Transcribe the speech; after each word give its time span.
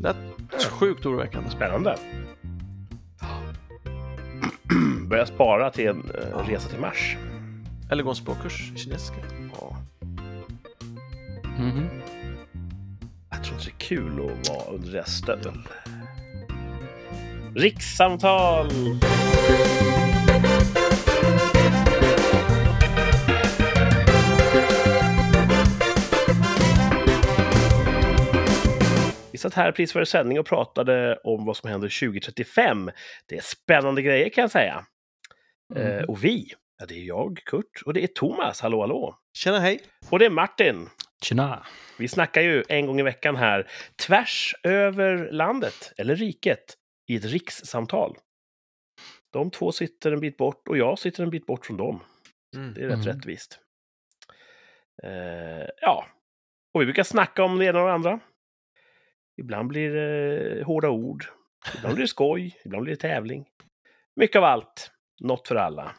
Lät 0.00 0.16
sjukt 0.70 1.06
oroväckande. 1.06 1.50
Spännande. 1.50 1.96
Börja 5.08 5.26
spara 5.26 5.70
till 5.70 5.86
en 5.86 6.10
eh, 6.10 6.46
resa 6.48 6.68
till 6.68 6.80
Mars. 6.80 7.16
Eller 7.90 8.02
gå 8.02 8.10
en 8.10 8.16
språkkurs 8.16 8.72
i 8.74 8.78
kinesiska. 8.78 9.16
Ja. 9.60 9.76
Mhm. 11.58 11.88
Jag 13.30 13.44
tror 13.44 13.54
inte 13.54 13.66
det 13.66 13.70
är 13.70 13.88
kul 13.88 14.12
att 14.12 14.48
vara 14.48 14.74
under 14.74 14.92
deras 14.92 15.10
stövel. 15.10 15.58
Rikssamtal! 17.54 18.70
Satt 29.50 29.54
här 29.54 29.72
precis 29.72 29.92
före 29.92 30.06
sändning 30.06 30.38
och 30.40 30.46
pratade 30.46 31.16
om 31.24 31.44
vad 31.44 31.56
som 31.56 31.70
händer 31.70 32.00
2035. 32.00 32.90
Det 33.26 33.36
är 33.36 33.40
spännande 33.42 34.02
grejer 34.02 34.28
kan 34.28 34.42
jag 34.42 34.50
säga. 34.50 34.86
Eh, 35.76 36.02
och 36.02 36.24
vi, 36.24 36.52
ja, 36.78 36.86
det 36.86 36.94
är 36.94 37.04
jag, 37.04 37.40
Kurt, 37.46 37.82
och 37.84 37.94
det 37.94 38.02
är 38.02 38.06
Thomas, 38.06 38.60
hallå 38.60 38.80
hallå. 38.80 39.18
Tjena, 39.36 39.58
hej! 39.58 39.80
Och 40.10 40.18
det 40.18 40.26
är 40.26 40.30
Martin. 40.30 40.88
Tjena! 41.22 41.66
Vi 41.98 42.08
snackar 42.08 42.42
ju 42.42 42.64
en 42.68 42.86
gång 42.86 43.00
i 43.00 43.02
veckan 43.02 43.36
här 43.36 43.70
tvärs 44.06 44.54
över 44.62 45.32
landet, 45.32 45.92
eller 45.96 46.16
riket, 46.16 46.76
i 47.08 47.16
ett 47.16 47.24
rikssamtal. 47.24 48.16
De 49.32 49.50
två 49.50 49.72
sitter 49.72 50.12
en 50.12 50.20
bit 50.20 50.36
bort 50.36 50.68
och 50.68 50.78
jag 50.78 50.98
sitter 50.98 51.22
en 51.22 51.30
bit 51.30 51.46
bort 51.46 51.66
från 51.66 51.76
dem. 51.76 52.00
Mm. 52.56 52.74
Det 52.74 52.80
är 52.80 52.84
rätt 52.84 52.94
Mm. 52.94 53.06
rättvist. 53.06 53.58
Eh, 55.02 55.68
ja, 55.80 56.06
och 56.74 56.80
vi 56.80 56.86
brukar 56.86 57.02
snacka 57.02 57.44
om 57.44 57.58
det 57.58 57.64
ena 57.64 57.80
och 57.80 57.86
det 57.86 57.94
andra. 57.94 58.20
Ibland 59.36 59.68
blir 59.68 59.90
det 59.90 60.64
hårda 60.64 60.88
ord, 60.90 61.26
ibland 61.76 61.94
blir 61.94 62.04
det 62.04 62.08
skoj, 62.08 62.60
ibland 62.64 62.82
blir 62.82 62.94
det 62.94 63.00
tävling. 63.00 63.48
Mycket 64.16 64.36
av 64.36 64.44
allt, 64.44 64.90
något 65.20 65.48
för 65.48 65.56
alla. 65.56 65.96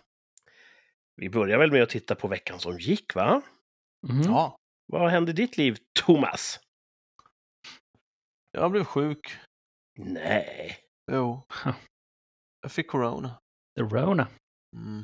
Vi 1.15 1.29
börjar 1.29 1.57
väl 1.57 1.71
med 1.71 1.83
att 1.83 1.89
titta 1.89 2.15
på 2.15 2.27
veckan 2.27 2.59
som 2.59 2.77
gick, 2.79 3.15
va? 3.15 3.41
Mhm. 4.07 4.21
Ja, 4.21 4.55
Vad 4.85 5.11
hände 5.11 5.31
i 5.31 5.33
ditt 5.33 5.57
liv, 5.57 5.77
Thomas? 6.05 6.59
jag 8.51 8.71
blev 8.71 8.83
sjuk. 8.83 9.37
Nej. 9.97 10.77
Jo. 11.11 11.41
Jag 12.61 12.71
fick 12.71 12.87
corona. 12.87 13.39
The 13.75 13.81
Rona. 13.81 14.27
Mm. 14.75 15.03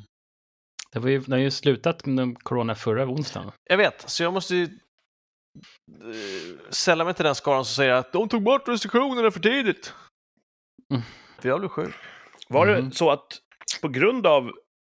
Det 0.92 1.00
var 1.00 1.10
ju, 1.10 1.20
det 1.20 1.32
har 1.32 1.40
ju 1.40 1.52
slutat 1.52 2.06
med 2.06 2.38
corona 2.44 2.76
förra 2.76 3.06
onsdagen. 3.08 3.52
Jag 3.70 3.78
vet, 3.78 4.10
så 4.10 4.24
jag 4.24 4.34
måste 4.34 4.56
ju 4.56 4.80
eh, 6.02 6.70
sälla 6.70 7.06
mig 7.06 7.14
till 7.14 7.26
den 7.26 7.36
skaran 7.36 7.66
som 7.66 7.76
säger 7.76 7.92
att 7.94 8.12
de 8.14 8.30
tog 8.30 8.44
bort 8.44 8.68
restriktionerna 8.68 9.32
för 9.32 9.40
tidigt. 9.40 9.94
Mm. 10.94 11.02
För 11.40 11.50
jag 11.50 11.60
blev 11.60 11.70
sjuk. 11.70 11.96
Var 12.48 12.68
Mhm. 12.68 12.90
det 12.90 12.96
så 12.96 13.12
att 13.12 13.40
på 13.82 13.88
grund 13.88 14.28
av 14.28 14.52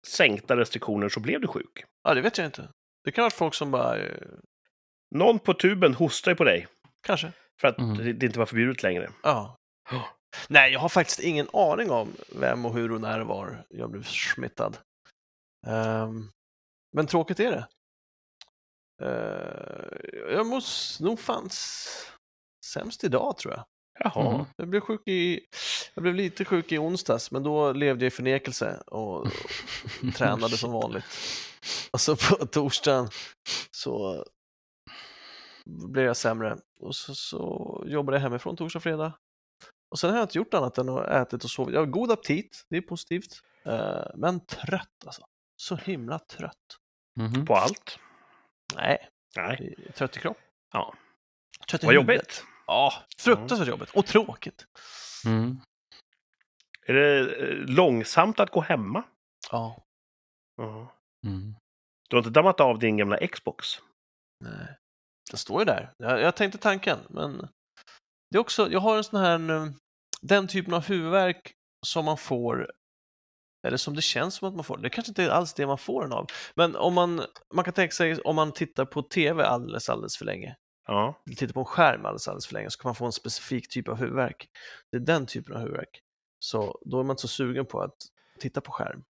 sänkta 0.07 0.57
restriktioner 0.57 1.09
så 1.09 1.19
blev 1.19 1.41
du 1.41 1.47
sjuk? 1.47 1.83
Ja, 2.03 2.13
det 2.13 2.21
vet 2.21 2.37
jag 2.37 2.45
inte. 2.47 2.69
Det 3.03 3.11
kan 3.11 3.21
ha 3.21 3.25
varit 3.25 3.33
folk 3.33 3.53
som 3.53 3.71
bara, 3.71 3.97
eh, 3.97 4.21
Någon 5.15 5.39
på 5.39 5.53
tuben 5.53 5.93
hostade 5.93 6.35
på 6.35 6.43
dig 6.43 6.67
kanske. 7.07 7.31
för 7.61 7.67
att 7.67 7.77
Mhm. 7.77 8.19
det 8.19 8.25
inte 8.25 8.39
var 8.39 8.45
förbjudet 8.45 8.83
längre. 8.83 9.09
Ja. 9.23 9.55
Nej, 10.49 10.73
jag 10.73 10.79
har 10.79 10.89
faktiskt 10.89 11.19
ingen 11.19 11.47
aning 11.53 11.91
om 11.91 12.07
vem 12.39 12.65
och 12.65 12.73
hur 12.73 12.91
och 12.91 13.01
när 13.01 13.19
och 13.21 13.27
var 13.27 13.65
jag 13.69 13.91
blev 13.91 14.03
smittad. 14.03 14.77
Ehm, 15.67 16.29
men 16.95 17.07
tråkigt 17.07 17.39
är 17.39 17.51
det. 17.51 17.67
Uh, 19.01 20.31
jag 20.31 20.47
måste 20.47 21.03
nog 21.03 21.19
fanns 21.19 21.87
sämst 22.65 23.03
idag 23.03 23.37
tror 23.37 23.53
jag. 23.53 23.65
Jaha. 23.99 24.37
Mhm. 24.37 24.45
Jag 24.55 24.67
blev, 24.67 24.81
sjuk 24.81 25.07
i, 25.07 25.39
jag 25.93 26.01
blev 26.01 26.15
lite 26.15 26.45
sjuk 26.45 26.71
i 26.71 26.77
onsdags, 26.77 27.31
men 27.31 27.43
då 27.43 27.73
levde 27.73 28.05
jag 28.05 28.11
i 28.11 28.15
förnekelse 28.15 28.83
och 28.87 29.27
tränade 30.15 30.57
som 30.57 30.71
vanligt. 30.71 31.05
Och 31.91 32.01
så 32.01 32.15
på 32.15 32.45
torsdagen 32.45 33.09
så 33.71 34.25
blev 35.65 36.05
jag 36.05 36.17
sämre 36.17 36.57
och 36.79 36.95
så, 36.95 37.15
så 37.15 37.83
jobbade 37.87 38.17
jag 38.17 38.21
hemifrån 38.21 38.55
torsdag 38.55 38.77
och 38.77 38.83
fredag. 38.83 39.13
Och 39.91 39.99
sen 39.99 40.09
har 40.09 40.17
jag 40.17 40.25
inte 40.25 40.37
gjort 40.37 40.53
annat 40.53 40.77
än 40.77 40.89
att 40.89 41.09
ätit 41.09 41.43
och 41.43 41.49
sovit. 41.49 41.73
Jag 41.73 41.81
har 41.81 41.85
god 41.85 42.11
aptit, 42.11 42.65
det 42.69 42.77
är 42.77 42.81
positivt. 42.81 43.41
Eh, 43.65 44.05
men 44.15 44.45
trött 44.45 45.03
alltså. 45.05 45.21
Så 45.55 45.75
himla 45.75 46.19
trött. 46.19 46.77
Mhm. 47.19 47.45
På 47.45 47.55
allt? 47.55 47.99
Nej, 48.75 49.09
Nej. 49.35 49.75
trött 49.93 50.17
i 50.17 50.19
kropp. 50.19 50.37
Ja. 50.73 50.93
Trött 51.69 51.83
i 51.83 51.85
Vad 51.85 51.95
huvudet. 51.95 52.15
jobbigt. 52.17 52.43
Ja, 52.67 52.93
fruktansvärt 53.17 53.67
jobbigt. 53.67 53.89
Och 53.89 54.05
tråkigt. 54.05 54.65
Mm. 55.25 55.57
Är 56.85 56.93
det 56.93 57.19
eh, 57.19 57.55
långsamt 57.55 58.39
att 58.39 58.49
gå 58.51 58.61
hemma? 58.61 59.03
Ja, 59.51 59.83
Ja. 60.57 60.93
Mm. 61.27 61.55
Du 62.09 62.15
har 62.15 62.19
inte 62.19 62.29
dammat 62.29 62.59
av 62.59 62.79
din 62.79 62.97
gamla 62.97 63.27
Xbox? 63.27 63.67
nej. 64.43 64.77
Det 65.31 65.37
står 65.37 65.61
ju 65.61 65.65
där. 65.65 65.93
Jag, 65.97 66.21
jag 66.21 66.35
tänkte 66.35 66.57
tanken, 66.57 66.99
men 67.09 67.37
det 68.31 68.37
är 68.37 68.39
också, 68.39 68.71
jag 68.71 68.79
har 68.79 68.97
en 68.97 69.03
sån 69.03 69.19
här, 69.19 69.49
eh, 69.49 69.71
den 70.21 70.47
typen 70.47 70.73
av 70.73 70.85
huvudvärk 70.85 71.53
som 71.85 72.05
man 72.05 72.17
får, 72.17 72.71
eller 73.67 73.77
som 73.77 73.95
det 73.95 74.01
känns 74.01 74.35
som 74.35 74.47
att 74.47 74.55
man 74.55 74.63
får. 74.63 74.77
Det 74.77 74.89
kanske 74.89 75.11
inte 75.11 75.23
är 75.23 75.29
alls 75.29 75.53
det 75.53 75.67
man 75.67 75.77
får 75.77 76.01
den 76.01 76.13
av. 76.13 76.27
Men 76.55 76.75
om 76.75 76.93
man, 76.93 77.21
man 77.53 77.63
kan 77.65 77.73
tänka 77.73 77.91
sig 77.91 78.21
om 78.21 78.35
man 78.35 78.51
tittar 78.51 78.85
på 78.85 79.01
TV 79.01 79.43
alldeles, 79.43 79.89
alldeles 79.89 80.17
för 80.17 80.25
länge, 80.25 80.55
Ja. 80.87 81.21
tittar 81.37 81.53
på 81.53 81.59
en 81.59 81.65
skärm 81.65 82.05
alldeles, 82.05 82.27
alldeles 82.27 82.47
för 82.47 82.53
länge, 82.53 82.69
så 82.69 82.79
kan 82.79 82.89
man 82.89 82.95
få 82.95 83.05
en 83.05 83.11
specifik 83.11 83.69
typ 83.69 83.87
av 83.87 83.95
huvudvärk. 83.95 84.47
Det 84.91 84.97
är 84.97 85.01
den 85.01 85.25
typen 85.25 85.53
av 85.55 85.59
huvudvärk. 85.61 86.01
Så 86.39 86.79
då 86.85 86.99
är 86.99 87.03
man 87.03 87.13
inte 87.13 87.21
så 87.21 87.27
sugen 87.27 87.65
på 87.65 87.81
att 87.81 87.95
titta 88.39 88.61
på 88.61 88.71
skärm. 88.71 89.03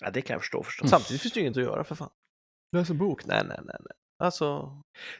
ja, 0.00 0.10
det 0.10 0.22
kan 0.22 0.34
jag 0.34 0.40
förstå 0.40 0.62
förstås. 0.62 0.90
Samtidigt 0.90 1.22
finns 1.22 1.34
det 1.34 1.40
ju 1.40 1.46
inget 1.46 1.56
att 1.56 1.62
göra 1.62 1.84
för 1.84 1.94
fan. 1.94 2.10
Läsa 2.72 2.94
bok? 2.94 3.24
Nej, 3.26 3.42
nej, 3.48 3.58
nej. 3.64 3.76
nej. 3.80 3.92
Alltså, 4.18 4.72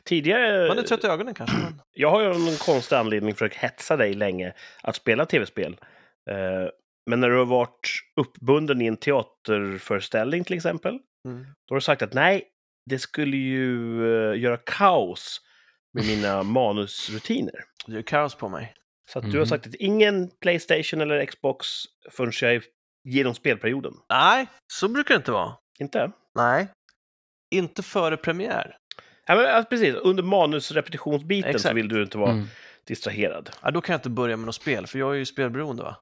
Tidigare... 0.04 0.68
man 0.68 0.78
är 0.78 0.82
trött 0.82 1.04
i 1.04 1.06
ögonen 1.06 1.34
kanske, 1.34 1.56
men... 1.56 1.80
Jag 1.92 2.10
har 2.10 2.20
ju 2.20 2.28
av 2.28 2.40
någon 2.40 2.56
konstig 2.56 2.96
anledning 2.96 3.34
försökt 3.34 3.56
hetsa 3.56 3.96
dig 3.96 4.14
länge 4.14 4.54
att 4.82 4.96
spela 4.96 5.26
tv-spel. 5.26 5.76
Eh, 6.30 6.68
Men 7.10 7.20
när 7.20 7.30
du 7.30 7.36
har 7.36 7.44
varit 7.44 7.90
uppbunden 8.20 8.80
i 8.82 8.86
en 8.86 8.96
teaterföreställning 8.96 10.44
till 10.44 10.56
exempel, 10.56 10.98
Mm. 11.28 11.44
då 11.68 11.74
har 11.74 11.76
du 11.76 11.80
sagt 11.80 12.02
att 12.02 12.12
nej, 12.14 12.44
det 12.90 12.98
skulle 12.98 13.36
ju 13.36 14.02
eh, 14.32 14.40
göra 14.40 14.56
kaos 14.56 15.40
med 15.94 16.06
mina 16.06 16.42
manusrutiner. 16.58 17.64
Det 17.86 17.92
gör 17.94 18.02
kaos 18.02 18.34
på 18.34 18.48
mig. 18.48 18.74
Så 19.10 19.18
att 19.18 19.24
du 19.24 19.30
har 19.30 19.36
Mhm. 19.36 19.46
sagt 19.46 19.66
att 19.66 19.74
ingen 19.74 20.30
Playstation 20.40 21.00
eller 21.00 21.26
Xbox 21.26 21.66
förrän 22.10 22.32
jag 22.40 22.54
är 22.54 22.62
genom 23.08 23.34
spelperioden. 23.34 23.92
Nej, 24.10 24.46
så 24.72 24.88
brukar 24.88 25.14
det 25.14 25.18
inte 25.18 25.32
vara. 25.32 25.56
Inte? 25.78 26.12
Nej. 26.34 26.68
Inte 27.54 27.82
före 27.82 28.16
premiär. 28.16 28.76
Ja, 29.26 29.34
men, 29.34 29.46
alltså, 29.46 29.68
precis, 29.70 29.94
under 29.94 30.22
manusrepetitionsbiten 30.22 31.52
så 31.52 31.56
Exakt. 31.56 31.74
vill 31.76 31.88
du 31.88 32.02
inte 32.02 32.18
vara 32.18 32.30
Mm. 32.32 32.46
distraherad. 32.86 33.50
Ja, 33.62 33.70
då 33.70 33.80
kan 33.80 33.92
jag 33.92 33.98
inte 33.98 34.10
börja 34.10 34.36
med 34.36 34.46
något 34.46 34.54
spel, 34.54 34.86
för 34.86 34.98
jag 34.98 35.10
är 35.10 35.18
ju 35.18 35.24
spelberoende 35.26 35.82
va? 35.82 35.96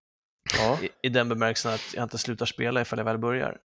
Ja. 0.59 0.79
I, 0.83 0.91
I 1.03 1.09
den 1.09 1.29
bemärkelsen 1.29 1.75
att 1.75 1.95
jag 1.95 2.03
inte 2.03 2.19
slutar 2.19 2.47
spela 2.47 2.81
ifall 2.81 2.99
jag 2.99 3.05
väl 3.05 3.19
börjar. 3.19 3.61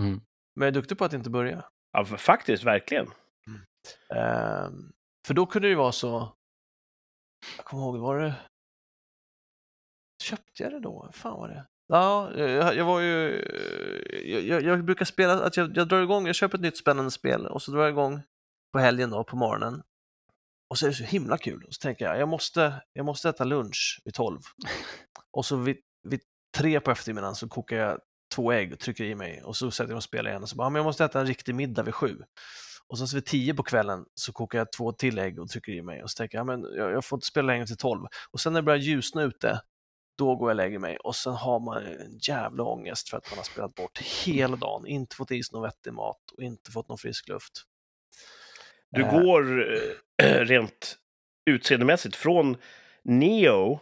Mm. 0.00 0.20
Men 0.54 0.66
jag 0.66 0.68
är 0.68 0.72
duktig 0.72 0.98
på 0.98 1.04
att 1.04 1.12
inte 1.12 1.30
börja. 1.30 1.64
ja, 1.92 2.04
faktiskt, 2.04 2.64
verkligen. 2.64 3.10
Ehm, 4.14 4.92
för 5.26 5.34
då 5.34 5.46
kunde 5.46 5.68
det 5.68 5.70
ju 5.70 5.76
vara 5.76 5.92
så... 5.92 6.32
Jag 7.56 7.64
kommer 7.64 7.82
ihåg, 7.82 7.98
var 7.98 8.18
det... 8.18 8.34
Köpte 10.22 10.62
jag 10.62 10.72
det 10.72 10.80
då? 10.80 11.10
Fan 11.12 11.40
var 11.40 11.48
det? 11.48 11.66
Ja, 11.86 12.32
jag, 12.36 12.76
jag 12.76 12.84
var 12.84 13.00
ju... 13.00 13.44
Jag, 14.24 14.42
jag, 14.42 14.62
jag 14.62 14.84
brukar 14.84 15.04
spela 15.04 15.44
att 15.44 15.56
jag, 15.56 15.76
jag 15.76 15.88
drar 15.88 16.02
igång, 16.02 16.26
jag 16.26 16.36
köper 16.36 16.58
ett 16.58 16.62
nytt 16.62 16.76
spännande 16.76 17.10
spel 17.10 17.46
och 17.46 17.62
så 17.62 17.70
drar 17.70 17.80
jag 17.80 17.90
igång 17.90 18.22
på 18.72 18.78
helgen 18.78 19.10
då, 19.10 19.24
på 19.24 19.36
morgonen. 19.36 19.82
Och 20.70 20.78
så 20.78 20.86
är 20.86 20.90
det 20.90 20.96
så 20.96 21.04
himla 21.04 21.38
kul. 21.38 21.64
Och 21.64 21.74
så 21.74 21.78
tänker 21.78 22.04
jag, 22.04 22.18
jag 22.18 22.28
måste, 22.28 22.82
jag 22.92 23.06
måste 23.06 23.28
äta 23.28 23.44
lunch 23.44 24.00
vid 24.04 24.14
12. 24.14 24.40
Och 25.30 25.46
så 25.46 25.56
vid, 25.56 25.76
vid 26.10 26.20
tre 26.56 26.80
på 26.80 26.90
eftermiddagen 26.90 27.34
så 27.34 27.48
kokar 27.48 27.76
jag 27.76 27.98
två 28.34 28.52
ägg 28.52 28.72
och 28.72 28.78
trycker 28.78 29.04
i 29.04 29.14
mig 29.14 29.42
och 29.42 29.56
så 29.56 29.70
sätter 29.70 29.84
jag 29.84 29.88
mig 29.94 29.96
och 29.96 30.02
spelar 30.02 30.30
igen 30.30 30.42
och 30.42 30.48
så 30.48 30.56
bara, 30.56 30.64
"Ja, 30.64 30.70
men 30.70 30.76
jag 30.80 30.84
måste 30.84 31.04
äta 31.04 31.20
en 31.20 31.26
riktig 31.26 31.54
middag 31.54 31.82
vid 31.82 31.94
sju. 31.94 32.18
Och 32.88 32.98
sen 32.98 33.08
så 33.08 33.16
vid 33.16 33.26
tio 33.26 33.54
på 33.54 33.62
kvällen 33.62 34.04
så 34.14 34.32
kokar 34.32 34.58
jag 34.58 34.72
två 34.72 34.92
till 34.92 35.18
ägg 35.18 35.38
och 35.40 35.48
trycker 35.48 35.72
i 35.72 35.82
mig 35.82 36.02
och 36.02 36.10
så 36.10 36.16
tänker 36.16 36.38
jag, 36.38 36.40
"Ja, 36.48 36.56
men 36.56 36.74
jag, 36.76 36.92
jag 36.92 37.04
får 37.04 37.16
inte 37.16 37.26
spela 37.26 37.46
längre 37.46 37.66
till 37.66 37.76
tolv. 37.76 38.06
Och 38.30 38.40
sen 38.40 38.52
när 38.52 38.60
det 38.60 38.64
börjar 38.64 38.78
ljusna 38.78 39.22
ute, 39.22 39.60
då 40.18 40.36
går 40.36 40.50
jag 40.50 40.54
och 40.54 40.56
lägger 40.56 40.78
mig 40.78 40.96
och 40.96 41.16
sen 41.16 41.32
har 41.32 41.60
man 41.60 41.82
en 41.86 42.18
jävla 42.28 42.64
ångest 42.64 43.08
för 43.08 43.16
att 43.16 43.30
man 43.30 43.36
har 43.38 43.44
spelat 43.44 43.74
bort 43.74 43.98
hela 43.98 44.56
dagen, 44.56 44.86
inte 44.86 45.16
fått 45.16 45.30
i 45.30 45.42
sig 45.42 45.52
någon 45.52 45.62
vettig 45.62 45.92
mat 45.92 46.30
och 46.36 46.42
inte 46.42 46.70
fått 46.70 46.88
någon 46.88 46.98
frisk 46.98 47.28
luft. 47.28 47.52
Du 48.90 49.02
Eh. 49.02 49.20
går 49.20 49.64
eh, 50.22 50.40
rent 50.40 50.96
utseendemässigt 51.50 52.16
från 52.16 52.56
Neo 53.04 53.80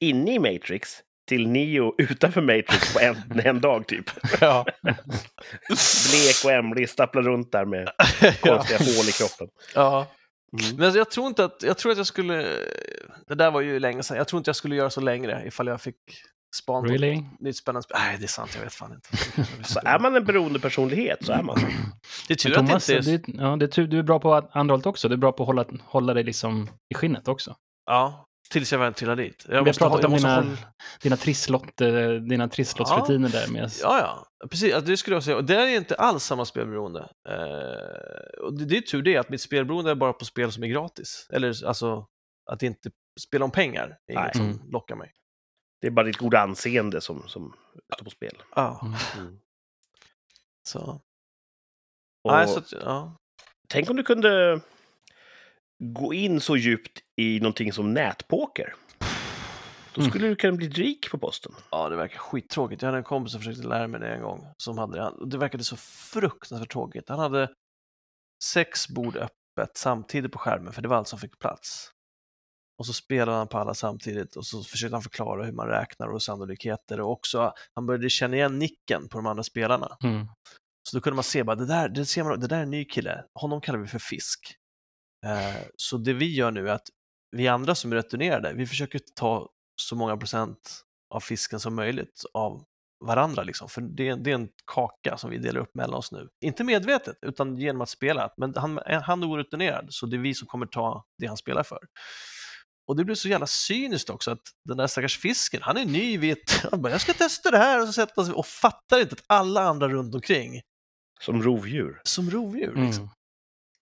inne 0.00 0.34
i 0.34 0.38
Matrix 0.38 1.03
till 1.28 1.48
Neo 1.48 1.94
utanför 1.98 2.40
Matrix 2.40 2.94
på 2.94 3.00
en, 3.00 3.40
en 3.44 3.60
dag 3.60 3.86
typ. 3.86 4.10
Ja. 4.40 4.66
Blek 6.10 6.44
och 6.44 6.50
ämlig, 6.52 6.88
stapplar 6.88 7.22
runt 7.22 7.52
där 7.52 7.64
med 7.64 7.88
konstiga 8.20 8.78
hål 8.78 9.08
i 9.08 9.12
kroppen. 9.12 9.48
ja. 9.74 10.06
Mm. 10.62 10.76
Men 10.76 10.94
jag 10.94 11.10
tror 11.10 11.26
inte 11.26 11.44
att, 11.44 11.62
jag 11.62 11.78
tror 11.78 11.92
att 11.92 11.98
jag 11.98 12.06
skulle, 12.06 12.42
det 13.28 13.34
där 13.34 13.50
var 13.50 13.60
ju 13.60 13.78
länge 13.78 14.02
sedan, 14.02 14.16
jag 14.16 14.28
tror 14.28 14.38
inte 14.38 14.48
jag 14.48 14.56
skulle 14.56 14.76
göra 14.76 14.90
så 14.90 15.00
längre 15.00 15.42
ifall 15.46 15.66
jag 15.66 15.80
fick 15.80 15.96
span 16.56 16.88
Really? 16.88 17.22
nytt 17.40 17.56
spännande 17.56 17.82
spel. 17.82 17.96
Nej, 18.00 18.16
det 18.18 18.24
är 18.24 18.28
sant, 18.28 18.50
jag 18.54 18.62
vet 18.62 18.74
fan 18.74 18.92
inte. 18.92 19.08
Så 19.64 19.80
är 19.84 19.98
man 19.98 20.16
en 20.16 20.24
beroende 20.24 20.60
personlighet 20.60 21.24
så 21.24 21.32
är 21.32 21.42
man. 21.42 21.58
Det 22.28 22.34
är 22.34 22.36
tur 22.36 22.50
att 22.50 22.56
Thomas, 22.66 22.86
det 22.86 22.96
inte 22.96 23.10
är... 23.10 23.18
det, 23.18 23.42
ja, 23.42 23.56
det 23.56 23.64
är 23.64 23.68
tur, 23.68 23.86
du 23.86 23.98
är 23.98 24.02
bra 24.02 24.20
på 24.20 24.48
andra 24.52 24.72
hållet 24.72 24.86
också. 24.86 25.08
Du 25.08 25.14
är 25.14 25.18
bra 25.18 25.32
på 25.32 25.42
att 25.42 25.46
hålla, 25.46 25.64
hålla 25.84 26.14
dig 26.14 26.24
liksom 26.24 26.68
i 26.90 26.94
skinnet 26.94 27.28
också. 27.28 27.56
Ja, 27.86 28.26
tills 28.50 28.72
jag 28.72 28.78
väl 28.78 28.94
trillar 28.94 29.16
dit. 29.16 29.44
Jag 29.44 29.50
Vi 29.50 29.56
har 29.56 29.64
måste, 29.66 29.78
pratat 29.80 30.02
jag 30.02 30.10
om 30.10 30.16
dina, 30.16 30.34
hålla... 30.34 30.56
dina, 31.02 31.16
trisslott, 31.16 31.80
eh, 31.80 32.10
dina 32.10 32.48
trisslottsrutiner 32.48 33.28
där 33.28 33.48
med... 33.52 33.70
Ja, 33.82 33.98
ja, 33.98 34.46
precis. 34.48 34.74
Alltså, 34.74 34.90
det 34.90 34.96
skulle 34.96 35.16
jag 35.16 35.22
säga. 35.24 35.36
Och 35.36 35.44
det 35.44 35.54
är 35.56 35.68
inte 35.76 35.94
alls 35.94 36.24
samma 36.24 36.44
spelberoende. 36.44 37.00
Eh, 37.28 38.44
och 38.44 38.58
det, 38.58 38.64
det 38.64 38.76
är 38.76 38.80
tur 38.80 39.02
det, 39.02 39.16
att 39.16 39.28
mitt 39.28 39.40
spelberoende 39.40 39.90
är 39.90 39.94
bara 39.94 40.12
på 40.12 40.24
spel 40.24 40.52
som 40.52 40.62
är 40.62 40.68
gratis. 40.68 41.28
Eller 41.32 41.66
alltså, 41.66 42.06
att 42.50 42.62
inte 42.62 42.90
spela 43.20 43.44
om 43.44 43.50
pengar 43.50 43.98
är 44.06 44.12
inget 44.12 44.34
Nej. 44.34 44.54
som 44.54 44.70
lockar 44.72 44.96
mig. 44.96 45.12
Det 45.80 45.86
är 45.86 45.90
bara 45.90 46.06
ditt 46.06 46.16
goda 46.16 46.40
anseende 46.40 47.00
som, 47.00 47.28
som 47.28 47.54
står 47.94 48.04
på 48.04 48.10
spel. 48.10 48.42
Ja, 48.56 48.80
Mm. 48.82 48.94
Mm. 49.18 49.38
så. 50.68 51.00
Och 52.24 52.32
Nej, 52.32 52.48
så 52.48 52.58
att, 52.58 52.72
ja. 52.72 53.16
Tänk 53.68 53.90
om 53.90 53.96
du 53.96 54.02
kunde 54.02 54.60
gå 55.78 56.14
in 56.14 56.40
så 56.40 56.56
djupt 56.56 56.98
i 57.16 57.40
någonting 57.40 57.72
som 57.72 57.94
nätpoker. 57.94 58.74
Då 59.94 60.00
Mm. 60.00 60.10
skulle 60.10 60.28
du 60.28 60.36
kunna 60.36 60.52
bli 60.56 60.68
rik 60.68 61.10
på 61.10 61.18
posten. 61.18 61.52
ja, 61.70 61.88
det 61.88 61.96
verkar 61.96 62.18
skittråkigt. 62.18 62.82
Jag 62.82 62.86
hade 62.86 62.98
en 62.98 63.04
kompis 63.04 63.32
som 63.32 63.40
försökte 63.40 63.68
lära 63.68 63.88
mig 63.88 64.00
det 64.00 64.14
en 64.14 64.22
gång. 64.22 64.46
Som 64.56 64.78
hade, 64.78 65.12
det 65.26 65.38
verkade 65.38 65.64
så 65.64 65.76
fruktansvärt 66.12 66.72
tråkigt. 66.72 67.08
Han 67.08 67.18
hade 67.18 67.48
sex 68.44 68.88
bord 68.88 69.16
öppet 69.16 69.76
samtidigt 69.76 70.32
på 70.32 70.38
skärmen, 70.38 70.72
för 70.72 70.82
det 70.82 70.88
var 70.88 70.96
allt 70.96 71.08
som 71.08 71.18
fick 71.18 71.38
plats. 71.38 71.90
Och 72.78 72.86
så 72.86 72.92
spelade 72.92 73.38
han 73.38 73.48
på 73.48 73.58
alla 73.58 73.74
samtidigt 73.74 74.36
och 74.36 74.46
så 74.46 74.62
försökte 74.62 74.94
han 74.96 75.02
förklara 75.02 75.44
hur 75.44 75.52
man 75.52 75.66
räknar 75.68 76.08
och 76.08 76.22
sannolikheter 76.22 77.00
och 77.00 77.10
också 77.12 77.52
han 77.74 77.86
började 77.86 78.10
känna 78.10 78.36
igen 78.36 78.58
nicken 78.58 79.08
på 79.08 79.18
de 79.18 79.26
andra 79.26 79.42
spelarna. 79.42 79.96
Mm. 80.04 80.26
Så 80.88 80.96
då 80.96 81.00
kunde 81.00 81.14
man 81.14 81.24
se 81.24 81.44
bara, 81.44 81.56
det 81.56 81.66
där, 81.66 81.88
det 81.88 82.06
ser 82.06 82.24
man, 82.24 82.40
det 82.40 82.46
där 82.46 82.58
är 82.58 82.62
en 82.62 82.70
ny 82.70 82.84
kille, 82.84 83.24
honom 83.34 83.60
kallar 83.60 83.78
vi 83.78 83.86
för 83.86 83.98
fisk. 83.98 84.54
Eh, 85.24 85.62
så 85.76 85.96
det 85.96 86.12
vi 86.12 86.34
gör 86.34 86.50
nu 86.50 86.68
är 86.68 86.72
att 86.72 86.88
vi 87.30 87.48
andra 87.48 87.74
som 87.74 87.92
är 87.92 87.96
returnerade, 87.96 88.52
vi 88.54 88.66
försöker 88.66 89.00
ta 89.14 89.48
så 89.82 89.96
många 89.96 90.16
procent 90.16 90.82
av 91.14 91.20
fisken 91.20 91.60
som 91.60 91.74
möjligt 91.74 92.22
av 92.34 92.64
varandra, 93.04 93.42
liksom. 93.42 93.68
för 93.68 93.80
det 93.80 94.08
är, 94.08 94.16
det 94.16 94.30
är 94.30 94.34
en 94.34 94.48
kaka 94.74 95.16
som 95.16 95.30
vi 95.30 95.38
delar 95.38 95.60
upp 95.60 95.74
mellan 95.74 95.94
oss 95.94 96.12
nu. 96.12 96.28
Inte 96.44 96.64
medvetet, 96.64 97.16
utan 97.22 97.56
genom 97.56 97.82
att 97.82 97.88
spela. 97.88 98.30
Men 98.36 98.54
han, 98.56 98.80
han 98.86 99.22
är 99.22 99.30
orutinerad, 99.30 99.86
så 99.90 100.06
det 100.06 100.16
är 100.16 100.20
vi 100.20 100.34
som 100.34 100.48
kommer 100.48 100.66
ta 100.66 101.04
det 101.18 101.26
han 101.26 101.36
spelar 101.36 101.62
för. 101.62 101.78
Och 102.86 102.96
det 102.96 103.04
blir 103.04 103.14
så 103.14 103.28
jävla 103.28 103.46
cyniskt 103.46 104.10
också 104.10 104.30
att 104.30 104.42
den 104.64 104.76
där 104.76 104.86
stackars 104.86 105.18
fisken, 105.18 105.62
han 105.62 105.76
är 105.76 105.84
ny 105.84 106.18
vid 106.18 106.32
ett... 106.32 106.50
Han 106.70 106.82
bara, 106.82 106.92
jag 106.92 107.00
ska 107.00 107.12
testa 107.12 107.50
det 107.50 107.58
här 107.58 107.80
och 107.80 107.86
så 107.86 107.92
sätter 107.92 108.12
han 108.16 108.24
sig 108.24 108.34
och 108.34 108.46
fattar 108.46 109.00
inte 109.00 109.14
att 109.14 109.24
alla 109.26 109.62
andra 109.62 109.88
runt 109.88 110.14
omkring 110.14 110.60
Som 111.20 111.42
rovdjur. 111.42 112.00
som 112.04 112.30
rovdjur. 112.30 112.76
Mm. 112.76 113.08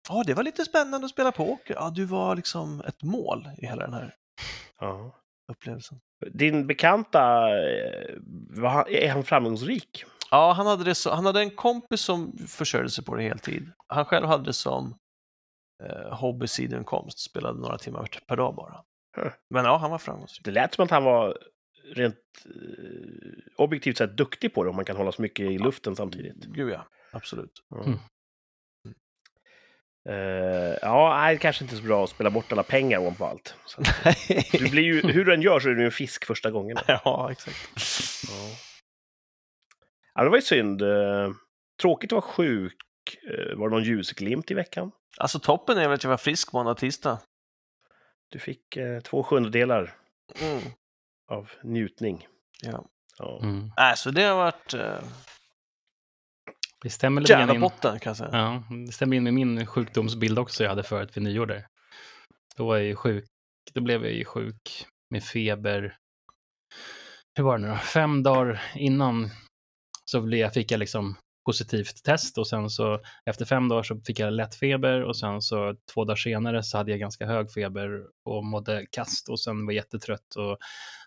Ja, 0.09 0.23
det 0.27 0.35
var 0.35 0.43
lite 0.43 0.65
spännande 0.65 1.05
att 1.05 1.11
spela 1.11 1.33
poker. 1.33 1.75
Ja, 1.75 1.91
du 1.91 2.05
var 2.05 2.37
liksom 2.37 2.81
ett 2.81 3.03
mål 3.03 3.49
i 3.59 3.67
hela 3.67 3.83
den 3.85 3.95
här 3.95 4.15
Ja. 4.81 5.15
upplevelsen. 5.53 5.99
Din 6.33 6.67
bekanta, 6.67 7.49
eh, 7.49 8.15
var 8.51 8.69
han- 8.69 8.89
är 8.89 9.09
han 9.11 9.25
framgångsrik? 9.25 10.05
Ja, 10.31 10.53
han 10.53 10.67
hade, 10.67 10.85
det 10.85 10.95
så, 10.95 11.15
han 11.15 11.27
hade 11.27 11.41
en 11.41 11.51
kompis 11.51 12.01
som 12.01 12.39
försörjde 12.49 12.91
sig 12.91 13.05
på 13.05 13.15
det 13.17 13.23
heltid. 13.23 13.71
Han 13.87 14.05
själv 14.05 14.27
hade 14.27 14.45
det 14.45 14.53
som 14.53 14.95
eh, 15.85 16.15
hobby-sidoinkomst, 16.19 17.19
spelade 17.19 17.61
några 17.61 17.79
timmar 17.79 18.09
per 18.27 18.37
dag 18.37 18.55
bara. 18.55 18.85
Huh. 19.17 19.33
Men 19.51 19.65
ja, 19.65 19.77
han 19.77 19.91
var 19.91 19.99
framgångsrik. 19.99 20.45
Det 20.45 20.51
lät 20.51 20.75
som 20.75 20.85
att 20.85 20.91
han 20.91 21.05
var 21.05 21.39
rent 21.95 22.15
eh, 22.45 23.53
objektivt 23.57 23.99
sett 23.99 24.17
duktig 24.17 24.55
på 24.55 24.65
det, 24.65 24.71
om 24.71 24.77
man 24.77 24.85
kan 24.85 24.97
hålla 24.97 25.13
så 25.13 25.23
mycket 25.23 25.51
i 25.51 25.59
luften 25.59 25.97
samtidigt. 25.97 26.45
Gud 26.45 26.73
ja, 26.73 26.87
absolut. 27.13 27.53
Mm. 27.87 27.99
Eh, 30.09 30.79
ja, 30.83 31.17
nej, 31.21 31.35
det 31.35 31.39
kanske 31.41 31.65
inte 31.65 31.75
är 31.75 31.77
så 31.77 31.83
bra 31.83 32.05
att 32.05 32.11
spela 32.11 32.31
bort 32.31 32.53
alla 32.53 32.63
pengar 32.63 32.99
ovanpå 32.99 33.25
allt. 33.27 33.55
Så 33.65 33.83
du 34.59 34.71
blir 34.71 34.83
ju, 34.83 35.01
hur 35.13 35.25
du 35.25 35.35
än 35.35 35.43
gör 35.43 35.61
så 35.61 35.69
är 35.69 35.75
du 35.75 35.85
en 35.85 35.91
fisk 35.91 36.25
första 36.25 36.51
gången. 36.51 36.77
ja, 36.87 37.29
exakt. 37.33 37.57
Ja. 38.29 38.57
ja, 40.15 40.23
det 40.25 40.29
var 40.31 40.37
ju 40.37 40.43
synd. 40.43 40.83
Eh, 40.83 41.31
Tråkigt 41.83 42.13
att 42.13 42.17
vara 42.17 42.23
sjuk. 42.33 42.75
Eh, 43.31 43.57
Var 43.59 43.69
det 43.69 43.75
någon 43.75 43.85
ljusglimt 43.85 44.51
i 44.51 44.55
veckan? 44.55 44.93
Alltså 45.19 45.39
toppen 45.39 45.79
är 45.79 45.83
väl 45.89 45.93
att 45.95 46.03
jag 46.05 46.11
var 46.11 46.17
frisk 46.17 46.53
måndag, 46.53 46.75
tisdag. 46.75 47.19
Du 48.29 48.39
fick 48.39 48.77
eh, 48.77 49.01
två 49.01 49.23
sjundedelar 49.23 49.95
Mm. 50.41 50.63
av 51.31 51.51
njutning. 51.63 52.27
Ja. 52.63 52.85
Ja. 53.19 53.41
Mm. 53.43 53.65
Äh, 53.79 53.95
så 53.97 54.11
det 54.11 54.23
har 54.23 54.37
varit 54.37 54.75
eh, 54.75 54.99
Det 56.83 56.91
stämmer 56.91 57.21
lite 57.21 57.33
in. 57.33 57.39
Järnabotten 57.39 57.99
kan 58.01 58.11
jag 58.11 58.17
säga. 58.17 58.31
Ja, 58.33 58.63
det 58.87 58.93
stämmer 58.93 59.17
in 59.17 59.25
med 59.25 59.35
min 59.35 59.67
sjukdomsbild 59.67 60.39
också 60.39 60.63
jag 60.63 60.71
hade 60.71 60.83
förut 60.83 61.17
vid 61.17 61.23
nyår 61.23 61.47
där. 61.47 61.67
Då 62.57 62.67
var 62.67 62.77
jag 62.77 62.87
ju 62.87 62.97
sjuk, 62.97 63.25
då 63.73 63.81
blev 63.81 64.05
jag 64.05 64.13
ju 64.15 64.25
sjuk 64.25 64.87
med 65.11 65.25
feber. 65.25 65.97
Hur 67.37 67.45
var 67.45 67.59
det 67.59 67.67
nu 67.67 67.71
då? 67.71 67.77
Fem 67.77 68.23
dagar 68.23 68.63
innan 68.75 69.31
så 70.05 70.21
blev 70.21 70.51
fick 70.51 70.71
jag 70.71 70.79
liksom 70.79 71.17
positivt 71.45 72.03
test 72.05 72.39
och 72.39 72.49
sen 72.49 72.71
så 72.71 73.01
efter 73.27 73.45
fem 73.45 73.69
dagar 73.69 73.83
så 73.83 74.01
fick 74.01 74.19
jag 74.19 74.33
lätt 74.33 74.55
feber 74.55 75.03
och 75.03 75.17
sen 75.17 75.43
så 75.43 75.77
två 75.95 76.05
dagar 76.05 76.17
senare 76.17 76.63
så 76.63 76.79
hade 76.79 76.91
jag 76.91 77.01
ganska 77.01 77.27
hög 77.27 77.53
feber 77.53 78.07
och 78.25 78.45
mådde 78.45 78.87
kast 78.91 79.29
och 79.29 79.41
sen 79.41 79.67
var 79.67 79.73
jättetrött 79.73 80.37
och 80.37 80.59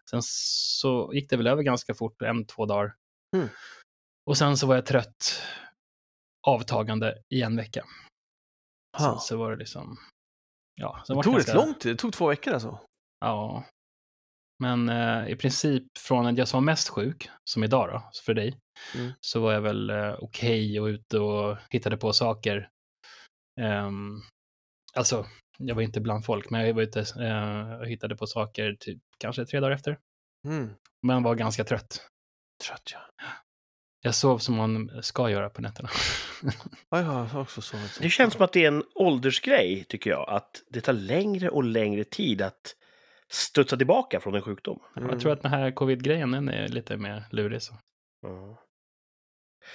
sen 0.09 0.19
så 0.23 1.11
gick 1.13 1.29
det 1.29 1.37
väl 1.37 1.47
över 1.47 1.63
ganska 1.63 1.93
fort, 1.93 2.21
en, 2.21 2.45
två 2.45 2.65
dagar. 2.65 2.95
Mm. 3.35 3.47
Och 4.25 4.37
sen 4.37 4.57
så 4.57 4.67
var 4.67 4.75
jag 4.75 4.85
trött 4.85 5.41
avtagande 6.47 7.21
i 7.33 7.41
en 7.41 7.55
vecka. 7.55 7.81
Sen 8.97 9.05
Ja. 9.05 9.19
så 9.19 9.37
var 9.37 9.51
det 9.51 9.57
liksom, 9.57 9.97
ja. 10.75 11.03
Det 11.07 11.13
tog 11.13 11.23
ganska- 11.23 11.51
rätt 11.51 11.55
lång 11.55 11.73
tid, 11.73 11.93
det 11.95 11.97
tog 11.99 12.13
två 12.13 12.27
veckor 12.27 12.53
alltså. 12.53 12.79
Ja. 13.19 13.63
Men 14.63 14.89
eh, 14.89 15.27
i 15.29 15.35
princip 15.35 15.83
från 15.97 16.25
att 16.25 16.37
jag 16.37 16.47
som 16.47 16.57
var 16.57 16.65
mest 16.65 16.89
sjuk, 16.89 17.29
som 17.43 17.63
idag 17.63 17.89
då, 17.89 18.09
för 18.25 18.33
dig, 18.33 18.57
Mm. 18.95 19.11
så 19.21 19.39
var 19.41 19.53
jag 19.53 19.61
väl 19.61 19.89
eh, 19.89 20.15
okej 20.19 20.79
och 20.79 20.85
ute 20.85 21.19
och 21.19 21.57
hittade 21.69 21.97
på 21.97 22.13
saker. 22.13 22.69
Ehm, 23.61 24.21
alltså, 24.93 25.25
jag 25.57 25.75
var 25.75 25.81
inte 25.81 26.01
bland 26.01 26.25
folk, 26.25 26.49
men 26.49 26.67
jag 26.67 26.73
var 26.73 26.81
ute 26.81 26.99
eh, 26.99 27.79
och 27.79 27.87
hittade 27.87 28.15
på 28.15 28.27
saker 28.27 28.75
typ 28.79 29.01
kanske 29.17 29.45
tre 29.45 29.59
dagar 29.59 29.71
efter. 29.75 29.99
Mm. 30.47 30.69
Men 31.07 31.23
var 31.23 31.35
ganska 31.35 31.63
trött. 31.63 32.07
Trött 32.67 32.91
ja. 32.93 32.99
Jag 34.05 34.15
sov 34.15 34.37
som 34.37 34.55
man 34.55 34.91
ska 35.01 35.29
göra 35.29 35.49
på 35.49 35.61
nätterna. 35.61 35.89
Ja, 36.89 36.97
jag 36.99 37.05
har 37.05 37.41
också 37.41 37.61
sovit. 37.61 37.91
så. 37.91 38.03
Det 38.03 38.09
känns 38.09 38.33
som 38.33 38.41
att 38.45 38.51
det 38.53 38.63
är 38.63 38.67
en 38.67 38.83
åldersgrej, 38.95 39.85
tycker 39.89 40.09
jag. 40.09 40.29
Att 40.29 40.63
det 40.69 40.81
tar 40.81 40.93
längre 40.93 41.49
och 41.49 41.63
längre 41.63 42.03
tid 42.03 42.41
att 42.41 42.75
studsa 43.31 43.77
tillbaka 43.77 44.19
från 44.19 44.35
en 44.35 44.41
sjukdom. 44.41 44.79
Mm. 44.97 45.09
Jag 45.09 45.19
tror 45.19 45.31
att 45.31 45.41
den 45.41 45.51
här 45.51 45.71
covid-grejen 45.71 46.31
den 46.31 46.49
är 46.49 46.67
lite 46.67 46.97
mer 46.97 47.23
lurig. 47.31 47.61
Så. 47.61 47.73
Ja. 48.21 48.61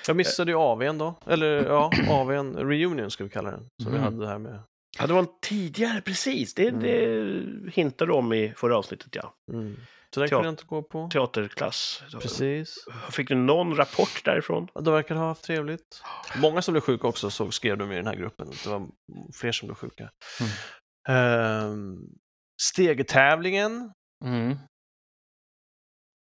Jag 0.06 0.16
missade 0.16 0.50
ju 0.52 0.58
AWn 0.58 0.98
då, 0.98 1.14
eller 1.26 1.64
ja, 1.66 1.90
AWn 2.10 2.56
reunion 2.56 3.10
ska 3.10 3.24
vi 3.24 3.30
kalla 3.30 3.50
den, 3.50 3.68
som 3.82 3.92
vi 3.92 3.98
Mm. 3.98 4.02
hade 4.02 4.18
det 4.20 4.28
här 4.28 4.38
med. 4.38 4.62
Ja, 4.98 5.06
det 5.06 5.12
var 5.12 5.20
en 5.20 5.28
tidigare, 5.42 6.00
precis. 6.00 6.54
Det, 6.54 6.68
Mm. 6.68 6.80
det 6.82 7.70
hintade 7.72 8.10
du 8.10 8.14
om 8.14 8.32
i 8.32 8.52
förra 8.56 8.78
avsnittet, 8.78 9.14
ja. 9.14 9.34
Mm. 9.52 9.76
Så 10.14 10.20
den 10.20 10.28
kunde 10.28 10.44
jag 10.46 10.52
inte 10.52 10.64
gå 10.64 10.82
på. 10.82 11.08
Teaterklass. 11.12 12.02
Precis. 12.22 12.74
Fick 13.10 13.28
du 13.28 13.34
någon 13.34 13.76
rapport 13.76 14.24
därifrån? 14.24 14.68
Ja, 14.74 14.80
De 14.80 14.94
verkar 14.94 15.14
ha 15.14 15.26
haft 15.26 15.44
trevligt. 15.44 16.02
Många 16.42 16.62
som 16.62 16.72
blev 16.72 16.80
sjuka 16.82 17.06
också, 17.08 17.30
så 17.30 17.50
skrev 17.50 17.78
de 17.78 17.92
i 17.92 17.96
den 17.96 18.06
här 18.06 18.14
gruppen. 18.16 18.50
Det 18.64 18.66
var 18.70 18.88
fler 19.34 19.52
som 19.52 19.66
blev 19.68 19.74
sjuka. 19.76 20.10
Ehm, 21.08 21.98
stegetävlingen 22.62 23.92
Mm. 24.24 24.56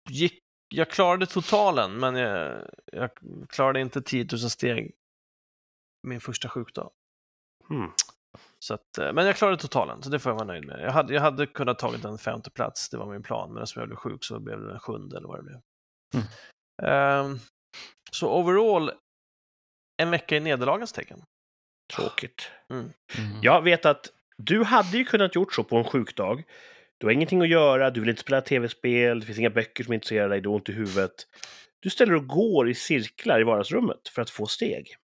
gick, 0.09 0.39
jag 0.75 0.89
klarade 0.89 1.25
totalen, 1.25 1.99
men 1.99 2.15
jag, 2.15 2.67
jag 2.91 3.09
klarade 3.49 3.79
inte 3.81 4.01
10 4.01 4.27
000 4.31 4.39
steg 4.39 4.91
min 6.07 6.21
första 6.21 6.49
sjukdag. 6.49 6.91
Mm. 7.69 7.91
Så 8.63 8.73
att, 8.73 8.97
eh, 8.97 9.13
men 9.13 9.25
jag 9.25 9.35
klarade 9.35 9.57
totalen, 9.57 10.03
så 10.03 10.09
det 10.09 10.19
får 10.19 10.29
jag 10.29 10.35
vara 10.35 10.47
nöjd 10.47 10.65
med. 10.65 10.79
Jag 10.79 10.91
hade, 10.91 11.13
jag 11.13 11.21
hade 11.21 11.45
kunnat 11.45 11.79
tagit 11.79 12.05
en 12.05 12.17
femte 12.17 12.49
plats, 12.49 12.89
det 12.89 12.97
var 12.97 13.05
min 13.05 13.23
plan, 13.23 13.53
men 13.53 13.63
eftersom 13.63 13.79
jag 13.79 13.89
blev 13.89 13.95
sjuk 13.95 14.23
så 14.23 14.39
blev 14.39 14.61
det 14.61 14.73
en 14.73 14.79
sjunde 14.79 15.17
eller 15.17 15.27
vad 15.27 15.39
det 15.39 15.43
blev. 15.43 15.59
Mm. 16.13 16.25
Ehm, 16.83 17.39
så 18.11 18.39
overall, 18.39 18.91
en 20.01 20.11
vecka 20.11 20.37
i 20.37 20.39
nederlagens 20.39 20.93
tecken. 20.93 21.21
Tråkigt. 21.95 22.51
Mm. 22.69 22.91
Jag 23.41 23.61
vet 23.61 23.85
att 23.85 24.09
du 24.37 24.63
hade 24.63 24.97
ju 24.97 25.05
kunnat 25.05 25.35
gjort 25.35 25.53
så 25.53 25.63
på 25.63 25.77
en 25.77 25.83
sjukdag. 25.83 26.43
Du 26.97 27.07
har 27.07 27.11
ingenting 27.11 27.41
att 27.41 27.49
göra, 27.49 27.89
du 27.89 27.99
vill 27.99 28.09
inte 28.09 28.21
spela 28.21 28.41
tv-spel, 28.41 29.19
det 29.19 29.25
finns 29.25 29.39
inga 29.39 29.49
böcker 29.49 29.83
som 29.83 29.93
intresserar 29.93 30.29
dig, 30.29 30.41
du 30.41 30.49
har 30.49 30.55
ont 30.55 30.69
i 30.69 30.73
huvudet. 30.73 31.27
Du 31.79 31.89
ställer 31.89 32.15
och 32.15 32.27
går 32.27 32.69
i 32.69 32.75
cirklar 32.75 33.41
i 33.41 33.43
vardagsrummet 33.43 34.07
för 34.07 34.21
att 34.21 34.29
få 34.29 34.45
steg. 34.45 34.95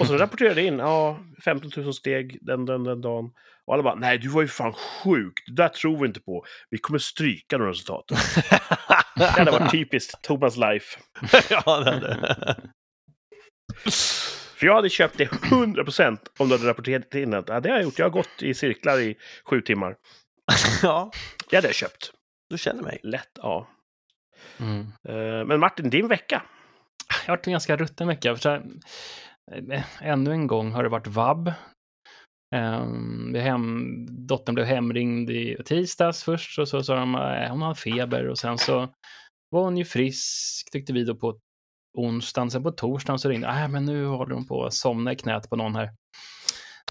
Och 0.00 0.06
så 0.06 0.16
rapporterade 0.16 0.62
in, 0.62 0.78
ja, 0.78 1.18
15 1.44 1.70
000 1.76 1.94
steg 1.94 2.38
den, 2.40 2.66
den, 2.66 2.84
den 2.84 3.00
dagen. 3.00 3.30
Och 3.66 3.74
alla 3.74 3.82
bara, 3.82 3.94
nej, 3.94 4.18
du 4.18 4.28
var 4.28 4.42
ju 4.42 4.48
fan 4.48 4.72
sjuk. 4.72 5.32
Det 5.46 5.52
där 5.62 5.68
tror 5.68 5.98
vi 6.00 6.06
inte 6.06 6.20
på. 6.20 6.44
Vi 6.70 6.78
kommer 6.78 6.98
stryka 6.98 7.58
de 7.58 7.66
resultaten. 7.66 8.16
Det 9.16 9.24
hade 9.26 9.50
varit 9.50 9.70
typiskt 9.70 10.22
Thomas 10.22 10.56
life. 10.56 10.98
ja, 11.50 11.80
det 11.80 11.90
hade 11.90 12.56
För 14.56 14.66
jag 14.66 14.74
hade 14.74 14.88
köpt 14.90 15.18
det 15.18 15.24
100% 15.24 16.18
om 16.38 16.48
du 16.48 16.54
hade 16.56 16.68
rapporterat 16.68 17.14
in 17.14 17.34
att 17.34 17.48
ja, 17.48 17.60
det 17.60 17.68
har 17.68 17.76
jag 17.76 17.84
gjort. 17.84 17.98
Jag 17.98 18.06
har 18.06 18.10
gått 18.10 18.42
i 18.42 18.54
cirklar 18.54 18.98
i 19.00 19.16
sju 19.44 19.60
timmar. 19.60 19.96
Ja, 20.82 21.10
Det 21.50 21.56
hade 21.56 21.68
jag 21.68 21.74
köpt. 21.74 22.12
du 22.50 22.58
känner 22.58 22.82
mig. 22.82 23.00
Lätt, 23.02 23.30
ja. 23.34 23.68
Mm. 24.60 24.80
Eh, 25.08 25.44
Men 25.46 25.60
Martin, 25.60 25.90
din 25.90 26.08
vecka. 26.08 26.42
Jag 27.08 27.32
har 27.32 27.36
varit 27.36 27.46
en 27.46 27.52
ganska 27.52 27.76
rutten 27.76 28.08
vecka. 28.08 28.34
För 28.34 28.42
så 28.42 28.48
här, 28.48 28.62
eh, 29.72 29.84
ännu 30.00 30.32
en 30.32 30.46
gång 30.46 30.72
har 30.72 30.82
det 30.82 30.88
varit 30.88 31.06
vab. 31.06 31.52
Um, 32.56 33.34
hem, 33.34 34.06
dottern 34.26 34.54
blev 34.54 34.66
hemringd 34.66 35.30
i 35.30 35.56
tisdags 35.64 36.24
först 36.24 36.58
och 36.58 36.68
så 36.68 36.82
sa 36.82 36.94
de 36.94 37.14
att 37.14 37.50
hon 37.50 37.62
har 37.62 37.74
feber 37.74 38.28
och 38.28 38.38
sen 38.38 38.58
så 38.58 38.88
var 39.50 39.62
hon 39.64 39.76
ju 39.76 39.84
frisk 39.84 40.68
tyckte 40.72 40.92
vi 40.92 41.04
då 41.04 41.14
på 41.14 41.38
onsdagen. 41.98 42.50
Sen 42.50 42.62
på 42.62 42.72
torsdagen 42.72 43.18
så 43.18 43.28
ringde 43.28 43.48
äh, 43.48 43.68
men 43.68 43.84
nu 43.84 44.06
håller 44.06 44.34
hon 44.34 44.46
på 44.46 44.64
att 44.64 44.74
somna 44.74 45.12
i 45.12 45.16
knät 45.16 45.50
på 45.50 45.56
någon 45.56 45.76
här. 45.76 45.90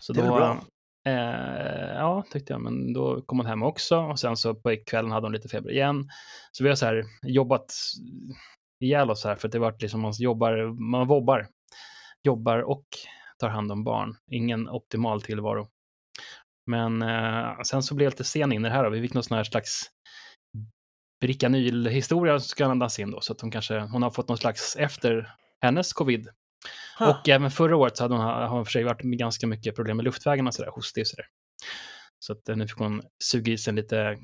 Så 0.01 0.13
Det 0.13 0.21
är 0.21 0.27
då, 0.27 0.35
bra. 0.35 0.63
Eh, 1.07 1.93
ja, 1.95 2.23
tyckte 2.31 2.53
jag, 2.53 2.61
men 2.61 2.93
då 2.93 3.21
kom 3.21 3.39
hon 3.39 3.47
hem 3.47 3.63
också 3.63 3.97
och 3.97 4.19
sen 4.19 4.37
så 4.37 4.55
på 4.55 4.75
kvällen 4.85 5.11
hade 5.11 5.25
hon 5.25 5.33
lite 5.33 5.49
feber 5.49 5.71
igen. 5.71 6.09
Så 6.51 6.63
vi 6.63 6.69
har 6.69 6.75
så 6.75 6.85
här 6.85 7.05
jobbat 7.23 7.73
ihjäl 8.79 9.09
oss 9.09 9.23
här 9.23 9.35
för 9.35 9.47
att 9.47 9.51
det 9.51 9.59
varit 9.59 9.81
liksom 9.81 10.01
man 10.01 10.13
jobbar, 10.19 10.79
man 10.91 11.07
vobbar, 11.07 11.47
jobbar 12.23 12.59
och 12.59 12.85
tar 13.39 13.49
hand 13.49 13.71
om 13.71 13.83
barn. 13.83 14.15
Ingen 14.31 14.69
optimal 14.69 15.21
tillvaro. 15.21 15.67
Men 16.65 17.01
eh, 17.01 17.61
sen 17.63 17.83
så 17.83 17.95
blev 17.95 18.05
jag 18.05 18.11
lite 18.11 18.23
sen 18.23 18.51
in 18.51 18.65
i 18.65 18.69
det 18.69 18.75
här 18.75 18.83
och 18.83 18.93
vi 18.93 19.01
fick 19.01 19.13
någon 19.13 19.23
sån 19.23 19.37
här 19.37 19.43
slags 19.43 19.91
Brickanyl-historia 21.21 22.39
som 22.39 22.47
ska 22.47 22.65
andas 22.65 22.99
in 22.99 23.11
då, 23.11 23.21
så 23.21 23.33
att 23.33 23.41
hon 23.41 23.51
kanske, 23.51 23.79
hon 23.79 24.03
har 24.03 24.11
fått 24.11 24.27
någon 24.27 24.37
slags 24.37 24.75
efter 24.75 25.33
hennes 25.61 25.93
covid. 25.93 26.27
Huh. 26.99 27.09
Och 27.09 27.29
även 27.29 27.51
förra 27.51 27.77
året 27.77 27.97
så 27.97 28.03
hade 28.03 28.15
hon, 28.15 28.23
har 28.23 28.47
hon 28.47 28.65
för 28.65 28.71
sig 28.71 28.83
varit 28.83 29.03
med 29.03 29.19
ganska 29.19 29.47
mycket 29.47 29.75
problem 29.75 29.97
med 29.97 30.03
luftvägarna 30.03 30.51
sådär, 30.51 30.71
hostig 30.71 31.01
och 31.01 31.07
sådär. 31.07 31.25
Så 32.19 32.33
att 32.33 32.49
eh, 32.49 32.55
nu 32.55 32.67
fick 32.67 32.77
hon 32.77 33.01
suga 33.23 33.53
i 33.53 33.57
sig 33.57 33.73
lite, 33.73 34.17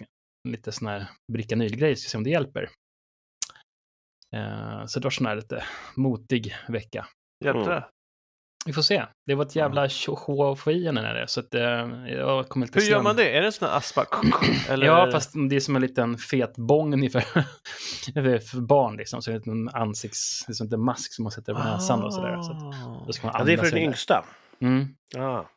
lite 0.49 0.71
sån 0.71 0.87
här 0.87 1.07
Brickanyl-grej, 1.33 1.95
ska 1.95 2.09
se 2.09 2.17
om 2.17 2.23
det 2.23 2.29
hjälper. 2.29 2.69
Eh, 4.33 4.85
så 4.85 4.99
det 4.99 5.05
var 5.05 5.11
sån 5.11 5.25
här 5.27 5.35
lite 5.35 5.63
motig 5.95 6.55
vecka. 6.67 7.05
Hjälpte 7.45 7.61
Mm. 7.61 7.73
det? 7.75 7.85
Vi 8.65 8.73
får 8.73 8.81
se. 8.81 9.05
Det 9.25 9.35
var 9.35 9.45
ett 9.45 9.55
jävla 9.55 9.89
tjohå 9.89 10.55
när 11.01 11.13
det, 11.13 11.27
så 11.27 11.39
att 11.39 11.53
eh, 11.55 11.61
jag 12.13 12.49
kommer 12.49 12.65
lite 12.65 12.79
Hur 12.79 12.87
gör 12.87 13.01
man 13.01 13.15
det? 13.15 13.29
Är 13.37 13.41
det 13.41 13.47
en 13.47 13.51
sån 13.51 13.67
här 13.69 13.77
aspa? 13.77 14.05
Eller? 14.69 14.85
Ja, 14.85 15.09
fast 15.11 15.31
det 15.49 15.55
är 15.55 15.59
som 15.59 15.75
en 15.75 15.81
liten 15.81 16.17
fet 16.17 16.55
bång 16.57 16.93
ungefär. 16.93 17.21
för 18.39 18.61
barn 18.61 18.97
liksom. 18.97 19.21
Så 19.21 19.31
det 19.31 19.47
är 19.47 19.51
en 19.51 19.69
ansikts... 19.69 20.43
Det 20.47 20.51
är 20.51 20.53
som 20.53 20.73
en 20.73 20.83
mask 20.83 21.13
som 21.13 21.23
man 21.23 21.31
sätter 21.31 21.53
på 21.53 21.59
näsan 21.59 22.03
och 22.03 22.13
sådär. 22.13 22.41
Så 22.41 22.51
att, 22.51 22.63
Ah. 22.63 23.03
då 23.07 23.13
ska 23.13 23.27
man 23.27 23.35
Ja, 23.39 23.45
det 23.45 23.53
är 23.53 23.57
för 23.57 23.69
den 23.71 23.77
yngsta. 23.79 24.25
Mm. 24.61 24.87
Ja. 25.15 25.49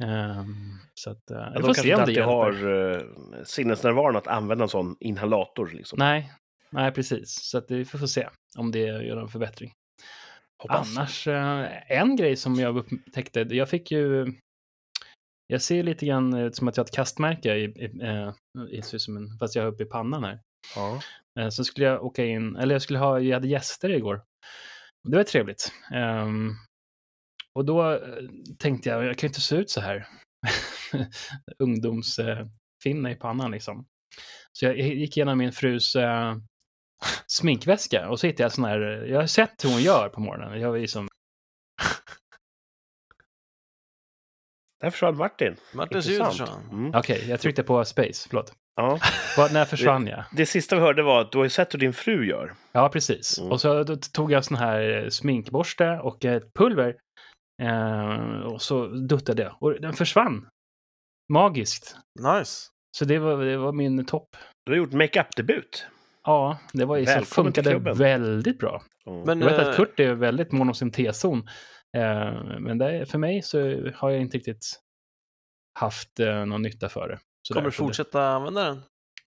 Ehm, 0.00 0.78
så 0.94 1.10
att, 1.10 1.30
eh, 1.30 1.36
Ja, 1.36 1.48
vi 1.50 1.54
de 1.54 1.60
får 1.60 1.66
kanske 1.66 1.82
se 1.82 1.94
om 1.94 2.04
det 2.06 2.12
hjälper. 2.12 2.32
har 2.32 2.66
uh, 2.66 3.02
sinnesnärvaron 3.44 4.16
att 4.16 4.26
använda 4.26 4.62
en 4.64 4.68
sån 4.68 4.96
inhalator. 5.00 5.70
Liksom. 5.74 5.96
Nej, 5.98 6.32
nej, 6.70 6.92
precis. 6.92 7.30
Så 7.42 7.58
att 7.58 7.70
vi 7.70 7.84
får 7.84 8.06
se 8.06 8.28
om 8.58 8.70
det 8.72 8.78
gör 8.78 9.16
en 9.16 9.28
förbättring. 9.28 9.72
Hoppas. 10.62 10.96
Annars, 10.96 11.26
eh, 11.26 11.92
en 12.00 12.16
grej 12.16 12.36
som 12.36 12.54
jag 12.54 12.76
upptäckte, 12.76 13.40
jag 13.40 13.68
fick 13.68 13.90
ju... 13.90 14.32
Jag 15.46 15.62
ser 15.62 15.82
lite 15.82 16.06
grann 16.06 16.34
ut 16.34 16.56
som 16.56 16.68
att 16.68 16.76
jag 16.76 16.84
har 16.84 16.88
ett 16.88 16.94
kastmärke, 16.94 17.54
i, 17.54 17.64
i, 17.64 18.00
eh, 18.02 18.32
i, 18.70 18.82
fast 19.40 19.56
jag 19.56 19.62
har 19.62 19.72
uppe 19.72 19.82
i 19.82 19.86
pannan 19.86 20.24
här. 20.24 20.40
Ja. 20.74 21.00
Eh, 21.40 21.48
Så 21.48 21.64
skulle 21.64 21.86
jag 21.86 22.04
åka 22.04 22.24
in, 22.24 22.56
eller 22.56 22.74
jag 22.74 22.82
skulle 22.82 22.98
ha, 22.98 23.20
jag 23.20 23.34
hade 23.34 23.48
gäster 23.48 23.90
igår. 23.90 24.22
Det 25.08 25.16
var 25.16 25.24
trevligt. 25.24 25.72
Ehm, 25.94 26.50
och 27.54 27.64
då 27.64 27.92
eh, 27.92 28.00
tänkte 28.58 28.88
jag, 28.88 29.04
jag 29.04 29.18
kan 29.18 29.26
ju 29.26 29.30
inte 29.30 29.40
se 29.40 29.56
ut 29.56 29.70
så 29.70 29.80
här. 29.80 30.06
Ungdomsfinne 31.58 33.10
i 33.10 33.14
pannan 33.14 33.50
liksom. 33.50 33.86
Så 34.52 34.64
jag 34.64 34.78
gick 34.78 35.16
igenom 35.16 35.38
min 35.38 35.52
frus 35.52 35.96
eh, 35.96 36.36
sminkväska 37.26 38.08
och 38.08 38.20
så 38.20 38.26
hittade 38.26 38.42
jag 38.42 38.52
sån 38.52 38.64
här, 38.64 38.80
jag 39.10 39.20
har 39.20 39.26
sett 39.26 39.64
hur 39.64 39.70
hon 39.70 39.82
gör 39.82 40.08
på 40.08 40.20
morgonen. 40.20 40.60
Jag 40.60 40.70
var 40.70 40.78
liksom, 40.78 41.08
Där 44.80 44.90
försvann 44.90 45.16
Martin. 45.16 45.56
Martins 45.74 46.06
ljud 46.06 46.24
försvann. 46.26 46.68
Mm. 46.72 46.94
okej, 46.94 47.24
jag 47.28 47.40
tryckte 47.40 47.62
på 47.62 47.84
space, 47.84 48.28
förlåt. 48.28 48.52
Ja. 48.76 48.98
Vad- 49.36 49.52
när 49.52 49.64
försvann 49.64 50.06
jag? 50.06 50.24
Det 50.32 50.46
sista 50.46 50.76
vi 50.76 50.82
hörde 50.82 51.02
var 51.02 51.20
att 51.20 51.32
du 51.32 51.38
har 51.38 51.44
ju 51.44 51.50
sett 51.50 51.74
hur 51.74 51.78
din 51.78 51.92
fru 51.92 52.26
gör. 52.26 52.54
Ja, 52.72 52.88
precis. 52.88 53.38
Mm. 53.38 53.52
Och 53.52 53.60
så 53.60 53.82
då 53.84 53.96
tog 53.96 54.32
jag 54.32 54.44
sån 54.44 54.56
här 54.56 55.02
eh, 55.04 55.08
sminkborste 55.08 55.90
och 56.02 56.24
ett 56.24 56.54
pulver. 56.54 56.96
Eh, 57.62 58.40
och 58.40 58.62
så 58.62 58.86
duttade 58.86 59.42
jag. 59.42 59.56
Och 59.62 59.80
den 59.80 59.92
försvann. 59.92 60.48
Magiskt. 61.32 61.96
Nice. 62.38 62.66
Så 62.96 63.04
det 63.04 63.18
var, 63.18 63.44
det 63.44 63.56
var 63.56 63.72
min 63.72 64.06
topp. 64.06 64.36
Du 64.66 64.72
har 64.72 64.76
gjort 64.76 64.92
makeup-debut. 64.92 65.86
Ja, 66.28 66.58
det 66.72 66.84
var 66.84 66.96
ju 66.96 67.06
så 67.06 67.12
Välkommen 67.12 67.52
funkade 67.52 67.94
väldigt 67.94 68.58
bra. 68.58 68.82
Mm. 69.06 69.22
Men, 69.22 69.40
Jag 69.40 69.50
vet 69.50 69.58
eh, 69.58 69.68
att 69.68 69.76
Kurt 69.76 70.00
är 70.00 70.14
väldigt 70.14 70.52
mån 70.52 70.68
om 70.68 70.74
sin 70.74 70.90
T-zon. 70.92 71.38
Eh, 71.96 72.58
men 72.58 72.78
det, 72.78 73.06
för 73.06 73.18
mig 73.18 73.42
så 73.42 73.58
har 73.94 74.10
jag 74.10 74.20
inte 74.20 74.36
riktigt 74.36 74.80
haft 75.78 76.20
eh, 76.20 76.44
någon 76.46 76.62
nytta 76.62 76.88
för 76.88 77.08
det. 77.08 77.18
Så 77.42 77.54
kommer 77.54 77.64
du 77.64 77.70
fortsätta 77.72 78.28
använda 78.28 78.64
den? 78.64 78.82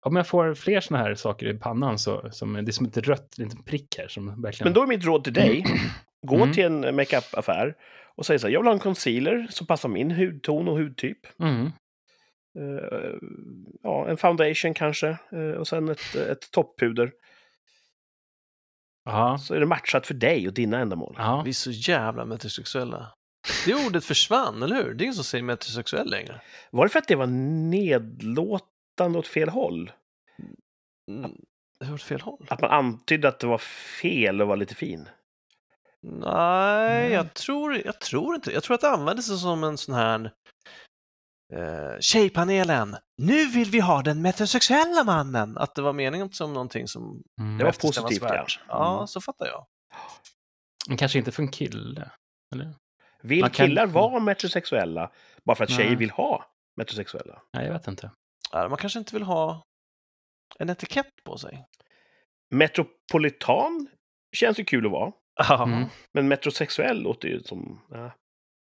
Om 0.05 0.15
jag 0.15 0.27
får 0.27 0.53
fler 0.53 0.79
såna 0.79 0.99
här 0.99 1.15
saker 1.15 1.47
i 1.47 1.53
pannan 1.53 1.99
så 1.99 2.29
som, 2.31 2.53
det 2.53 2.59
är 2.59 2.71
som 2.71 2.85
ett 2.85 2.97
rött 2.97 3.37
liten 3.37 3.63
prick 3.63 3.97
här 3.97 4.07
som 4.07 4.41
verkligen... 4.41 4.67
Men 4.67 4.73
då 4.73 4.83
är 4.83 4.87
mitt 4.87 5.05
råd 5.05 5.23
till 5.23 5.33
dig. 5.33 5.65
Gå 6.27 6.35
Mm. 6.35 6.53
till 6.53 6.65
en 6.65 6.95
makeup-affär 6.95 7.75
och 8.15 8.25
säg 8.25 8.39
så 8.39 8.47
här, 8.47 8.53
jag 8.53 8.59
vill 8.59 8.67
ha 8.67 8.73
en 8.73 8.79
concealer 8.79 9.47
som 9.49 9.67
passar 9.67 9.89
min 9.89 10.11
hudton 10.11 10.67
och 10.67 10.77
hudtyp. 10.77 11.17
Mm. 11.39 11.71
Eh, 12.59 13.13
ja, 13.83 14.07
en 14.07 14.17
foundation 14.17 14.73
kanske. 14.73 15.07
eh, 15.31 15.51
och 15.51 15.67
sen 15.67 15.89
ett, 15.89 16.15
ett 16.15 16.51
topppuder. 16.51 17.11
Ja. 19.05 19.37
Så 19.37 19.53
är 19.53 19.59
det 19.59 19.65
matchat 19.65 20.07
för 20.07 20.13
dig 20.13 20.47
och 20.47 20.53
dina 20.53 20.79
ändamål. 20.79 21.15
Ja. 21.17 21.41
Vi 21.45 21.49
är 21.49 21.53
så 21.53 21.71
jävla 21.71 22.25
metrosexuella. 22.25 23.13
Det 23.65 23.73
ordet 23.87 24.05
försvann, 24.05 24.63
eller 24.63 24.75
hur? 24.75 24.93
Det 24.93 25.03
är 25.03 25.05
ingen 25.05 25.13
som 25.15 25.23
säger 25.23 25.43
metrosexuell 25.43 26.09
längre. 26.09 26.41
Var 26.71 26.85
det 26.85 26.89
för 26.89 26.99
att 26.99 27.07
det 27.07 27.15
var 27.15 27.27
nedlåtande 27.27 29.19
åt 29.19 29.27
fel 29.27 29.49
håll? 29.49 29.91
Mm, 31.11 31.31
det 31.79 31.85
var 31.85 31.93
åt 31.93 32.03
fel 32.03 32.21
håll. 32.21 32.45
Att 32.49 32.61
man 32.61 32.71
antydde 32.71 33.27
att 33.27 33.39
det 33.39 33.47
var 33.47 33.57
fel 34.01 34.41
att 34.41 34.47
vara 34.47 34.55
lite 34.55 34.75
fin? 34.75 35.09
Nej, 36.03 37.01
Mm. 37.01 37.13
jag 37.13 37.33
tror, 37.33 37.81
jag 37.85 37.99
tror 38.01 38.35
inte 38.35 38.51
Jag 38.51 38.63
tror 38.63 38.75
att 38.75 38.81
det 38.81 38.89
användes 38.89 39.41
som 39.41 39.63
en 39.63 39.77
sån 39.77 39.95
här 39.95 40.31
eh, 41.51 41.99
Tjejpanelen, 41.99 42.95
nu 43.17 43.45
vill 43.45 43.69
vi 43.71 43.79
ha 43.79 44.01
den 44.01 44.21
metrosexuella 44.21 45.03
mannen. 45.03 45.57
Att 45.57 45.75
det 45.75 45.81
var 45.81 45.93
meningen 45.93 46.31
som 46.31 46.53
någonting 46.53 46.87
som 46.87 47.23
Mm. 47.41 47.57
Det 47.57 47.63
var 47.63 47.71
positivt, 47.71 48.21
ja. 48.21 48.45
Ja, 48.67 48.95
Mm. 48.95 49.07
så 49.07 49.21
fattar 49.21 49.45
jag. 49.45 49.65
Men 50.87 50.97
kanske 50.97 51.17
inte 51.17 51.31
för 51.31 51.43
en 51.43 51.51
kille. 51.51 52.11
Eller? 52.53 52.73
Vill 53.21 53.41
Man 53.41 53.49
kan- 53.49 53.67
killar 53.67 53.85
vara 53.87 54.19
metrosexuella 54.19 55.11
bara 55.43 55.55
för 55.55 55.63
att 55.63 55.69
tjejer 55.69 55.87
Nej. 55.89 55.95
vill 55.95 56.11
ha 56.11 56.45
metrosexuella? 56.77 57.41
Nej, 57.53 57.65
jag 57.65 57.73
vet 57.73 57.87
inte. 57.87 58.11
Ja, 58.51 58.67
man 58.69 58.77
kanske 58.77 58.99
inte 58.99 59.15
vill 59.15 59.23
ha 59.23 59.63
en 60.59 60.69
etikett 60.69 61.11
på 61.23 61.37
sig. 61.37 61.65
Metropolitan 62.55 63.87
känns 64.35 64.59
ju 64.59 64.63
kul 64.65 64.85
att 64.85 64.91
vara. 64.91 65.11
Ja. 65.35 65.63
Mm. 65.63 65.85
Men 66.13 66.27
metrosexuell 66.27 67.01
låter 67.01 67.27
ju 67.27 67.43
som... 67.43 67.81
Ja. 67.89 68.11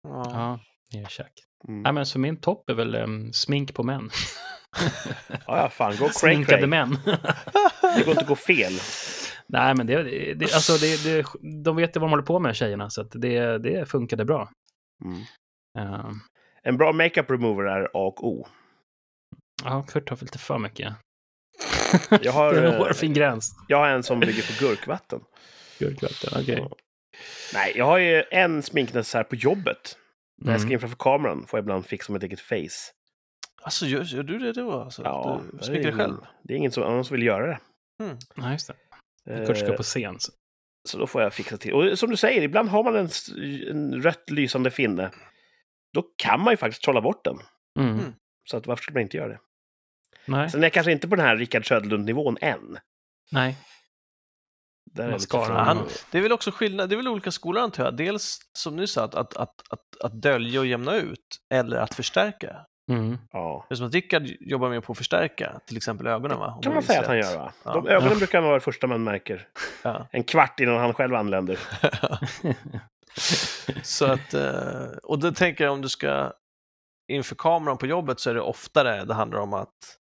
Ja. 0.04 0.24
Ja, 0.32 0.60
nerkäk. 1.00 1.32
Mm. 1.68 1.82
Nej, 1.82 1.94
men 1.94 2.06
så 2.06 2.20
min 2.20 2.38
topp 2.38 2.70
är 2.70 2.74
väl 2.74 2.96
em, 2.96 3.34
smink 3.34 3.74
på 3.74 3.84
män. 3.84 4.10
ja, 5.30 5.58
ja, 5.58 5.70
fan. 5.70 5.92
Gå 5.92 5.98
cray 5.98 6.12
Sminkade 6.14 6.58
cray. 6.58 6.68
män. 6.68 6.98
Det 7.98 8.04
går 8.06 8.10
inte 8.10 8.22
att 8.22 8.28
gå 8.28 8.36
fel. 8.36 8.74
Nej, 9.48 9.76
men 9.76 9.88
det, 9.88 10.04
det, 10.34 10.54
alltså 10.54 10.74
det, 10.78 11.04
det, 11.04 11.26
de 11.64 11.76
vet 11.76 11.96
ju 11.96 12.00
vad 12.00 12.08
de 12.08 12.12
håller 12.12 12.24
på 12.24 12.40
med, 12.40 12.56
tjejerna, 12.56 12.90
så 12.90 13.02
att 13.02 13.12
det, 13.12 13.58
det 13.58 13.90
funkade 13.90 14.26
bra. 14.26 14.50
Mm. 15.06 15.22
Ehm, 15.80 16.20
En 16.64 16.78
bra 16.78 16.92
makeup 16.94 17.32
remover 17.32 17.64
är 17.64 17.84
A 17.84 17.90
och 17.94 18.28
O. 18.28 18.48
Ja, 19.64 19.84
Kurt 19.88 20.10
har 20.10 20.18
lite 20.22 20.38
för 20.38 20.58
mycket. 20.58 20.94
Jag 22.22 22.32
har, 22.32 22.54
det 22.54 22.60
är 22.60 22.64
en 22.64 22.74
eh, 22.74 22.78
hårfin 22.80 23.14
gräns. 23.14 23.56
Jag 23.68 23.78
har 23.78 23.88
en 23.88 24.04
som 24.04 24.20
bygger 24.20 24.44
på 24.44 24.66
gurkvatten. 24.66 25.20
Gurkvatten, 25.80 26.42
okej. 26.42 26.58
Ja. 26.70 26.76
Nej, 27.54 27.74
jag 27.76 27.86
har 27.86 27.98
ju 27.98 28.24
en 28.32 28.64
sminknecessär 28.64 29.24
på 29.24 29.36
jobbet. 29.36 29.98
När 30.42 30.52
jag 30.52 30.62
ska 30.62 30.66
Mm. 30.68 30.74
in 30.74 30.80
framför 30.80 30.98
kameran 30.98 31.48
får 31.48 31.58
jag 31.58 31.64
ibland 31.64 31.86
fixa 31.86 32.14
mitt 32.14 32.24
eget 32.24 32.40
face. 32.40 32.92
Alltså, 33.64 33.86
gör, 33.86 34.04
gör 34.04 34.24
du 34.24 34.38
det 34.40 34.54
då? 34.54 34.72
Alltså, 34.82 35.02
Ja, 35.04 35.42
du 35.52 35.58
det 35.58 35.64
sminkar 35.64 35.82
ingen- 35.90 35.98
själv? 36.00 36.18
Det 36.44 36.54
är 36.54 36.58
ingen 36.58 36.72
som, 36.72 36.84
annan 36.84 37.06
som 37.06 37.16
vill 37.18 37.26
göra 37.26 37.48
det. 37.48 37.60
Mm. 38.04 38.18
Ja, 38.36 38.52
just 38.52 38.68
det. 38.68 39.46
Kurt 39.46 39.58
ska 39.58 39.68
Eh, 39.72 39.78
på 39.78 39.84
scen. 39.84 40.20
så- 40.20 40.32
Så 40.90 40.98
då 40.98 41.08
får 41.08 41.22
jag 41.22 41.34
fixa 41.34 41.58
till. 41.58 41.74
Och 41.74 42.00
som 42.00 42.10
du 42.10 42.18
säger, 42.18 42.42
ibland 42.42 42.70
har 42.70 42.84
man 42.84 42.96
en, 42.96 43.10
en 43.72 44.02
rött 44.02 44.30
lysande 44.30 44.72
finne. 44.72 45.12
Då 45.94 46.02
kan 46.16 46.40
man 46.44 46.54
ju 46.54 46.58
faktiskt 46.58 46.84
trolla 46.84 47.02
bort 47.02 47.24
den. 47.26 47.38
Mm. 47.80 48.00
Mm. 48.00 48.14
Så 48.50 48.58
att 48.58 48.68
varför 48.68 48.82
skulle 48.84 48.94
man 48.96 49.02
inte 49.02 49.18
göra 49.18 49.28
det? 49.28 49.40
Nej. 50.26 50.50
Sen 50.50 50.60
är 50.60 50.66
jag 50.66 50.74
kanske 50.74 50.92
inte 50.92 51.08
på 51.08 51.16
den 51.16 51.26
här 51.26 51.38
Rickard 51.38 51.68
Söderlund-nivån 51.68 52.38
än. 52.42 52.78
Nej. 53.32 53.58
Där 54.81 54.81
är 54.81 54.81
jag 54.81 54.81
lite 54.81 54.81
Mascara. 54.81 54.81
från- 54.81 54.81
Han, 54.98 55.88
det 56.12 56.18
är 56.18 56.22
väl 56.22 56.32
också 56.32 56.52
skillnad, 56.52 56.90
det 56.90 56.96
är 56.96 56.98
väl 56.98 57.08
olika 57.08 57.32
skolor 57.32 57.62
antar 57.64 57.84
jag. 57.84 57.98
Dels 57.98 58.40
som 58.58 58.76
ni 58.76 58.88
sa, 58.88 59.04
att, 59.04 59.16
att, 59.16 59.38
att, 59.38 59.54
att, 59.70 60.02
att 60.04 60.22
dölja 60.22 60.60
och 60.60 60.66
jämna 60.66 60.96
ut 60.96 61.38
eller 61.54 61.78
att 61.78 61.94
förstärka. 61.94 62.66
Mm. 62.92 63.18
Ja. 63.32 63.66
Det 63.70 63.74
är 63.74 63.78
som 63.78 63.88
att 63.88 63.94
Rickard 63.94 64.24
jobbar 64.40 64.70
mer 64.70 64.82
på 64.82 64.92
att 64.92 64.98
förstärka, 64.98 65.60
till 65.66 65.78
exempel 65.78 66.08
ögonen 66.08 66.40
va? 66.40 66.54
Om 66.56 66.62
kan 66.62 66.74
man 66.74 66.84
säga 66.84 67.00
att 67.02 67.08
han 67.08 67.18
gör, 67.18 67.38
va? 67.38 67.54
Ja. 67.64 67.74
De 67.74 67.88
ögonen 67.88 68.12
Ja. 68.14 68.18
brukar 68.18 68.42
vara 68.42 68.54
det 68.54 68.60
första 68.60 68.88
man 68.88 69.04
märker. 69.04 69.48
Ja. 69.84 70.08
En 70.12 70.24
kvart 70.24 70.60
innan 70.60 70.78
han 70.78 70.94
själv 70.94 71.16
anländer. 71.16 71.60
Så 73.84 74.06
att, 74.06 74.34
eh, 74.34 74.86
och 75.04 75.20
då 75.20 75.32
tänker 75.32 75.64
jag 75.64 75.74
om 75.74 75.82
du 75.82 75.90
ska 75.90 76.34
inför 77.12 77.36
kameran 77.36 77.78
på 77.78 77.86
jobbet 77.88 78.20
så 78.20 78.30
är 78.30 78.34
det 78.34 78.42
oftare 78.42 79.06
det 79.06 79.14
handlar 79.14 79.40
om 79.40 79.54
att 79.54 79.98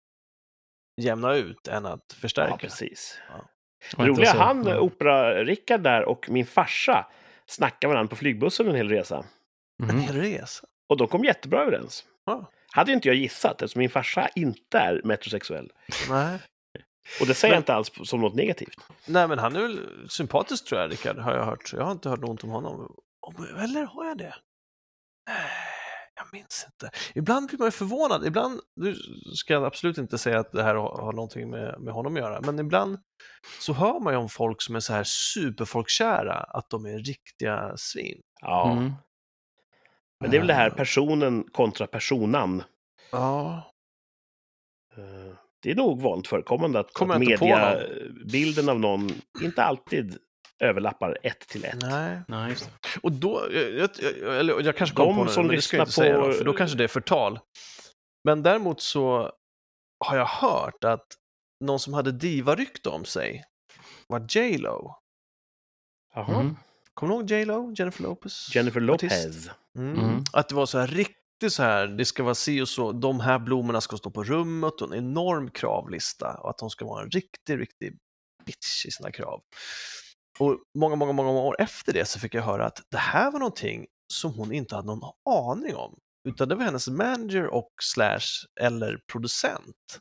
jämna 1.01 1.33
ut 1.33 1.67
än 1.67 1.85
att 1.85 2.05
Ja, 2.09 2.15
förstärka. 2.21 2.57
precis. 2.57 3.19
Och 3.29 3.43
Det 3.97 4.03
roliga, 4.07 4.31
så- 4.31 4.37
han, 4.37 4.67
ja. 4.67 4.79
Opera-Rickard 4.79 5.81
där 5.81 6.05
och 6.05 6.29
min 6.29 6.45
farsa 6.45 7.05
snackade 7.45 7.93
varandra 7.93 8.09
på 8.09 8.15
flygbussen 8.15 8.67
en 8.67 8.75
hel 8.75 8.89
resa. 8.89 9.25
En 9.83 9.87
Mhm. 9.87 9.99
hel 9.99 10.15
resa. 10.21 10.67
Och 10.89 10.97
de 10.97 11.07
kom 11.07 11.23
jättebra 11.23 11.61
överens. 11.61 12.03
Ja. 12.25 12.51
Hade 12.71 12.91
ju 12.91 12.95
inte 12.95 13.07
jag 13.07 13.15
gissat 13.17 13.61
eftersom 13.61 13.79
min 13.79 13.89
farsa 13.89 14.29
inte 14.35 14.77
är 14.79 15.01
metrosexuell. 15.03 15.71
Nej. 16.09 16.39
Och 17.21 17.27
det 17.27 17.33
säger 17.33 17.53
jag 17.53 17.55
Men- 17.57 17.61
inte 17.61 17.73
alls 17.73 17.91
som 18.03 18.21
något 18.21 18.35
negativt. 18.35 18.77
Nej, 19.07 19.27
men 19.27 19.39
han 19.39 19.55
är 19.55 19.61
väl 19.61 19.79
sympatisk 20.09 20.65
tror 20.65 20.81
jag, 20.81 20.91
Rickard, 20.91 21.17
har 21.17 21.33
jag 21.35 21.45
hört. 21.45 21.73
Jag 21.73 21.83
har 21.83 21.91
inte 21.91 22.09
hört 22.09 22.19
något 22.21 22.43
om 22.43 22.49
honom. 22.49 22.95
Om- 23.19 23.47
Eller 23.59 23.83
har 23.85 24.05
jag 24.05 24.17
det? 24.17 24.35
Minns 26.35 26.65
inte. 26.67 26.97
Ibland 27.15 27.47
blir 27.47 27.59
man 27.59 27.67
ju 27.67 27.71
förvånad. 27.71 28.25
Ibland, 28.25 28.59
nu 28.75 28.95
ska 29.35 29.53
jag 29.53 29.65
absolut 29.65 29.97
inte 29.97 30.17
säga 30.17 30.39
att 30.39 30.51
det 30.51 30.63
här 30.63 30.75
har, 30.75 31.13
någonting 31.13 31.49
med, 31.49 31.81
med 31.81 31.93
honom 31.93 32.13
att 32.15 32.19
göra, 32.19 32.41
men 32.41 32.59
ibland 32.59 32.99
så 33.59 33.73
hör 33.73 33.99
man 33.99 34.13
ju 34.13 34.19
om 34.19 34.29
folk 34.29 34.61
som 34.61 34.75
är 34.75 34.79
så 34.79 34.93
här 34.93 35.03
superfolkkära, 35.03 36.33
att 36.33 36.69
de 36.69 36.85
är 36.85 36.99
riktiga 36.99 37.73
svin. 37.77 38.21
Ja. 38.41 38.71
Mm. 38.71 38.91
Men 40.19 40.31
det 40.31 40.37
är 40.37 40.39
väl 40.39 40.47
det 40.47 40.53
här 40.53 40.69
personen 40.69 41.43
kontra 41.51 41.87
personan. 41.87 42.63
Ja. 43.11 43.71
Eh, 44.97 45.37
Det 45.59 45.71
är 45.71 45.75
nog 45.75 46.01
vanligt 46.01 46.27
förekommande 46.27 46.79
att, 46.79 47.01
att 47.01 47.19
mediabilden 47.19 48.69
av 48.69 48.79
någon 48.79 49.09
inte 49.41 49.63
alltid 49.63 50.17
överlappar 50.63 51.17
ett 51.23 51.39
till 51.39 51.65
ett. 51.65 51.81
Nej. 51.81 52.21
Nej. 52.27 52.55
Och 53.01 53.11
då, 53.11 53.47
jag, 53.51 53.73
jag, 53.73 53.89
jag, 54.21 54.39
eller 54.39 54.61
jag 54.61 54.77
kanske 54.77 54.95
kom 54.95 55.07
De 55.07 55.15
på 55.15 55.23
nu, 55.23 55.29
som 55.31 55.47
men 55.47 55.55
det 55.55 55.61
ska 55.61 55.77
jag 55.77 55.83
inte 55.83 55.93
säga 55.93 56.19
på- 56.19 56.27
då, 56.27 56.33
för 56.33 56.45
då 56.45 56.53
kanske 56.53 56.77
det 56.77 56.83
är 56.83 56.87
förtal. 56.87 57.39
Men 58.23 58.43
däremot 58.43 58.81
så 58.81 59.31
har 60.05 60.17
jag 60.17 60.25
hört 60.25 60.83
att 60.83 61.05
någon 61.65 61.79
som 61.79 61.93
hade 61.93 62.11
diva-rykte 62.11 62.89
om 62.89 63.05
sig 63.05 63.43
var 64.07 64.27
J 64.29 64.57
Lo. 64.57 64.95
Jaha. 66.15 66.41
Mm. 66.41 66.57
Kommer 66.93 67.13
du 67.13 67.19
ihåg 67.19 67.31
J 67.31 67.45
Lo? 67.45 67.73
Jennifer 67.77 68.03
Lopez? 68.03 68.55
Jennifer. 68.55 68.79
Lopez. 68.79 69.49
Mm. 69.77 69.99
Mm. 69.99 70.23
Att 70.33 70.49
det 70.49 70.55
var 70.55 70.65
så 70.65 70.79
här 70.79 70.87
riktigt 70.87 71.15
så 71.49 71.63
här, 71.63 71.87
det 71.87 72.05
ska 72.05 72.23
vara 72.23 72.35
si 72.35 72.61
och 72.61 72.69
så, 72.69 72.91
de 72.91 73.19
här 73.19 73.39
blommorna 73.39 73.81
ska 73.81 73.97
stå 73.97 74.11
på 74.11 74.23
rummet 74.23 74.81
och 74.81 74.93
en 74.93 74.97
enorm 74.97 75.51
kravlista 75.51 76.37
och 76.37 76.49
att 76.49 76.57
de 76.57 76.69
ska 76.69 76.85
vara 76.85 77.03
en 77.03 77.09
riktig, 77.09 77.59
riktig 77.59 77.97
bitch 78.45 78.85
i 78.85 78.91
sina 78.91 79.11
krav. 79.11 79.41
Och 80.39 80.59
många, 80.77 80.95
många, 80.95 81.11
många 81.11 81.29
år 81.29 81.55
efter 81.59 81.93
det 81.93 82.05
så 82.05 82.19
fick 82.19 82.33
jag 82.33 82.41
höra 82.41 82.65
att 82.65 82.81
det 82.89 82.97
här 82.97 83.31
var 83.31 83.39
någonting 83.39 83.85
som 84.13 84.33
hon 84.33 84.51
inte 84.51 84.75
hade 84.75 84.87
någon 84.87 85.11
aning 85.29 85.75
om, 85.75 85.99
utan 86.27 86.49
det 86.49 86.55
var 86.55 86.63
hennes 86.63 86.87
manager 86.87 87.47
och 87.47 87.71
slash 87.81 88.45
eller 88.61 88.99
producent 89.11 89.99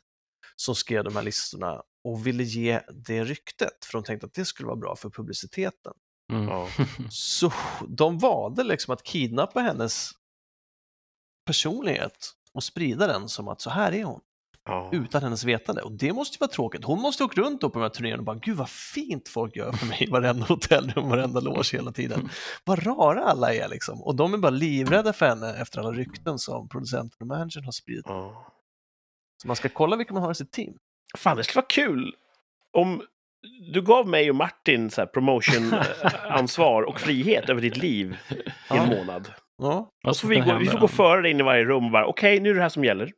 som 0.55 0.75
skrev 0.75 1.03
de 1.03 1.15
här 1.15 1.23
listorna 1.23 1.81
och 2.03 2.27
ville 2.27 2.43
ge 2.43 2.81
det 3.05 3.23
ryktet, 3.23 3.85
för 3.85 3.97
de 3.97 4.03
tänkte 4.03 4.27
att 4.27 4.33
det 4.33 4.45
skulle 4.45 4.67
vara 4.67 4.77
bra 4.77 4.95
för 4.95 5.09
publiciteten. 5.09 5.93
Mm. 6.33 6.47
Ja. 6.47 6.67
Så 7.09 7.53
de 7.87 8.17
valde 8.17 8.63
liksom 8.63 8.93
att 8.93 9.03
kidnappa 9.03 9.59
hennes 9.59 10.11
personlighet 11.45 12.33
och 12.53 12.63
sprida 12.63 13.07
den 13.07 13.29
som 13.29 13.47
att 13.47 13.61
så 13.61 13.69
här 13.69 13.91
är 13.91 14.03
hon, 14.03 14.21
Ja. 14.65 14.89
utan 14.91 15.23
hennes 15.23 15.43
vetande. 15.43 15.81
Och 15.81 15.91
det 15.91 16.13
måste 16.13 16.35
ju 16.35 16.39
vara 16.39 16.51
tråkigt. 16.51 16.83
Hon 16.83 17.01
måste 17.01 17.23
åka 17.23 17.41
runt 17.41 17.61
på 17.61 17.69
de 17.69 17.81
här 17.81 17.89
turnéerna 17.89 18.17
och 18.19 18.25
bara, 18.25 18.35
gud 18.35 18.57
vad 18.57 18.69
fint 18.69 19.29
folk 19.29 19.55
gör 19.55 19.71
för 19.71 19.85
mig 19.85 20.03
i 20.03 20.11
varenda 20.11 20.45
hotellrum, 20.49 21.09
varenda 21.09 21.39
loge 21.39 21.69
hela 21.77 21.91
tiden. 21.91 22.29
Vad 22.63 22.85
rara 22.87 23.23
alla 23.23 23.53
är 23.53 23.67
liksom. 23.67 24.03
Och 24.03 24.15
de 24.15 24.33
är 24.33 24.37
bara 24.37 24.49
livrädda 24.49 25.13
för 25.13 25.25
henne 25.25 25.53
efter 25.61 25.79
alla 25.79 25.91
rykten 25.91 26.39
som 26.39 26.69
producenten 26.69 27.17
och 27.19 27.27
managern 27.27 27.63
har 27.63 27.71
spridit. 27.71 28.05
Ja. 28.07 28.51
Så 29.41 29.47
man 29.47 29.55
ska 29.55 29.69
kolla 29.69 29.95
vilka 29.95 30.13
man 30.13 30.23
har 30.23 30.31
i 30.31 30.35
sitt 30.35 30.51
team. 30.51 30.73
Fan, 31.17 31.37
det 31.37 31.43
skulle 31.43 31.61
vara 31.61 31.65
kul 31.69 32.15
om 32.77 33.01
du 33.73 33.81
gav 33.81 34.07
mig 34.07 34.29
och 34.29 34.35
Martin 34.35 34.89
så 34.91 35.01
här 35.01 35.05
promotion-ansvar 35.07 36.83
och 36.83 36.99
frihet 36.99 37.49
över 37.49 37.61
ditt 37.61 37.77
liv 37.77 38.17
i 38.73 38.77
en 38.77 38.89
månad. 38.89 39.31
Ja, 39.57 39.89
Och 40.07 40.15
så 40.15 40.21
får 40.21 40.27
vi, 40.27 40.39
gå, 40.39 40.57
vi 40.57 40.65
får 40.65 40.79
gå 40.79 40.87
före 40.87 41.21
dig 41.21 41.31
in 41.31 41.39
i 41.39 41.43
varje 41.43 41.63
rum 41.65 41.85
och 41.85 41.91
bara, 41.91 42.05
okej, 42.05 42.39
nu 42.39 42.49
är 42.49 42.53
det 42.53 42.61
här 42.61 42.69
som 42.69 42.83
gäller. 42.85 43.11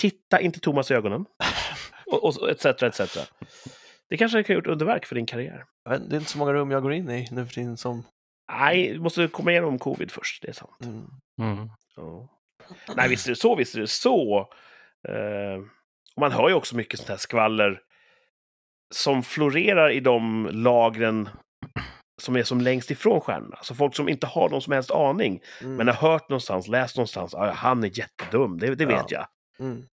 Titta 0.00 0.40
inte 0.40 0.60
Thomas 0.60 0.90
i 0.90 0.94
ögonen. 0.94 1.24
Och, 2.06 2.24
och 2.24 2.50
etc, 2.50 2.64
etc. 2.82 3.00
Det 4.08 4.16
kanske 4.16 4.42
kan 4.42 4.54
ha 4.54 4.58
gjort 4.58 4.66
underverk 4.66 5.06
för 5.06 5.14
din 5.14 5.26
karriär. 5.26 5.64
det 5.84 6.16
är 6.16 6.18
inte 6.18 6.30
så 6.30 6.38
många 6.38 6.52
rum 6.52 6.70
jag 6.70 6.82
går 6.82 6.92
in 6.92 7.10
i 7.10 7.28
nu 7.30 7.46
för 7.46 7.54
tiden 7.54 7.76
som... 7.76 8.02
Nej, 8.52 8.92
du 8.92 9.00
måste 9.00 9.28
komma 9.28 9.50
igenom 9.50 9.78
covid 9.78 10.10
först, 10.10 10.42
det 10.42 10.48
är 10.48 10.52
sant. 10.52 10.78
Mm. 10.84 11.06
Mm. 11.40 11.70
Ja. 11.96 12.28
Nej, 12.96 13.08
visst 13.08 13.26
är 13.26 13.30
det 13.30 13.36
så, 13.36 13.54
visst 13.56 13.74
är 13.74 13.80
det 13.80 13.86
så. 13.86 14.38
Eh, 15.08 15.58
och 16.16 16.20
man 16.20 16.32
hör 16.32 16.48
ju 16.48 16.54
också 16.54 16.76
mycket 16.76 16.98
sånt 16.98 17.08
här 17.08 17.16
skvaller 17.16 17.80
som 18.94 19.22
florerar 19.22 19.90
i 19.90 20.00
de 20.00 20.48
lagren 20.52 21.28
som 22.22 22.36
är 22.36 22.42
som 22.42 22.60
längst 22.60 22.90
ifrån 22.90 23.20
stjärnorna. 23.20 23.58
Så 23.62 23.74
folk 23.74 23.96
som 23.96 24.08
inte 24.08 24.26
har 24.26 24.48
någon 24.48 24.62
som 24.62 24.72
helst 24.72 24.90
aning, 24.90 25.40
Mm. 25.62 25.76
men 25.76 25.88
har 25.88 25.94
hört 25.94 26.28
någonstans, 26.28 26.68
läst 26.68 26.96
någonstans, 26.96 27.34
ah, 27.34 27.50
han 27.52 27.84
är 27.84 27.98
jättedum, 27.98 28.58
det, 28.58 28.74
det 28.74 28.86
vet 28.86 29.10
jag. 29.10 29.26
Mm. 29.58 29.86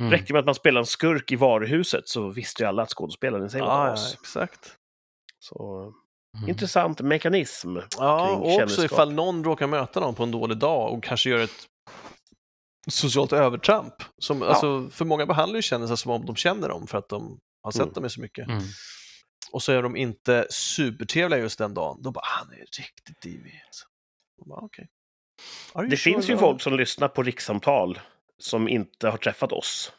Mm. 0.00 0.12
Räcker 0.12 0.34
med 0.34 0.40
att 0.40 0.46
man 0.46 0.54
spelar 0.54 0.80
en 0.80 0.86
skurk 0.86 1.32
i 1.32 1.36
varuhuset 1.36 2.08
så 2.08 2.28
visste 2.28 2.62
ju 2.62 2.66
alla 2.68 2.82
att 2.82 2.90
skådespelaren 2.90 3.46
i 3.46 3.50
sig 3.50 3.60
var 3.60 3.68
Ja, 3.68 3.86
ja, 3.86 3.92
as. 3.92 4.14
exakt. 4.14 4.76
Så 5.38 5.92
Mm. 6.38 6.48
intressant 6.48 7.00
mekanism. 7.00 7.76
Ja, 7.98 8.30
och 8.30 8.46
också 8.46 8.58
kändisskap. 8.58 8.84
ifall 8.84 9.12
någon 9.12 9.44
råkar 9.44 9.66
möta 9.66 10.00
någon 10.00 10.14
på 10.14 10.22
en 10.22 10.30
dålig 10.30 10.56
dag 10.58 10.92
och 10.92 11.04
kanske 11.04 11.30
gör 11.30 11.38
ett 11.38 11.68
socialt 12.90 13.32
övertramp. 13.32 13.94
Som, 14.18 14.42
alltså, 14.42 14.88
för 14.90 15.04
många 15.04 15.26
behandlar 15.26 15.56
ju 15.56 15.62
kändisar 15.62 15.96
som 15.96 16.10
om 16.12 16.26
de 16.26 16.36
känner 16.36 16.68
dem 16.68 16.86
för 16.86 16.98
att 16.98 17.08
de 17.08 17.38
har 17.62 17.70
sett 17.72 17.82
Mm. 17.82 17.92
dem 17.94 18.04
i 18.04 18.10
så 18.10 18.20
mycket. 18.20 18.48
Mm. 18.48 18.62
Och 19.52 19.62
så 19.62 19.72
är 19.72 19.82
de 19.82 19.96
inte 19.96 20.46
supertrevliga 20.50 21.40
just 21.40 21.58
den 21.58 21.74
dagen. 21.74 22.02
Då 22.02 22.10
bara, 22.10 22.24
han 22.24 22.50
är 22.52 22.56
riktigt 22.58 23.20
divig. 23.22 23.62
alltså. 23.66 23.86
Bara, 24.46 24.60
okay. 24.64 24.86
Det 25.74 25.80
sure 25.82 25.96
finns 25.96 26.30
ju 26.30 26.38
folk 26.38 26.62
som 26.62 26.76
lyssnar 26.76 27.08
på 27.08 27.22
rikssamtal 27.22 28.00
som 28.42 28.68
inte 28.68 29.08
har 29.08 29.18
träffat 29.18 29.52
oss. 29.52 29.92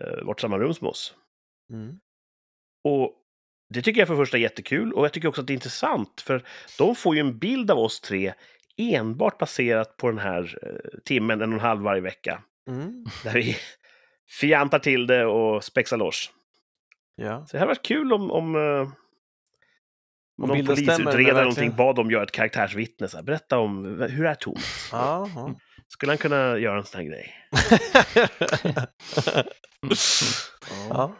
Eh, 0.00 0.24
varit 0.24 0.40
samma 0.40 0.58
rum 0.58 0.74
som 0.74 0.86
oss. 0.86 1.14
Mm. 1.72 2.00
Och 2.84 3.14
det 3.70 3.82
tycker 3.82 4.00
jag 4.00 4.08
för 4.08 4.14
det 4.14 4.22
första 4.22 4.36
är 4.36 4.40
jättekul 4.42 4.92
och 4.92 5.04
jag 5.04 5.12
tycker 5.12 5.28
också 5.28 5.40
att 5.40 5.46
det 5.46 5.52
är 5.52 5.54
intressant 5.54 6.20
för 6.20 6.44
de 6.78 6.94
får 6.94 7.14
ju 7.14 7.20
en 7.20 7.38
bild 7.38 7.70
av 7.70 7.78
oss 7.78 8.00
tre 8.00 8.34
enbart 8.76 9.38
baserat 9.38 9.96
på 9.96 10.08
den 10.08 10.18
här 10.18 10.58
eh, 10.62 10.98
timmen, 11.04 11.40
en 11.40 11.48
och 11.52 11.58
en 11.58 11.60
halv 11.60 11.82
varje 11.82 12.00
vecka. 12.00 12.42
Mm. 12.68 13.04
Där 13.24 13.32
vi 13.32 13.56
fjantar 14.40 14.78
till 14.78 15.06
det 15.06 15.26
och 15.26 15.64
spexar 15.64 15.96
loss. 15.96 16.32
Ja. 17.16 17.46
Så 17.46 17.52
det 17.52 17.58
hade 17.58 17.68
varit 17.68 17.82
kul 17.82 18.12
om, 18.12 18.30
om, 18.30 18.54
eh, 18.54 18.60
om 18.60 20.48
någon 20.48 20.48
stämmer, 20.48 20.66
polisutredare 20.66 21.30
eller 21.30 21.40
någonting 21.40 21.76
bad 21.76 21.96
dem 21.96 22.10
göra 22.10 22.22
ett 22.22 22.32
karaktärsvittne. 22.32 23.08
Så 23.08 23.16
här, 23.16 23.24
berätta 23.24 23.58
om, 23.58 23.84
hur 24.10 24.26
är 24.26 24.34
Thomas? 24.34 24.88
Skulle 25.88 26.12
han 26.12 26.18
kunna 26.18 26.58
göra 26.58 26.78
en 26.78 26.84
sån 26.84 27.00
här 27.00 27.08
grej? 27.08 27.34
ja. 30.88 31.14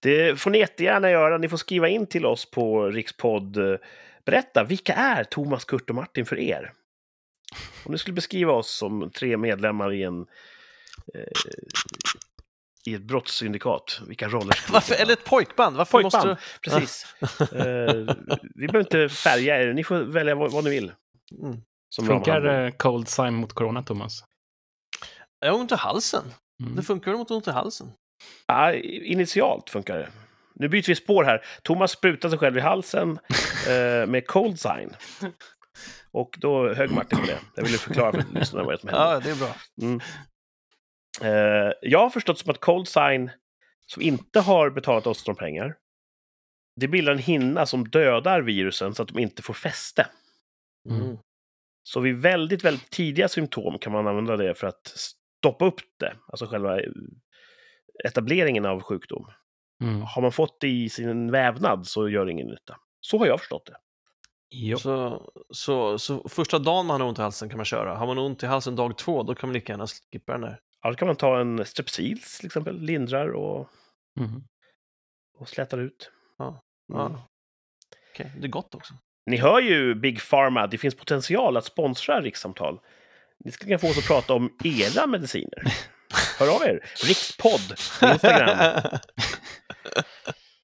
Det 0.00 0.40
får 0.40 0.50
ni 0.50 0.58
jättegärna 0.58 1.10
göra. 1.10 1.38
Ni 1.38 1.48
får 1.48 1.56
skriva 1.56 1.88
in 1.88 2.06
till 2.06 2.26
oss 2.26 2.50
på 2.50 2.86
Rikspodd. 2.86 3.58
Berätta, 4.26 4.64
vilka 4.64 4.94
är 4.94 5.24
Thomas, 5.24 5.64
Kurt 5.64 5.90
och 5.90 5.96
Martin 5.96 6.26
för 6.26 6.38
er? 6.38 6.72
Om 7.84 7.92
ni 7.92 7.98
skulle 7.98 8.14
beskriva 8.14 8.52
oss 8.52 8.70
som 8.70 9.10
tre 9.10 9.36
medlemmar 9.36 9.92
i 9.92 10.02
en 10.02 10.20
eh, 11.14 11.22
i 12.86 12.94
ett 12.94 13.02
brottssyndikat, 13.02 14.00
vilka 14.08 14.28
roller 14.28 14.52
skulle 14.54 14.72
Varför, 14.72 14.94
eller 14.94 15.12
ett 15.12 15.24
pojkband. 15.24 15.76
Varför 15.76 16.02
Pojkband, 16.02 16.28
måste 16.28 16.42
precis. 16.60 17.06
Eh, 17.40 18.14
vi 18.54 18.66
behöver 18.66 18.78
inte 18.78 19.08
färga 19.08 19.62
er, 19.62 19.72
ni 19.72 19.84
får 19.84 19.98
välja 19.98 20.34
vad, 20.34 20.52
vad 20.52 20.64
ni 20.64 20.70
vill. 20.70 20.92
du... 21.30 21.46
Mm. 21.46 21.60
Som 21.88 22.06
Funkar 22.06 22.44
eh, 22.44 22.70
Cold 22.70 23.08
Sign 23.08 23.34
mot 23.34 23.52
Corona, 23.52 23.82
Thomas? 23.82 24.24
Jag 25.40 25.52
har 25.52 25.58
ont 25.58 25.72
i 25.72 25.74
halsen. 25.74 26.24
Mm. 26.62 26.76
Det 26.76 26.82
funkar 26.82 27.12
mot 27.12 27.30
ont 27.30 27.48
i 27.48 27.50
halsen? 27.50 27.92
Ja, 28.46 28.74
initialt 28.74 29.70
funkar 29.70 29.98
det. 29.98 30.08
Nu 30.54 30.68
byter 30.68 30.86
vi 30.86 30.94
spår 30.94 31.24
här. 31.24 31.44
Thomas 31.62 31.90
sprutar 31.90 32.28
sig 32.28 32.38
själv 32.38 32.56
i 32.56 32.60
halsen 32.60 33.10
eh, 33.68 34.06
med 34.06 34.26
cold 34.26 34.60
sign. 34.60 34.96
Och 36.10 36.36
då 36.38 36.74
högg 36.74 36.90
Martin 36.90 37.18
på 37.18 37.26
det. 37.26 37.38
Jag 37.54 37.62
ville 37.62 37.78
förklara 37.78 38.12
för 38.12 38.34
lyssnarna 38.34 38.66
vad 38.66 38.80
som 38.80 38.88
hände. 38.88 39.04
Ja, 39.04 39.20
det 39.20 39.30
är 39.30 39.34
bra. 39.34 39.54
Mm. 39.82 40.00
Eh, 41.20 41.72
jag 41.82 41.98
har 41.98 42.10
förstått 42.10 42.38
som 42.38 42.50
att 42.50 42.60
Cold 42.60 42.88
Sign, 42.88 43.30
som 43.86 44.02
inte 44.02 44.40
har 44.40 44.70
betalat 44.70 45.06
oss 45.06 45.26
några 45.26 45.38
pengar, 45.38 45.76
det 46.80 46.88
bildar 46.88 47.12
en 47.12 47.18
hinna 47.18 47.66
som 47.66 47.88
dödar 47.88 48.40
virusen 48.40 48.94
så 48.94 49.02
att 49.02 49.08
de 49.08 49.18
inte 49.18 49.42
får 49.42 49.54
fäste. 49.54 50.06
Mm. 50.88 51.18
Så 51.86 52.00
vid 52.00 52.16
väldigt, 52.16 52.64
väldigt 52.64 52.90
tidiga 52.90 53.28
symptom 53.28 53.78
kan 53.78 53.92
man 53.92 54.06
använda 54.06 54.36
det 54.36 54.54
för 54.54 54.66
att 54.66 54.86
stoppa 54.86 55.64
upp 55.66 55.80
det, 56.00 56.16
alltså 56.28 56.46
själva 56.46 56.80
eh, 56.80 56.90
etableringen 58.04 58.66
av 58.66 58.82
sjukdom. 58.82 59.26
Mm. 59.82 60.02
Har 60.02 60.22
man 60.22 60.32
fått 60.32 60.60
det 60.60 60.68
i 60.68 60.88
sin 60.88 61.30
vävnad 61.30 61.86
så 61.86 62.08
gör 62.08 62.26
det 62.26 62.32
ingen 62.32 62.46
nytta. 62.46 62.76
Så 63.00 63.18
har 63.18 63.26
jag 63.26 63.38
förstått 63.40 63.66
det. 63.66 63.76
Jo. 64.50 64.78
Så, 64.78 65.22
så, 65.50 65.98
så 65.98 66.28
första 66.28 66.58
dagen 66.58 66.86
man 66.86 67.00
har 67.00 67.08
ont 67.08 67.18
i 67.18 67.22
halsen 67.22 67.48
kan 67.48 67.58
man 67.58 67.64
köra. 67.64 67.94
Har 67.96 68.06
man 68.06 68.18
ont 68.18 68.42
i 68.42 68.46
halsen 68.46 68.76
dag 68.76 68.98
två, 68.98 69.22
då 69.22 69.34
kan 69.34 69.48
man 69.48 69.54
lika 69.54 69.72
gärna 69.72 69.86
skippa 69.86 70.32
den 70.32 70.40
där. 70.40 70.60
Ja, 70.82 70.90
då 70.90 70.96
kan 70.96 71.06
man 71.08 71.16
ta 71.16 71.40
en 71.40 71.64
Strepsils 71.64 72.38
till 72.38 72.46
exempel, 72.46 72.80
lindrar 72.80 73.28
och, 73.28 73.68
Mm. 74.20 74.42
och 75.38 75.48
slätar 75.48 75.78
ut. 75.78 76.10
Ja. 76.38 76.62
Mm. 76.94 77.12
Okej, 78.12 78.32
Det 78.40 78.46
är 78.46 78.50
gott 78.50 78.74
också. 78.74 78.94
Ni 79.26 79.36
hör 79.36 79.60
ju 79.60 79.94
Big 79.94 80.20
Pharma, 80.30 80.66
det 80.66 80.78
finns 80.78 80.94
potential 80.94 81.56
att 81.56 81.64
sponsra 81.64 82.20
rikssamtal. 82.20 82.78
Ni 83.44 83.52
ska 83.52 83.64
kunna 83.64 83.78
få 83.78 83.88
oss 83.90 83.98
att 83.98 84.06
prata 84.06 84.34
om 84.34 84.52
era 84.64 85.06
mediciner. 85.06 85.62
Hör 86.38 86.54
av 86.56 86.62
er! 86.62 86.80
Rikspodd 87.06 87.76
på 88.00 88.06
Instagram. 88.06 88.80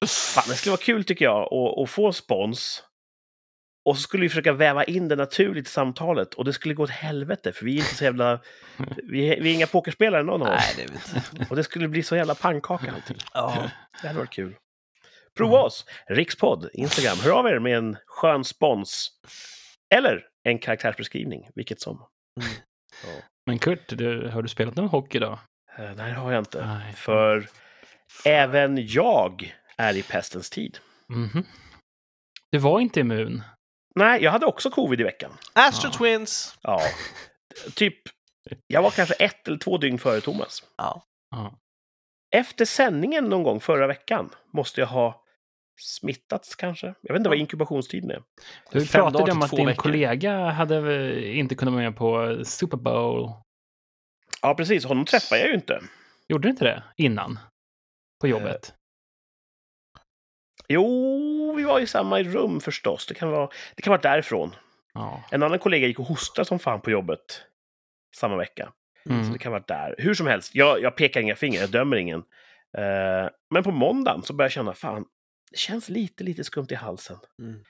Fan, 0.07 0.43
det 0.47 0.55
skulle 0.55 0.71
vara 0.71 0.81
kul 0.81 1.03
tycker 1.03 1.25
jag 1.25 1.53
att, 1.53 1.83
att 1.83 1.89
få 1.89 2.13
spons. 2.13 2.83
Och 3.85 3.97
så 3.97 4.01
skulle 4.01 4.21
vi 4.23 4.29
försöka 4.29 4.53
väva 4.53 4.83
in 4.83 5.07
det 5.07 5.15
naturligt 5.15 5.67
i 5.67 5.71
samtalet 5.71 6.33
och 6.33 6.45
det 6.45 6.53
skulle 6.53 6.73
gå 6.73 6.83
åt 6.83 6.89
helvete 6.89 7.51
för 7.51 7.65
vi 7.65 7.73
är 7.73 7.77
inte 7.77 7.95
så 7.95 8.03
jävla... 8.03 8.39
Vi 9.03 9.27
är, 9.27 9.41
vi 9.41 9.49
är 9.49 9.53
inga 9.53 9.67
pokerspelare 9.67 10.23
någon 10.23 10.41
av 10.41 10.47
Nej, 10.47 10.57
oss. 10.57 10.75
det 10.75 10.93
vet 10.93 11.25
jag. 11.39 11.51
Och 11.51 11.55
det 11.55 11.63
skulle 11.63 11.87
bli 11.87 12.03
så 12.03 12.15
jävla 12.15 12.35
pannkaka 12.35 12.91
allting. 12.95 13.17
Ja. 13.33 13.69
Det 14.01 14.07
hade 14.07 14.19
varit 14.19 14.29
kul. 14.29 14.55
Prova 15.37 15.57
oss! 15.57 15.85
Rikspodd, 16.07 16.69
Instagram. 16.73 17.17
Hör 17.23 17.31
av 17.31 17.47
er 17.47 17.59
med 17.59 17.77
en 17.77 17.97
skön 18.05 18.43
spons. 18.43 19.11
Eller 19.95 20.25
en 20.43 20.59
karaktärsbeskrivning, 20.59 21.49
vilket 21.55 21.81
som. 21.81 21.95
Mm. 22.41 22.53
Ja. 23.03 23.21
Men 23.45 23.59
Kurt, 23.59 23.87
du, 23.97 24.29
har 24.29 24.41
du 24.41 24.49
spelat 24.49 24.75
någon 24.75 24.87
hockey 24.87 25.19
då? 25.19 25.39
Eh, 25.77 25.93
Nej, 25.95 25.95
det 25.95 26.13
har 26.13 26.31
jag 26.31 26.41
inte. 26.41 26.65
Nej. 26.65 26.93
För 26.93 27.47
även 28.25 28.87
jag 28.87 29.55
är 29.77 29.97
i 29.97 30.03
pestens 30.03 30.49
tid. 30.49 30.77
Mhm. 31.09 31.45
Du 32.51 32.57
var 32.57 32.79
inte 32.79 32.99
immun. 32.99 33.41
Nej, 33.95 34.23
jag 34.23 34.31
hade 34.31 34.45
också 34.45 34.69
covid 34.69 34.99
i 35.01 35.03
veckan. 35.03 35.31
Astro 35.53 35.89
Ja. 35.93 35.97
Twins! 35.97 36.57
Ja, 36.61 36.79
typ. 37.75 37.97
Jag 38.67 38.81
var 38.81 38.91
kanske 38.91 39.13
ett 39.15 39.47
eller 39.47 39.57
två 39.57 39.77
dygn 39.77 39.99
före 39.99 40.21
Thomas. 40.21 40.63
Ja. 40.77 41.03
Ja. 41.29 41.53
Efter 42.35 42.65
sändningen 42.65 43.25
någon 43.25 43.43
gång 43.43 43.59
förra 43.59 43.87
veckan 43.87 44.29
måste 44.53 44.81
jag 44.81 44.87
ha 44.87 45.22
smittats 45.81 46.55
kanske. 46.55 46.87
Jag 47.01 47.13
vet 47.13 47.19
inte 47.19 47.29
vad 47.29 47.37
inkubationstiden 47.37 48.11
är. 48.11 48.23
Du 48.71 48.87
pratade 48.87 49.31
om 49.31 49.41
att 49.41 49.51
din 49.51 49.65
veckor. 49.65 49.81
kollega 49.81 50.49
hade 50.49 50.77
eh, 50.95 51.39
inte 51.39 51.55
kunnat 51.55 51.73
vara 51.73 51.83
med 51.83 51.95
på 51.95 52.39
Super 52.45 52.77
Bowl. 52.77 53.29
Ja, 54.41 54.55
precis. 54.55 54.85
Honom 54.85 55.05
träffade 55.05 55.41
jag 55.41 55.49
ju 55.49 55.55
inte. 55.55 55.81
Gjorde 56.27 56.47
du 56.47 56.49
inte 56.51 56.65
det 56.65 56.83
innan? 56.97 57.39
På 58.21 58.27
jobbet? 58.27 58.73
Jo, 60.67 61.53
vi 61.57 61.63
var 61.63 61.79
i 61.79 61.87
samma 61.87 62.19
rum 62.23 62.59
förstås. 62.59 63.07
Det 63.07 63.13
kan 63.13 63.29
vara, 63.31 63.49
det 63.75 63.81
kan 63.81 63.91
vara 63.91 64.01
därifrån. 64.01 64.55
Ja. 64.93 65.23
En 65.31 65.43
annan 65.43 65.59
kollega 65.59 65.87
gick 65.87 65.99
och 65.99 66.05
hostade 66.05 66.45
som 66.45 66.59
fan 66.59 66.81
på 66.81 66.91
jobbet 66.91 67.41
samma 68.15 68.35
vecka. 68.37 68.73
Så 69.03 69.09
Mm. 69.13 69.31
det 69.33 69.39
kan 69.39 69.51
vara 69.51 69.63
där. 69.67 69.95
Hur 69.97 70.13
som 70.13 70.27
helst, 70.27 70.55
jag, 70.55 70.81
jag 70.81 70.95
pekar 70.95 71.21
inga 71.21 71.35
fingrar, 71.35 71.61
jag 71.61 71.71
dömer 71.71 71.97
ingen. 71.97 72.19
Eh, 72.77 73.29
men 73.53 73.63
på 73.63 73.71
måndagen 73.71 74.23
så 74.23 74.33
började 74.33 74.45
jag 74.45 74.51
känna, 74.51 74.73
fan, 74.73 75.05
det 75.53 75.57
känns 75.59 75.89
lite, 75.89 76.23
lite 76.23 76.43
skumt 76.43 76.67
i 76.69 76.75
halsen. 76.75 77.17
Mm. 77.39 77.63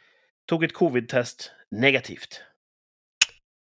Tog 0.48 0.64
ett 0.64 0.74
covid-test, 0.74 1.52
negativt. 1.72 2.42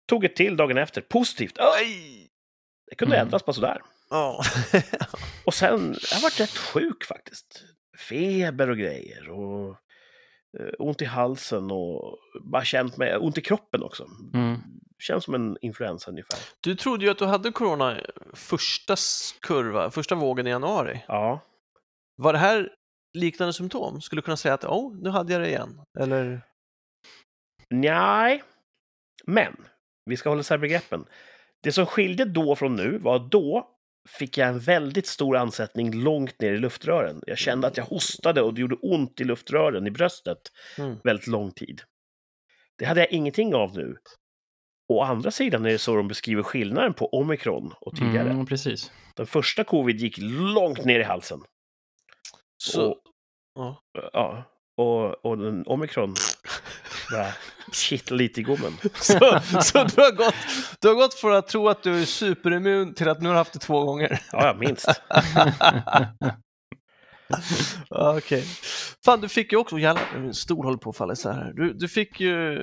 Tog 0.08 0.26
ett 0.26 0.36
till 0.36 0.58
dagen 0.58 0.78
efter, 0.78 1.02
positivt. 1.02 1.58
Aj! 1.60 2.28
Det 2.90 2.96
kunde 2.96 3.16
Mm. 3.16 3.26
ändras 3.28 3.46
bara 3.46 3.54
sådär. 3.54 3.82
Ja. 4.10 4.44
Och 5.46 5.54
sen, 5.54 5.96
jag 6.12 6.22
varit 6.22 6.40
rätt 6.40 6.58
sjuk 6.58 7.06
faktiskt. 7.06 7.64
Feber 8.10 8.70
och 8.70 8.78
grejer. 8.78 9.30
Och 9.30 9.70
eh, 10.60 10.70
ont 10.80 11.02
i 11.02 11.06
halsen 11.06 11.72
och 11.72 12.18
bara 12.52 12.64
känt 12.66 12.98
mig, 12.98 13.18
ont 13.18 13.38
i 13.38 13.42
kroppen 13.42 13.84
också. 13.84 14.06
Mm. 14.34 14.60
Känns 15.00 15.24
som 15.24 15.34
en 15.36 15.58
influensa 15.62 16.12
ungefär. 16.12 16.40
Du 16.62 16.76
trodde 16.76 17.06
ju 17.06 17.12
att 17.12 17.18
du 17.18 17.26
hade 17.26 17.52
corona 17.52 18.02
första 18.34 18.94
s- 18.94 19.36
kurva, 19.42 19.92
första 19.92 20.16
vågen 20.16 20.48
i 20.48 20.50
januari. 20.50 21.04
Ja. 21.08 21.42
Var 22.16 22.34
det 22.34 22.40
här 22.40 22.70
liknande 23.16 23.54
symptom? 23.54 24.02
Skulle 24.02 24.22
du 24.22 24.24
kunna 24.26 24.38
säga 24.38 24.54
att 24.54 24.66
oh, 24.66 24.96
nu 24.96 25.10
hade 25.10 25.34
jag 25.34 25.42
det 25.42 25.48
igen? 25.48 25.82
Eller? 26.00 26.42
Nej. 27.70 28.44
Men, 29.26 29.56
vi 30.06 30.18
ska 30.18 30.30
hålla 30.30 30.42
isär 30.42 30.58
begreppen. 30.58 31.06
Det 31.64 31.72
som 31.72 31.86
skilde 31.86 32.26
då 32.26 32.56
från 32.56 32.76
nu 32.76 32.98
var 32.98 33.16
att 33.16 33.32
då 33.32 33.72
fick 34.10 34.38
jag 34.38 34.48
en 34.48 34.60
väldigt 34.60 35.08
stor 35.08 35.38
ansättning 35.38 36.04
långt 36.04 36.42
ner 36.42 36.54
i 36.54 36.58
luftrören. 36.58 37.22
Jag 37.28 37.38
kände 37.38 37.68
att 37.68 37.78
jag 37.78 37.84
hostade 37.86 38.42
och 38.42 38.54
det 38.54 38.62
gjorde 38.62 38.76
ont 38.76 39.22
i 39.22 39.24
luftrören, 39.24 39.88
i 39.88 39.92
bröstet, 39.92 40.38
Mm. 40.78 40.96
väldigt 41.04 41.28
lång 41.28 41.52
tid. 41.52 41.82
Det 42.78 42.86
hade 42.86 43.00
jag 43.00 43.12
ingenting 43.12 43.56
av 43.56 43.74
nu. 43.74 43.98
Å 44.94 45.02
andra 45.02 45.32
sidan 45.32 45.66
är 45.66 45.70
det 45.70 45.78
så 45.78 45.96
de 45.96 46.08
beskriver 46.08 46.44
skillnaden 46.44 46.94
på 46.94 47.14
omikron 47.14 47.74
och 47.82 47.96
tidigare. 47.96 48.30
Mm, 48.30 48.46
precis. 48.46 48.92
Den 49.16 49.26
första 49.28 49.64
covid 49.64 50.00
gick 50.00 50.18
långt 50.56 50.86
ner 50.86 51.00
i 51.00 51.04
halsen. 51.04 51.40
Så, 52.58 52.90
Och, 52.92 52.98
ja. 53.56 53.82
ja, 54.14 54.44
och, 54.78 55.26
och 55.26 55.38
den 55.38 55.64
omikron 55.68 56.14
bara 57.12 57.28
kittlade 57.74 58.24
lite 58.24 58.40
i 58.40 58.44
gommen. 58.44 58.74
så, 58.96 59.20
så 59.62 59.84
du, 59.84 60.02
har 60.02 60.16
gått, 60.16 60.36
du 60.82 60.88
har 60.88 60.96
gått 60.96 61.14
från 61.14 61.34
att 61.36 61.48
tro 61.48 61.68
att 61.70 61.84
du 61.84 62.02
är 62.02 62.06
superimmun 62.06 62.94
till 62.94 63.10
att 63.10 63.22
nu 63.22 63.28
har 63.30 63.34
du 63.34 63.38
haft 63.38 63.54
det 63.54 63.60
två 63.60 63.84
gånger? 63.86 64.22
Ja, 64.32 64.56
minst. 64.60 65.02
Ja, 67.90 68.18
Okej. 68.18 68.44
Fan, 69.06 69.22
du 69.22 69.30
fick 69.30 69.52
ju 69.52 69.58
också, 69.58 69.78
jävlar, 69.80 70.20
min 70.20 70.34
stol 70.34 70.66
håller 70.66 70.78
på 70.78 70.90
att 70.90 70.98
falla 70.98 71.14
isär 71.14 71.34
här. 71.34 71.54
Du, 71.56 71.74
du 71.74 71.88
fick 71.88 72.20
ju 72.20 72.60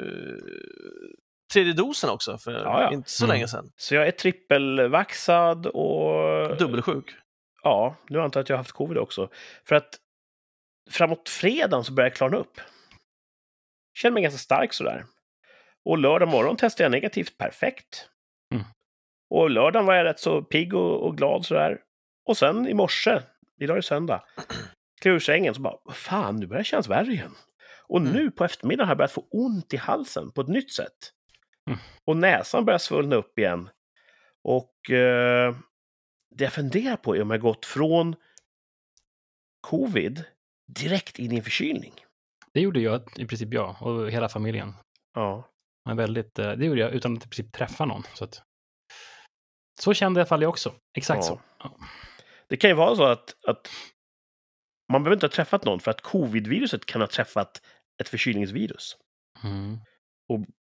tredje 1.52 1.72
dosen 1.72 2.10
också 2.10 2.38
för 2.38 2.52
Ja, 2.52 2.82
ja. 2.82 2.92
inte 2.92 3.10
så 3.10 3.24
Mm. 3.24 3.34
länge 3.34 3.48
sedan. 3.48 3.70
Så 3.76 3.94
jag 3.94 4.06
är 4.06 4.10
trippelvaxad 4.10 5.66
och... 5.66 6.56
Dubbelsjuk. 6.58 7.14
Ja, 7.62 7.96
nu 8.08 8.20
antar 8.20 8.40
jag 8.40 8.42
att 8.44 8.48
jag 8.48 8.56
har 8.56 8.60
haft 8.62 8.72
covid 8.72 8.98
också. 8.98 9.28
För 9.64 9.74
att 9.74 9.98
framåt 10.90 11.28
fredagen 11.28 11.84
så 11.84 11.92
börjar 11.92 12.10
jag 12.10 12.16
klarna 12.16 12.36
upp. 12.36 12.60
Känner 13.94 14.14
mig 14.14 14.22
ganska 14.22 14.38
stark 14.38 14.72
sådär. 14.72 15.04
Och 15.84 15.98
lördag 15.98 16.28
morgon 16.28 16.56
testade 16.56 16.84
jag 16.84 16.90
negativt 16.92 17.38
perfekt. 17.38 18.08
Mm. 18.54 18.64
Och 19.30 19.50
lördagen 19.50 19.86
var 19.86 19.94
jag 19.94 20.04
rätt 20.04 20.20
så 20.20 20.42
pigg 20.42 20.74
och, 20.74 21.06
och 21.06 21.16
glad 21.16 21.46
sådär. 21.46 21.78
Och 22.28 22.36
sen 22.36 22.68
i 22.68 22.74
morse, 22.74 23.20
idag 23.60 23.74
är 23.74 23.78
det 23.80 23.86
söndag, 23.86 24.24
klev 25.00 25.14
ur 25.14 25.18
sängen 25.20 25.54
så 25.54 25.60
bara, 25.60 25.76
"Vad 25.84 25.96
fan, 25.96 26.36
nu 26.36 26.46
börjar 26.46 26.60
det 26.60 26.64
kännas 26.64 26.88
värre 26.88 27.12
igen. 27.12 27.34
Och 27.86 27.98
Mm. 28.00 28.12
nu 28.12 28.30
på 28.30 28.44
eftermiddagen 28.44 28.86
har 28.88 28.90
jag 28.92 28.98
börjat 28.98 29.12
få 29.12 29.26
ont 29.30 29.74
i 29.74 29.76
halsen 29.76 30.32
på 30.32 30.40
ett 30.40 30.48
nytt 30.48 30.72
sätt. 30.72 31.12
Mm. 31.66 31.78
Och 32.04 32.16
näsan 32.16 32.64
börjar 32.64 32.78
svullna 32.78 33.16
upp 33.16 33.38
igen. 33.38 33.68
Och 34.44 34.90
eh, 34.90 35.54
det 36.34 36.44
jag 36.44 36.52
funderar 36.52 36.96
på 36.96 37.16
är 37.16 37.22
om 37.22 37.30
jag 37.30 37.40
gått 37.40 37.66
från 37.66 38.16
covid 39.60 40.24
direkt 40.66 41.18
in 41.18 41.32
i 41.32 41.36
en 41.36 41.42
förkylning. 41.44 41.94
Det 42.52 42.60
gjorde 42.60 42.80
jag, 42.80 43.02
i 43.16 43.26
princip 43.26 43.52
jag 43.54 43.82
och 43.82 44.10
hela 44.10 44.28
familjen. 44.28 44.74
Ja. 45.14 45.48
Men 45.84 45.96
väldigt, 45.96 46.38
eh, 46.38 46.52
det 46.52 46.66
gjorde 46.66 46.80
jag 46.80 46.92
utan 46.92 47.16
att 47.16 47.24
i 47.24 47.28
princip 47.28 47.52
träffa 47.52 47.84
någon. 47.84 48.02
Så, 48.14 48.24
att, 48.24 48.42
så 49.80 49.94
kände 49.94 50.18
i 50.18 50.20
alla 50.20 50.28
fall 50.28 50.42
jag 50.42 50.48
också. 50.48 50.74
Exakt 50.96 51.18
Ja. 51.18 51.22
så. 51.22 51.40
Ja. 51.58 51.76
Det 52.48 52.56
kan 52.56 52.70
ju 52.70 52.76
vara 52.76 52.96
så 52.96 53.04
att, 53.04 53.36
att 53.46 53.68
man 54.92 55.02
behöver 55.02 55.16
inte 55.16 55.26
ha 55.26 55.30
träffat 55.32 55.64
någon 55.64 55.80
för 55.80 55.90
att 55.90 56.00
covid-viruset 56.00 56.86
kan 56.86 57.00
ha 57.00 57.08
träffat 57.08 57.62
ett 58.02 58.08
förkylningsvirus. 58.08 58.96
Mm. 59.44 59.78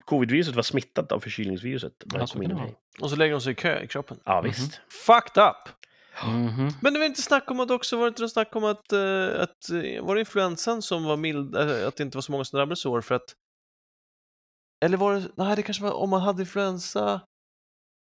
Covid-viruset 0.10 0.56
var 0.56 0.64
smittat 0.64 1.12
av 1.12 1.20
förkylningsviruset 1.20 1.94
när 2.06 2.16
Ja, 2.16 2.22
det 2.22 2.28
så 2.28 2.34
kom 2.34 2.42
kan 2.42 2.52
in 2.52 2.58
i 2.58 2.60
det 2.62 2.66
mig. 2.68 2.76
Och 3.02 3.10
så 3.10 3.16
lägger 3.16 3.32
de 3.32 3.42
sig 3.42 3.52
i 3.52 3.56
kö 3.56 3.80
i 3.84 3.88
kroppen. 3.88 4.20
Ja, 4.24 4.42
Mhm. 4.42 4.50
visst. 4.50 4.82
Fucked 4.90 5.44
up! 5.44 5.70
Mhm. 6.26 6.72
Men 6.82 6.94
det 6.94 7.00
var 7.00 7.06
inte 7.06 7.22
snack 7.22 7.52
om 7.52 7.60
att 7.60 7.72
också, 7.72 7.98
var 7.98 8.04
det 8.04 8.08
inte 8.08 8.30
snack 8.30 8.56
om 8.56 8.64
att, 8.64 8.92
eh, 8.92 9.42
att 9.42 9.70
eh, 9.70 10.04
var 10.06 10.16
det 10.16 10.20
influensan 10.20 10.82
som 10.82 11.04
var 11.04 11.18
mild, 11.18 11.56
eh, 11.56 11.88
att 11.88 11.96
det 11.96 12.04
inte 12.04 12.18
var 12.18 12.22
så 12.22 12.32
många 12.32 12.44
som 12.46 12.58
drabbades 12.58 12.86
i 12.86 12.88
år 12.88 13.02
för 13.02 13.16
att 13.16 13.36
eller 14.86 14.98
var 14.98 15.14
det, 15.16 15.28
nej 15.36 15.56
det 15.56 15.62
kanske 15.64 15.84
var 15.84 15.92
om 15.92 16.10
man 16.10 16.22
hade 16.22 16.42
influensa, 16.42 17.22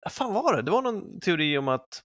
ja, 0.04 0.10
fan 0.10 0.34
var 0.34 0.56
det? 0.56 0.62
Det 0.62 0.70
var 0.70 0.82
någon 0.82 1.20
teori 1.20 1.58
om 1.58 1.68
att 1.68 2.02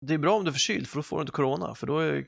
det 0.00 0.14
är 0.14 0.18
bra 0.18 0.36
om 0.36 0.44
du 0.44 0.48
är 0.48 0.52
förkyld 0.52 0.88
för 0.88 0.96
då 0.96 1.02
får 1.02 1.16
du 1.16 1.20
inte 1.20 1.32
corona 1.32 1.74
för 1.74 1.86
då 1.86 1.98
är 1.98 2.26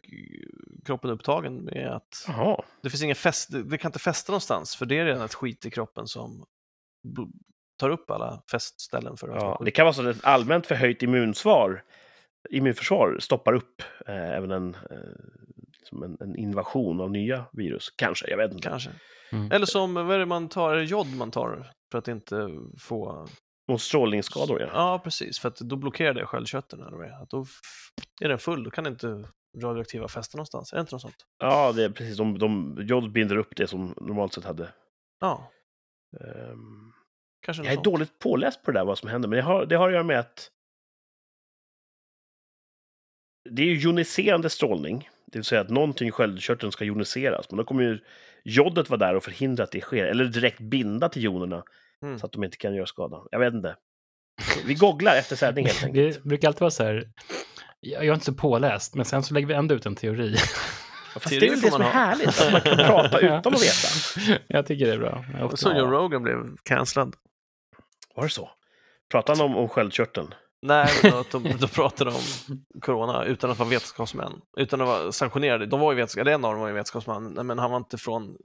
kroppen 0.85 1.11
upptagen 1.11 1.64
med 1.64 1.88
att 1.88 2.24
Jaha. 2.26 2.62
det 2.83 2.90
finns 2.90 3.02
ingen 3.02 3.16
fäst, 3.16 3.48
det, 3.70 3.78
kan 3.78 3.88
inte 3.88 3.98
fästa 3.98 4.33
någonstans 4.33 4.76
för 4.76 4.87
det 4.87 4.98
är 4.98 5.04
redan 5.04 5.22
ett 5.22 5.35
skit 5.35 5.66
i 5.66 5.70
kroppen 5.70 6.06
som 6.06 6.44
tar 7.78 7.90
upp 7.90 8.11
alla 8.11 8.42
fästställen 8.50 9.16
för 9.16 9.28
Ja, 9.28 9.62
det 9.64 9.70
kan 9.70 9.85
vara 9.85 9.92
så 9.92 10.09
att 10.09 10.16
ett 10.16 10.24
allmänt 10.24 10.66
förhöjt 10.66 11.02
immunsvar, 11.02 11.85
immunförsvar 12.50 13.16
stoppar 13.20 13.52
upp 13.52 13.83
eh, 14.06 14.30
även 14.30 14.50
en, 14.50 14.74
eh, 14.74 14.98
som 15.83 16.02
en, 16.02 16.16
en 16.20 16.37
invasion 16.37 17.00
av 17.00 17.11
nya 17.11 17.44
virus. 17.52 17.90
Kanske, 17.96 18.30
jag 18.30 18.37
vet 18.37 18.52
inte. 18.52 18.68
Kanske. 18.68 18.90
Mm. 19.33 19.52
Eller 19.52 19.66
som, 19.66 19.94
vad 19.94 20.12
är 20.12 20.18
det 20.18 20.26
man 20.26 20.48
tar, 20.48 20.74
är 20.74 20.76
det 20.76 20.85
jod 20.85 21.16
man 21.16 21.30
tar 21.30 21.70
för 21.90 21.98
att 21.98 22.09
inte 22.09 22.48
få... 22.78 23.28
Mot 23.70 23.80
strålningsskador, 23.80 24.61
ja. 24.61 24.68
Ja, 24.72 25.00
precis, 25.04 25.38
för 25.38 25.48
att 25.48 25.56
då 25.56 25.76
blockerar 25.76 26.14
det 26.14 26.26
sköldkörteln. 26.26 26.83
Att 27.22 27.30
då 27.30 27.46
är 28.20 28.28
den 28.28 28.38
full, 28.38 28.64
då 28.64 28.70
kan 28.70 28.87
inte 28.87 29.24
radioaktiva 29.62 30.09
fästa 30.09 30.37
någonstans. 30.37 30.72
Är 30.72 30.76
det 30.76 30.80
inte 30.80 30.94
något 30.94 31.02
sånt? 31.02 31.26
Ja, 31.38 31.72
det 31.72 31.85
är 31.85 31.90
precis. 31.90 32.16
De, 32.16 32.38
de, 32.38 32.78
jod 32.80 33.12
binder 33.12 33.37
upp 33.37 33.56
det 33.56 33.66
som 33.66 33.94
normalt 34.00 34.33
sett 34.33 34.44
hade. 34.44 34.68
Ja, 35.20 35.50
ehm, 36.20 36.92
kanske 37.42 37.62
jag 37.62 37.70
är 37.70 37.74
sånt. 37.74 37.85
dåligt 37.85 38.18
påläst 38.18 38.62
på 38.62 38.70
det 38.70 38.78
där, 38.78 38.85
vad 38.85 38.98
som 38.98 39.09
händer, 39.09 39.28
men 39.28 39.37
det 39.37 39.42
har, 39.42 39.66
det 39.66 39.76
har 39.76 39.88
att 39.88 39.94
göra 39.94 40.04
med 40.04 40.18
att 40.18 40.50
det 43.50 43.62
är 43.62 43.66
ju 43.66 43.78
joniserande 43.78 44.50
strålning, 44.50 45.09
det 45.26 45.38
vill 45.38 45.44
säga 45.44 45.61
att 45.61 45.70
någonting 45.70 46.09
i 46.09 46.11
sköldkörteln 46.11 46.72
ska 46.72 46.85
joniseras, 46.85 47.50
men 47.50 47.56
då 47.56 47.64
kommer 47.64 47.83
ju 47.83 47.98
jodet 48.44 48.90
vara 48.90 48.98
där 48.98 49.14
och 49.14 49.24
förhindra 49.24 49.64
att 49.64 49.70
det 49.72 49.80
sker, 49.80 50.06
eller 50.06 50.24
direkt 50.24 50.61
binda 50.61 51.09
till 51.09 51.22
jonerna 51.22 51.62
Mm. 52.03 52.19
så 52.19 52.27
att 52.27 52.33
de 52.33 52.45
inte 52.45 52.57
kan 52.57 52.75
göra 52.75 52.87
skada. 52.87 53.23
Jag 53.31 53.39
vet 53.39 53.55
inte. 53.55 53.77
Vi 54.65 54.75
googlar 54.75 55.17
efter 55.17 55.37
sändning 55.37 55.67
helt 55.67 55.85
enkelt. 55.85 56.15
Det 56.15 56.29
brukar 56.29 56.49
alltid 56.49 56.61
vara 56.61 56.71
så 56.71 56.85
här, 56.85 57.11
jag 57.81 58.07
är 58.07 58.13
inte 58.15 58.27
så 58.27 58.35
påläst, 58.35 58.95
men 58.95 59.05
sen 59.05 59.23
så 59.23 59.35
lägger 59.35 59.47
vi 59.47 59.55
ändå 59.55 59.75
ut 59.75 59.87
en 59.87 59.97
teori. 59.97 60.37
Fast 61.15 61.29
Teori 61.29 61.41
det 61.41 61.47
är 61.47 61.51
väl 61.51 61.61
det 61.61 61.71
som 61.71 61.81
är 61.81 61.85
ha. 61.85 61.93
härligt, 61.93 62.29
att 62.41 62.53
man 62.53 62.61
kan 62.61 62.77
prata 62.77 63.19
utan 63.39 63.55
att 63.55 63.63
veta. 63.63 63.89
Jag 64.47 64.67
tycker 64.67 64.87
det 64.87 64.93
är 64.93 64.99
bra. 64.99 65.25
Jag 65.33 65.41
Och 65.41 65.45
ofta- 65.47 65.57
så 65.57 65.73
Joe 65.79 65.87
Rogan 65.91 66.23
blev 66.23 66.57
cancellad. 66.63 67.17
Var 68.15 68.25
det 68.25 68.31
så? 68.31 68.51
Pratar 69.11 69.37
han 69.37 69.45
om, 69.47 69.57
om 69.57 69.69
sköldkörteln? 69.69 70.35
Nej, 70.63 70.89
men 71.03 71.13
då, 71.13 71.19
att 71.19 71.31
de, 71.31 71.43
då 71.61 71.69
pratade 71.69 72.11
de 72.11 72.17
om 72.17 72.65
corona 72.81 73.25
utan 73.25 73.51
att 73.51 73.59
vara 73.59 73.69
vetenskapsmän. 73.69 74.33
Utan 74.57 74.81
att 74.81 74.87
vara 74.87 75.13
sanktionerade. 75.13 75.67
De 75.67 75.81
var 75.81 75.93
ju 75.93 75.97
vetenskap, 75.97 76.27
en 76.27 76.45
av 76.45 76.53
dem 76.53 76.61
var 76.61 76.69
ju 76.69 76.75
vetenskapsman, 76.75 77.33
men 77.47 77.59
han 77.59 77.71
var 77.71 77.77
inte 77.79 77.99
från 77.99 78.37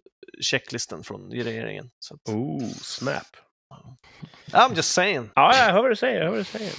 checklisten 0.41 1.03
från 1.03 1.31
regeringen. 1.31 1.89
Så 1.99 2.13
att, 2.15 2.29
Oh, 2.29 2.69
snap. 2.81 3.23
I'm 4.51 4.75
just 4.75 4.91
saying. 4.91 5.29
Ja, 5.35 5.57
jag 5.57 5.73
hör 5.73 5.81
vad 5.81 5.91
du 5.91 5.95
säger. 5.95 6.15
Jag 6.15 6.23
hör 6.23 6.31
vad 6.31 6.39
du 6.39 6.43
säger. 6.43 6.73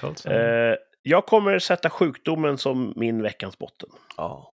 Coolt. 0.00 0.26
Eh, 0.26 0.76
jag 1.02 1.26
kommer 1.26 1.58
sätta 1.58 1.90
sjukdomen 1.90 2.58
som 2.58 2.92
min 2.96 3.22
veckans 3.22 3.58
botten. 3.58 3.88
Ja. 4.16 4.52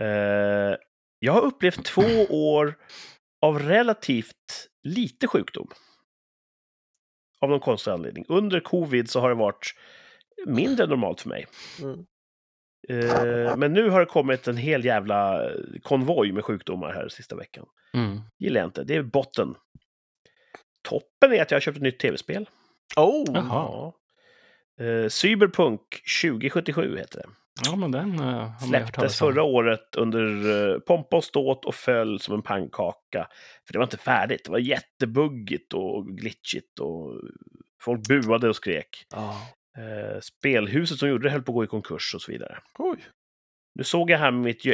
Eh, 0.00 0.76
jag 1.18 1.32
har 1.32 1.42
upplevt 1.42 1.84
två 1.84 2.26
år 2.30 2.74
av 3.42 3.58
relativt 3.58 4.68
lite 4.82 5.26
sjukdom. 5.26 5.68
Av 7.40 7.50
någon 7.50 7.60
konstig 7.60 7.90
anledning. 7.90 8.24
Under 8.28 8.60
covid 8.60 9.10
så 9.10 9.20
har 9.20 9.28
det 9.28 9.34
varit 9.34 9.74
mindre 10.46 10.86
normalt 10.86 11.20
för 11.20 11.28
mig. 11.28 11.46
Mm. 11.82 12.06
Eh, 12.88 13.56
men 13.56 13.72
nu 13.72 13.90
har 13.90 14.00
det 14.00 14.06
kommit 14.06 14.48
en 14.48 14.56
hel 14.56 14.84
jävla 14.84 15.50
konvoj 15.82 16.32
med 16.32 16.44
sjukdomar 16.44 16.92
här 16.92 17.08
sista 17.08 17.36
veckan. 17.36 17.66
Mm. 17.94 18.20
Gillar 18.38 18.60
jag 18.60 18.68
inte. 18.68 18.84
Det 18.84 18.94
är 18.94 19.02
botten. 19.02 19.54
Toppen 20.82 21.32
är 21.32 21.42
att 21.42 21.50
jag 21.50 21.56
har 21.56 21.60
köpt 21.60 21.76
ett 21.76 21.82
nytt 21.82 21.98
tv-spel. 21.98 22.48
Oh! 22.96 23.24
Jaha. 23.34 23.44
Ja. 24.78 24.84
Eh, 24.84 25.08
Cyberpunk 25.08 25.80
2077 26.22 26.96
heter 26.96 27.18
det. 27.18 27.28
Ja, 27.64 27.76
men 27.76 27.92
den 27.92 28.20
uh, 28.20 28.58
Släpptes 28.58 29.18
förra 29.18 29.42
året 29.42 29.96
under 29.96 30.22
uh, 30.46 30.78
pompa 30.78 31.16
och 31.16 31.24
ståt 31.24 31.64
och 31.64 31.74
föll 31.74 32.20
som 32.20 32.34
en 32.34 32.42
pannkaka. 32.42 33.28
För 33.66 33.72
det 33.72 33.78
var 33.78 33.84
inte 33.84 33.98
färdigt. 33.98 34.44
Det 34.44 34.50
var 34.50 34.58
jättebuggigt 34.58 35.74
och 35.74 36.06
glitchigt 36.06 36.78
och 36.78 37.20
folk 37.82 38.08
buade 38.08 38.48
och 38.48 38.56
skrek. 38.56 39.06
Eh, 39.78 40.20
spelhuset 40.20 40.98
som 40.98 41.08
gjorde 41.08 41.26
det 41.26 41.30
höll 41.30 41.42
på 41.42 41.52
att 41.52 41.54
gå 41.54 41.64
i 41.64 41.66
konkurs 41.66 42.14
och 42.14 42.22
så 42.22 42.32
vidare. 42.32 42.58
Oj. 42.78 42.98
Nu 43.74 43.84
såg 43.84 44.10
jag 44.10 44.18
här 44.18 44.30
med 44.30 44.42
mitt 44.42 44.64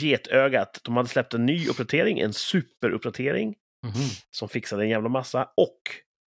getöga 0.00 0.62
att 0.62 0.80
de 0.84 0.96
hade 0.96 1.08
släppt 1.08 1.34
en 1.34 1.46
ny 1.46 1.68
uppdatering, 1.68 2.18
en 2.18 2.32
superuppdatering 2.32 3.54
Mhm. 3.84 3.94
som 4.30 4.48
fixade 4.48 4.82
en 4.82 4.88
jävla 4.88 5.08
massa. 5.08 5.50
Och 5.56 5.78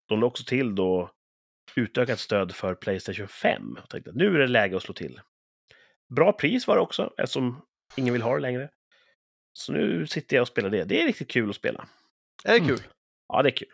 de 0.07 0.19
la 0.19 0.27
också 0.27 0.43
till 0.43 0.75
då 0.75 1.11
utökat 1.75 2.19
stöd 2.19 2.55
för 2.55 2.75
Playstation 2.75 3.27
5. 3.27 3.73
Jag 3.79 3.89
tänkte 3.89 4.09
att 4.09 4.15
nu 4.15 4.35
är 4.35 4.39
det 4.39 4.47
läge 4.47 4.77
att 4.77 4.83
slå 4.83 4.93
till. 4.93 5.21
Bra 6.15 6.33
pris 6.33 6.67
var 6.67 6.75
det 6.75 6.81
också, 6.81 7.13
eftersom 7.17 7.61
ingen 7.95 8.13
vill 8.13 8.21
ha 8.21 8.35
det 8.35 8.41
längre. 8.41 8.69
Så 9.53 9.73
nu 9.73 10.07
sitter 10.07 10.35
jag 10.35 10.41
och 10.41 10.47
spelar 10.47 10.69
det. 10.69 10.83
Det 10.83 11.01
är 11.01 11.05
riktigt 11.07 11.31
kul 11.31 11.49
att 11.49 11.55
spela. 11.55 11.87
Är 12.43 12.51
det 12.51 12.57
Mm. 12.57 12.67
kul? 12.67 12.79
Ja, 13.27 13.41
det 13.43 13.49
är 13.49 13.55
kul. 13.57 13.67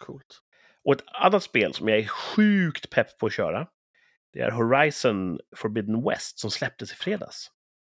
Coolt. 0.00 0.40
Och 0.84 0.92
ett 0.92 1.04
annat 1.06 1.42
spel 1.42 1.74
som 1.74 1.88
jag 1.88 1.98
är 1.98 2.06
sjukt 2.06 2.90
pepp 2.90 3.18
på 3.18 3.26
att 3.26 3.32
köra, 3.32 3.66
det 4.32 4.40
är 4.40 4.50
Horizon 4.50 5.38
Forbidden 5.56 6.04
West 6.08 6.38
som 6.38 6.50
släpptes 6.50 6.92
i 6.92 6.94
fredags. 6.94 7.50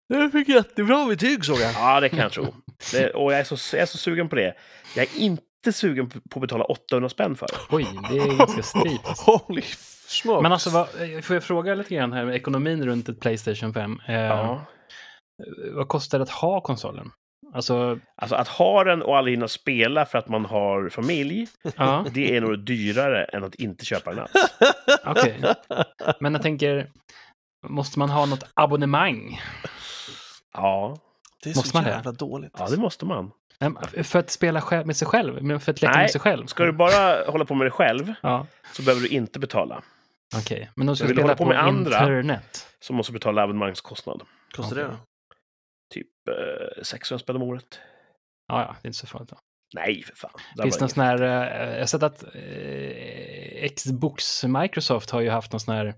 Det 0.10 0.30
fick 0.32 0.50
jättebra 0.50 1.06
betyg 1.06 1.46
såg 1.46 1.60
jag. 1.60 1.74
Ja, 1.74 2.00
det 2.00 2.10
kan 2.10 2.20
jag 2.20 2.32
tro. 2.32 2.54
Det, 2.92 3.10
och 3.10 3.34
jag 3.34 3.40
är, 3.40 3.44
så, 3.44 3.76
jag 3.76 3.82
är 3.82 3.86
så 3.86 3.98
sugen 3.98 4.30
på 4.30 4.36
det. 4.36 4.56
Jag 4.96 5.04
är 5.06 5.20
inte 5.20 5.72
sugen 5.74 6.10
på 6.10 6.20
att 6.36 6.42
betala 6.42 6.64
800 6.64 7.10
spänn 7.10 7.36
för 7.36 7.48
det. 7.48 7.76
Oj, 7.76 7.88
det 8.12 8.18
är 8.18 8.38
ganska 8.38 8.64
steep. 8.64 9.06
alltså. 9.08 9.32
Holy 9.48 9.62
smokes. 10.08 10.44
Men 10.44 10.52
alltså, 10.52 10.70
vad, 10.70 10.88
får 11.24 11.34
jag 11.36 11.44
fråga 11.44 11.76
lite 11.76 11.96
grann 11.96 12.14
här 12.14 12.26
med 12.26 12.36
ekonomin 12.36 12.86
runt 12.86 13.10
ett 13.10 13.20
Playstation 13.20 13.74
5? 13.74 14.00
Eh, 14.08 14.16
Ja. 14.16 14.66
Vad 15.74 15.88
kostar 15.88 16.18
det 16.20 16.24
att 16.24 16.30
ha 16.30 16.62
konsolen? 16.62 17.12
Alltså, 17.54 18.00
Alltså 18.22 18.36
att 18.36 18.48
ha 18.48 18.84
den 18.84 19.02
och 19.02 19.18
aldrig 19.18 19.38
hinna 19.38 19.48
spela 19.48 20.06
för 20.06 20.18
att 20.18 20.30
man 20.30 20.46
har 20.46 20.90
familj, 20.90 21.48
ja, 21.78 22.06
det 22.14 22.36
är 22.36 22.42
nog 22.42 22.60
dyrare 22.66 23.24
än 23.24 23.44
att 23.44 23.56
inte 23.56 23.86
köpa 23.86 24.10
den 24.14 24.20
alls. 24.20 24.32
okej. 25.06 25.42
Men 26.20 26.34
jag 26.34 26.42
tänker, 26.42 26.90
måste 27.68 28.00
man 28.00 28.10
ha 28.10 28.26
något 28.26 28.44
abonnemang? 28.54 29.42
Ja, 30.56 30.98
Det 31.44 31.50
är 31.50 31.56
Måste 31.56 31.70
så 31.70 31.78
man 31.78 31.84
det? 31.84 31.90
jävla 31.90 32.12
dåligt. 32.12 32.56
ja 32.60 32.68
det 32.70 32.78
måste 32.78 33.06
man. 33.06 33.32
För 34.04 34.20
att 34.20 34.30
spela 34.30 34.84
med 34.86 34.96
sig 34.98 35.08
själv? 35.08 35.44
Men 35.44 35.60
För 35.60 35.72
att 35.72 35.82
leka 35.82 35.92
Nej, 35.94 36.02
med 36.04 36.12
sig 36.12 36.22
själv? 36.22 36.46
Ska 36.46 36.64
du 36.66 36.72
bara 36.72 37.32
hålla 37.32 37.46
på 37.46 37.56
med 37.56 37.68
det 37.68 37.72
själv 37.72 38.14
Ja, 38.22 38.48
så 38.74 38.82
behöver 38.84 39.02
du 39.02 39.08
inte 39.08 39.40
betala. 39.40 39.84
okej. 40.38 40.72
Men 40.76 40.88
de 40.88 40.96
ska 40.96 41.06
spela 41.06 41.22
hålla 41.22 41.36
på 41.36 41.44
på, 41.44 41.50
med 41.50 41.64
andra? 41.64 42.00
internet? 42.00 42.68
Så 42.80 42.94
måste 42.94 43.12
du 43.12 43.14
betala 43.14 43.44
abonnemangskostnad. 43.44 44.22
Kostar 44.56 44.76
det 44.76 44.86
Okej. 44.86 44.98
då? 44.98 45.04
Typ 45.94 46.08
eh, 46.78 46.84
600 46.84 47.20
spänn 47.20 47.36
om 47.36 47.42
året. 47.42 47.80
Ja, 48.48 48.62
ja, 48.62 48.76
det 48.82 48.86
är 48.86 48.90
inte 48.90 49.00
så 49.00 49.08
farligt. 49.08 49.30
Då. 49.30 49.38
Nej, 49.76 50.04
för 50.04 50.16
fan. 50.16 50.32
Det 50.56 50.62
Finns 50.64 50.76
det 50.78 50.82
någon 50.82 50.90
sån 50.90 51.04
här, 51.04 51.22
eh, 51.22 51.72
jag 51.74 51.80
har 51.80 51.86
sett 51.86 52.04
att 52.04 52.24
eh, 52.24 53.70
Xbox 53.76 54.44
Microsoft 54.44 55.10
har 55.10 55.22
ju 55.22 55.30
haft 55.30 55.52
någon 55.52 55.60
sån 55.60 55.76
här, 55.76 55.96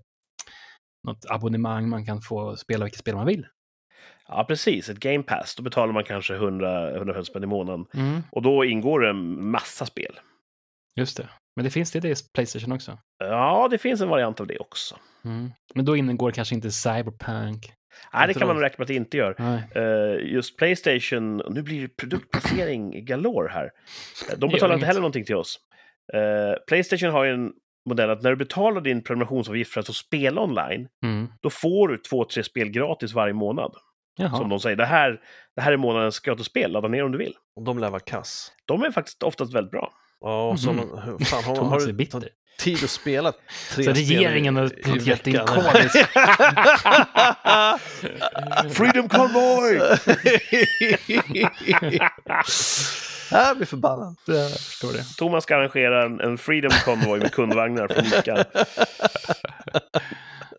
något 1.08 1.24
abonnemang 1.28 1.88
man 1.88 2.06
kan 2.06 2.20
få 2.22 2.56
spela 2.56 2.84
vilka 2.84 2.98
spel 2.98 3.14
man 3.14 3.26
vill. 3.26 3.46
Ja, 4.28 4.44
precis. 4.44 4.88
Ett 4.88 4.98
Game 5.00 5.22
Pass. 5.22 5.54
Då 5.54 5.62
betalar 5.62 5.92
man 5.92 6.04
kanske 6.04 6.34
100, 6.34 6.90
150 6.96 7.30
spänn 7.30 7.42
i 7.42 7.46
månaden. 7.46 7.86
Mm, 7.94 8.22
Och 8.30 8.42
då 8.42 8.64
ingår 8.64 9.00
det 9.00 9.08
en 9.10 9.50
massa 9.50 9.86
spel. 9.86 10.20
just 10.96 11.16
det. 11.16 11.28
Men 11.56 11.64
det 11.64 11.70
finns 11.70 11.92
det 11.92 12.04
i 12.04 12.14
Playstation 12.34 12.72
också. 12.72 12.98
Ja, 13.18 13.68
det 13.70 13.78
finns 13.78 14.00
en 14.00 14.08
variant 14.08 14.40
av 14.40 14.46
det 14.46 14.58
också. 14.58 14.96
Mm. 15.24 15.50
Men 15.74 15.84
då 15.84 15.96
ingår 15.96 16.30
kanske 16.30 16.54
inte 16.54 16.70
Cyberpunk. 16.70 17.72
Nej, 18.12 18.26
det 18.28 18.34
kan 18.34 18.48
man 18.48 18.60
räkna 18.60 18.74
med 18.78 18.84
att 18.84 18.88
det 18.88 18.94
inte 18.94 19.16
gör. 19.16 19.36
Eh, 19.74 20.32
just 20.32 20.56
Playstation, 20.56 21.36
nu 21.50 21.62
blir 21.62 21.80
det 21.82 21.88
produktplacering 21.96 23.04
galore 23.04 23.48
här. 23.52 23.70
Eh, 24.32 24.38
De 24.38 24.50
betalar 24.50 24.74
inte 24.74 24.86
heller 24.86 25.00
någonting 25.00 25.24
till 25.24 25.36
oss. 25.36 25.58
Eh, 26.14 26.58
Playstation 26.68 27.10
har 27.10 27.24
ju 27.24 27.34
en 27.34 27.52
modell 27.88 28.10
att 28.10 28.22
när 28.22 28.30
du 28.30 28.36
betalar 28.36 28.80
din 28.80 29.02
prenumerationsavgift 29.04 29.72
för 29.72 29.80
att 29.80 29.86
få 29.86 29.92
spela 29.92 30.40
online, 30.40 30.88
Mm. 31.04 31.28
då 31.42 31.50
får 31.50 31.88
du 31.88 31.96
två, 31.98 32.24
tre 32.24 32.42
spel 32.44 32.68
gratis 32.70 33.12
varje 33.14 33.34
månad. 33.34 33.72
Som 34.18 34.26
Jaha. 34.40 34.48
de 34.48 34.60
säger, 34.60 34.76
det 34.76 34.86
här, 34.86 35.20
det 35.56 35.62
här 35.62 35.72
är 35.72 35.76
månadens 35.76 36.20
gratisspel, 36.20 36.72
ladda 36.72 36.88
ner 36.88 37.04
om 37.04 37.12
du 37.12 37.18
vill. 37.18 37.34
Och 37.56 37.62
de 37.62 37.78
lär 37.78 37.90
vara 37.90 38.00
kass. 38.00 38.52
De 38.64 38.82
är 38.82 38.90
faktiskt 38.90 39.22
oftast 39.22 39.54
väldigt 39.54 39.70
bra. 39.70 39.92
Ja, 40.20 40.48
och 40.48 40.60
så 40.60 40.72
hur 40.72 41.24
fan, 41.24 41.44
har, 41.44 41.56
har 41.64 41.80
du 41.80 41.92
bitter. 41.92 42.28
tid 42.58 42.84
att 42.84 42.90
spela 42.90 43.32
tre 43.74 43.84
Så 43.84 43.92
regeringen 43.92 44.56
har 44.56 44.68
planterat 44.68 45.26
in 45.26 45.38
kodisk. 45.46 45.96
Freedom 48.76 49.08
Convoy! 49.08 49.80
Jag 53.30 53.56
blir 53.56 53.66
förbannad. 53.66 54.16
Jag 54.26 54.50
förstår 54.50 54.92
det. 54.92 55.04
Thomas 55.18 55.44
ska 55.44 55.56
arrangera 55.56 56.04
en, 56.04 56.20
en 56.20 56.38
Freedom 56.38 56.70
Convoy 56.84 57.20
med 57.20 57.32
kundvagnar 57.32 57.88
från 57.88 58.04
Ica. 58.04 58.44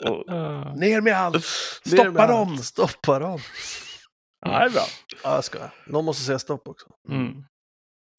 Och, 0.05 0.27
ner 0.79 1.01
med 1.01 1.13
allt! 1.13 1.35
Ner 1.85 1.91
med 1.97 2.03
Stoppa 2.03 2.21
allt. 2.21 2.29
dem! 2.29 2.57
Stoppa 2.57 3.19
dem! 3.19 3.39
Ja, 4.45 4.59
det 4.59 4.65
är 4.65 4.69
bra. 4.69 4.83
Ja, 5.23 5.35
jag 5.35 5.43
ska. 5.43 5.59
Någon 5.87 6.05
måste 6.05 6.23
säga 6.23 6.39
stopp 6.39 6.67
också. 6.67 6.87
Mm. 7.09 7.43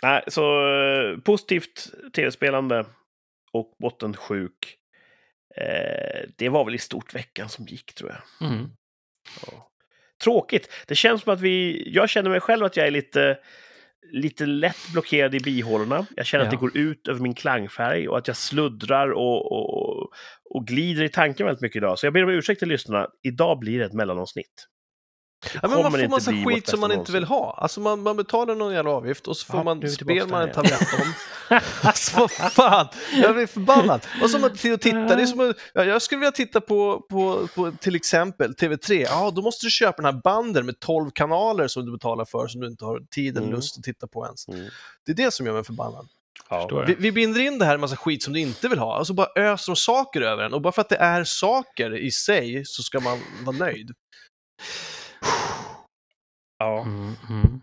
Nej, 0.02 0.22
så 0.28 0.42
eh, 0.68 1.18
positivt 1.18 1.86
tv-spelande 2.14 2.86
och 3.52 3.74
bottensjuk. 3.82 4.76
Eh, 5.56 6.28
det 6.38 6.48
var 6.48 6.64
väl 6.64 6.74
i 6.74 6.78
stort 6.78 7.14
veckan 7.14 7.48
som 7.48 7.64
gick, 7.64 7.94
tror 7.94 8.10
jag. 8.10 8.50
Mm. 8.50 8.68
Ja. 9.46 9.70
tråkigt. 10.24 10.72
Det 10.86 10.94
känns 10.94 11.22
som 11.22 11.32
att 11.32 11.40
vi... 11.40 11.82
Jag 11.94 12.08
känner 12.08 12.30
mig 12.30 12.40
själv 12.40 12.64
att 12.64 12.76
jag 12.76 12.86
är 12.86 12.90
lite, 12.90 13.38
lite 14.12 14.46
lätt 14.46 14.88
blockerad 14.92 15.34
i 15.34 15.40
bihålorna. 15.40 16.06
Jag 16.16 16.26
känner 16.26 16.44
att 16.44 16.52
Ja. 16.52 16.58
det 16.58 16.60
går 16.60 16.76
ut 16.76 17.08
över 17.08 17.20
min 17.20 17.34
klangfärg 17.34 18.08
och 18.08 18.18
att 18.18 18.28
jag 18.28 18.36
sluddrar 18.36 19.10
och, 19.10 19.52
och, 19.52 19.89
och 20.50 20.66
glider 20.66 21.02
i 21.04 21.08
tanken 21.08 21.46
väldigt 21.46 21.62
mycket 21.62 21.76
idag. 21.76 21.98
Så 21.98 22.06
jag 22.06 22.12
ber 22.12 22.24
om 22.24 22.30
ursäkt 22.30 22.58
till 22.58 22.68
lyssnarna. 22.68 23.06
Idag 23.22 23.58
blir 23.58 23.78
det 23.78 23.84
ett 23.84 23.92
mellanavsnitt. 23.92 24.66
Ja, 25.54 25.68
men 25.68 25.82
man 25.82 25.92
får 25.92 26.08
massa 26.08 26.32
skit 26.32 26.68
som 26.68 26.80
man 26.80 26.92
inte 26.92 27.12
vill 27.12 27.24
ha. 27.24 27.54
Alltså 27.58 27.80
man, 27.80 28.02
man 28.02 28.16
betalar 28.16 28.54
någon 28.54 28.72
jävla 28.74 28.90
avgift 28.90 29.26
och 29.26 29.36
så 29.36 29.46
får 29.46 29.56
Ja, 29.56 29.62
man, 29.62 29.80
ber 29.80 30.26
man 30.30 30.42
en 30.42 30.52
tablett 30.52 30.80
om. 31.00 31.12
alltså 31.82 32.18
vad 32.18 32.30
fan, 32.52 32.88
jag 33.12 33.34
blir 33.34 33.46
förbannad. 33.46 34.06
Och 34.22 34.30
så 34.30 34.38
man 34.38 34.56
till 34.56 34.72
och 34.72 34.80
titta, 34.80 35.16
det 35.16 35.22
är 35.22 35.26
som 35.26 35.50
att, 35.50 35.56
ja, 35.74 35.84
jag 35.84 36.02
skulle 36.02 36.18
vilja 36.18 36.32
titta 36.32 36.60
på, 36.60 37.06
på, 37.10 37.48
på 37.54 37.72
till 37.80 37.94
exempel 37.96 38.54
TV3, 38.54 38.92
ja 38.92 39.30
då 39.34 39.42
måste 39.42 39.66
du 39.66 39.70
köpa 39.70 40.02
den 40.02 40.14
här 40.14 40.22
banden 40.22 40.66
med 40.66 40.80
12 40.80 41.10
kanaler 41.10 41.68
som 41.68 41.86
du 41.86 41.92
betalar 41.92 42.24
för 42.24 42.46
som 42.46 42.60
du 42.60 42.66
inte 42.66 42.84
har 42.84 43.00
tid 43.10 43.36
eller 43.36 43.46
Mm. 43.46 43.56
lust 43.56 43.78
att 43.78 43.84
titta 43.84 44.06
på 44.06 44.24
ens. 44.26 44.48
Mm. 44.48 44.70
Det 45.06 45.12
är 45.12 45.16
det 45.16 45.30
som 45.30 45.46
gör 45.46 45.52
mig 45.52 45.64
förbannad. 45.64 46.08
Ja. 46.48 46.84
Vi, 46.86 46.94
vi 46.98 47.12
binder 47.12 47.40
in 47.40 47.58
det 47.58 47.64
här 47.64 47.74
i 47.74 47.78
massa 47.78 47.96
skit 47.96 48.22
som 48.22 48.32
du 48.32 48.40
inte 48.40 48.68
vill 48.68 48.78
ha, 48.78 48.98
och 48.98 49.06
så 49.06 49.14
bara 49.14 49.28
öser 49.36 49.72
de 49.72 49.76
saker 49.76 50.20
över 50.20 50.44
en. 50.44 50.54
Och 50.54 50.60
bara 50.62 50.72
för 50.72 50.80
att 50.80 50.88
det 50.88 50.96
är 50.96 51.24
saker 51.24 51.96
i 51.96 52.10
sig 52.10 52.62
så 52.64 52.82
ska 52.82 53.00
man 53.00 53.18
vara 53.44 53.56
nöjd. 53.56 53.90
Ja. 56.58 56.82
Mm, 56.82 57.14
mm. 57.30 57.60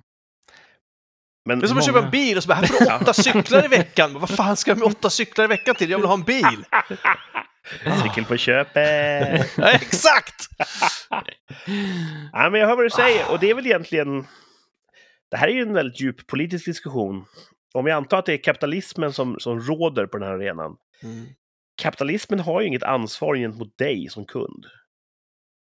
Men 1.45 1.60
Det 1.60 1.65
är 1.65 1.67
som 1.67 1.77
att 1.77 1.88
Många- 1.88 1.93
köpa 1.95 2.06
en 2.06 2.12
bil 2.12 2.38
och 2.38 2.43
så 2.43 2.47
bara, 2.47 2.56
här 2.56 2.67
får 2.67 2.86
du 2.86 2.95
åtta 2.95 3.13
cyklar 3.13 3.65
i 3.65 3.67
veckan. 3.67 4.19
Vad 4.19 4.30
fan 4.30 4.58
ska 4.58 4.71
jag 4.71 4.77
med 4.77 4.88
åtta 4.88 5.10
cyklar 5.10 5.45
i 5.45 5.47
veckan 5.47 5.75
till? 5.75 5.89
Jag 5.89 5.97
vill 5.97 6.08
ha 6.08 6.13
en 6.13 6.23
bil. 6.23 6.65
Cykel 8.03 8.25
på 8.25 8.38
köpet! 8.38 9.51
Ja, 9.58 9.69
exakt! 9.71 10.47
Ja, 12.32 12.49
men 12.49 12.60
jag 12.62 12.67
hör 12.67 12.75
vad 12.75 12.86
du 12.86 12.89
säger, 12.89 13.32
och 13.32 13.39
det 13.39 13.49
är 13.49 13.53
väl 13.53 13.65
egentligen... 13.65 14.27
Det 15.32 15.38
här 15.38 15.47
är 15.47 15.51
ju 15.51 15.62
en 15.62 15.73
väldigt 15.73 16.01
djup 16.01 16.27
politisk 16.27 16.65
diskussion. 16.65 17.25
Om 17.78 17.86
vi 17.86 17.92
antar 17.92 18.18
att 18.20 18.26
det 18.26 18.34
är 18.34 18.38
kapitalismen 18.44 19.13
som, 19.13 19.40
som 19.40 19.60
råder 19.60 20.06
på 20.06 20.18
den 20.18 20.28
här 20.28 20.36
arenan. 20.36 20.78
Kapitalismen 21.82 22.40
har 22.40 22.62
ju 22.62 22.68
inget 22.68 22.84
ansvar 22.84 23.36
gentemot 23.36 23.78
dig 23.78 24.10
som 24.10 24.26
kund. 24.26 24.66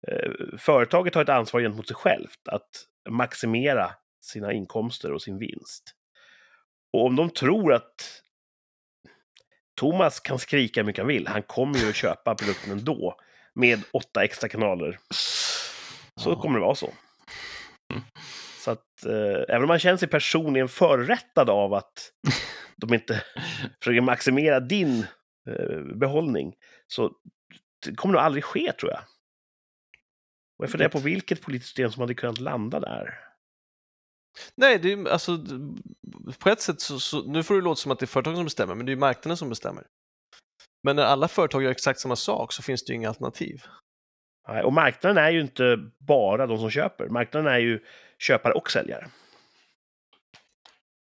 Eh, 0.09 0.31
Företaget 0.59 1.14
har 1.14 1.22
ett 1.22 1.29
ansvar 1.29 1.61
gentemot 1.61 1.87
sig 1.87 1.96
självt 1.96 2.48
att 2.48 2.68
maximera 3.11 3.90
sina 4.20 4.53
inkomster 4.53 5.12
och 5.12 5.22
sin 5.22 5.38
vinst. 5.38 5.94
Och 6.92 7.07
om 7.07 7.16
de 7.16 7.31
tror 7.31 7.72
att 7.72 8.22
Thomas 9.81 10.20
kan 10.20 10.38
skrika 10.38 10.81
hur 10.81 10.87
mycket 10.87 11.03
han 11.03 11.09
vill, 11.09 11.27
han 11.29 11.42
kommer 11.42 11.79
ju 11.79 11.88
att 11.88 11.94
köpa 11.96 12.35
produkten 12.35 12.72
ändå 12.72 13.16
med 13.55 13.83
åtta 13.92 14.25
extra 14.25 14.48
kanaler 14.48 14.98
så 16.16 16.31
Ja. 16.31 16.40
kommer 16.40 16.59
det 16.59 16.64
vara 16.64 16.75
så. 16.75 16.92
Mm. 17.92 18.03
Så 18.64 18.70
att 18.70 19.05
eh, 19.07 19.44
även 19.48 19.62
om 19.62 19.68
man 19.68 19.79
känner 19.79 19.96
sig 19.96 20.09
personligen 20.09 20.68
förorättad 20.68 21.51
av 21.51 21.75
att 21.75 22.12
de 22.77 22.94
inte 22.94 23.25
försöker 23.81 24.01
maximera 24.01 24.61
din 24.61 25.07
eh, 25.48 25.81
behållning 25.94 26.55
så 26.87 27.12
det 27.87 27.94
kommer 27.94 28.12
nog 28.12 28.22
aldrig 28.22 28.44
ske, 28.44 28.72
tror 28.72 28.92
jag. 28.92 29.01
Och 30.59 30.64
jag 30.64 30.70
funderar 30.70 30.90
på 30.90 30.98
vilket 30.98 31.42
politiskt 31.42 31.68
system 31.68 31.92
som 31.92 32.01
hade 32.01 32.14
kunnat 32.14 32.40
landa 32.40 32.81
där. 32.81 33.18
Nej, 34.55 34.79
det 34.79 34.92
är 34.92 35.09
alltså 35.09 35.38
på 36.38 36.48
ett 36.48 36.61
sätt 36.61 36.81
så, 36.81 37.01
så, 37.01 37.22
nu 37.22 37.42
får 37.42 37.55
det 37.55 37.61
låta 37.61 37.77
som 37.77 37.92
att 37.92 37.98
det 37.98 38.05
är 38.05 38.07
företagen 38.07 38.37
som 38.37 38.44
bestämmer, 38.44 38.75
men 38.75 38.87
det 38.87 38.90
är 38.90 38.94
ju 38.94 39.01
marknaden 39.01 39.37
som 39.37 39.48
bestämmer. 39.48 39.87
Men 40.83 40.96
när 40.96 41.03
alla 41.03 41.29
företag 41.29 41.62
gör 41.62 41.70
exakt 41.70 42.01
samma 42.01 42.16
sak 42.16 42.53
så 42.53 42.62
finns 42.62 42.85
det 42.85 42.92
ju 42.92 42.96
inga 42.96 43.09
alternativ. 43.09 43.62
Nej, 44.48 44.62
Och 44.62 44.72
marknaden 44.72 45.25
är 45.25 45.31
ju 45.31 45.40
inte 45.40 45.90
bara 45.98 46.46
de 46.46 46.59
som 46.59 46.70
köper. 46.70 47.09
Marknaden 47.09 47.53
är 47.53 47.59
ju 47.59 47.81
köpare 48.22 48.52
och 48.52 48.70
säljare. 48.70 49.08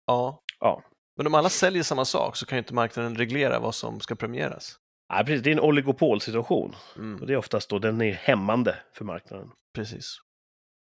Ja. 0.06 0.42
Ja. 0.60 0.82
Men 1.16 1.26
om 1.26 1.34
alla 1.34 1.48
säljer 1.48 1.82
samma 1.82 2.04
sak 2.04 2.36
så 2.36 2.46
kan 2.46 2.56
ju 2.56 2.58
inte 2.58 2.74
marknaden 2.74 3.16
reglera 3.16 3.58
vad 3.58 3.74
som 3.74 4.00
ska 4.00 4.14
premieras. 4.14 4.78
Nej, 5.12 5.24
precis. 5.24 5.42
Det 5.42 5.50
är 5.50 5.52
en 5.52 5.60
oligopolsituation. 5.60 6.76
Och 6.92 6.98
Mm, 6.98 7.26
det 7.26 7.32
är 7.32 7.36
oftast 7.36 7.68
då 7.70 7.78
den 7.78 8.00
är 8.02 8.12
hämmande 8.12 8.76
för 8.92 9.04
marknaden. 9.04 9.50
precis. 9.74 10.16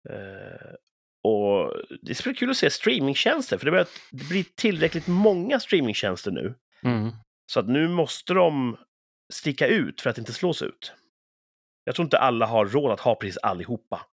Eh, 0.09 0.73
och 1.23 1.73
det 2.01 2.15
skulle 2.15 2.33
vara 2.33 2.39
kul 2.39 2.49
att 2.49 2.57
se 2.57 2.69
streamingtjänster, 2.69 3.57
för 3.57 3.65
det, 3.65 3.71
börjar, 3.71 3.87
det 4.11 4.29
blir 4.29 4.45
tillräckligt 4.55 5.07
många 5.07 5.59
streamingtjänster 5.59 6.31
nu. 6.31 6.55
Mm. 6.83 7.11
Så 7.45 7.59
att 7.59 7.67
nu 7.67 7.87
måste 7.87 8.33
de 8.33 8.77
sticka 9.33 9.67
ut 9.67 10.01
för 10.01 10.09
att 10.09 10.17
inte 10.17 10.33
slås 10.33 10.61
ut. 10.61 10.93
Jag 11.83 11.95
tror 11.95 12.03
inte 12.03 12.19
alla 12.19 12.45
har 12.45 12.65
råd 12.65 12.91
att 12.91 12.99
ha 12.99 13.15
precis 13.15 13.37
allihopa. 13.37 14.05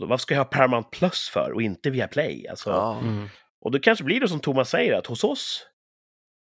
Då, 0.00 0.06
varför 0.06 0.22
ska 0.22 0.34
jag 0.34 0.40
ha 0.40 0.50
Paramount 0.50 0.88
Plus 0.92 1.28
för 1.28 1.52
och 1.52 1.62
inte 1.62 1.90
via 1.90 2.08
Play? 2.08 2.48
Alltså, 2.48 2.70
Ja. 2.70 2.98
Mm. 2.98 3.28
Och 3.60 3.70
det 3.70 3.80
kanske 3.80 4.04
blir 4.04 4.20
det 4.20 4.28
som 4.28 4.40
Thomas 4.40 4.70
säger, 4.70 4.94
att 4.94 5.06
hos 5.06 5.24
oss, 5.24 5.66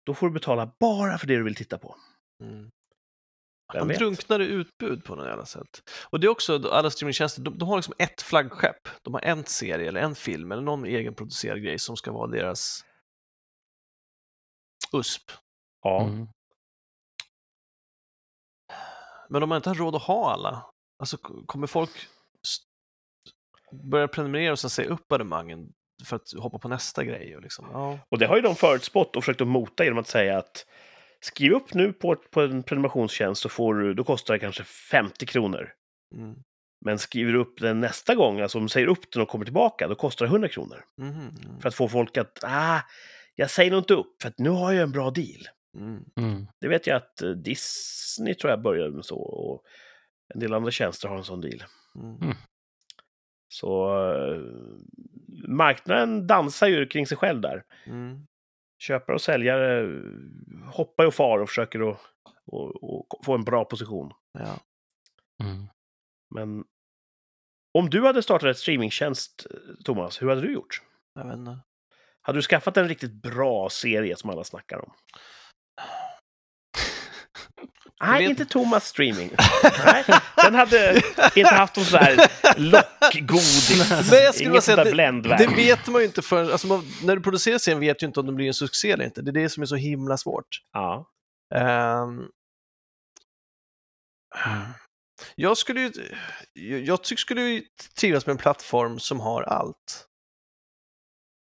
då 0.06 0.14
får 0.14 0.26
du 0.26 0.32
betala 0.32 0.72
bara 0.80 1.18
för 1.18 1.26
det 1.26 1.36
du 1.36 1.44
vill 1.44 1.54
titta 1.54 1.78
på. 1.78 1.96
Mm. 2.42 2.70
Man 3.74 3.88
vet? 3.88 3.98
drunknar 3.98 4.40
i 4.40 4.44
utbud 4.46 5.04
på 5.04 5.14
något 5.14 5.26
jävla 5.26 5.46
sätt. 5.46 5.82
Och 6.10 6.20
det 6.20 6.26
är 6.26 6.28
också, 6.28 6.68
alla 6.68 6.90
streamingtjänster, 6.90 7.42
de, 7.42 7.58
de 7.58 7.68
har 7.68 7.76
liksom 7.76 7.94
ett 7.98 8.22
flaggskepp. 8.22 8.88
De 9.02 9.14
har 9.14 9.20
en 9.20 9.44
serie 9.44 9.88
eller 9.88 10.00
en 10.00 10.14
film 10.14 10.52
eller 10.52 10.62
någon 10.62 10.84
egenproducerad 10.84 11.62
grej 11.62 11.78
som 11.78 11.96
ska 11.96 12.12
vara 12.12 12.26
deras 12.26 12.84
USP. 14.92 15.30
Ja. 15.82 16.02
Mm. 16.02 16.28
Men 19.28 19.42
om 19.42 19.48
man 19.48 19.56
inte 19.56 19.70
har 19.70 19.74
råd 19.74 19.94
att 19.94 20.02
ha 20.02 20.32
alla, 20.32 20.66
alltså 20.98 21.16
kommer 21.46 21.66
folk 21.66 22.08
börja 23.72 24.08
prenumerera 24.08 24.52
och 24.52 24.58
sen 24.58 24.70
säga 24.70 24.88
upp 24.88 25.12
abonnemangen 25.12 25.68
för 26.04 26.16
att 26.16 26.32
hoppa 26.38 26.58
på 26.58 26.68
nästa 26.68 27.04
grej? 27.04 27.36
Och 27.36 27.42
liksom, 27.42 27.68
ja. 27.72 27.98
Och 28.08 28.18
det 28.18 28.26
har 28.26 28.36
ju 28.36 28.42
de 28.42 28.56
förutspått 28.56 29.16
och 29.16 29.24
försökt 29.24 29.40
att 29.40 29.48
mota 29.48 29.84
genom 29.84 29.98
att 29.98 30.08
säga 30.08 30.38
att 30.38 30.66
skriv 31.20 31.52
upp 31.52 31.74
nu 31.74 31.92
på, 31.92 32.16
på 32.16 32.40
en 32.40 32.62
prenumerationstjänst 32.62 33.42
så 33.42 33.48
får 33.48 33.74
du, 33.74 33.94
då 33.94 34.04
kostar 34.04 34.34
det 34.34 34.40
kanske 34.40 34.64
50 34.64 35.26
kronor. 35.26 35.72
Mm. 36.14 36.34
Men 36.84 36.98
skriver 36.98 37.32
du 37.32 37.38
upp 37.38 37.60
den 37.60 37.80
nästa 37.80 38.14
gång, 38.14 38.40
alltså 38.40 38.58
om 38.58 38.64
du 38.64 38.68
säger 38.68 38.86
upp 38.86 39.12
den 39.12 39.22
och 39.22 39.28
kommer 39.28 39.44
tillbaka, 39.44 39.88
då 39.88 39.94
kostar 39.94 40.26
det 40.26 40.30
100 40.30 40.48
kronor. 40.48 40.84
Mhm, 40.96 41.10
mm. 41.10 41.60
För 41.60 41.68
att 41.68 41.74
få 41.74 41.88
folk 41.88 42.16
att, 42.16 42.38
ah, 42.42 42.80
jag 43.34 43.50
säger 43.50 43.70
nog 43.70 43.80
inte 43.80 43.94
upp, 43.94 44.22
för 44.22 44.28
att 44.28 44.38
nu 44.38 44.50
har 44.50 44.72
jag 44.72 44.82
en 44.82 44.92
bra 44.92 45.10
deal. 45.10 45.48
Mm. 45.78 46.04
Mm. 46.16 46.46
Det 46.60 46.68
vet 46.68 46.86
jag 46.86 46.96
att 46.96 47.22
eh, 47.22 47.30
Disney 47.30 48.34
tror 48.34 48.50
jag 48.50 48.62
började 48.62 48.90
med 48.90 49.04
så, 49.04 49.18
och 49.18 49.62
en 50.34 50.40
del 50.40 50.54
andra 50.54 50.70
tjänster 50.70 51.08
har 51.08 51.16
en 51.16 51.24
sån 51.24 51.40
deal. 51.40 51.64
Så 53.52 53.96
eh, 54.14 54.40
marknaden 55.48 56.26
dansar 56.26 56.66
ju 56.66 56.86
kring 56.86 57.06
sig 57.06 57.16
själv 57.16 57.40
där. 57.40 57.64
Mm. 57.86 58.26
Köpare 58.78 59.14
och 59.14 59.20
säljare 59.20 59.80
eh, 59.80 60.72
hoppar 60.72 61.06
och 61.06 61.14
far 61.14 61.38
och 61.38 61.48
försöker 61.48 61.90
att 61.90 62.00
och, 62.46 62.96
och 62.96 63.24
få 63.24 63.34
en 63.34 63.44
bra 63.44 63.64
position. 63.64 64.12
Ja. 64.32 64.58
Mm. 65.44 65.66
Men 66.34 66.64
om 67.78 67.90
du 67.90 68.02
hade 68.06 68.22
startat 68.22 68.50
ett 68.50 68.58
streamingtjänst, 68.58 69.46
eh, 69.50 69.74
Thomas, 69.84 70.22
hur 70.22 70.28
hade 70.28 70.40
du 70.40 70.52
gjort? 70.52 70.82
Jag 71.14 71.24
vet 71.24 71.36
inte. 71.36 71.58
Hade 72.22 72.38
du 72.38 72.42
skaffat 72.42 72.76
en 72.76 72.88
riktigt 72.88 73.12
bra 73.12 73.68
serie 73.70 74.16
som 74.16 74.30
alla 74.30 74.44
snackar 74.44 74.78
om? 74.78 74.92
Nej, 78.02 78.22
vet- 78.22 78.30
inte 78.30 78.44
Thomas 78.44 78.86
Streaming. 78.86 79.30
Nej, 79.84 80.04
den 80.36 80.54
hade 80.54 81.02
inte 81.36 81.54
haft 81.54 81.76
någon 81.76 81.84
sån 81.86 82.00
där 82.00 82.16
lockgodis. 82.56 83.90
Jag 84.12 84.22
Inget 84.22 84.34
säga 84.36 84.60
sånt 84.60 84.76
där 84.76 84.84
det, 84.84 84.90
bländverk. 84.92 85.38
det 85.38 85.46
vet 85.46 85.86
man 85.88 86.00
ju 86.00 86.06
inte 86.06 86.22
förrän, 86.22 86.52
alltså 86.52 86.66
man, 86.66 86.84
när 87.02 87.16
du 87.16 87.22
producerar 87.22 87.58
serien 87.58 87.80
vet 87.80 87.98
du 87.98 88.06
inte 88.06 88.20
om 88.20 88.26
det 88.26 88.32
blir 88.32 88.46
en 88.46 88.54
succé 88.54 88.90
eller 88.90 89.04
inte. 89.04 89.22
Det 89.22 89.30
är 89.30 89.42
det 89.42 89.48
som 89.48 89.62
är 89.62 89.66
så 89.66 89.76
himla 89.76 90.16
svårt. 90.16 90.46
Ja. 90.72 91.08
Mm. 91.54 92.28
jag 95.34 95.56
skulle 95.56 95.80
ju, 95.80 95.92
jag, 96.78 97.02
tycker 97.04 97.20
skulle 97.20 97.42
ju 97.42 97.62
trivas 98.00 98.26
med 98.26 98.32
en 98.32 98.38
plattform 98.38 98.98
som 98.98 99.20
har 99.20 99.42
allt. 99.42 100.06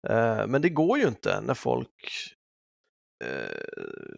Eh, 0.10 0.48
men 0.48 0.62
det 0.62 0.70
går 0.70 1.00
ju 1.00 1.08
inte 1.08 1.42
när 1.42 1.54
folk 1.54 2.12
eh, 3.26 3.58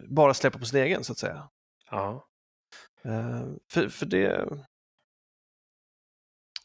bara 0.08 0.34
släpper 0.34 0.58
på 0.58 0.64
sin 0.64 0.80
egen, 0.80 1.04
så 1.04 1.12
att 1.12 1.18
säga. 1.18 1.48
Ja. 1.90 2.26
Eh, 3.04 3.46
för, 3.72 3.88
för 3.88 4.06
det... 4.06 4.48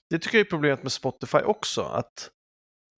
Det 0.10 0.20
tycker 0.20 0.38
jag 0.38 0.46
är 0.46 0.50
problemet 0.50 0.84
med 0.84 0.92
Spotify 0.92 1.38
också, 1.38 1.82
att 1.82 2.32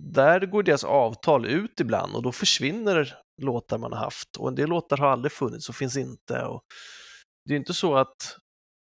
där 0.03 0.45
går 0.45 0.63
deras 0.63 0.84
avtal 0.84 1.45
ut 1.45 1.80
ibland 1.80 2.15
och 2.15 2.24
då 2.24 2.32
försvinner 2.32 3.17
låtar 3.41 3.78
man 3.78 3.93
har 3.93 3.99
haft 3.99 4.36
och 4.38 4.47
en 4.47 4.55
del 4.55 4.69
låtar 4.69 4.97
har 4.97 5.07
aldrig 5.07 5.32
funnits 5.32 5.69
och 5.69 5.76
finns 5.76 5.97
inte. 5.97 6.45
Och 6.45 6.63
det 7.45 7.53
är 7.53 7.57
inte 7.57 7.74
så 7.74 7.95
att 7.95 8.38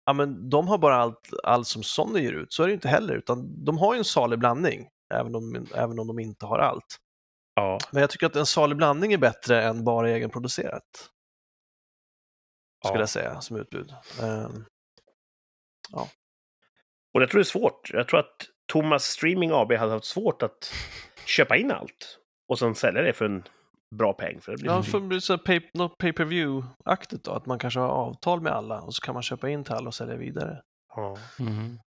ja, 0.05 0.13
men 0.13 0.49
de 0.49 0.67
har 0.67 0.77
bara 0.77 0.95
allt, 0.95 1.29
allt 1.43 1.67
som 1.67 1.83
Sony 1.83 2.19
ger 2.19 2.33
ut, 2.33 2.53
så 2.53 2.63
är 2.63 2.67
det 2.67 2.73
inte 2.73 2.87
heller, 2.87 3.15
utan 3.15 3.65
de 3.65 3.77
har 3.77 3.93
ju 3.93 3.97
en 3.97 4.05
salig 4.05 4.39
blandning, 4.39 4.87
även 5.13 5.35
om, 5.35 5.67
även 5.75 5.99
om 5.99 6.07
de 6.07 6.19
inte 6.19 6.45
har 6.45 6.59
allt. 6.59 6.97
ja. 7.55 7.77
Men 7.91 8.01
jag 8.01 8.09
tycker 8.09 8.25
att 8.25 8.35
en 8.35 8.45
salig 8.45 8.77
blandning 8.77 9.13
är 9.13 9.17
bättre 9.17 9.63
än 9.63 9.83
bara 9.83 10.09
egenproducerat, 10.09 10.83
skulle 12.85 12.97
Ja. 12.97 12.99
jag 13.01 13.09
säga, 13.09 13.41
som 13.41 13.57
utbud. 13.57 13.93
Ehm, 14.21 14.65
Och 17.13 17.21
jag 17.21 17.29
tror 17.29 17.39
det 17.39 17.41
är 17.41 17.43
svårt. 17.43 17.89
Jag 17.93 18.07
tror 18.07 18.19
att 18.19 18.35
Thomas 18.71 19.03
Streaming 19.03 19.51
AB 19.53 19.71
hade 19.77 19.91
haft 19.91 20.05
svårt 20.05 20.43
att 20.43 20.71
köpa 21.25 21.57
in 21.57 21.71
allt 21.71 22.19
och 22.49 22.59
sen 22.59 22.75
sälja 22.75 23.01
det 23.01 23.13
för 23.13 23.25
en 23.25 23.43
bra 23.95 24.13
peng. 24.13 24.41
För 24.41 24.51
det 24.51 24.57
blir 24.57 24.71
Ja, 24.71 24.83
så 24.83 24.91
för 24.91 24.99
det 24.99 25.07
blir 25.07 25.19
så 25.19 25.37
pay, 25.37 25.61
något 25.73 25.97
pay 25.97 26.13
per 26.13 26.25
view-aktigt 26.25 27.23
då, 27.23 27.31
att 27.31 27.45
man 27.45 27.59
kanske 27.59 27.79
har 27.79 27.87
avtal 27.89 28.41
med 28.41 28.51
alla 28.53 28.81
och 28.81 28.95
så 28.95 29.01
kan 29.01 29.13
man 29.13 29.23
köpa 29.23 29.49
in 29.49 29.63
till 29.63 29.73
alla 29.73 29.87
och 29.87 29.95
sälja 29.95 30.15
vidare. 30.15 30.61
Ja. 30.95 31.17
Mhm. 31.39 31.79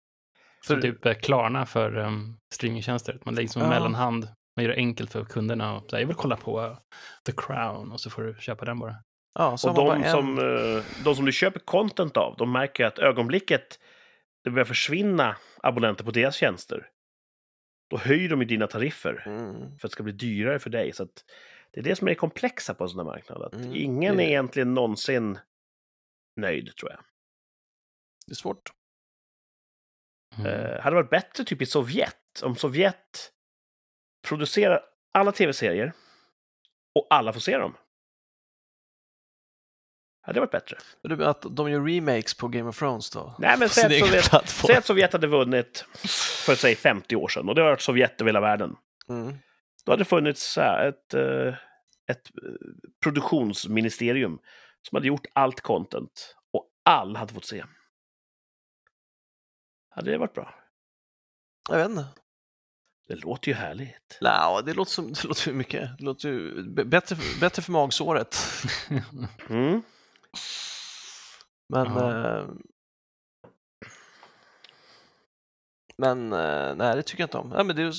För- 0.66 0.74
Så 0.74 0.80
typ 0.82 1.22
Klarna 1.22 1.66
för 1.66 1.96
um, 1.96 2.38
streamingtjänster. 2.54 3.18
Man 3.24 3.34
lägger 3.34 3.48
som 3.48 3.62
en 3.62 3.68
Ja. 3.68 3.74
mellanhand. 3.74 4.28
Man 4.56 4.64
gör 4.64 4.70
det 4.72 4.76
enkelt 4.76 5.12
för 5.12 5.24
kunderna. 5.24 5.76
Och, 5.76 5.90
så 5.90 5.96
här, 5.96 6.00
jag 6.00 6.06
vill 6.06 6.16
kolla 6.16 6.36
på 6.36 6.60
eh, 6.60 6.78
The 7.26 7.32
Crown 7.36 7.92
och 7.92 8.00
så 8.00 8.10
får 8.10 8.22
du 8.22 8.34
köpa 8.40 8.64
den 8.64 8.78
bara. 8.78 8.96
Ja, 9.34 9.56
så 9.56 9.68
Och 9.70 9.74
de 9.76 10.04
som, 10.04 10.38
en... 10.38 10.76
eh, 10.76 10.84
de 11.04 11.14
som 11.16 11.24
du 11.24 11.32
köper 11.32 11.60
content 11.60 12.16
av, 12.16 12.36
de 12.36 12.52
märker 12.52 12.84
att 12.84 12.98
ögonblicket 12.98 13.78
det 14.44 14.50
börjar 14.50 14.64
försvinna 14.64 15.36
abonnenter 15.62 16.04
på 16.04 16.10
deras 16.10 16.36
tjänster, 16.36 16.88
då 17.90 17.96
höjer 17.98 18.28
de 18.28 18.40
ju 18.40 18.46
dina 18.46 18.66
tariffer 18.66 19.22
Mm. 19.26 19.60
för 19.60 19.64
att 19.74 19.80
det 19.82 19.90
ska 19.90 20.02
bli 20.02 20.12
dyrare 20.12 20.58
för 20.58 20.70
dig. 20.70 20.92
Så 20.92 21.02
att 21.02 21.24
det 21.72 21.80
är 21.80 21.84
det 21.84 21.96
som 21.96 22.06
är 22.06 22.10
det 22.10 22.14
komplexa 22.14 22.74
på 22.74 22.84
en 22.84 22.90
sån 22.90 22.98
här 22.98 23.04
marknad. 23.04 23.42
Att 23.42 23.54
Mm, 23.54 23.72
ingen 23.74 24.16
det- 24.16 24.22
är 24.24 24.28
egentligen 24.28 24.74
någonsin 24.74 25.38
nöjd, 26.36 26.76
tror 26.76 26.90
jag. 26.90 27.00
Det 28.26 28.32
är 28.32 28.36
svårt. 28.36 28.70
Mm. 30.38 30.46
Eh, 30.46 30.80
hade 30.80 30.96
varit 30.96 31.10
bättre 31.10 31.44
typ 31.44 31.62
i 31.62 31.66
Sovjet, 31.66 32.42
om 32.42 32.56
Sovjet 32.56 33.32
producerar 34.28 34.80
alla 35.14 35.32
tv-serier 35.32 35.92
och 36.94 37.06
alla 37.10 37.32
får 37.32 37.40
se 37.40 37.58
dem. 37.58 37.76
Hade 40.22 40.36
det 40.36 40.40
varit 40.40 40.50
bättre. 40.50 40.76
Men 41.02 41.18
du, 41.18 41.24
Att 41.24 41.44
de 41.50 41.70
gör 41.70 41.80
remakes 41.80 42.34
på 42.34 42.48
Game 42.48 42.68
of 42.68 42.78
Thrones 42.78 43.10
då? 43.10 43.34
Nej, 43.38 43.58
men 43.58 43.68
säg 43.68 43.84
att 43.84 44.08
Sovjet-. 44.08 44.48
Säg 44.48 44.76
att 44.76 44.86
Sovjet 44.86 45.12
hade 45.12 45.26
vunnit 45.26 45.84
för 46.44 46.54
säg 46.54 46.76
50 46.76 47.16
år 47.16 47.28
sedan 47.28 47.48
och 47.48 47.54
det 47.54 47.62
har 47.62 47.68
varit 47.68 47.80
Sovjet 47.80 48.20
över 48.20 48.28
hela 48.28 48.40
världen. 48.40 48.76
Mm. 49.08 49.38
Då 49.84 49.92
hade 49.92 50.00
det 50.00 50.08
funnits 50.08 50.58
ett, 50.58 51.14
eh, 51.14 51.54
ett 52.10 52.30
eh, 52.42 52.52
produktionsministerium 53.02 54.38
som 54.88 54.96
hade 54.96 55.06
gjort 55.06 55.26
allt 55.32 55.60
content 55.60 56.36
och 56.52 56.66
alla 56.84 57.18
hade 57.18 57.34
fått 57.34 57.44
se. 57.44 57.64
Hade 59.90 60.10
det 60.10 60.18
varit 60.18 60.34
bra? 60.34 60.54
Jag 61.68 61.76
vet 61.76 61.90
inte. 61.90 62.04
Det 63.08 63.14
låter 63.14 63.48
ju 63.48 63.54
härligt. 63.54 64.18
Nja, 64.20 64.62
det 64.64 64.74
låter, 64.74 64.90
som, 64.92 65.12
det 65.12 65.24
låter 65.24 65.52
mycket. 65.52 65.98
Det 65.98 66.04
låter 66.04 66.28
ju 66.28 66.62
bättre, 66.84 67.16
bättre 67.40 67.62
för 67.62 67.72
magsåret. 67.72 68.36
Mm. 69.48 69.82
Men... 71.68 71.86
Eh, 71.96 72.44
men 75.98 76.32
eh, 76.32 76.74
nej, 76.76 76.96
det 76.96 77.02
tycker 77.02 77.22
jag 77.22 77.26
inte 77.26 77.38
om. 77.38 77.52
Ja, 77.56 77.64
men 77.64 77.76
det 77.76 77.92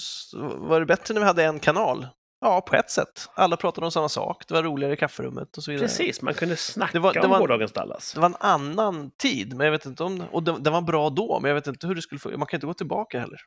var 0.57 0.79
det 0.79 0.85
bättre 0.85 1.13
när 1.13 1.21
vi 1.21 1.27
hade 1.27 1.43
en 1.45 1.59
kanal? 1.59 2.07
Ja, 2.45 2.61
på 2.61 2.75
ett 2.75 2.89
sätt. 2.91 3.29
Alla 3.33 3.57
pratade 3.57 3.85
om 3.85 3.91
samma 3.91 4.09
sak. 4.09 4.43
Det 4.47 4.53
var 4.53 4.63
roligare 4.63 4.93
i 4.93 4.97
kafferummet 4.97 5.57
och 5.57 5.63
så 5.63 5.71
vidare. 5.71 5.87
Precis, 5.87 6.21
man 6.21 6.33
kunde 6.33 6.57
snacka 6.57 6.91
Det 6.93 6.99
var- 6.99 7.13
det 7.13 7.19
om 7.19 7.29
var- 7.31 7.39
gårdagens 7.39 7.71
Dallas. 7.71 8.13
Det 8.13 8.19
var 8.19 8.25
en 8.29 8.35
annan 8.39 9.11
tid, 9.11 9.53
men 9.57 9.65
jag 9.65 9.71
vet 9.71 9.85
inte 9.85 10.03
om... 10.03 10.21
Och 10.31 10.43
den 10.43 10.73
var 10.73 10.81
bra 10.81 11.09
då, 11.09 11.39
men 11.39 11.49
jag 11.49 11.55
vet 11.55 11.67
inte 11.67 11.87
hur 11.87 11.95
det 11.95 12.01
skulle 12.01 12.19
få... 12.19 12.29
Man 12.37 12.47
kan 12.47 12.57
inte 12.57 12.67
gå 12.67 12.73
tillbaka 12.73 13.19
heller. 13.19 13.39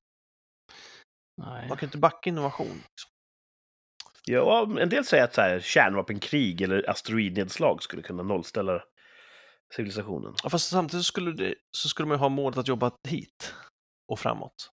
Nej. 1.43 1.69
Man 1.69 1.77
kan 1.79 1.87
inte 1.87 1.99
backa 1.99 2.29
innovation. 2.31 2.67
liksom. 2.67 3.11
Ja, 4.27 4.81
en 4.81 4.89
del 4.89 5.05
säger 5.05 5.25
att 5.25 5.35
så 5.35 5.41
här, 5.41 5.61
kärnvapenkrig 5.61 6.61
eller 6.63 6.91
asteroidnedslag 6.91 7.83
skulle 7.83 8.03
kunna 8.03 8.23
nollställa 8.23 8.83
civilisationen. 9.77 10.35
Ja, 10.43 10.51
fast 10.51 10.69
samtidigt 10.71 11.07
skulle 11.07 11.33
det, 11.33 11.55
så 11.71 11.89
skulle 11.89 12.09
man 12.09 12.17
ju 12.17 12.21
ha 12.21 12.29
målet 12.29 12.59
att 12.59 12.69
jobba 12.69 12.91
hit 13.09 13.55
och 14.09 14.19
framåt. 14.19 14.71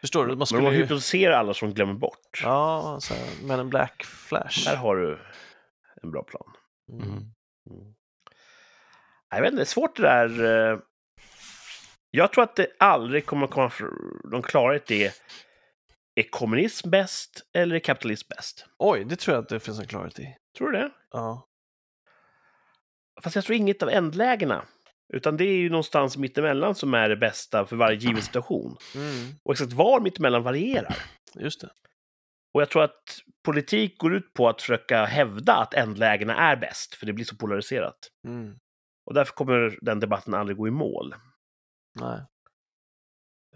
Förstår 0.00 0.22
du? 0.22 0.28
Man 0.28 0.38
Men 0.38 0.46
skulle 0.46 0.62
man 0.62 0.72
ju... 0.72 0.78
hypnotiserar 0.78 1.32
alla 1.34 1.54
som 1.54 1.74
glömmer 1.74 1.94
bort. 1.94 2.40
Ja, 2.42 2.98
så 3.00 3.14
här, 3.14 3.26
Men 3.42 3.60
en 3.60 3.68
Black 3.70 4.04
Flash. 4.04 4.64
Där 4.64 4.76
har 4.76 4.96
du 4.96 5.18
en 6.02 6.10
bra 6.10 6.22
plan. 6.22 6.52
Mm. 6.92 7.02
Mm. 7.08 7.16
Mm. 7.70 7.94
Jag 9.30 9.40
vet 9.40 9.46
inte, 9.48 9.56
det 9.60 9.62
är 9.62 9.64
svårt 9.64 9.96
det 9.96 10.02
där. 10.02 10.44
eh. 10.72 10.78
Jag 12.10 12.32
tror 12.32 12.44
att 12.44 12.56
det 12.56 12.66
aldrig 12.78 13.26
kommer 13.26 13.44
att 13.44 13.50
komma 13.52 13.70
någon 14.24 14.42
klarhet 14.42 14.90
i 14.90 15.10
är 16.18 16.30
kommunism 16.30 16.90
bäst 16.90 17.42
eller 17.54 17.76
är 17.76 17.80
kapitalism 17.80 18.28
bäst? 18.28 18.66
Oj, 18.78 19.04
det 19.04 19.16
tror 19.16 19.34
jag 19.34 19.42
att 19.42 19.48
det 19.48 19.60
finns 19.60 19.78
en 19.78 19.86
klarhet 19.86 20.18
i. 20.18 20.36
Tror 20.58 20.70
du 20.70 20.78
det? 20.78 20.90
Ja. 21.10 21.48
Fast 23.22 23.36
jag 23.36 23.44
tror 23.44 23.56
inget 23.56 23.82
av 23.82 23.88
ändlägena. 23.88 24.64
Utan 25.12 25.36
det 25.36 25.44
är 25.44 25.56
ju 25.56 25.70
någonstans 25.70 26.16
mittemellan 26.16 26.74
som 26.74 26.94
är 26.94 27.08
det 27.08 27.16
bästa 27.16 27.66
för 27.66 27.76
varje 27.76 27.98
given 27.98 28.22
situation. 28.22 28.76
Mm. 28.94 29.34
Och 29.44 29.52
exakt 29.52 29.72
var 29.72 30.00
mittemellan 30.00 30.42
varierar. 30.42 30.96
Just 31.34 31.60
det. 31.60 31.70
Och 32.54 32.60
jag 32.60 32.70
tror 32.70 32.84
att 32.84 33.20
politik 33.44 33.98
går 33.98 34.14
ut 34.14 34.32
på 34.32 34.48
att 34.48 34.62
försöka 34.62 35.04
hävda 35.04 35.54
att 35.54 35.74
ändlägena 35.74 36.36
är 36.36 36.56
bäst, 36.56 36.94
för 36.94 37.06
det 37.06 37.12
blir 37.12 37.24
så 37.24 37.36
polariserat. 37.36 37.98
Mm. 38.26 38.58
Och 39.06 39.14
därför 39.14 39.32
kommer 39.32 39.78
den 39.80 40.00
debatten 40.00 40.34
aldrig 40.34 40.56
gå 40.56 40.68
i 40.68 40.70
mål. 40.70 41.14
Nej. 42.00 42.20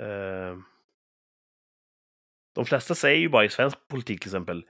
Eh, 0.00 0.56
De 2.54 2.66
flesta 2.66 2.94
säger 2.94 3.18
ju 3.18 3.28
bara 3.28 3.44
i 3.44 3.48
svensk 3.48 3.88
politik 3.88 4.20
till 4.20 4.28
exempel, 4.28 4.64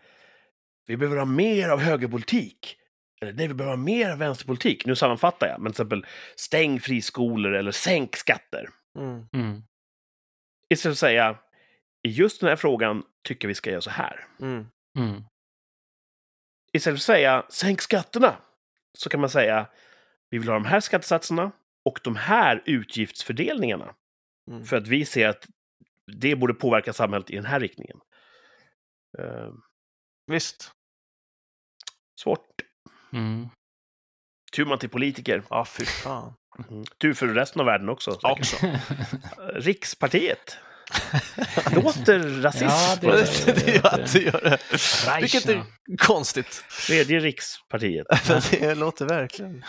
vi 0.87 0.97
behöver 0.97 1.19
ha 1.19 1.25
mer 1.25 1.69
av 1.69 1.81
högerpolitik. 1.81 2.77
Eller 3.21 3.33
nej, 3.33 3.49
vi 3.49 3.55
behöver 3.55 3.77
ha 3.77 3.85
mer 3.85 4.11
av 4.11 4.19
vänsterpolitik. 4.19 4.87
Nu 4.87 4.97
sammanfattar 4.97 5.49
jag, 5.49 5.61
men 5.61 5.73
till 5.73 5.83
exempel 5.83 6.07
stäng 6.37 6.81
friskolor 6.81 7.55
eller 7.55 7.71
sänk 7.71 8.17
skatter. 8.17 8.69
Mm. 8.99 9.27
Mm. 9.33 9.63
Istället 10.69 10.83
för 10.83 11.07
att 11.07 11.11
säga, 11.11 11.39
i 12.03 12.09
just 12.09 12.41
den 12.41 12.49
här 12.49 12.57
frågan 12.57 13.03
tycker 13.25 13.49
vi 13.49 13.55
ska 13.55 13.71
göra 13.71 13.81
så 13.81 13.91
här. 13.91 14.27
Mm. 14.41 14.67
Mm. 14.99 15.25
Istället 16.73 17.05
för 17.05 17.13
att 17.13 17.17
säga, 17.17 17.47
sänk 17.49 17.81
skatterna, 17.81 18.37
så 18.99 19.11
kan 19.11 19.21
man 19.21 19.31
säga, 19.31 19.67
vi 20.31 20.39
vill 20.39 20.49
ha 20.49 20.55
de 20.55 20.65
här 20.65 20.81
skattesatserna 20.81 21.53
och 21.85 22.01
de 22.05 22.17
här 22.17 22.63
utgiftsfördelningarna. 22.67 23.95
Mm. 24.51 24.65
För 24.65 24.77
att 24.77 24.89
vi 24.89 25.05
ser 25.05 25.29
att 25.29 25.47
det 26.21 26.37
borde 26.37 26.55
påverka 26.55 26.93
samhället 26.93 27.31
i 27.31 27.37
den 27.37 27.45
här 27.45 27.61
riktningen. 27.61 27.97
Eh, 29.19 29.51
Visst. 30.27 30.73
svårt. 32.21 32.47
Mm. 33.13 33.49
Tur 34.57 34.65
man 34.65 34.79
till 34.79 34.89
politiker. 34.89 35.43
Ja, 35.51 35.65
fy 35.65 35.85
fan. 35.85 36.35
Mm. 36.71 36.85
Tur 36.99 37.15
för 37.15 37.27
resten 37.27 37.61
av 37.61 37.67
världen 37.67 37.89
också. 37.89 38.13
säkert. 38.13 38.39
Också. 38.39 38.57
Rikspartiet. 39.55 40.59
Låter 41.83 42.43
rasism. 42.43 42.65
Ja, 42.65 42.97
det- 43.01 43.45
Det, 43.47 43.53
det, 43.67 43.73
gör 43.75 44.07
det 44.13 44.19
gör 44.19 44.41
det. 44.43 45.21
Vilket 45.21 45.49
är 45.49 45.63
konstigt. 45.99 46.65
Tredje 46.87 47.21
rikspartiet. 47.21 48.07
Det 48.51 48.75
låter 48.75 49.07
verkligen 49.07 49.65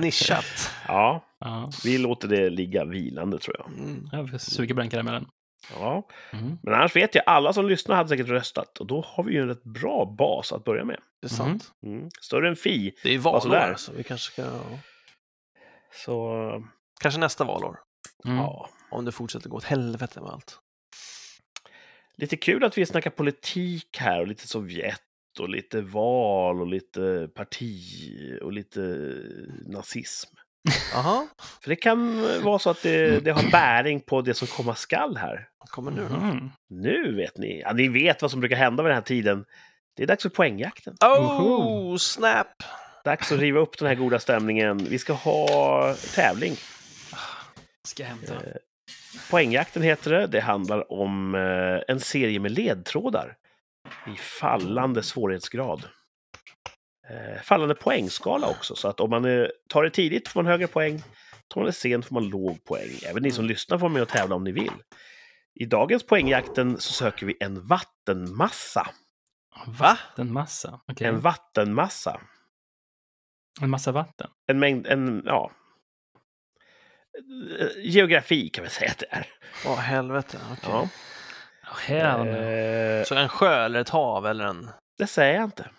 nischat. 0.00 0.70
Ja, 0.88 1.24
Ja, 1.40 1.70
vi 1.84 1.98
låter 1.98 2.28
det 2.28 2.50
ligga 2.50 2.84
vilande 2.84 3.38
tror 3.38 3.56
jag. 3.58 3.68
Mm. 3.78 4.08
jag 4.12 4.40
suger 4.40 4.74
på 4.74 4.80
den 4.80 4.90
karamellen. 4.90 5.26
Ja. 5.78 6.08
Mm. 6.32 6.58
Men 6.62 6.74
annars 6.74 6.96
vet 6.96 7.14
jag, 7.14 7.24
alla 7.26 7.52
som 7.52 7.68
lyssnar 7.68 7.96
hade 7.96 8.08
säkert 8.08 8.28
röstat. 8.28 8.78
Och 8.78 8.86
då 8.86 9.04
har 9.06 9.24
vi 9.24 9.32
ju 9.34 9.40
en 9.42 9.48
rätt 9.48 9.64
bra 9.64 10.14
bas 10.18 10.52
att 10.52 10.64
börja 10.64 10.84
med. 10.84 10.98
Det 11.20 11.26
är 11.26 11.30
sant. 11.30 11.72
Mm. 11.86 12.08
Större 12.20 12.48
än 12.48 12.56
Fi. 12.56 12.92
Det 13.02 13.14
är 13.14 13.18
valår, 13.18 13.74
så 13.76 13.92
vi 13.92 14.02
kanske 14.02 14.32
ska... 14.32 14.42
ja. 14.42 14.78
Så, 16.04 16.38
Kanske 17.00 17.20
nästa 17.20 17.44
valår. 17.44 17.76
Mm. 18.24 18.36
ja. 18.36 18.68
Om 18.92 19.04
det 19.04 19.12
fortsätter 19.12 19.48
gå 19.48 19.56
åt 19.56 19.64
helvete 19.64 20.20
med 20.20 20.30
allt. 20.30 20.58
Lite 22.16 22.36
kul 22.36 22.64
att 22.64 22.78
vi 22.78 22.86
snackar 22.86 23.10
politik 23.10 23.98
här 23.98 24.20
och 24.20 24.26
lite 24.26 24.48
Sovjet 24.48 25.00
och 25.40 25.48
lite 25.48 25.80
val 25.80 26.60
och 26.60 26.66
lite 26.66 27.28
parti 27.34 28.38
och 28.42 28.52
lite 28.52 28.80
nazism. 29.66 30.36
Jaha, 30.92 31.26
För 31.62 31.70
det 31.70 31.76
kan 31.76 32.22
vara 32.42 32.58
så 32.58 32.70
att 32.70 32.82
det, 32.82 33.24
det 33.24 33.30
har 33.30 33.50
bäring 33.50 34.00
på 34.00 34.20
det 34.22 34.34
som 34.34 34.48
komma 34.48 34.74
skall 34.74 35.16
här. 35.16 35.48
vad 35.58 35.68
kommer 35.68 35.90
nu 35.90 36.08
då? 36.08 36.14
Mm. 36.14 36.50
Nu 36.68 37.16
vet 37.16 37.38
ni. 37.38 37.60
Ja, 37.60 37.72
ni 37.72 37.88
vet 37.88 38.22
vad 38.22 38.30
som 38.30 38.40
brukar 38.40 38.56
hända 38.56 38.82
vid 38.82 38.90
den 38.90 38.96
här 38.96 39.02
tiden. 39.02 39.44
Det 39.96 40.02
är 40.02 40.06
dags 40.06 40.22
för 40.22 40.30
poängjakten. 40.30 40.96
Oh, 41.00 41.96
snap! 41.96 42.62
Dags 43.04 43.32
att 43.32 43.38
riva 43.38 43.60
upp 43.60 43.78
den 43.78 43.88
här 43.88 43.94
goda 43.94 44.18
stämningen. 44.18 44.78
Vi 44.78 44.98
ska 44.98 45.12
ha 45.12 45.94
tävling. 46.14 46.56
Ska 47.84 48.02
jag 48.02 48.10
hämta. 48.10 48.34
Poängjakten 49.30 49.82
heter 49.82 50.10
det. 50.10 50.26
Det 50.26 50.40
handlar 50.40 50.92
om 50.92 51.34
eh, 51.34 51.80
en 51.88 52.00
serie 52.00 52.40
med 52.40 52.50
ledtrådar 52.50 53.36
i 54.06 54.16
fallande 54.16 55.02
svårighetsgrad. 55.02 55.84
Eh, 57.10 57.42
fallande 57.42 57.74
poängskala 57.74 58.48
också, 58.48 58.74
så 58.74 58.88
att 58.88 59.00
om 59.00 59.10
man 59.10 59.24
eh, 59.24 59.46
tar 59.68 59.82
det 59.82 59.90
tidigt 59.90 60.28
får 60.28 60.42
man 60.42 60.50
högre 60.50 60.66
poäng. 60.66 61.02
Tar 61.48 61.60
man 61.60 61.66
det 61.66 61.72
sent 61.72 62.06
får 62.06 62.14
man 62.14 62.28
låg 62.28 62.64
poäng. 62.64 62.90
Även 63.06 63.22
ni 63.22 63.30
som 63.30 63.44
lyssnar 63.44 63.78
får 63.78 63.88
med 63.88 64.02
och 64.02 64.08
tävla 64.08 64.34
om 64.34 64.44
ni 64.44 64.52
vill. 64.52 64.72
I 65.54 65.64
dagens 65.64 66.06
poängjakten 66.06 66.80
så 66.80 66.92
söker 66.92 67.26
vi 67.26 67.36
en 67.40 67.66
vattenmassa. 67.66 68.86
Va? 69.66 69.98
En 70.16 70.32
massa. 70.32 70.80
Okej. 70.92 71.06
En 71.06 71.20
vattenmassa. 71.20 72.20
En 73.60 73.70
massa 73.70 73.92
vatten. 73.92 74.30
En 74.46 74.58
mängd, 74.58 74.86
en, 74.86 75.22
ja. 75.24 75.50
Geografi 77.82 78.48
kan 78.48 78.64
vi 78.64 78.70
säga 78.70 78.90
att 78.90 78.98
det 78.98 79.06
är. 79.10 79.26
Åh, 79.66 79.76
helvete. 79.78 80.38
okej. 80.52 80.70
Ja. 81.98 82.22
Oh. 82.22 82.28
Eh, 82.28 83.04
Så 83.04 83.14
en 83.14 83.28
sjö 83.28 83.64
eller 83.64 83.80
ett 83.80 83.88
hav 83.88 84.26
eller 84.26 84.44
en... 84.44 84.70
det 84.98 85.06
säger 85.06 85.34
jag 85.34 85.44
inte. 85.44 85.70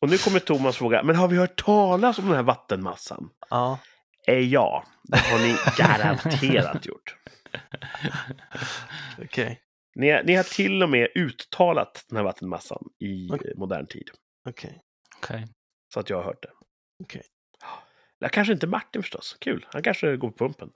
Och 0.00 0.08
nu 0.08 0.18
kommer 0.18 0.38
Thomas 0.40 0.76
fråga, 0.76 1.02
men 1.02 1.16
har 1.16 1.28
vi 1.28 1.36
hört 1.36 1.64
talas 1.64 2.18
om 2.18 2.26
den 2.26 2.36
här 2.36 2.42
vattenmassan? 2.42 3.30
Ja. 3.50 3.78
Eh, 4.26 4.38
ja, 4.38 4.84
det 5.02 5.18
har 5.18 5.38
ni 5.38 5.56
garanterat 5.78 6.86
gjort. 6.86 7.16
Okej. 9.22 9.60
Ni, 9.94 10.22
ni 10.24 10.34
har 10.34 10.42
till 10.54 10.82
och 10.82 10.88
med 10.90 11.08
uttalat 11.14 12.04
den 12.08 12.16
här 12.16 12.24
vattenmassan 12.24 12.82
i 12.98 13.28
eh, 13.28 13.38
modern 13.56 13.86
tid. 13.86 14.10
Okej. 14.48 14.80
Okej. 15.16 15.46
Så 15.94 16.00
att 16.00 16.10
jag 16.10 16.16
har 16.16 16.24
hört 16.24 16.42
det. 16.42 16.50
Okej. 17.02 17.22
Kanske 18.28 18.52
inte 18.52 18.66
Martin 18.66 19.02
förstås. 19.02 19.36
Kul, 19.40 19.66
han 19.72 19.82
kanske 19.82 20.16
går 20.16 20.30
på 20.30 20.36
pumpen. 20.44 20.70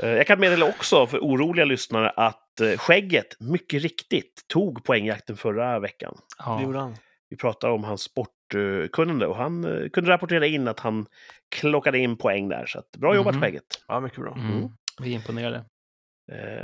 Eh, 0.00 0.08
Jag 0.08 0.26
kan 0.26 0.40
meddela 0.40 0.66
också 0.66 1.06
för 1.06 1.18
oroliga 1.18 1.64
lyssnare 1.64 2.10
att 2.10 2.60
eh, 2.60 2.78
Skägget 2.78 3.40
mycket 3.40 3.82
riktigt 3.82 4.44
tog 4.48 4.84
poängjakten 4.84 5.36
förra 5.36 5.78
veckan. 5.78 6.18
Ja. 6.38 6.92
Vi 7.30 7.36
pratade 7.36 7.72
om 7.72 7.84
hans 7.84 8.02
sportkunnande 8.02 9.26
och 9.26 9.36
han 9.36 9.64
eh, 9.82 9.88
kunde 9.88 10.10
rapportera 10.10 10.46
in 10.46 10.68
att 10.68 10.80
han 10.80 11.06
klockade 11.56 11.98
in 11.98 12.16
poäng 12.16 12.48
där. 12.48 12.66
Så 12.66 12.78
att, 12.78 12.90
bra 12.96 13.14
jobbat 13.14 13.34
Mhm. 13.34 13.42
Skägget! 13.42 13.84
Ja, 13.88 14.00
mycket 14.00 14.18
bra. 14.18 14.34
Mm. 14.34 14.68
Vi 15.02 15.10
är 15.10 15.14
imponerade. 15.14 15.64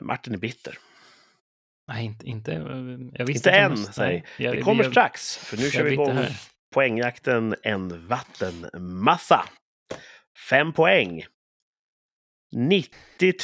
Martin 0.03 0.35
är 0.35 0.39
bitter. 0.39 0.79
Nej, 1.89 2.05
inte... 2.05 2.27
inte 2.27 2.53
jag 3.15 3.27
visste 3.27 3.49
Inte 3.49 3.59
än, 3.59 3.71
måste- 3.71 3.93
säg. 3.93 4.25
Det 4.39 4.61
kommer 4.63 4.85
strax, 4.85 5.37
för 5.37 5.57
nu 5.57 5.63
jag 5.63 5.73
kör 5.73 5.85
vi 5.85 5.93
igång 5.93 6.11
här. 6.13 6.33
Poängjakten 6.71 7.57
En 7.63 8.07
vattenmassa. 8.07 9.45
Fem 10.49 10.73
poäng. 10.73 11.27
90 12.53 13.35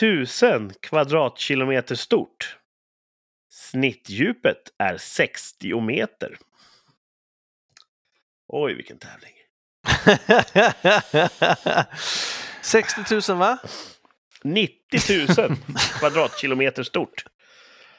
000 0.42 0.72
kvadratkilometer 0.80 1.94
stort. 1.94 2.58
Snittdjupet 3.50 4.72
är 4.78 4.96
60 4.96 5.80
meter. 5.80 6.38
Oj, 8.48 8.74
vilken 8.74 8.98
tävling. 8.98 9.34
60 12.62 13.30
000 13.32 13.38
va? 13.38 13.58
90 14.44 15.36
000 15.38 15.56
kvadratkilometer 15.98 16.82
stort. 16.82 17.24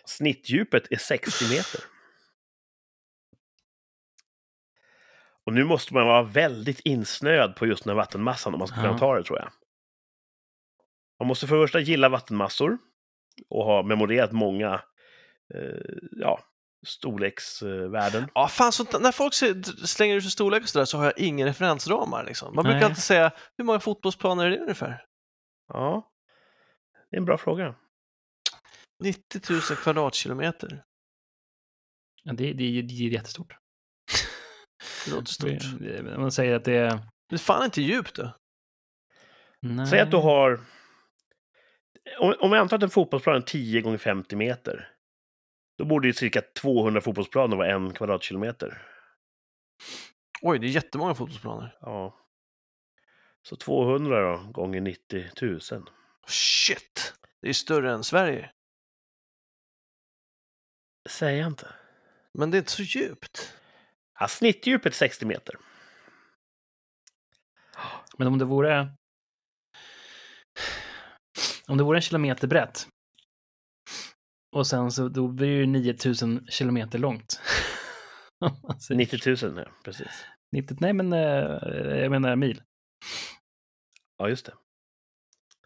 Snittdjupet 0.05 0.91
är 0.91 0.97
60 0.97 1.49
meter. 1.49 1.81
Och 5.47 5.53
nu 5.53 5.63
måste 5.63 5.93
man 5.93 6.07
vara 6.07 6.23
väldigt 6.23 6.79
insnöad 6.79 7.55
på 7.55 7.65
just 7.65 7.83
den 7.83 7.89
här 7.91 7.95
vattenmassan 7.95 8.53
om 8.53 8.59
man 8.59 8.67
ska 8.67 8.75
kunna 8.75 8.87
Ja. 8.87 8.97
ta 8.97 9.15
det, 9.17 9.23
tror 9.23 9.39
jag. 9.39 9.51
Man 11.19 11.27
måste 11.27 11.47
för 11.47 11.55
det 11.55 11.63
första 11.63 11.79
gilla 11.79 12.09
vattenmassor 12.09 12.77
och 13.49 13.65
ha 13.65 13.83
memorerat 13.83 14.31
många 14.31 14.73
eh, 15.53 15.95
ja, 16.11 16.39
storleksvärden. 16.87 18.29
Ja, 18.33 18.47
fan, 18.47 18.71
så 18.71 18.99
när 18.99 19.11
folk 19.11 19.33
slänger 19.87 20.15
ut 20.15 20.23
sig 20.23 20.31
storlek 20.31 20.63
och 20.63 20.69
sådär 20.69 20.85
så 20.85 20.97
har 20.97 21.05
jag 21.05 21.19
ingen 21.19 21.47
referensramar. 21.47 22.23
Liksom. 22.23 22.55
Man 22.55 22.63
brukar 22.63 22.79
Nej. 22.79 22.85
alltid 22.85 23.03
säga, 23.03 23.31
hur 23.57 23.63
många 23.65 23.79
fotbollsplaner 23.79 24.45
är 24.45 24.49
det 24.49 24.59
ungefär? 24.59 25.05
Ja, 25.67 26.11
det 27.09 27.15
är 27.15 27.19
en 27.19 27.25
bra 27.25 27.37
fråga. 27.37 27.75
90 29.03 29.41
000 29.49 29.61
kvadratkilometer. 29.61 30.83
Ja, 32.23 32.33
det, 32.33 32.53
det, 32.53 32.81
det 32.81 32.93
är 32.93 33.09
jättestort. 33.09 33.53
Det 35.09 35.15
låter 35.15 35.31
stort. 35.33 35.79
Det- 35.79 36.17
man 36.17 36.31
säger 36.31 36.55
att 36.55 36.63
det 36.65 36.73
är... 36.77 36.99
Det 37.29 37.35
är 37.35 37.39
fan 37.39 37.65
inte 37.65 37.81
djupt 37.81 38.15
det. 38.15 38.33
Nej. 39.59 39.87
Säg 39.87 39.99
att 39.99 40.11
du 40.11 40.17
har... 40.17 40.59
Om, 42.19 42.33
om 42.39 42.51
vi 42.51 42.57
antar 42.57 42.77
att 42.77 42.83
en 42.83 42.89
fotbollsplan 42.89 43.35
är 43.35 43.41
10 43.41 43.81
gånger 43.81 43.97
50 43.97 44.35
meter. 44.35 44.93
Då 45.77 45.85
borde 45.85 46.07
ju 46.07 46.13
cirka 46.13 46.41
200 46.61 47.01
fotbollsplaner 47.01 47.57
vara 47.57 47.71
en 47.71 47.93
kvadratkilometer. 47.93 48.81
Oj, 50.41 50.59
det 50.59 50.67
är 50.67 50.69
jättemånga 50.69 51.15
fotbollsplaner. 51.15 51.77
Ja. 51.81 52.19
Så 53.41 53.55
200 53.55 54.21
då, 54.21 54.51
gånger 54.51 54.81
90 54.81 55.29
000. 55.41 55.59
Shit! 56.27 57.13
Det 57.41 57.49
är 57.49 57.53
större 57.53 57.91
än 57.93 58.03
Sverige. 58.03 58.51
Säger 61.09 61.39
jag 61.39 61.47
inte. 61.47 61.67
Men 62.33 62.51
det 62.51 62.57
är 62.57 62.59
inte 62.59 62.71
så 62.71 62.83
djupt. 62.83 63.57
Ja, 64.19 64.27
snittdjupet 64.27 64.95
60 64.95 65.25
meter. 65.25 65.55
Men 68.17 68.27
om 68.27 68.37
det 68.37 68.45
vore... 68.45 68.91
Om 71.67 71.77
det 71.77 71.83
vore 71.83 71.97
en 71.97 72.01
kilometer 72.01 72.47
brett. 72.47 72.87
Och 74.55 74.67
sen 74.67 74.91
så 74.91 75.07
då 75.07 75.27
blir 75.27 75.47
det 75.47 75.53
ju 75.53 75.65
9000 75.65 76.47
kilometer 76.49 76.99
långt. 76.99 77.41
Om 78.45 78.59
man 78.63 78.79
säger 78.79 78.97
90 78.97 79.49
000, 79.49 79.57
ja. 79.57 79.71
Precis. 79.83 80.25
90, 80.51 80.77
nej 80.79 80.93
men 80.93 81.13
eh, 81.13 81.99
jag 82.01 82.11
menar 82.11 82.35
mil. 82.35 82.61
Ja, 84.17 84.29
just 84.29 84.45
det. 84.45 84.53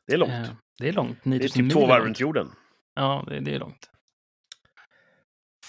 Det 0.08 0.14
är 0.14 0.18
långt. 0.18 0.32
Eh, 0.32 0.54
det 0.80 0.89
är 0.89 0.93
långt. 0.93 1.20
det 1.24 1.30
är 1.30 1.30
9000 1.30 1.64
typ 1.64 1.74
två 1.74 1.86
varv 1.86 2.04
runt 2.04 2.20
jorden. 2.20 2.52
Ja, 2.95 3.26
det, 3.28 3.39
det 3.39 3.56
är 3.56 3.60
långt. 3.60 3.91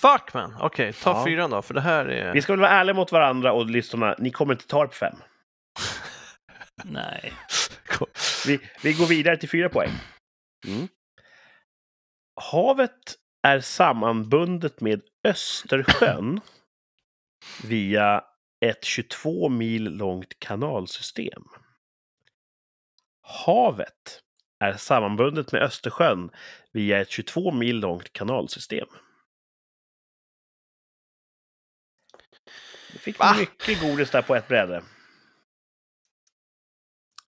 Fuck 0.02 0.34
man! 0.34 0.56
Okej, 0.60 0.92
ta 0.92 1.10
Ja. 1.10 1.24
fyran 1.24 1.50
då, 1.50 1.62
för 1.62 1.74
det 1.74 1.80
här 1.80 2.06
är... 2.06 2.32
Vi 2.32 2.42
ska 2.42 2.52
väl 2.52 2.60
vara 2.60 2.70
ärliga 2.70 2.94
mot 2.94 3.12
varandra 3.12 3.52
och 3.52 3.66
lyssnarna. 3.66 4.14
Ni 4.18 4.30
kommer 4.30 4.54
inte 4.54 4.66
ta 4.66 4.82
det 4.82 4.88
på 4.88 4.94
fem. 4.94 5.16
Nej. 6.84 7.32
Vi, 8.46 8.60
vi 8.82 8.92
går 8.92 9.06
vidare 9.06 9.36
till 9.36 9.48
fyra 9.48 9.68
poäng. 9.68 9.90
Mm. 10.66 10.88
Havet 12.40 13.14
är 13.42 13.60
sammanbundet 13.60 14.80
med 14.80 15.02
Östersjön 15.28 16.40
via 17.64 18.24
ett 18.64 18.84
22 18.84 19.48
mil 19.48 19.84
långt 19.84 20.38
kanalsystem. 20.38 21.42
Havet 23.22 24.22
är 24.64 24.72
sammanbundet 24.72 25.52
med 25.52 25.62
Östersjön 25.62 26.30
via 26.72 27.00
ett 27.00 27.10
22 27.10 27.52
mil 27.52 27.76
långt 27.80 28.12
kanalsystem. 28.12 28.88
Fick 33.02 33.18
Va? 33.18 33.36
mycket 33.38 33.80
godis 33.80 34.10
där 34.10 34.22
på 34.22 34.34
ett 34.34 34.48
bräde. 34.48 34.84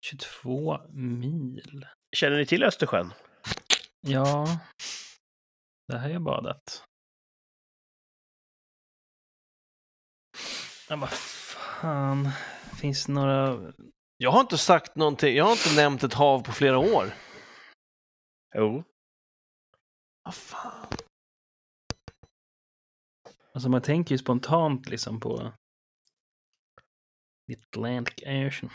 22 0.01 0.77
mil. 0.89 1.87
Känner 2.15 2.37
ni 2.37 2.45
till 2.45 2.63
Östersjön? 2.63 3.13
Ja. 4.01 4.59
Det 5.87 5.97
här 5.97 6.09
jag 6.09 6.21
badat. 6.21 6.83
Ja, 10.89 10.95
vad 10.95 11.09
fan. 11.09 12.29
Finns 12.81 13.05
det 13.05 13.11
några... 13.11 13.73
Jag 14.17 14.31
har 14.31 14.41
inte 14.41 14.57
sagt 14.57 14.95
någonting, 14.95 15.35
jag 15.35 15.45
har 15.45 15.51
inte 15.51 15.75
nämnt 15.75 16.03
ett 16.03 16.13
hav 16.13 16.43
på 16.43 16.51
flera 16.51 16.77
år. 16.77 17.13
Jo. 18.55 18.83
Vad 20.23 20.35
fan? 20.35 20.87
Alltså 23.53 23.69
man 23.69 23.81
tänker 23.81 24.15
ju 24.15 24.19
spontant 24.19 24.89
liksom 24.89 25.19
på 25.19 25.53
The 27.47 27.55
Atlantic 27.69 28.23
Ocean. 28.25 28.71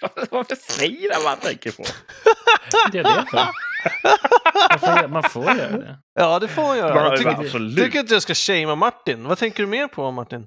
Varför 0.30 0.54
säger 0.56 1.12
han 1.14 1.22
vad 1.22 1.30
han 1.32 1.40
tänker 1.40 1.72
på? 1.72 1.82
Det 2.92 2.98
är 2.98 3.02
det 3.04 3.26
för. 3.30 3.46
Man 4.70 4.78
får, 4.80 4.88
göra- 4.88 5.08
man 5.08 5.22
får 5.22 5.44
göra 5.44 5.78
det. 5.78 5.98
Ja, 6.14 6.38
det 6.38 6.48
får 6.48 6.62
man 6.62 6.78
göra. 6.78 6.94
Ja, 6.94 7.10
Jag 7.10 7.18
tycker, 7.18 7.76
tycker 7.84 7.98
inte 8.00 8.12
jag 8.14 8.22
ska 8.22 8.34
shamea 8.34 8.74
Martin. 8.74 9.24
Vad 9.24 9.38
tänker 9.38 9.62
du 9.62 9.66
mer 9.66 9.88
på 9.88 10.10
Martin? 10.10 10.46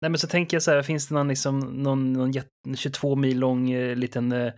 Nej 0.00 0.10
men 0.10 0.18
så 0.18 0.26
tänker 0.28 0.54
jag 0.56 0.62
så 0.62 0.70
här, 0.70 0.82
finns 0.82 1.08
det 1.08 1.14
någon, 1.14 1.28
liksom, 1.28 1.60
någon, 1.60 2.12
någon 2.12 2.32
jätte- 2.32 2.48
22 2.76 3.16
mil 3.16 3.38
lång 3.38 3.70
eh, 3.70 3.96
liten 3.96 4.32
eh, 4.32 4.52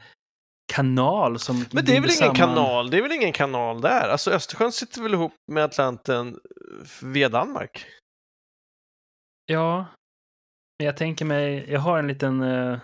kanal 0.73 1.39
som 1.39 1.57
Men 1.73 1.85
det 1.85 1.97
är 1.97 2.01
väl 2.01 2.09
binder 2.09 2.09
ingen 2.09 2.17
samman- 2.17 2.37
kanal? 2.37 2.91
Det 2.91 2.99
är 2.99 3.03
väl 3.03 3.13
ingen 3.13 3.33
kanal 3.33 3.81
där? 3.81 4.09
Alltså 4.09 4.31
Östersjön 4.31 4.73
sitter 4.73 5.03
väl 5.03 5.15
ihop 5.15 5.33
med 5.53 5.65
Atlanten 5.65 6.29
eh, 6.29 7.07
via 7.07 7.29
Danmark? 7.29 7.87
Ja. 9.47 9.87
Men 10.81 10.87
jag 10.87 10.97
tänker 10.97 11.25
mig, 11.25 11.71
jag 11.71 11.81
har 11.81 11.99
en 11.99 12.07
liten... 12.07 12.43
eh, 12.43 12.79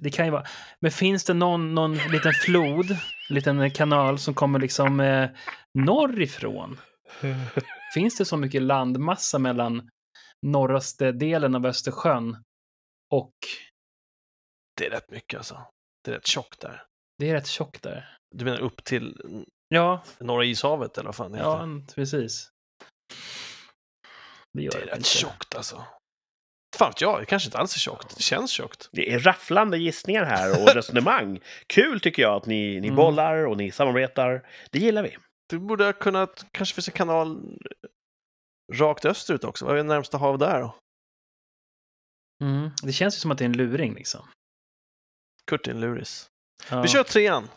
det- 0.00 0.10
kan 0.10 0.24
ju 0.24 0.30
vara... 0.30 0.46
Men 0.80 0.90
finns 0.90 1.24
det 1.24 1.34
någon, 1.34 1.74
någon 1.74 1.94
liten 1.94 2.32
flod, 2.32 2.86
liten 3.30 3.70
kanal 3.70 4.18
som 4.18 4.34
kommer 4.34 4.58
liksom 4.58 5.00
eh, 5.00 5.30
norrifrån? 5.78 6.80
Finns 7.94 8.18
det 8.18 8.24
så 8.24 8.36
mycket 8.36 8.62
landmassa 8.62 9.38
mellan 9.38 9.90
norraste 10.46 11.12
delen 11.12 11.54
av 11.54 11.66
Östersjön 11.66 12.36
och... 13.14 13.32
Det 14.76 14.86
är 14.86 14.90
rätt 14.90 15.10
mycket 15.10 15.38
alltså. 15.38 15.66
Det 16.04 16.10
är 16.10 16.14
rätt 16.14 16.26
tjockt 16.26 16.60
där. 16.60 16.82
Det 17.18 17.30
är 17.30 17.34
rätt 17.34 17.46
tjockt 17.46 17.82
där. 17.82 18.16
Du 18.34 18.44
menar 18.44 18.60
upp 18.60 18.84
till 18.84 19.20
Ja, 19.68 20.02
Norra 20.20 20.44
ishavet 20.44 20.98
eller 20.98 21.06
vad 21.06 21.16
fan 21.16 21.32
det 21.32 21.38
heter? 21.38 21.50
ja 21.50 21.66
precis. 21.94 22.50
Det 24.52 24.62
gör 24.62 24.70
det 24.72 24.78
är 24.82 24.86
rätt 24.86 24.96
inte. 24.96 25.08
tjockt 25.08 25.54
alltså. 25.54 25.84
Fan 26.76 26.92
jag, 27.00 27.20
det 27.20 27.26
kanske 27.26 27.46
inte 27.46 27.58
alls 27.58 27.74
är 27.74 27.78
tjockt. 27.78 28.16
Det 28.16 28.22
känns 28.22 28.50
tjockt. 28.50 28.88
Det 28.92 29.12
är 29.12 29.18
rafflande 29.18 29.78
gissningar 29.78 30.24
här 30.24 30.62
och 30.62 30.68
resonemang. 30.74 31.40
Kul 31.66 32.00
tycker 32.00 32.22
jag 32.22 32.34
att 32.36 32.46
ni, 32.46 32.80
ni 32.80 32.86
Mm. 32.88 32.96
bollar 32.96 33.46
och 33.46 33.56
ni 33.56 33.70
samarbetar. 33.70 34.48
Det 34.70 34.78
gillar 34.78 35.02
vi. 35.02 35.16
Du 35.48 35.58
borde 35.58 35.84
ha 35.84 35.92
kunnat, 35.92 36.46
kanske 36.52 36.74
finns 36.74 36.88
en 36.88 36.94
kanal 36.94 37.58
rakt 38.74 39.04
österut 39.04 39.44
också. 39.44 39.64
Vad 39.64 39.78
är 39.78 39.82
närmsta 39.82 40.18
hav 40.18 40.38
där 40.38 40.60
då? 40.60 40.74
Mm. 42.44 42.70
Det 42.82 42.92
känns 42.92 43.16
ju 43.16 43.18
som 43.20 43.30
att 43.30 43.38
det 43.38 43.44
är 43.44 43.46
en 43.46 43.56
luring 43.56 43.94
liksom. 43.94 44.28
Kurtin 45.50 45.80
Luris. 45.80 46.26
Ja. 46.70 46.82
Vi 46.82 46.88
kör 46.88 47.02
trean. 47.04 47.48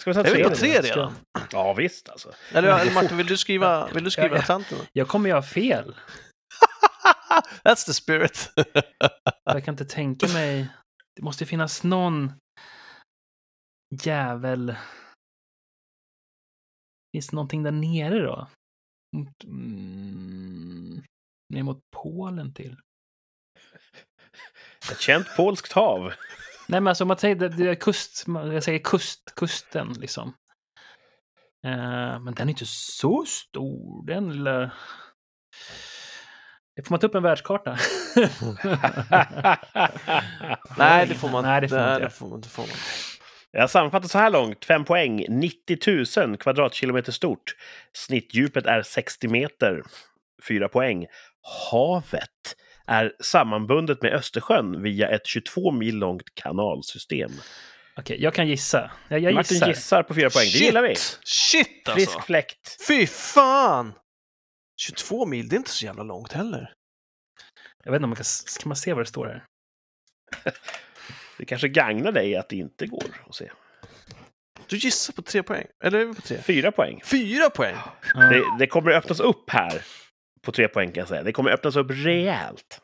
Ska 0.00 0.10
vi 0.10 0.14
ta 0.14 0.20
Är 0.20 0.34
vi 0.36 0.44
tre? 0.44 0.54
tre 0.54 0.80
redan? 0.80 1.14
Ja, 1.52 1.72
visst 1.74 2.08
alltså. 2.08 2.32
Eller, 2.52 2.68
eller 2.80 2.90
är 2.90 2.94
Martin, 2.94 3.16
vill 3.16 3.26
du 3.26 3.36
skriva, 3.36 3.88
vill 3.94 4.04
du 4.04 4.10
skriva 4.10 4.28
Ja, 4.28 4.34
ja. 4.34 4.40
Atlanten? 4.42 4.78
Jag 4.92 5.08
kommer 5.08 5.28
ju 5.28 5.34
ha 5.34 5.42
fel. 5.42 5.94
That's 7.64 7.86
the 7.86 7.94
spirit. 7.94 8.52
Jag 9.44 9.64
kan 9.64 9.72
inte 9.72 9.84
tänka 9.84 10.28
mig... 10.28 10.68
Det 11.16 11.22
måste 11.22 11.46
finnas 11.46 11.84
någon 11.84 12.32
jävel... 14.02 14.76
Finns 17.12 17.28
det 17.28 17.36
någonting 17.36 17.62
där 17.62 17.72
nere 17.72 18.22
då? 18.22 18.48
Mot, 19.16 19.44
mm, 19.44 21.02
ner 21.52 21.62
mot 21.62 21.80
Polen 21.96 22.54
till? 22.54 22.76
Ett 24.92 25.00
känt 25.00 25.26
polskt 25.36 25.72
hav. 25.72 26.00
Nej, 26.68 26.80
men 26.80 26.86
alltså 26.86 27.04
om 27.04 27.08
man 27.08 27.18
säger 27.18 27.36
det, 27.36 27.48
det 27.48 27.70
är 27.70 27.74
kust, 27.74 28.24
jag 28.26 28.64
säger 28.64 28.78
kust, 28.78 29.34
kusten 29.36 29.92
liksom. 29.92 30.34
Eh, 31.66 32.20
men 32.20 32.34
den 32.34 32.48
är 32.48 32.50
inte 32.50 32.66
så 32.66 33.24
stor, 33.26 34.06
den 34.06 34.32
lilla... 34.32 34.72
Får 36.82 36.90
man 36.90 37.00
ta 37.00 37.06
upp 37.06 37.14
en 37.14 37.22
världskarta? 37.22 37.70
Nej, 40.78 41.06
det 41.06 41.14
får 41.14 41.28
man 41.28 41.44
Nej, 41.44 41.60
det 41.60 41.68
får 41.68 41.76
man 41.76 41.94
inte. 41.94 42.04
det 42.04 42.10
får 42.10 42.28
man, 42.28 42.40
det 42.40 42.48
får 42.48 42.62
man. 42.62 42.76
Jag 43.52 43.70
sammanfattar 43.70 44.08
så 44.08 44.18
här 44.18 44.30
långt. 44.30 44.64
Fem 44.64 44.84
poäng. 44.84 45.26
90 45.28 45.78
000 46.26 46.36
kvadratkilometer 46.36 47.12
stort. 47.12 47.54
Snittdjupet 47.92 48.66
är 48.66 48.82
60 48.82 49.28
meter. 49.28 49.82
Fyra 50.48 50.68
poäng. 50.68 51.06
Havet 51.70 52.56
är 52.86 53.12
sammanbundet 53.20 54.02
med 54.02 54.12
Östersjön 54.14 54.82
via 54.82 55.08
ett 55.08 55.26
22 55.26 55.70
mil 55.70 55.96
långt 55.96 56.34
kanalsystem. 56.34 57.30
Okej, 57.96 58.22
jag 58.22 58.34
kan 58.34 58.48
gissa. 58.48 58.90
Jag, 59.08 59.20
jag 59.20 59.34
Martin 59.34 59.54
gissar. 59.54 59.68
gissar 59.68 60.02
på 60.02 60.14
fyra 60.14 60.30
poäng. 60.30 60.46
Det 60.52 60.58
gillar 60.58 60.82
vi. 60.82 60.94
Shit 61.24 61.88
alltså! 61.88 61.94
Frisk 61.94 62.26
fläkt. 62.26 62.86
Fy 62.88 63.06
fan! 63.06 63.92
22 64.86 65.26
mil, 65.26 65.48
det 65.48 65.56
är 65.56 65.58
inte 65.58 65.70
så 65.70 65.84
jävla 65.84 66.02
långt 66.02 66.32
heller. 66.32 66.72
Jag 67.84 67.92
vet 67.92 67.98
inte 67.98 68.04
om 68.04 68.10
man 68.10 68.16
kan, 68.16 68.24
ska 68.24 68.68
man 68.68 68.76
se 68.76 68.92
vad 68.92 69.02
det 69.02 69.08
står 69.08 69.26
här? 69.26 69.44
Det 71.38 71.44
kanske 71.44 71.68
gagnar 71.68 72.12
dig 72.12 72.36
att 72.36 72.48
det 72.48 72.56
inte 72.56 72.86
går 72.86 73.04
att 73.28 73.34
se. 73.34 73.50
Du 74.68 74.76
gissar 74.76 75.12
på 75.12 75.22
tre 75.22 75.42
poäng. 75.42 75.66
Eller 75.84 75.98
är 75.98 76.04
vi 76.04 76.14
på 76.14 76.20
tre? 76.22 76.38
Fyra 76.38 76.72
poäng. 76.72 77.00
Fyra 77.04 77.50
poäng! 77.50 77.76
Ja. 78.14 78.20
Det, 78.20 78.44
det 78.58 78.66
kommer 78.66 78.90
öppnas 78.90 79.20
upp 79.20 79.50
här 79.50 79.82
på 80.42 80.52
tre 80.52 80.68
poäng 80.68 80.92
kan 80.92 81.00
jag 81.00 81.08
säga. 81.08 81.22
Det 81.22 81.32
kommer 81.32 81.50
öppnas 81.50 81.76
upp 81.76 81.86
rejält. 81.90 82.80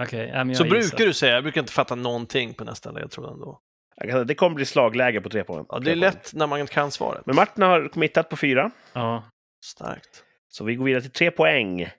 Okej, 0.00 0.28
jag 0.28 0.46
Så 0.46 0.50
gissar. 0.50 0.64
brukar 0.64 1.04
du 1.06 1.12
säga, 1.12 1.34
jag 1.34 1.42
brukar 1.42 1.60
inte 1.60 1.72
fatta 1.72 1.94
någonting 1.94 2.54
på 2.54 2.64
nästa 2.64 2.90
ledtråd 2.90 3.32
ändå. 3.32 3.60
Jag 3.96 4.08
kan 4.08 4.14
säga, 4.16 4.24
Det 4.24 4.34
kommer 4.34 4.54
bli 4.54 4.64
slagläge 4.64 5.20
på 5.20 5.28
tre 5.28 5.44
poäng. 5.44 5.66
Ja, 5.68 5.78
det 5.78 5.90
är 5.90 5.96
lätt 5.96 6.34
när 6.34 6.46
man 6.46 6.66
kan 6.66 6.90
svaret. 6.90 7.26
Men 7.26 7.36
Martin 7.36 7.62
har 7.62 7.88
committat 7.88 8.28
på 8.28 8.36
fyra. 8.36 8.70
Ja. 8.92 9.24
Starkt. 9.64 10.24
Så 10.48 10.64
vi 10.64 10.74
går 10.74 10.84
vidare 10.84 11.02
till 11.02 11.10
tre 11.10 11.30
poäng. 11.30 11.90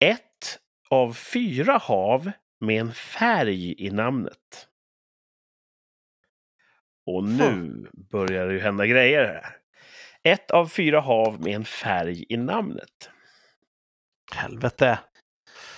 Ett 0.00 0.58
av 0.90 1.12
fyra 1.12 1.78
hav 1.78 2.30
med 2.60 2.80
en 2.80 2.92
färg 2.92 3.86
i 3.86 3.90
namnet. 3.90 4.68
Och 7.06 7.24
nu 7.24 7.86
börjar 8.10 8.46
det 8.46 8.52
ju 8.52 8.60
hända 8.60 8.86
grejer 8.86 9.24
här. 9.24 9.56
Ett 10.22 10.50
av 10.50 10.68
fyra 10.68 11.00
hav 11.00 11.40
med 11.40 11.54
en 11.54 11.64
färg 11.64 12.24
i 12.28 12.36
namnet. 12.36 13.10
Helvete! 14.34 14.98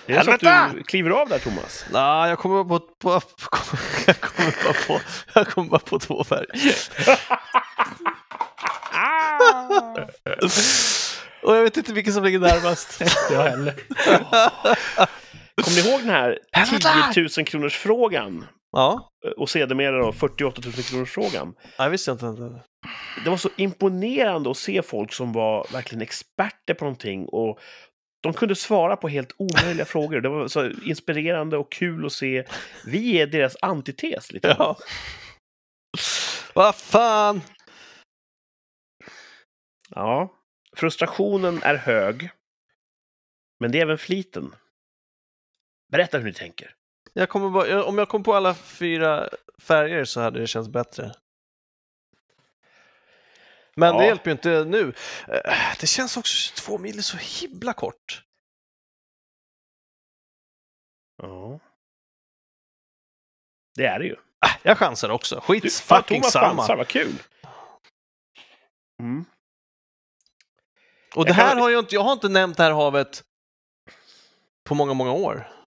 Är 0.05 0.17
det 0.17 0.23
så 0.23 0.31
att 0.31 0.41
Helvete! 0.41 0.77
du 0.77 0.83
kliver 0.83 1.09
av 1.09 1.29
där, 1.29 1.39
Thomas? 1.39 1.85
Nej, 1.91 2.29
jag 2.29 2.39
kommer 2.39 2.63
bara 2.63 2.79
på, 2.79 2.95
på, 2.99 3.09
jag 4.07 4.19
kommer 4.21 4.63
bara 4.63 4.73
på, 4.87 5.01
jag 5.33 5.47
kommer 5.47 5.69
bara 5.69 5.79
på 5.79 5.99
två 5.99 6.23
färger. 6.23 6.75
Och 11.43 11.55
jag 11.55 11.63
vet 11.63 11.77
inte 11.77 11.93
vilken 11.93 12.13
som 12.13 12.23
ligger 12.23 12.39
närmast. 12.39 13.01
Jag 13.31 13.43
heller. 13.43 13.73
Kommer 15.63 15.83
ni 15.83 15.89
ihåg 15.89 15.99
den 15.99 16.09
här 16.09 16.39
Helvete! 16.51 16.89
10 17.13 17.27
000 17.37 17.45
kronors 17.45 17.77
frågan 17.77 18.45
Ja, 18.71 19.09
Och 19.37 19.49
sedermera 19.49 19.99
då 19.99 20.11
48 20.11 20.61
000 20.65 20.73
kronors 20.73 21.11
frågan. 21.11 21.53
jag 21.77 21.89
visste 21.89 22.11
inte. 22.11 22.25
inte. 22.25 22.61
Det 23.23 23.29
var 23.29 23.37
så 23.37 23.49
imponerande 23.55 24.51
att 24.51 24.57
se 24.57 24.81
folk 24.81 25.13
som 25.13 25.33
var 25.33 25.67
verkligen 25.73 26.01
experter 26.01 26.73
på 26.73 26.85
någonting 26.85 27.25
och 27.25 27.59
de 28.23 28.33
kunde 28.33 28.55
svara 28.55 28.95
på 28.95 29.07
helt 29.07 29.31
omöjliga 29.37 29.85
frågor. 29.95 30.21
Det 30.21 30.29
var 30.29 30.47
så 30.47 30.69
inspirerande 30.85 31.57
och 31.57 31.71
kul 31.71 32.05
att 32.05 32.11
se. 32.11 32.43
Vi 32.85 33.21
är 33.21 33.27
deras 33.27 33.55
antites 33.61 34.31
lite. 34.31 34.55
Ja. 34.59 34.77
Vad 36.53 36.75
fan! 36.75 37.41
Ja. 39.89 40.35
Frustrationen 40.75 41.63
är 41.63 41.75
hög. 41.75 42.29
Men 43.59 43.71
det 43.71 43.77
är 43.77 43.81
även 43.81 43.97
fliten. 43.97 44.55
Berätta 45.91 46.17
hur 46.17 46.25
ni 46.25 46.33
tänker. 46.33 46.75
Jag 47.13 47.29
kommer 47.29 47.49
bara, 47.49 47.83
om 47.83 47.97
jag 47.97 48.09
kom 48.09 48.23
på 48.23 48.33
alla 48.33 48.55
fyra 48.55 49.29
färger 49.61 50.05
så 50.05 50.21
hade 50.21 50.39
det 50.39 50.47
känts 50.47 50.69
bättre. 50.69 51.11
Men 53.75 53.95
det 53.95 54.01
Ja. 54.03 54.07
hjälper 54.07 54.25
ju 54.25 54.31
inte 54.31 54.63
nu. 54.63 54.93
Eh, 55.27 55.53
Det 55.79 55.87
känns 55.87 56.17
också 56.17 56.33
22 56.33 56.77
mil 56.77 57.03
så 57.03 57.17
himla 57.17 57.73
kort. 57.73 58.23
Ja. 61.17 61.59
Det 63.75 63.85
är 63.85 63.99
det 63.99 64.05
ju. 64.05 64.13
Äh, 64.45 64.55
jag 64.63 64.77
chansar 64.77 65.09
också. 65.09 65.39
Skit 65.41 65.63
Du, 65.63 65.69
fucking 65.69 66.21
Thomas 66.21 66.33
samma. 66.33 66.47
chansar, 66.61 66.75
vad 66.77 66.87
kul! 66.87 67.13
Mm. 68.99 69.25
Och 71.15 71.25
det 71.25 71.29
Jag 71.29 71.35
kan- 71.37 71.47
här 71.47 71.55
har 71.55 71.69
jag 71.69 71.79
inte, 71.79 71.95
jag 71.95 72.01
har 72.03 72.13
inte 72.13 72.29
nämnt 72.29 72.57
det 72.57 72.63
här 72.63 72.71
havet 72.71 73.23
på 74.63 74.75
många, 74.75 74.93
många 74.93 75.11
år. 75.11 75.47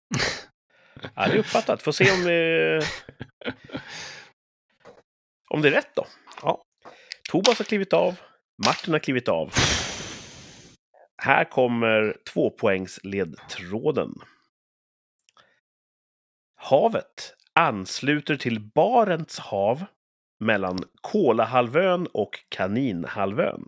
Ja, 1.14 1.26
det 1.26 1.32
är 1.34 1.38
uppfattat. 1.38 1.82
Får 1.82 1.92
se 1.92 2.04
om, 2.12 2.20
eh, 2.20 2.88
om 5.50 5.62
det 5.62 5.68
är 5.68 5.72
rätt 5.72 5.94
då. 5.94 6.06
Ja. 6.42 6.62
Tobias 7.30 7.58
har 7.58 7.64
klivit 7.64 7.92
av. 7.92 8.14
Martin 8.66 8.92
har 8.92 8.98
klivit 9.00 9.28
av. 9.28 9.52
Här 11.22 11.44
kommer 11.44 12.16
tvåpoängsledtråden. 12.32 14.14
Havet 16.56 17.34
ansluter 17.54 18.36
till 18.36 18.60
Barents 18.60 19.38
hav 19.38 19.84
mellan 20.40 20.78
Kolahalvön 21.00 22.06
och 22.12 22.44
Kaninhalvön. 22.48 23.64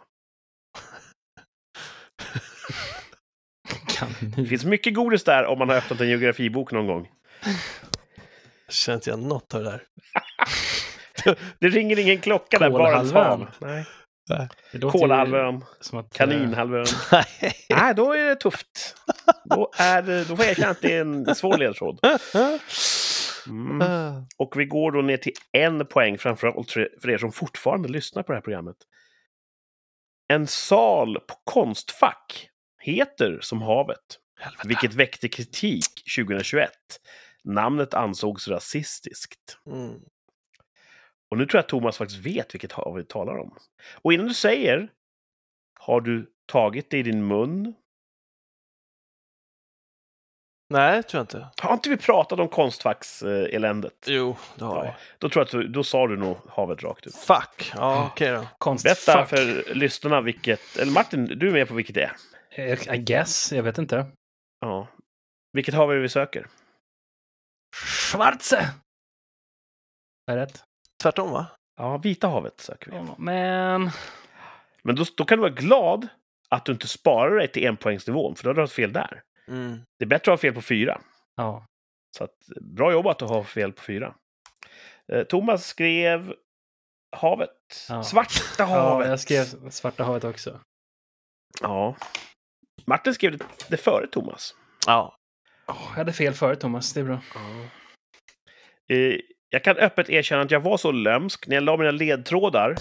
Det 4.37 4.47
finns 4.47 4.65
mycket 4.65 4.95
godis 4.95 5.25
där 5.25 5.45
om 5.47 5.59
man 5.59 5.69
har 5.69 5.77
öppnat 5.77 6.01
en 6.01 6.09
geografibok 6.09 6.73
någon 6.73 6.87
gång. 6.87 7.09
Jag 8.67 8.75
känner 8.75 8.97
inte 8.97 9.11
igen 9.11 9.29
något 9.29 9.55
av 9.55 9.63
det 9.63 9.71
där. 9.71 9.83
Det 11.59 11.69
ringer 11.69 11.99
ingen 11.99 12.21
klocka 12.21 12.59
där. 12.59 13.47
Nej. 14.29 14.49
Det 14.73 14.79
låter 14.79 14.99
ju 14.99 15.03
Kolahalvön, 15.03 15.65
eh, 15.93 16.03
Kaninhalvön. 16.13 16.87
Nej. 17.13 17.25
Nej, 17.71 17.95
då 17.95 18.13
är 18.13 18.25
det 18.25 18.37
tufft. 18.37 18.97
Då, 19.45 19.71
är 19.79 20.03
det, 20.03 20.25
då 20.25 20.37
får 20.37 20.45
jag 20.45 20.51
erkänna 20.51 20.71
att 20.71 20.81
det 20.83 20.97
är 20.97 21.01
en 21.01 21.35
svår 21.35 21.59
ledtråd. 21.59 21.99
Mm. 23.47 23.83
Och 24.37 24.53
vi 24.57 24.65
går 24.65 24.93
då 24.93 25.01
ner 25.01 25.17
till 25.17 25.33
en 25.53 25.87
poäng, 25.87 26.19
framförallt 26.19 26.71
för 26.71 26.89
för 27.03 27.11
er 27.11 27.19
som 27.19 27.33
fortfarande 27.33 27.89
lyssnar 27.89 28.23
på 28.23 28.33
det 28.33 28.37
här 28.37 28.43
programmet. 28.43 28.77
En 30.29 30.47
sal 30.47 31.19
på 31.29 31.35
Konstfack 31.45 32.49
heter 32.85 33.39
som 33.41 33.63
havet, 33.63 34.19
Helvete. 34.41 34.69
vilket 34.69 34.95
väckte 34.95 35.29
kritik 35.29 35.87
2021. 36.17 36.71
Namnet 37.45 37.95
ansågs 37.95 38.49
rasistiskt. 38.49 39.59
Mm. 39.67 40.01
Och 41.31 41.39
nu 41.39 41.47
tror 41.47 41.59
jag 41.59 41.63
att 41.63 41.69
Thomas 41.69 41.97
faktiskt 41.99 42.27
vet 42.27 42.55
vilket 42.55 42.73
hav 42.73 42.95
vi 42.95 43.05
talar 43.05 43.39
om. 43.39 43.57
Och 44.03 44.13
innan 44.13 44.27
du 44.27 44.35
säger, 44.35 44.89
har 45.81 46.01
du 46.01 46.31
tagit 46.47 46.91
det 46.91 46.99
i 46.99 47.03
din 47.03 47.27
mun? 47.27 47.75
Nej, 50.71 51.03
tror 51.03 51.19
jag 51.19 51.23
inte. 51.25 51.49
Har 51.63 51.73
inte 51.75 51.89
vi 51.91 51.97
pratat 51.97 52.39
om 52.41 52.49
Konstfacks-eländet? 52.49 54.05
Jo, 54.07 54.37
det 54.59 54.65
har 54.65 54.77
Ja, 54.77 54.83
vi. 54.83 55.17
då 55.19 55.29
tror 55.29 55.41
jag 55.41 55.45
att 55.47 55.51
du, 55.51 55.69
då 55.69 55.85
sa 55.85 56.07
du 56.07 56.17
nog 56.17 56.37
havet 56.49 56.83
rakt 56.83 57.07
ut. 57.07 57.15
Fuck. 57.17 57.73
Ja, 57.75 58.09
okej 58.13 58.31
då. 58.33 58.47
Konstfack. 58.59 59.07
Berätta 59.07 59.27
för 59.27 59.75
lyssnarna 59.75 60.21
vilket, 60.21 60.77
eller 60.77 60.93
Martin, 60.93 61.25
du 61.27 61.49
är 61.49 61.53
med 61.53 61.69
på 61.69 61.75
vilket 61.75 61.95
det 61.95 62.03
är. 62.03 62.13
Eh, 62.55 62.95
I 62.95 62.99
guess, 62.99 63.53
jag 63.53 63.63
vet 63.63 63.79
inte. 63.79 64.07
Ja. 64.61 64.89
Vilket 65.53 65.75
hav 65.75 65.91
är 65.91 65.95
det 65.95 66.03
vi 66.03 66.09
söker? 66.09 66.47
Schwarze! 67.77 68.75
Är 70.27 70.37
det 70.37 70.43
rätt? 70.43 70.65
Tvärtom 71.03 71.31
va? 71.31 71.47
Ja, 71.77 71.97
Vita 71.99 72.29
havet 72.29 72.61
söker 72.61 72.91
vi. 72.91 72.97
Ja, 72.97 73.15
Men... 73.19 73.91
Men 74.83 74.97
då, 74.97 75.05
då 75.17 75.25
kan 75.25 75.39
du 75.39 75.43
vara 75.43 75.53
glad 75.53 76.09
att 76.49 76.65
du 76.65 76.73
inte 76.73 76.89
sparar 76.89 77.37
dig 77.37 77.49
till 77.49 77.67
enpoängsnivån, 77.67 78.37
för 78.37 78.45
då 78.45 78.51
har 78.51 78.55
du 78.55 78.61
haft 78.61 78.75
fel 78.75 78.93
där. 78.93 79.23
Mm. 79.49 79.81
Det 79.99 80.05
är 80.05 80.09
bättre 80.09 80.33
att 80.33 80.39
ha 80.39 80.43
fel 80.43 80.55
på 80.55 80.63
fyra. 80.63 81.01
Ja. 81.37 81.67
Så 82.17 82.25
att, 82.25 82.37
bra 82.61 82.93
jobbat 82.93 83.23
att 83.23 83.29
ha 83.29 83.45
fel 83.45 83.73
på 83.73 83.83
fyra. 83.83 84.15
Eh, 85.13 85.25
Thomas 85.25 85.67
skrev 85.67 86.35
havet. 87.17 87.87
Ja. 87.89 88.03
Svarta 88.03 88.55
ja, 88.59 88.65
havet. 88.65 89.09
jag 89.09 89.21
skrev 89.21 89.71
Svarta 89.71 90.05
havet 90.05 90.25
också. 90.25 90.61
Ja. 91.61 91.97
Martin 92.87 93.15
skrev 93.15 93.39
det, 93.39 93.45
det 93.69 93.77
före 93.77 94.07
Thomas. 94.07 94.55
Ja. 94.87 95.17
Åh, 95.67 95.83
jag 95.91 95.97
hade 95.97 96.13
fel 96.13 96.35
förut, 96.35 96.61
Thomas. 96.61 96.93
Det 96.93 97.01
är 97.01 97.05
bra. 97.05 97.21
Eh, 98.93 99.17
jag 99.51 99.65
kan 99.65 99.77
öppet 99.77 100.11
erkänna 100.11 100.43
att 100.43 100.51
jag 100.51 100.61
var 100.61 100.77
så 100.77 100.93
lömsk. 100.93 101.47
När 101.47 101.57
jag 101.57 101.65
la 101.65 101.77
mina 101.77 101.91
ledtrådar 101.91 102.77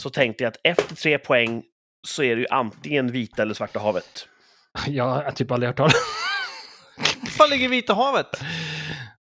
så 0.00 0.10
tänkte 0.10 0.44
jag 0.44 0.50
att 0.50 0.60
efter 0.64 0.94
tre 0.94 1.18
poäng 1.18 1.62
så 2.06 2.22
är 2.22 2.36
det 2.36 2.40
ju 2.40 2.46
antingen 2.50 3.12
Vita 3.12 3.42
eller 3.42 3.54
Svarta 3.54 3.78
havet. 3.78 4.28
Jag 4.86 5.04
har 5.04 5.30
typ 5.30 5.50
aldrig 5.50 5.68
hört 5.68 5.76
talas 5.76 5.94
Var 7.20 7.30
fan 7.30 7.50
ligger 7.50 7.68
Vita 7.68 7.94
havet? 7.94 8.40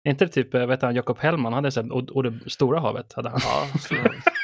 Är 0.04 0.10
inte 0.10 0.24
det 0.24 0.32
typ, 0.32 0.54
eh, 0.54 0.66
vet 0.66 0.82
han, 0.82 0.94
Jakob 0.94 1.18
Hellman 1.18 1.52
hade 1.52 1.70
här, 1.76 1.92
och, 1.92 2.10
och 2.10 2.22
det 2.22 2.50
stora 2.50 2.80
havet 2.80 3.12
hade 3.12 3.28
han. 3.30 3.40
Ja, 3.42 3.78
så... 3.80 3.94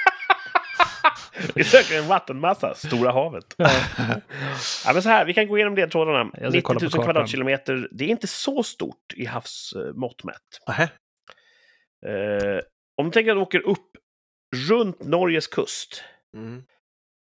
Vi 1.55 1.65
söker 1.65 1.99
en 1.99 2.09
vattenmassa, 2.09 2.75
Stora 2.75 3.13
havet. 3.13 3.45
Ja, 4.87 4.93
men 4.93 5.03
så 5.03 5.09
här, 5.09 5.25
vi 5.25 5.35
kan 5.35 5.49
gå 5.49 5.57
igenom 5.59 5.75
ledtrådarna. 5.77 6.31
Jag 6.33 6.33
ska 6.33 6.49
90 6.49 6.63
kolla 6.63 6.81
000 6.81 6.91
på 6.91 6.97
kartan. 6.97 7.05
kvadratkilometer, 7.05 7.89
det 7.93 8.05
är 8.05 8.09
inte 8.09 8.27
så 8.27 8.63
stort 8.63 9.13
i 9.17 9.25
havsmått 9.25 10.25
mätt. 10.25 10.61
Eh, 12.07 12.61
om 12.97 13.05
du 13.07 13.11
tänker 13.11 13.31
att 13.31 13.37
du 13.37 13.41
åker 13.43 13.67
upp 13.67 13.91
runt 14.69 15.05
Norges 15.05 15.47
kust, 15.47 16.03
Mm. 16.37 16.63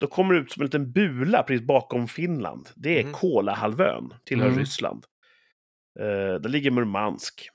då 0.00 0.06
kommer 0.06 0.34
det 0.34 0.40
ut 0.40 0.52
som 0.52 0.60
en 0.62 0.66
liten 0.66 0.92
bula 0.92 1.42
precis 1.42 1.66
bakom 1.66 2.08
Finland. 2.08 2.68
Det 2.74 2.96
är 2.96 3.00
Mm. 3.00 3.12
Kolahalvön, 3.12 4.14
tillhör 4.24 4.46
Mm. 4.48 4.58
Ryssland. 4.58 5.04
Eh, 6.00 6.34
där 6.40 6.48
ligger 6.48 6.70
Murmansk. 6.70 7.48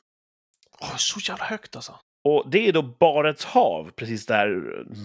Åh, 0.81 0.95
så 0.97 1.19
jävla 1.31 1.45
högt 1.45 1.75
alltså. 1.75 1.95
Och 2.23 2.49
det 2.51 2.67
är 2.67 2.73
då 2.73 2.81
Barents 2.81 3.45
hav, 3.45 3.91
precis 3.95 4.25
där 4.25 4.47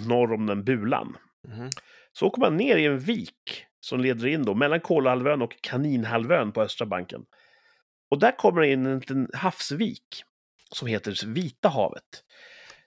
norr 0.08 0.32
om 0.32 0.46
den 0.46 0.64
bulan. 0.64 1.16
Mhm. 1.48 1.70
Så 2.12 2.26
åker 2.26 2.40
man 2.40 2.56
ner 2.56 2.76
i 2.76 2.84
en 2.86 2.98
vik 2.98 3.64
som 3.80 4.00
leder 4.00 4.26
in 4.26 4.44
då 4.44 4.54
mellan 4.54 4.80
Kolahalvön 4.80 5.42
och 5.42 5.56
Kaninhalvön 5.62 6.52
på 6.52 6.62
östra 6.62 6.86
banken. 6.86 7.24
Och 8.10 8.18
där 8.18 8.32
kommer 8.38 8.60
det 8.60 8.68
in 8.72 8.86
en 8.86 8.98
liten 8.98 9.28
havsvik 9.34 10.24
som 10.70 10.88
heter 10.88 11.26
Vita 11.26 11.68
havet. 11.68 12.24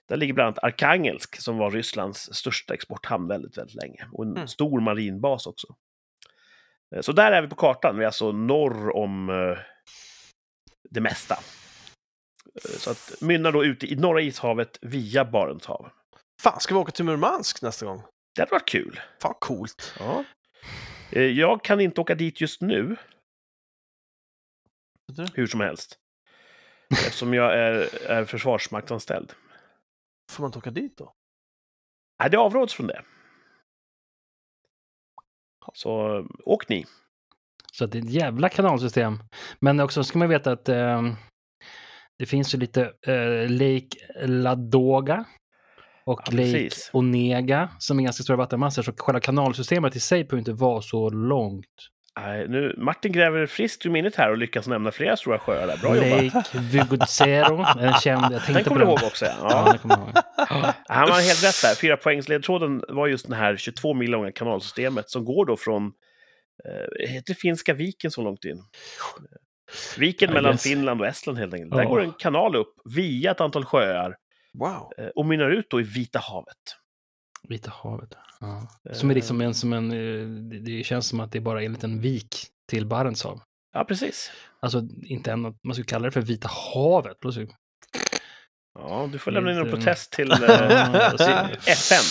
Där 0.08 0.16
ligger 0.16 0.34
bland 0.34 0.46
annat 0.46 0.64
Arkangelsk 0.64 1.36
som 1.40 1.58
var 1.58 1.70
Rysslands 1.70 2.34
största 2.34 2.74
exporthamn 2.74 3.28
väldigt, 3.28 3.58
väldigt 3.58 3.74
länge. 3.82 4.08
Och 4.12 4.24
en 4.24 4.30
Mm. 4.36 4.48
stor 4.48 4.80
marinbas 4.80 5.46
också. 5.46 5.66
Eh, 6.96 7.00
Så 7.00 7.12
där 7.12 7.32
är 7.32 7.42
vi 7.42 7.48
på 7.48 7.54
kartan. 7.56 7.96
Vi 7.96 8.02
är 8.02 8.06
alltså 8.06 8.32
norr 8.32 8.96
om 8.96 9.30
eh, 9.30 9.58
det 10.90 11.00
mesta. 11.00 11.34
Eh, 12.54 12.70
Så 12.78 12.90
att 12.90 13.14
mynnar 13.20 13.52
då 13.52 13.64
ut 13.64 13.84
i 13.84 13.96
norra 13.96 14.20
ishavet 14.20 14.78
via 14.82 15.24
Barents 15.24 15.66
hav. 15.66 15.90
Fan, 16.42 16.60
ska 16.60 16.74
vi 16.74 16.80
åka 16.80 16.92
till 16.92 17.04
Murmansk 17.04 17.62
nästa 17.62 17.86
gång? 17.86 18.02
Det 18.34 18.42
hade 18.42 18.50
varit 18.52 18.68
kul. 18.68 19.00
Fan, 19.22 19.34
coolt. 19.40 19.94
Ja. 19.98 20.24
Eh, 21.12 21.22
Jag 21.22 21.64
kan 21.64 21.80
inte 21.80 22.00
åka 22.00 22.14
dit 22.14 22.40
just 22.40 22.60
nu, 22.60 22.96
hur 25.34 25.46
som 25.46 25.60
helst. 25.60 25.98
Eftersom 27.06 27.34
jag 27.34 27.54
är, 27.58 28.04
är 28.10 28.24
försvarsmaktsanställd. 28.24 29.32
Får 30.32 30.42
man 30.42 30.48
inte 30.48 30.58
åka 30.58 30.70
dit 30.70 30.96
då? 30.96 31.12
Nej, 32.20 32.30
det 32.30 32.38
avråds 32.38 32.74
från 32.74 32.86
det. 32.86 33.04
Så 35.74 36.26
åk 36.44 36.68
ni. 36.68 36.86
Så 37.72 37.86
det 37.86 37.98
är 37.98 38.02
ett 38.02 38.10
jävla 38.10 38.48
kanalsystem. 38.48 39.18
Men 39.60 39.80
också 39.80 40.04
ska 40.04 40.18
man 40.18 40.28
veta 40.28 40.52
att 40.52 40.68
eh, 40.68 41.14
det 42.18 42.26
finns 42.26 42.54
ju 42.54 42.58
lite 42.58 42.82
eh, 43.06 43.50
Lake 43.50 44.26
Ladoga 44.26 45.24
och 46.04 46.20
Ja, 46.26 46.30
Lake 46.32 46.36
precis. 46.52 46.90
Onega 46.92 47.68
som 47.78 47.98
är 48.00 48.04
ganska 48.04 48.22
stora 48.22 48.36
vattenmassor. 48.36 48.82
Så 48.82 48.92
själva 48.96 49.20
kanalsystemet 49.20 49.96
i 49.96 50.00
sig 50.00 50.24
behöver 50.24 50.38
inte 50.38 50.52
vara 50.52 50.82
så 50.82 51.10
långt. 51.10 51.66
Nej, 52.20 52.48
nu, 52.48 52.74
Martin 52.78 53.12
gräver 53.12 53.46
friskt 53.46 53.86
ur 53.86 53.90
minnet 53.90 54.16
här 54.16 54.30
och 54.30 54.38
lyckas 54.38 54.66
nämna 54.66 54.90
flera 54.90 55.16
stora 55.16 55.38
sjöar 55.38 55.66
där. 55.66 55.76
Bra 55.76 55.96
jobbat. 55.96 56.34
Lake 56.54 56.58
Vugudzero, 56.58 57.64
en 57.78 57.92
känd. 57.94 58.22
Jag 58.22 58.30
tänkte 58.44 58.52
Den 58.52 58.64
på 58.64 58.68
kommer 58.68 58.80
du 58.80 58.86
den. 58.86 58.88
ihåg 58.94 59.02
också. 59.06 59.24
Ja. 59.24 59.32
Ja, 59.40 59.48
Ja. 59.66 59.72
den 59.72 59.78
kommer 59.78 59.96
ihåg. 59.96 60.10
Han 60.88 61.08
var 61.08 61.20
helt 61.20 61.44
rätt 61.44 61.62
där. 61.62 61.74
Fyra 61.80 61.96
poängsledtråden 61.96 62.82
var 62.88 63.06
just 63.06 63.26
den 63.28 63.36
här 63.36 63.56
22 63.56 63.94
mil 63.94 64.10
långa 64.10 64.32
kanalsystemet 64.32 65.10
som 65.10 65.24
går 65.24 65.46
då 65.46 65.56
från 65.56 65.84
eh, 66.64 67.08
heter 67.10 67.34
Finska 67.34 67.74
viken 67.74 68.10
så 68.10 68.22
långt 68.22 68.44
in. 68.44 68.56
Viken 69.98 70.32
mellan. 70.32 70.58
Finland 70.58 71.00
och 71.00 71.06
Estland 71.06 71.38
helt 71.38 71.54
enkelt. 71.54 71.70
Ja. 71.72 71.78
Där 71.78 71.84
går 71.84 72.00
en 72.02 72.12
kanal 72.12 72.56
upp 72.56 72.74
via 72.94 73.30
ett 73.30 73.40
antal 73.40 73.64
sjöar 73.64 74.16
Wow. 74.58 74.92
eh, 74.98 75.06
och 75.06 75.26
mynnar 75.26 75.50
ut 75.50 75.66
då 75.70 75.80
i 75.80 75.84
Vita 75.84 76.18
havet. 76.18 76.56
Vita 77.48 77.70
havet. 77.74 78.10
Ja. 78.40 78.68
Som 78.92 79.10
är 79.10 79.14
liksom 79.14 79.40
en, 79.40 79.54
som 79.54 79.72
en, 79.72 79.90
eh, 79.92 80.26
det- 80.60 80.84
känns 80.84 81.06
som 81.08 81.20
att 81.20 81.32
det 81.32 81.38
är 81.38 81.42
bara 81.42 81.62
en 81.62 81.72
liten 81.72 82.00
vik 82.00 82.46
till 82.68 82.86
Barents 82.86 83.24
hav. 83.24 83.40
Ja, 83.72 83.84
precis. 83.84 84.30
Alltså 84.60 84.82
inte 85.02 85.32
en, 85.32 85.40
man 85.42 85.54
skulle 85.72 85.84
kalla 85.84 86.04
det 86.04 86.10
för 86.10 86.20
Vita 86.20 86.48
havet. 86.74 87.16
Skulle- 87.32 87.46
Ja, 88.78 89.08
du 89.12 89.18
får 89.18 89.30
lämna 89.30 89.50
in 89.52 89.58
en 89.58 89.70
protest 89.70 90.12
till 90.12 90.32
eh. 90.48 91.50
FN. 91.66 92.04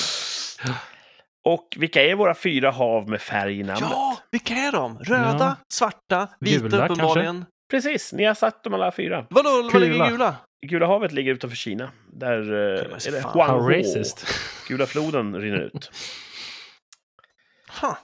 Och 1.45 1.67
vilka 1.79 2.03
är 2.03 2.15
våra 2.15 2.35
fyra 2.35 2.71
hav 2.71 3.09
med 3.09 3.21
färg 3.21 3.59
i 3.59 3.63
namnet? 3.63 3.81
Ja, 3.91 4.17
vilka 4.31 4.53
är 4.53 4.71
de? 4.71 4.99
Röda, 4.99 5.35
Ja. 5.39 5.55
svarta, 5.73 6.27
vita 6.39 6.63
Gula, 6.67 6.85
uppenbarligen. 6.85 7.45
Precis, 7.71 8.13
ni 8.13 8.23
har 8.23 8.33
satt 8.33 8.63
dem 8.63 8.73
alla 8.73 8.91
fyra. 8.91 9.25
Vadå, 9.29 9.69
vad 9.73 9.81
ligger 9.81 10.09
Gula. 10.09 10.35
Gula? 10.67 10.85
Havet 10.87 11.11
ligger 11.11 11.33
utanför 11.33 11.57
Kina. 11.57 11.91
Där 12.13 12.41
eh, 12.53 12.79
är 13.07 13.11
det 13.11 13.79
racist. 13.79 14.25
Gula 14.67 14.85
floden 14.85 15.35
rinner 15.41 15.59
ut. 15.59 15.91
Ha. 17.81 17.97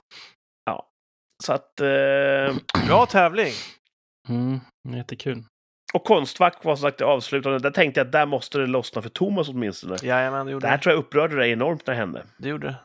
Så 1.44 1.54
att... 1.54 1.82
Eh, 1.82 2.56
Bra 2.88 3.06
tävling. 3.06 3.54
Mm, 4.30 4.60
jättekul. 4.96 5.44
och 5.94 6.04
Konstfack 6.04 6.64
var 6.64 6.76
som 6.76 6.82
sagt 6.82 6.98
det 6.98 7.06
avslutande. 7.06 7.60
Där 7.60 7.72
tänkte 7.72 8.00
jag 8.00 8.06
att 8.06 8.12
där 8.12 8.26
måste 8.26 8.58
det 8.58 8.68
lossna 8.68 9.02
för 9.02 9.10
Thomas 9.10 9.50
åtminstone. 9.50 9.98
Jajamän, 10.04 10.46
det 10.46 10.52
gjorde 10.52 10.66
Det 10.66 10.70
här 10.70 10.78
det. 10.78 10.84
tror 10.84 10.94
jag 10.96 11.00
upprörde 11.00 11.36
dig 11.36 11.52
enormt 11.52 11.88
när 11.88 11.94
det 11.94 12.00
hände. 12.00 12.26
Det 12.38 12.50
gjorde 12.50 12.68
det. 12.68 12.76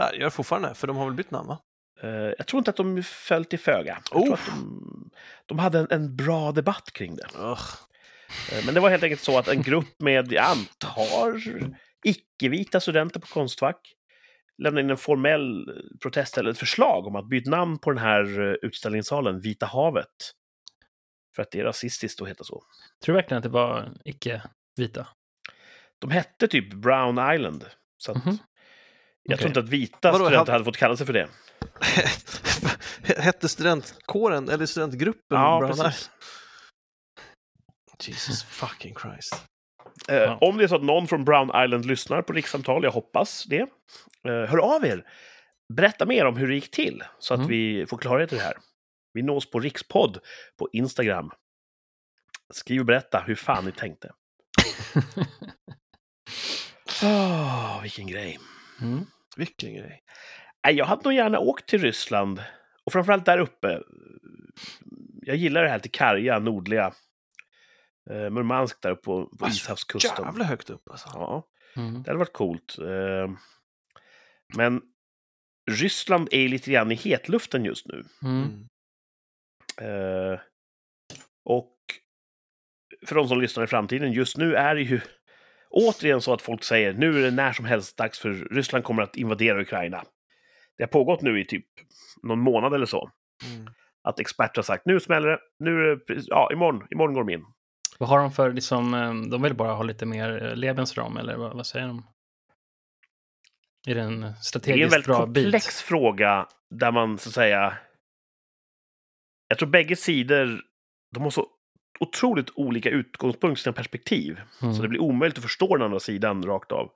Ja, 0.00 0.12
gör 0.14 0.24
det 0.24 0.30
fortfarande, 0.30 0.74
för 0.74 0.86
de 0.86 0.96
har 0.96 1.04
väl 1.04 1.14
bytt 1.14 1.30
namn 1.30 1.48
va? 1.48 1.58
Eh, 2.02 2.10
jag 2.10 2.46
tror 2.46 2.58
inte 2.58 2.70
att 2.70 2.76
de 2.76 3.02
föll 3.02 3.44
till 3.44 3.58
föga. 3.58 3.98
Jag 4.10 4.20
Oh. 4.20 4.24
tror 4.24 4.34
att 4.34 4.46
de, 4.46 5.10
de 5.46 5.58
hade 5.58 5.78
en, 5.78 5.86
en 5.90 6.16
bra 6.16 6.52
debatt 6.52 6.92
kring 6.92 7.16
det. 7.16 7.26
Ugh. 7.38 7.60
Eh, 8.52 8.64
Men 8.64 8.74
det 8.74 8.80
var 8.80 8.90
helt 8.90 9.02
enkelt 9.02 9.20
så 9.22 9.38
att 9.38 9.48
en 9.48 9.62
grupp 9.62 9.94
med, 10.00 10.32
jag 10.32 10.44
antar, 10.44 11.40
icke-vita 12.04 12.80
studenter 12.80 13.20
på 13.20 13.26
Konstfack 13.26 13.94
lämnade 14.62 14.84
in 14.84 14.90
en 14.90 14.96
formell 14.96 15.64
protest 16.02 16.38
eller 16.38 16.50
ett 16.50 16.58
förslag 16.58 17.06
om 17.06 17.16
att 17.16 17.28
byta 17.28 17.50
namn 17.50 17.78
på 17.78 17.90
den 17.90 17.98
här 17.98 18.40
eh, 18.48 18.54
utställningssalen, 18.62 19.40
Vita 19.40 19.66
havet. 19.66 20.06
För 21.36 21.42
att 21.42 21.50
det 21.50 21.60
är 21.60 21.64
rasistiskt 21.64 22.22
att 22.22 22.28
heta 22.28 22.44
så. 22.44 22.62
Tror 23.04 23.12
du 23.14 23.20
verkligen 23.20 23.38
att 23.38 23.42
det 23.42 23.48
var 23.48 23.92
icke-vita? 24.04 25.06
De 25.98 26.10
hette 26.10 26.48
typ 26.48 26.74
Brown 26.74 27.34
Island. 27.34 27.64
Så 27.96 28.12
att 28.12 28.24
Mhm. 28.24 28.38
jag 29.22 29.34
Okej. 29.34 29.38
tror 29.38 29.48
inte 29.48 29.60
att 29.60 29.68
vita 29.68 30.12
Vadå, 30.12 30.24
studenter 30.24 30.52
han- 30.52 30.52
hade 30.52 30.64
fått 30.64 30.76
kalla 30.76 30.96
sig 30.96 31.06
för 31.06 31.12
det. 31.12 31.28
Hette 33.18 33.48
studentkåren, 33.48 34.48
eller 34.48 34.66
studentgruppen 34.66 35.38
Ja, 35.38 35.58
Brown 35.58 35.70
precis. 35.70 35.84
Eyes? 35.84 36.10
Jesus 38.08 38.42
fucking 38.44 38.94
Christ. 39.02 39.34
Eh, 40.08 40.16
Ja. 40.16 40.38
Om 40.40 40.56
det 40.56 40.64
är 40.64 40.68
så 40.68 40.76
att 40.76 40.82
någon 40.82 41.08
från 41.08 41.24
Brown 41.24 41.64
Island 41.64 41.86
lyssnar 41.86 42.22
på 42.22 42.32
rikssamtal, 42.32 42.84
jag 42.84 42.90
hoppas 42.90 43.44
det. 43.44 43.60
Eh, 43.60 43.68
hör 44.48 44.58
av 44.76 44.84
er! 44.84 45.04
Berätta 45.74 46.06
mer 46.06 46.24
om 46.26 46.36
hur 46.36 46.48
det 46.48 46.54
gick 46.54 46.70
till, 46.70 47.02
så 47.18 47.34
att 47.34 47.38
Mm. 47.38 47.50
vi 47.50 47.86
får 47.86 47.98
klarhet 47.98 48.32
i 48.32 48.36
det 48.36 48.42
här. 48.42 48.54
Vi 49.12 49.22
nås 49.22 49.50
på 49.50 49.60
Rikspodd 49.60 50.18
på 50.58 50.68
Instagram. 50.72 51.30
Skriv 52.52 52.80
och 52.80 52.86
berätta 52.86 53.20
hur 53.26 53.34
fan 53.34 53.64
ni 53.64 53.72
tänkte. 53.72 54.10
Oh, 57.02 57.82
vilken 57.82 58.06
grej. 58.06 58.38
Mm. 58.80 59.06
Vilken 59.36 59.74
grej. 59.74 60.02
Jag 60.68 60.84
hade 60.86 61.02
nog 61.04 61.12
gärna 61.12 61.38
åkt 61.38 61.66
till 61.68 61.80
Ryssland. 61.82 62.42
Och 62.84 62.92
framförallt 62.92 63.26
där 63.26 63.38
uppe. 63.38 63.80
Jag 65.22 65.36
gillar 65.36 65.62
det 65.62 65.68
här 65.68 65.78
till 65.78 65.90
karga, 65.90 66.38
nordliga. 66.38 66.92
Eh, 68.10 68.30
Murmansk 68.30 68.82
där 68.82 68.90
uppe 68.90 69.02
på, 69.02 69.26
på 69.26 69.44
Alltså, 69.44 69.58
Ishavskusten. 69.64 70.24
Jävla 70.24 70.44
högt 70.44 70.70
upp 70.70 70.90
alltså. 70.90 71.08
Ja. 71.14 71.48
Mm. 71.76 72.02
Det 72.02 72.10
hade 72.10 72.18
varit 72.18 72.32
coolt. 72.32 72.76
Eh, 72.78 73.30
Men 74.56 74.82
Ryssland 75.70 76.28
är 76.32 76.48
lite 76.48 76.70
grann 76.70 76.92
i 76.92 76.94
hetluften 76.94 77.64
just 77.64 77.86
nu. 77.86 78.04
Mm. 78.22 78.66
Mm. 79.80 80.32
Eh, 80.32 80.40
Och 81.44 81.76
för 83.06 83.14
de 83.14 83.28
som 83.28 83.40
lyssnar 83.40 83.64
i 83.64 83.66
framtiden, 83.66 84.12
just 84.12 84.36
nu 84.36 84.54
är 84.54 84.74
det 84.74 84.82
ju 84.82 85.00
återigen 85.70 86.20
så 86.20 86.32
att 86.32 86.42
folk 86.42 86.64
säger 86.64 86.92
nu 86.92 87.18
är 87.18 87.22
det 87.22 87.30
när 87.30 87.52
som 87.52 87.64
helst 87.64 87.96
dags 87.96 88.18
för 88.18 88.32
Ryssland 88.32 88.84
kommer 88.84 89.02
att 89.02 89.16
invadera 89.16 89.60
Ukraina. 89.62 90.04
Det 90.76 90.82
har 90.84 90.88
pågått 90.88 91.22
nu 91.22 91.40
i 91.40 91.44
typ 91.46 91.66
någon 92.22 92.38
månad 92.40 92.74
eller 92.74 92.86
så. 92.86 93.10
Mm. 93.54 93.70
Att 94.02 94.20
experter 94.20 94.56
har 94.58 94.62
sagt 94.62 94.86
nu 94.86 95.00
smäller 95.00 95.28
det, 95.28 95.38
nu 95.58 95.70
är 95.90 95.96
det, 95.96 96.22
ja, 96.26 96.50
imorgon, 96.52 96.86
imorgon 96.90 97.14
går 97.14 97.24
de 97.24 97.32
in. 97.32 97.44
Vad 98.00 98.08
har 98.08 98.18
de 98.18 98.32
för, 98.32 98.52
liksom, 98.52 98.94
eh, 98.94 99.30
de 99.30 99.42
vill 99.42 99.54
bara 99.54 99.72
ha 99.72 99.82
lite 99.82 100.06
mer 100.06 100.42
eh, 100.42 100.56
Lebensram, 100.56 101.16
eller 101.16 101.36
vad, 101.36 101.56
vad 101.56 101.66
säger 101.66 101.86
de? 101.86 102.06
Är 103.88 103.94
det 103.94 104.00
en 104.00 104.20
Det 104.20 104.26
är 104.26 104.28
en 104.28 104.34
strategiskt 104.34 104.92
väldigt 104.94 105.06
bra 105.06 105.20
komplex 105.20 105.66
bit? 105.66 105.74
fråga 105.74 106.46
där 106.70 106.92
man 106.92 107.18
så 107.18 107.28
att 107.28 107.34
säga... 107.34 107.78
Jag 109.48 109.58
tror 109.58 109.68
bägge 109.68 109.96
sidor, 109.96 110.60
de 111.14 111.22
har 111.22 111.30
så 111.30 111.46
otroligt 112.00 112.50
olika 112.54 112.90
utgångspunkter, 112.90 113.62
sina 113.62 113.72
perspektiv. 113.72 114.40
Mm. 114.62 114.74
Så 114.74 114.82
det 114.82 114.88
blir 114.88 115.00
omöjligt 115.00 115.38
att 115.38 115.44
förstå 115.44 115.76
den 115.76 115.84
andra 115.84 116.00
sidan 116.00 116.42
rakt 116.42 116.72
av. 116.72 116.90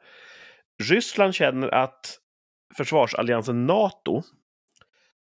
Ryssland 0.83 1.35
känner 1.35 1.69
att 1.69 2.19
försvarsalliansen 2.77 3.67
NATO 3.67 4.23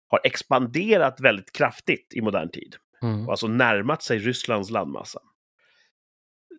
har 0.09 0.21
expanderat 0.25 1.21
väldigt 1.21 1.53
kraftigt 1.53 2.13
i 2.15 2.21
modern 2.21 2.51
tid. 2.51 2.77
Mm. 3.03 3.27
Och 3.27 3.33
alltså 3.33 3.49
närmat 3.49 4.03
sig 4.03 4.19
Rysslands 4.19 4.71
landmassa. 4.71 5.21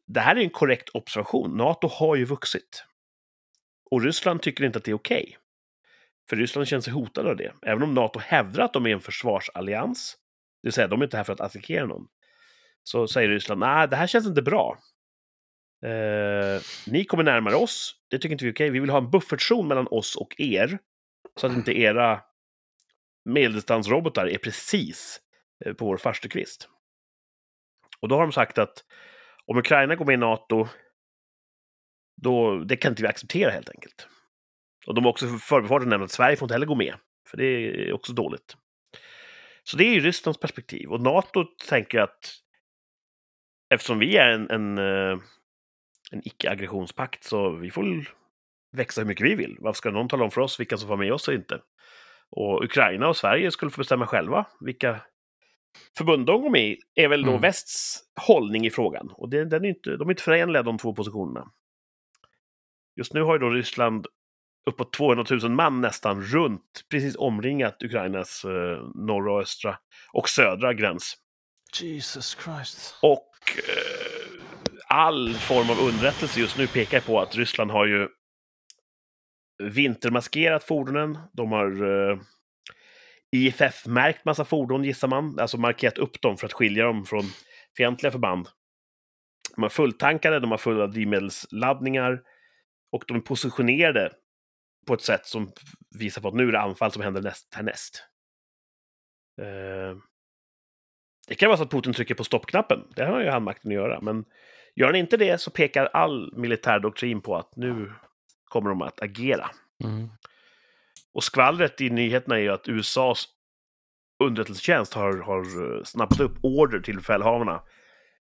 Det 0.08 0.20
här 0.20 0.36
är 0.36 0.42
en 0.42 0.50
korrekt 0.50 0.90
observation. 0.94 1.58
NATO 1.58 1.88
har 1.88 2.16
ju 2.16 2.26
vuxit. 2.26 2.86
Och 3.92 4.02
Ryssland 4.02 4.42
tycker 4.42 4.64
inte 4.64 4.78
att 4.78 4.84
det 4.84 4.92
är 4.92 4.96
okej. 4.96 5.38
För 6.30 6.36
Ryssland 6.36 6.68
känner 6.68 6.82
sig 6.82 6.94
hotade 6.94 7.30
av 7.30 7.36
det. 7.36 7.54
Även 7.62 7.84
om 7.84 7.94
NATO 7.94 8.20
hävdar 8.20 8.64
att 8.64 8.74
de 8.74 8.86
är 8.86 8.90
en 8.90 9.00
försvarsallians, 9.00 10.18
det 10.62 10.68
vill 10.68 10.74
säga 10.74 10.88
de 10.88 11.02
är 11.02 11.06
inte 11.06 11.18
här 11.18 11.24
för 11.24 11.34
att 11.34 11.42
attackera 11.42 11.86
någon, 11.86 12.08
så 12.84 13.08
säger 13.08 13.30
Ryssland 13.30 13.60
nej, 13.60 13.88
det 13.88 13.96
här 13.96 14.08
känns 14.08 14.28
inte 14.28 14.42
bra. 14.42 14.80
Eh, 15.86 16.62
ni 16.88 17.06
kommer 17.06 17.24
närmare 17.24 17.56
oss, 17.56 17.96
det 18.08 18.20
tycker 18.20 18.32
inte 18.32 18.46
vi 18.46 18.50
är 18.50 18.54
okej. 18.54 18.70
Vi 18.70 18.80
vill 18.80 18.90
ha 18.90 18.98
en 18.98 19.12
buffertzon 19.12 19.68
mellan 19.68 19.88
oss 19.88 20.16
och 20.16 20.36
er, 20.38 20.80
så 21.36 21.48
att 21.48 21.54
inte 21.54 21.80
era 21.80 22.22
medeldistansrobotar 23.26 24.28
är 24.28 24.38
precis 24.38 25.22
eh, 25.66 25.74
på 25.74 25.86
vår 25.86 25.98
farstukvist. 25.98 26.70
Och 28.00 28.08
då 28.08 28.16
har 28.16 28.22
de 28.22 28.32
sagt 28.32 28.58
att 28.58 28.84
om 29.48 29.58
Ukraina 29.58 29.96
går 29.96 30.06
med 30.06 30.14
i 30.14 30.18
NATO, 30.18 30.68
då, 32.22 32.58
det 32.58 32.76
kan 32.76 32.92
inte 32.92 33.02
vi 33.02 33.08
acceptera 33.08 33.52
helt 33.52 33.70
enkelt. 33.70 34.08
Och 34.88 34.96
de 34.96 35.04
har 35.04 35.12
också 35.12 35.28
för 35.28 35.38
förbifarten 35.38 35.90
nämnt 35.90 36.04
att 36.04 36.12
Sverige 36.12 36.36
får 36.36 36.46
inte 36.46 36.54
heller 36.54 36.66
gå 36.66 36.76
med, 36.76 36.96
för 37.30 37.38
det 37.38 37.46
är 37.46 37.94
också 37.94 38.14
dåligt. 38.14 38.58
Så 39.64 39.78
det 39.78 39.84
är 39.84 39.94
ju 39.94 40.00
Rysslands 40.00 40.40
perspektiv. 40.40 40.92
Och 40.92 41.02
NATO 41.02 41.44
tänker 41.70 42.00
att 42.00 42.34
eftersom 43.70 44.00
vi 44.00 44.18
är 44.18 44.28
en, 44.28 44.50
en, 44.50 44.78
eh, 44.78 45.20
en 46.12 46.22
icke-aggressionspakt 46.24 47.24
så 47.24 47.50
vi 47.50 47.72
får 47.72 48.06
växa 48.72 49.02
hur 49.02 49.08
mycket 49.08 49.26
vi 49.26 49.36
vill. 49.36 49.58
Varför 49.60 49.78
ska 49.78 49.92
någon 49.92 50.08
tala 50.08 50.24
om 50.24 50.32
för 50.32 50.42
oss 50.42 50.60
vilka 50.60 50.78
som 50.78 50.88
får 50.88 50.98
med 50.98 51.14
oss 51.14 51.28
och 51.28 51.34
inte? 51.34 51.62
Och 52.30 52.64
Ukraina 52.64 53.08
och 53.08 53.18
Sverige 53.18 53.52
skulle 53.52 53.72
få 53.72 53.82
bestämma 53.82 54.08
själva 54.08 54.46
vilka 54.60 55.02
förbund 55.98 56.26
de 56.26 56.42
går 56.42 56.50
med 56.50 56.62
i, 56.68 56.78
är 56.96 57.08
väl 57.08 57.24
då 57.24 57.30
Mm. 57.30 57.42
västs 57.42 58.00
hållning 58.22 58.66
i 58.66 58.72
frågan. 58.72 59.12
Och 59.14 59.30
det, 59.30 59.46
den 59.46 59.66
är 59.66 59.70
inte, 59.70 59.90
de 59.98 60.08
är 60.08 60.12
inte 60.12 60.24
förenliga 60.24 60.64
de 60.64 60.78
två 60.78 60.94
positionerna. 60.94 61.52
Just 62.96 63.14
nu 63.14 63.22
har 63.22 63.34
ju 63.34 63.40
då 63.40 63.50
Ryssland 63.50 64.08
uppåt 64.70 64.94
200 64.94 65.26
000 65.30 65.52
man 65.52 65.82
nästan 65.82 66.22
runt, 66.22 66.86
precis 66.90 67.16
omringat 67.16 67.84
Ukrainas 67.84 68.46
eh, 68.46 68.84
norra 68.96 69.34
och 69.34 69.42
östra 69.42 69.78
och 70.14 70.30
södra 70.30 70.74
gräns. 70.74 71.18
Jesus 71.82 72.38
Christ. 72.44 72.96
Och 73.02 73.32
eh, 73.58 74.42
all 74.88 75.34
form 75.34 75.70
av 75.70 75.80
underrättelse 75.88 76.40
just 76.40 76.58
nu 76.58 76.68
pekar 76.68 77.00
på 77.00 77.20
att 77.20 77.36
Ryssland 77.36 77.72
har 77.72 77.86
ju 77.86 78.08
vintermaskerat 79.64 80.64
fordonen. 80.64 81.18
De 81.34 81.52
har 81.52 81.68
eh, 82.12 82.18
IFF-märkt 83.32 84.26
massa 84.26 84.46
fordon, 84.46 84.84
gissar 84.84 85.08
man. 85.08 85.40
Alltså 85.40 85.58
markerat 85.58 85.98
upp 85.98 86.22
dem 86.22 86.38
för 86.38 86.46
att 86.46 86.54
skilja 86.54 86.86
dem 86.86 87.06
från 87.06 87.24
fientliga 87.78 88.12
förband. 88.12 88.48
De 89.56 89.64
är 89.64 89.70
fulltankade, 89.70 90.40
de 90.40 90.52
har 90.52 90.58
fulla 90.58 90.88
drivmedelsladdningar 90.88 92.22
och 92.92 93.04
de 93.08 93.18
är 93.18 93.22
positionerade 93.22 94.12
på 94.88 94.94
ett 94.94 95.02
sätt 95.02 95.26
som 95.26 95.52
visar 96.00 96.22
på 96.22 96.28
att 96.28 96.34
nu 96.34 96.48
är 96.48 96.52
det 96.52 96.60
anfall 96.60 96.92
som 96.92 97.02
händer 97.02 97.22
näst, 97.22 97.54
härnäst. 97.54 98.04
Eh, 99.42 99.98
det 101.28 101.36
kan 101.36 101.48
vara 101.48 101.58
så 101.58 101.64
att 101.64 101.72
Putin 101.72 101.94
trycker 101.94 102.16
på 102.16 102.24
stoppknappen. 102.24 102.84
Det 102.96 103.06
har 103.06 103.22
ju 103.22 103.30
han 103.30 103.44
makten 103.44 103.72
att 103.72 103.76
göra. 103.76 104.02
Men 104.02 104.26
gör 104.76 104.88
han 104.88 104.96
inte 104.96 105.18
det 105.18 105.42
så 105.42 105.52
pekar 105.52 105.86
all 105.86 106.34
militär 106.38 106.80
doktrin 106.80 107.22
på 107.22 107.36
att 107.36 107.56
nu 107.56 107.94
kommer 108.46 108.70
de 108.70 108.82
att 108.82 109.02
agera. 109.02 109.50
Mm. 109.84 110.10
Och 111.18 111.24
skvallret 111.24 111.82
i 111.82 111.90
nyheterna 111.90 112.36
är 112.36 112.40
ju 112.40 112.50
att 112.50 112.68
USAs 112.68 113.28
underrättelsetjänst 114.24 114.94
har, 114.94 115.18
har 115.18 115.40
eh, 115.78 115.84
snappat 115.84 116.20
upp 116.20 116.38
order 116.44 116.80
till 116.80 116.96
befälhavarna. 116.96 117.64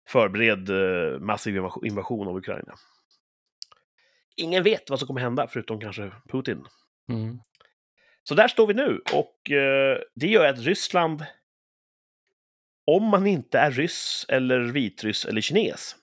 Förbered 0.07 0.69
eh, 0.69 1.19
massiv 1.19 1.55
invas- 1.55 1.85
invasion 1.85 2.27
av 2.27 2.37
Ukraina. 2.37 2.75
Ingen 4.35 4.63
vet 4.63 4.89
vad 4.89 4.99
som 4.99 5.07
kommer 5.07 5.21
hända, 5.21 5.47
förutom 5.47 5.79
kanske 5.79 6.11
Putin. 6.29 6.65
Mm. 7.09 7.39
Så 8.23 8.35
där 8.35 8.47
står 8.47 8.67
vi 8.67 8.73
nu 8.73 9.01
och 9.13 9.51
eh, 9.51 9.99
det 10.15 10.27
gör 10.27 10.45
att 10.45 10.59
Ryssland, 10.59 11.25
om 12.85 13.03
man 13.03 13.27
inte 13.27 13.59
är 13.59 13.71
ryss 13.71 14.25
eller 14.29 14.59
vitryss 14.59 15.25
eller 15.25 15.41
kines, 15.41 15.95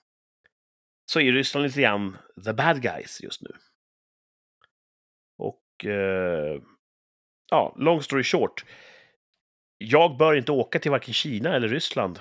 så 1.06 1.20
är 1.20 1.32
Ryssland 1.32 1.66
lite 1.66 1.80
grann 1.80 2.16
the 2.44 2.52
bad 2.52 2.82
guys 2.82 3.20
just 3.22 3.42
nu. 3.42 3.50
Och 5.76 5.84
eh, 5.84 6.62
ja, 7.50 7.74
long 7.78 8.02
story 8.02 8.24
short. 8.24 8.64
Jag 9.78 10.16
bör 10.16 10.34
inte 10.34 10.52
åka 10.52 10.78
till 10.78 10.90
varken 10.90 11.14
Kina 11.14 11.54
eller 11.56 11.68
Ryssland 11.68 12.18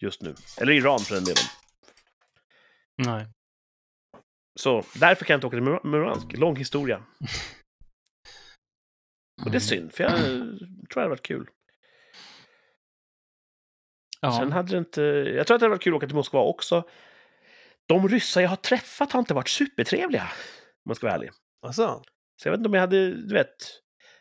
just 0.00 0.22
nu. 0.22 0.34
Eller 0.60 0.72
Iran 0.72 0.98
för 0.98 1.14
den 1.14 1.24
delen. 1.24 1.44
Nej. 2.96 3.26
Så 4.60 4.82
därför 4.94 5.24
kan 5.24 5.34
jag 5.34 5.38
inte 5.38 5.46
åka 5.46 5.56
till 5.56 5.62
Mur- 5.64 5.84
Murmansk. 5.84 6.32
Lång 6.32 6.56
historia. 6.56 6.96
Och 9.44 9.50
det 9.50 9.56
är 9.56 9.60
Mm. 9.60 9.60
synd, 9.60 9.92
för 9.94 10.04
jag 10.04 10.12
tror 10.18 10.94
det 10.94 11.00
hade 11.00 11.08
varit 11.08 11.22
kul. 11.22 11.50
Ja. 14.20 14.32
Sen 14.38 14.52
hade 14.52 14.72
det 14.72 14.78
inte... 14.78 15.02
Jag 15.02 15.46
tror 15.46 15.54
att 15.54 15.60
det 15.60 15.64
hade 15.64 15.68
varit 15.74 15.82
kul 15.82 15.92
att 15.92 15.96
åka 15.96 16.06
till 16.06 16.16
Moskva 16.16 16.40
också. 16.40 16.88
De 17.88 18.08
ryssar 18.08 18.40
jag 18.40 18.48
har 18.48 18.56
träffat 18.56 19.12
har 19.12 19.20
inte 19.20 19.34
varit 19.34 19.48
supertrevliga, 19.48 20.22
om 20.22 20.28
man 20.88 20.94
ska 20.94 21.06
vara 21.06 21.14
ärlig. 21.14 21.30
Alltså, 21.66 22.02
Så 22.42 22.48
jag 22.48 22.52
vet 22.52 22.58
inte 22.58 22.68
om 22.68 22.74
jag 22.74 22.80
hade, 22.80 23.10
du 23.14 23.34
vet... 23.34 23.56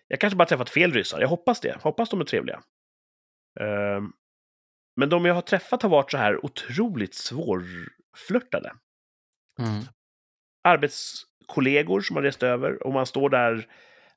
Jag 0.07 0.19
kanske 0.19 0.37
bara 0.37 0.47
träffat 0.47 0.69
fel 0.69 0.93
ryssar. 0.93 1.21
Jag 1.21 1.27
hoppas 1.27 1.59
det. 1.59 1.77
Hoppas 1.81 2.09
de 2.09 2.21
är 2.21 2.25
trevliga. 2.25 2.61
Ehm, 3.59 4.11
men 4.95 5.09
de 5.09 5.25
jag 5.25 5.33
har 5.33 5.41
träffat 5.41 5.81
har 5.81 5.89
varit 5.89 6.11
så 6.11 6.17
här 6.17 6.45
otroligt 6.45 7.15
svårflörtade. 7.15 8.73
Mm. 9.59 9.83
Arbetskollegor 10.63 12.01
som 12.01 12.15
har 12.15 12.23
rest 12.23 12.43
över 12.43 12.83
och 12.87 12.93
man 12.93 13.05
står 13.05 13.29
där 13.29 13.67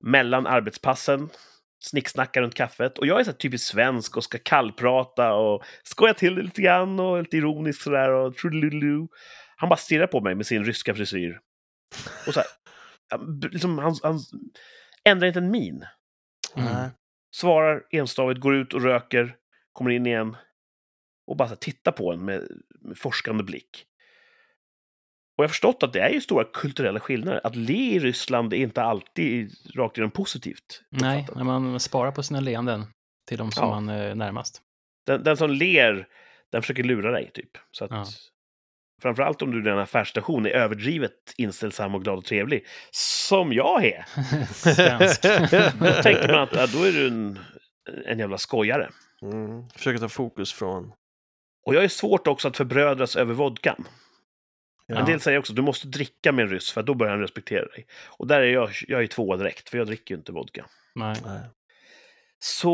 mellan 0.00 0.46
arbetspassen, 0.46 1.28
snicksnackar 1.82 2.42
runt 2.42 2.54
kaffet. 2.54 2.98
Och 2.98 3.06
jag 3.06 3.20
är 3.20 3.24
så 3.24 3.32
typiskt 3.32 3.68
svensk 3.68 4.16
och 4.16 4.24
ska 4.24 4.38
kallprata 4.38 5.32
och 5.32 5.64
skoja 5.82 6.14
till 6.14 6.34
det 6.34 6.42
lite 6.42 6.62
grann 6.62 7.00
och 7.00 7.18
lite 7.18 7.36
ironisk 7.36 7.82
sådär 7.82 8.10
och. 8.10 8.34
Han 9.56 9.68
bara 9.68 9.76
stirrar 9.76 10.06
på 10.06 10.20
mig 10.20 10.34
med 10.34 10.46
sin 10.46 10.64
ryska 10.64 10.94
frisyr. 10.94 11.40
Och 12.26 12.34
så 12.34 12.40
här, 12.40 12.48
liksom, 13.50 13.78
han, 13.78 13.96
han 14.02 14.18
ändrar 15.04 15.28
inte 15.28 15.38
en 15.40 15.50
min. 15.50 15.84
Mm. 16.56 16.90
Svarar 17.34 17.82
enstavigt, 17.90 18.40
går 18.40 18.54
ut 18.54 18.74
och 18.74 18.82
röker, 18.82 19.36
kommer 19.72 19.90
in 19.90 20.06
igen 20.06 20.36
och 21.26 21.36
bara 21.36 21.56
tittar 21.56 21.92
på 21.92 22.12
en 22.12 22.24
med, 22.24 22.48
med 22.80 22.98
forskande 22.98 23.44
blick. 23.44 23.86
Och 25.36 25.44
jag 25.44 25.48
har 25.48 25.48
förstått 25.48 25.82
att 25.82 25.92
det 25.92 26.00
är 26.00 26.10
ju 26.10 26.20
stora 26.20 26.44
kulturella 26.44 27.00
skillnader. 27.00 27.40
Att 27.44 27.56
le 27.56 27.94
i 27.94 27.98
Ryssland 27.98 28.52
är 28.52 28.56
inte 28.58 28.82
alltid 28.82 29.52
rakt 29.74 29.96
igenom 29.98 30.10
positivt. 30.10 30.82
Nej, 30.90 31.26
när 31.36 31.44
man 31.44 31.80
sparar 31.80 32.12
på 32.12 32.22
sina 32.22 32.40
leenden 32.40 32.84
till 33.28 33.38
de 33.38 33.52
som 33.52 33.64
Ja. 33.68 33.70
man 33.74 33.88
är 33.88 34.14
närmast. 34.14 34.62
Den, 35.06 35.22
den 35.22 35.36
som 35.36 35.50
ler, 35.50 36.08
den 36.52 36.62
försöker 36.62 36.84
lura 36.84 37.10
dig, 37.10 37.30
typ. 37.34 37.50
Så 37.70 37.84
att, 37.84 37.90
Ja. 37.90 38.04
Framförallt 39.00 39.42
om 39.42 39.50
du 39.50 39.68
i 39.68 39.72
en 39.72 39.78
affärsstation 39.78 40.46
är 40.46 40.50
överdrivet 40.50 41.34
inställsam 41.36 41.94
och 41.94 42.04
glad 42.04 42.18
och 42.18 42.24
trevlig, 42.24 42.66
som 42.90 43.52
jag 43.52 43.84
är. 43.84 44.04
Svensk. 44.52 45.22
Då 45.80 46.02
tänker 46.02 46.28
man 46.28 46.42
att 46.42 46.54
ja, 46.54 46.66
då 46.66 46.84
är 46.84 46.92
du 46.92 47.06
en, 47.06 47.38
en 48.06 48.18
jävla 48.18 48.38
skojare. 48.38 48.90
Mm. 49.22 49.68
Försöker 49.68 49.98
ta 49.98 50.08
fokus 50.08 50.52
från... 50.52 50.92
Och 51.66 51.74
jag 51.74 51.84
är 51.84 51.88
svårt 51.88 52.26
också 52.26 52.48
att 52.48 52.56
förbrödras 52.56 53.16
över 53.16 53.34
vodkan. 53.34 53.84
Ja. 54.86 54.98
En 54.98 55.06
del 55.06 55.20
säger 55.20 55.38
också 55.38 55.52
att 55.52 55.56
du 55.56 55.62
måste 55.62 55.88
dricka 55.88 56.32
med 56.32 56.42
en 56.42 56.50
ryss 56.50 56.72
för 56.72 56.82
då 56.82 56.94
börjar 56.94 57.12
han 57.12 57.20
respektera 57.20 57.66
dig. 57.66 57.86
Och 58.06 58.26
där 58.26 58.40
är 58.40 58.52
jag, 58.52 58.70
jag 58.88 59.02
är 59.02 59.06
tvåa 59.06 59.36
direkt, 59.36 59.68
för 59.68 59.78
jag 59.78 59.86
dricker 59.86 60.14
ju 60.14 60.18
inte 60.18 60.32
vodka. 60.32 60.66
Nej. 60.94 61.16
Nej. 61.24 61.40
Så... 62.38 62.72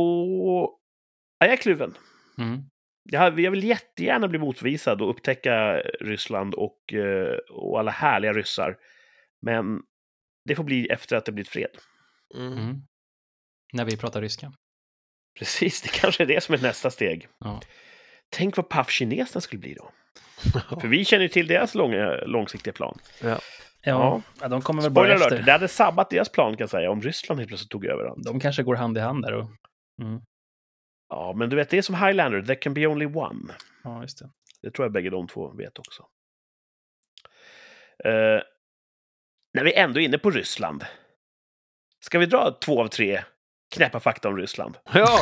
Ja, 1.39 1.47
jag 1.47 1.53
är 1.53 1.57
kluven. 1.57 1.95
Mm. 2.39 2.63
Jag, 3.09 3.41
jag 3.41 3.51
vill 3.51 3.65
jättegärna 3.65 4.29
bli 4.29 4.39
motvisad 4.39 5.03
och 5.03 5.11
upptäcka 5.11 5.81
Ryssland 6.01 6.55
och, 6.55 6.95
eh, 6.95 7.37
och 7.51 7.79
alla 7.79 7.91
härliga 7.91 8.33
ryssar. 8.33 8.77
Men 9.43 9.83
det 10.45 10.57
får 10.57 10.65
bli 10.65 10.87
efter 10.87 11.17
att 11.17 11.25
det 11.25 11.33
blivit 11.33 11.49
fred. 11.49 11.71
Mm. 12.35 12.53
Mm. 12.53 12.77
När 13.73 13.85
vi 13.85 13.97
pratar 13.97 14.21
ryska. 14.21 14.53
Precis, 15.39 15.83
det 15.83 15.89
kanske 15.89 16.23
är 16.23 16.27
det 16.27 16.41
som 16.41 16.55
är 16.55 16.59
nästa 16.59 16.91
steg. 16.91 17.29
Ja. 17.39 17.61
Tänk 18.31 18.57
vad 18.57 18.69
paff 18.69 18.91
kineserna 18.91 19.41
skulle 19.41 19.61
bli 19.61 19.75
då. 19.75 19.91
För 20.81 20.89
vi 20.89 21.05
känner 21.05 21.23
ju 21.23 21.29
till 21.29 21.47
deras 21.47 21.75
långa, 21.75 22.11
långsiktiga 22.11 22.73
plan. 22.73 22.99
Ja. 23.23 23.39
Ja, 23.83 24.23
ja, 24.41 24.49
de 24.49 24.63
kommer 24.63 24.83
väl 24.83 24.91
bara 24.91 25.15
efter. 25.15 25.27
alert, 25.27 25.47
det 25.47 25.53
hade 25.53 25.69
sabbat 25.69 26.11
deras 26.11 26.29
plan 26.29 26.53
kan 26.53 26.63
jag 26.63 26.71
säga, 26.71 26.91
om 26.91 27.03
Ryssland 27.03 27.41
helt 27.41 27.49
plötsligt 27.49 27.71
tog 27.71 27.87
över 27.87 28.05
allt. 28.05 28.25
De 28.25 28.41
kanske 28.41 28.63
går 28.63 28.75
hand 28.75 28.99
i 28.99 29.01
hand 29.01 29.25
där. 29.25 29.33
Och... 29.33 29.47
Mm. 30.03 30.21
Ja, 31.09 31.33
men 31.37 31.51
du 31.51 31.57
vet, 31.57 31.71
det 31.71 31.79
är 31.79 31.83
som 31.83 31.95
Highlander, 31.95 32.43
there 32.43 32.57
can 32.57 32.75
be 32.75 32.87
only 32.87 33.07
one. 33.07 33.55
Ja, 33.85 34.03
just 34.03 34.19
det. 34.19 34.31
Det 34.63 34.71
tror 34.71 34.85
jag 34.85 34.93
bägge 34.93 35.11
de 35.11 35.29
två 35.29 35.49
vet 35.49 35.79
också. 35.79 36.07
Eh, 38.05 38.43
när 39.55 39.65
vi 39.65 39.75
ändå 39.75 40.01
är 40.01 40.05
inne 40.05 40.19
på 40.19 40.31
Ryssland. 40.31 40.85
Ska 42.01 42.19
vi 42.19 42.27
dra 42.27 42.51
två 42.51 42.81
av 42.83 42.89
tre 42.89 43.23
knäppa 43.75 44.01
fakta 44.01 44.29
om 44.29 44.37
Ryssland? 44.37 44.79
ja, 44.93 45.19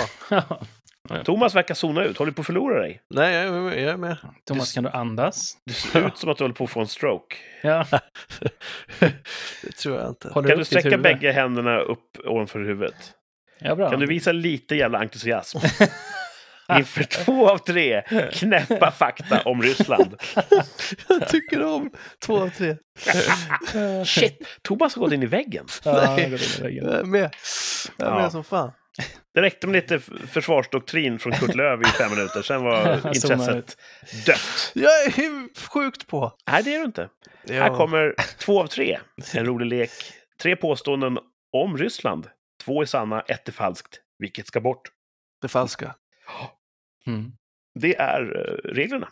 Thomas 1.24 1.54
verkar 1.54 1.74
zona 1.74 2.04
ut. 2.04 2.18
Håller 2.18 2.30
du 2.30 2.34
på 2.34 2.40
att 2.40 2.46
förlora 2.46 2.80
dig? 2.80 3.02
nej, 3.10 3.34
jag 3.34 3.56
är 3.56 3.60
med. 3.60 3.82
Jag 3.82 3.92
är 3.92 3.96
med. 3.96 4.16
Thomas, 4.44 4.72
kan 4.72 4.84
du 4.84 4.90
andas? 4.90 5.58
Du 5.64 5.72
ser 5.72 6.06
ut 6.06 6.18
som 6.18 6.30
att 6.30 6.38
du 6.38 6.44
håller 6.44 6.54
på 6.54 6.64
att 6.64 6.70
få 6.70 6.80
en 6.80 6.88
stroke. 6.88 7.36
Ja. 7.62 7.86
det 9.62 9.72
tror 9.76 9.98
jag 9.98 10.08
inte. 10.08 10.28
Håller 10.28 10.48
Kan 10.48 10.58
du 10.58 10.64
sträcka 10.64 10.98
bägge 10.98 11.32
händerna 11.32 11.78
upp 11.78 12.18
ovanför 12.24 12.60
huvudet? 12.60 13.14
Ja, 13.58 13.74
bra. 13.76 13.90
Kan 13.90 14.00
du 14.00 14.06
visa 14.06 14.32
lite 14.32 14.74
jävla 14.76 14.98
entusiasm? 14.98 15.58
Inför 16.78 17.02
två 17.04 17.48
av 17.50 17.58
tre 17.58 18.02
knäppa 18.32 18.90
fakta 18.90 19.40
om 19.44 19.62
Ryssland. 19.62 20.14
jag 21.08 21.28
tycker 21.28 21.64
om 21.64 21.90
två 22.26 22.40
av 22.40 22.50
tre. 22.50 22.76
Shit, 24.04 24.38
Thomas 24.62 24.94
har 24.94 25.00
gått 25.02 25.12
in 25.12 25.22
i 25.22 25.26
väggen. 25.26 25.66
Ja, 25.84 25.92
Nej. 25.92 26.20
jag 26.20 26.28
in 26.28 26.34
i 26.34 26.62
väggen. 26.62 26.84
Jag 26.84 26.94
är 27.00 27.04
med. 27.04 27.34
Jag 27.96 28.08
är 28.08 28.12
Ja. 28.12 28.18
med 28.22 28.32
som 28.32 28.44
fan. 28.44 28.72
Det 29.34 29.42
räckte 29.42 29.66
med 29.66 29.74
lite 29.74 29.98
försvarsdoktrin 30.26 31.18
från 31.18 31.32
Kurt 31.32 31.54
Lööf 31.54 31.80
i 31.80 31.84
fem 31.84 32.10
minuter, 32.10 32.42
sen 32.42 32.64
var 32.64 32.94
intresset 33.14 33.76
dött. 34.26 34.70
Jag 34.74 34.92
är 35.04 35.68
sjukt 35.68 36.06
på. 36.06 36.32
Nej, 36.50 36.62
det 36.62 36.74
är 36.74 36.78
du 36.78 36.84
inte. 36.84 37.08
Ja. 37.44 37.54
Här 37.62 37.76
kommer 37.76 38.14
två 38.38 38.62
av 38.62 38.66
tre. 38.66 38.98
En 39.34 39.46
rolig 39.46 39.66
lek. 39.66 39.90
Tre 40.42 40.56
påståenden 40.56 41.18
om 41.52 41.78
Ryssland. 41.78 42.26
Två 42.64 42.82
är 42.82 42.86
sanna, 42.86 43.20
ett 43.20 43.48
är 43.48 43.52
falskt. 43.52 44.00
Vilket 44.18 44.46
ska 44.46 44.60
bort? 44.60 44.90
det 45.44 45.48
falska. 45.48 45.94
Mm. 47.06 47.32
Det 47.74 47.96
är 47.96 48.22
eh, 48.22 48.70
reglerna. 48.74 49.08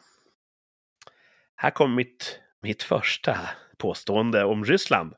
Här 1.57 1.71
kommer 1.71 1.97
mitt, 1.97 2.41
mitt 2.63 2.83
första 2.83 3.39
påstående 3.77 4.45
om 4.45 4.65
Ryssland. 4.65 5.15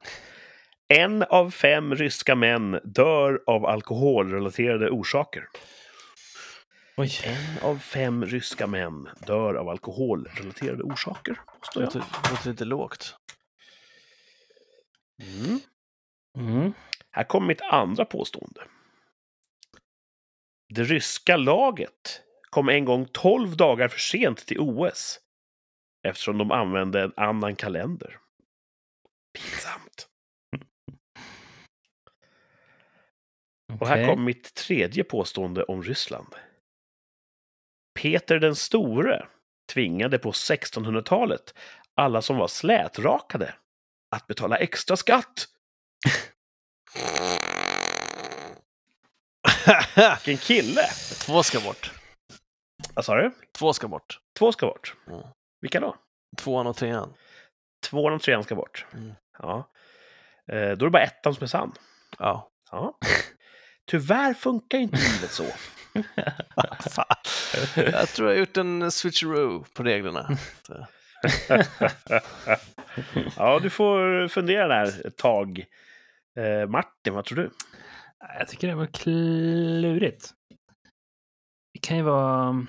En 0.89 1.23
av 1.23 1.51
fem 1.51 1.95
ryska 1.95 2.35
män 2.35 2.81
dör 2.85 3.43
av 3.47 3.67
alkoholrelaterade 3.67 4.91
orsaker. 4.91 5.49
Oj. 6.97 7.11
En 7.25 7.69
av 7.69 7.79
fem 7.79 8.27
ryska 8.27 8.67
män 8.67 9.09
dör 9.27 9.55
av 9.55 9.69
alkoholrelaterade 9.69 10.83
orsaker, 10.83 11.41
påstår 11.61 11.81
Det 11.81 11.87
låter, 11.87 12.05
låter 12.31 12.51
lite 12.51 12.65
lågt. 12.65 13.17
Mm. 15.23 15.61
Mm. 16.39 16.73
Här 17.11 17.25
kommer 17.25 17.47
mitt 17.47 17.61
andra 17.61 18.05
påstående. 18.05 18.61
Det 20.75 20.83
ryska 20.83 21.37
laget 21.37 22.23
kom 22.51 22.69
en 22.69 22.85
gång 22.85 23.09
12 23.13 23.57
dagar 23.57 23.89
för 23.89 23.99
sent 23.99 24.47
till 24.47 24.61
OS 24.61 25.21
eftersom 26.09 26.39
de 26.39 26.51
använde 26.51 27.03
en 27.03 27.13
annan 27.17 27.57
kalender. 27.57 28.19
Pinsamt. 29.39 30.09
Och 33.81 33.89
här 33.89 34.07
kommer 34.09 34.25
mitt 34.25 34.55
tredje 34.55 35.05
påstående 35.05 35.65
om 35.65 35.83
Ryssland. 35.83 36.35
Peter 38.01 38.39
den 38.39 38.57
store 38.57 39.29
tvingade 39.73 40.19
på 40.19 40.31
1600-talet 40.31 41.55
alla 41.95 42.23
som 42.23 42.37
var 42.37 42.49
slätrakade 42.49 43.55
att 44.11 44.27
betala 44.27 44.57
extra 44.57 44.97
skatt. 44.97 45.49
Vilken 50.25 50.37
kille! 50.37 50.83
Två 51.27 51.43
ska 51.43 51.61
bort. 51.61 51.93
Vad 52.95 53.05
sa 53.05 53.15
du? 53.15 53.31
Två 53.59 53.73
ska 53.73 53.89
bort. 53.89 54.19
Två 54.39 54.53
ska 54.53 54.67
bort. 54.67 54.95
Mm. 55.09 55.21
Vilka 55.61 55.81
då? 55.81 55.97
Tvåan 56.39 56.67
och 56.67 56.77
trean. 56.77 57.15
Tvåan 57.87 58.15
och 58.15 58.23
trean 58.23 58.45
ska 58.45 58.55
bort. 58.55 58.87
Mm. 58.93 59.13
Ja. 59.39 59.71
Eh, 60.53 60.57
då 60.57 60.61
är 60.61 60.77
det 60.77 60.91
bara 60.91 61.03
ettan 61.03 61.35
som 61.35 61.43
är 61.43 61.47
sann. 61.47 61.73
Ja. 62.19 62.51
Ja. 62.71 62.99
Tyvärr 63.87 64.35
funkar 64.35 64.79
inte 64.79 64.97
livet 64.97 65.31
så. 65.31 65.47
Jag 67.77 68.09
tror 68.09 68.29
jag 68.29 68.37
har 68.37 68.41
gjort 68.41 68.57
en 68.57 68.91
switcheroo 68.91 69.65
på 69.75 69.83
reglerna. 69.83 70.39
ja, 73.37 73.59
du 73.63 73.71
får 73.71 74.29
fundera 74.29 74.69
där 74.69 75.07
ett 75.07 75.17
tag. 75.17 75.65
Eh, 76.37 76.69
Martin, 76.69 77.15
vad 77.15 77.25
tror 77.25 77.37
du? 77.37 77.51
Jag 78.19 78.49
tycker 78.49 78.69
det 78.69 78.75
var 78.75 78.87
klurigt. 78.87 80.35
Det 81.73 81.79
kan 81.83 81.97
ju 81.97 82.03
vara... 82.03 82.67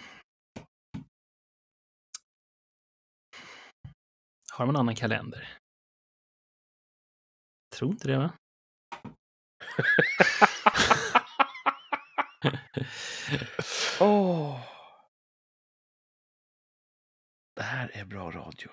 Har 4.54 4.66
de 4.66 4.70
en 4.70 4.76
annan 4.76 4.96
kalender? 4.96 5.58
Tror 7.76 7.92
inte 7.92 8.08
det, 8.08 8.18
va? 8.18 8.34
Åh. 14.00 14.60
Det 17.56 17.64
här 17.64 17.92
är 17.94 18.06
bra 18.06 18.32
radio. 18.32 18.70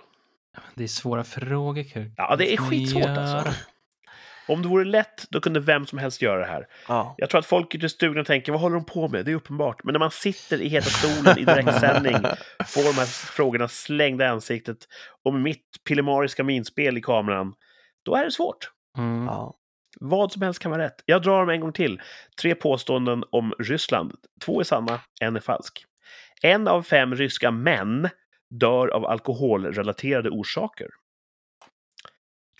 Det 0.74 0.84
är 0.84 0.88
svåra 0.88 1.24
frågor, 1.24 1.82
Kuk. 1.82 2.12
Ja, 2.16 2.36
det 2.36 2.52
är 2.52 2.56
skitsvårt 2.56 3.04
alltså. 3.04 3.71
Om 4.52 4.62
det 4.62 4.68
vore 4.68 4.84
lätt, 4.84 5.26
då 5.30 5.40
kunde 5.40 5.60
vem 5.60 5.86
som 5.86 5.98
helst 5.98 6.22
göra 6.22 6.38
det 6.40 6.46
här. 6.46 6.66
Ja. 6.88 7.14
Jag 7.18 7.30
tror 7.30 7.38
att 7.38 7.46
folk 7.46 7.74
ute 7.74 7.86
i 7.86 7.88
stugan 7.88 8.24
tänker, 8.24 8.52
vad 8.52 8.60
håller 8.60 8.76
de 8.76 8.84
på 8.84 9.08
med? 9.08 9.24
Det 9.24 9.30
är 9.30 9.34
uppenbart. 9.34 9.84
Men 9.84 9.92
när 9.92 9.98
man 9.98 10.10
sitter 10.10 10.60
i 10.60 10.68
heta 10.68 10.90
stolen 10.90 11.38
i 11.38 11.44
direktsändning, 11.44 12.14
får 12.66 12.82
de 12.82 12.98
här 12.98 13.06
frågorna 13.06 13.68
slängda 13.68 14.24
i 14.24 14.28
ansiktet 14.28 14.78
och 15.24 15.32
med 15.32 15.42
mitt 15.42 15.66
pillemariska 15.88 16.44
minspel 16.44 16.98
i 16.98 17.00
kameran, 17.00 17.54
då 18.04 18.14
är 18.14 18.24
det 18.24 18.30
svårt. 18.30 18.70
Mm. 18.98 19.26
ja. 19.26 19.58
Vad 20.00 20.32
som 20.32 20.42
helst 20.42 20.62
kan 20.62 20.70
vara 20.70 20.82
rätt. 20.82 21.02
Jag 21.06 21.22
drar 21.22 21.40
dem 21.40 21.48
en 21.48 21.60
gång 21.60 21.72
till. 21.72 22.00
Tre 22.42 22.54
påståenden 22.54 23.24
om 23.30 23.54
Ryssland. 23.58 24.12
Två 24.44 24.60
är 24.60 24.64
sanna, 24.64 25.00
en 25.20 25.36
är 25.36 25.40
falsk. 25.40 25.84
En 26.42 26.68
av 26.68 26.82
fem 26.82 27.14
ryska 27.14 27.50
män 27.50 28.08
dör 28.50 28.88
av 28.88 29.06
alkoholrelaterade 29.06 30.30
orsaker. 30.30 30.88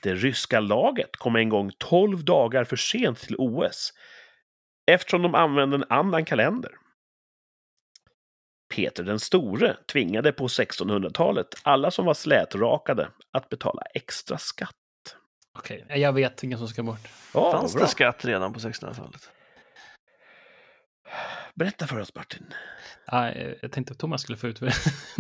Det 0.03 0.15
ryska 0.15 0.61
laget 0.61 1.17
kom 1.17 1.37
en 1.37 1.49
gång 1.49 1.71
12 1.79 2.25
dagar 2.25 2.65
för 2.65 2.77
sent 2.77 3.19
till 3.19 3.37
OS 3.39 3.93
eftersom 4.87 5.23
de 5.23 5.35
använde 5.35 5.77
en 5.77 5.85
annan 5.89 6.25
kalender. 6.25 6.73
Peter 8.75 9.05
den 9.05 9.21
store 9.21 9.77
tvingade 9.93 10.33
på 10.33 10.47
1600-talet 10.47 11.47
alla 11.63 11.91
som 11.91 12.07
var 12.07 12.15
slätrakade 12.15 13.09
att 13.33 13.49
betala 13.49 13.83
extra 13.95 14.39
skatt. 14.39 14.75
Okej, 15.59 15.87
jag 15.89 16.13
vet 16.13 16.43
vilken 16.45 16.59
som 16.59 16.69
ska 16.69 16.83
bort. 16.83 17.09
Ja, 17.35 17.53
Fanns 17.53 17.75
bra. 17.75 17.83
det 17.83 17.89
skatt 17.89 18.25
redan 18.25 18.53
på 18.53 18.59
1600-talet? 18.61 19.31
Berätta 21.55 21.87
för 21.87 22.01
oss, 22.01 22.15
Martin. 22.15 22.55
Ah, 23.07 23.29
jag 23.63 23.73
tänkte 23.73 23.93
att 23.93 23.99
Thomas 23.99 24.23
skulle 24.23 24.39
få 24.39 24.47
ut 24.49 24.61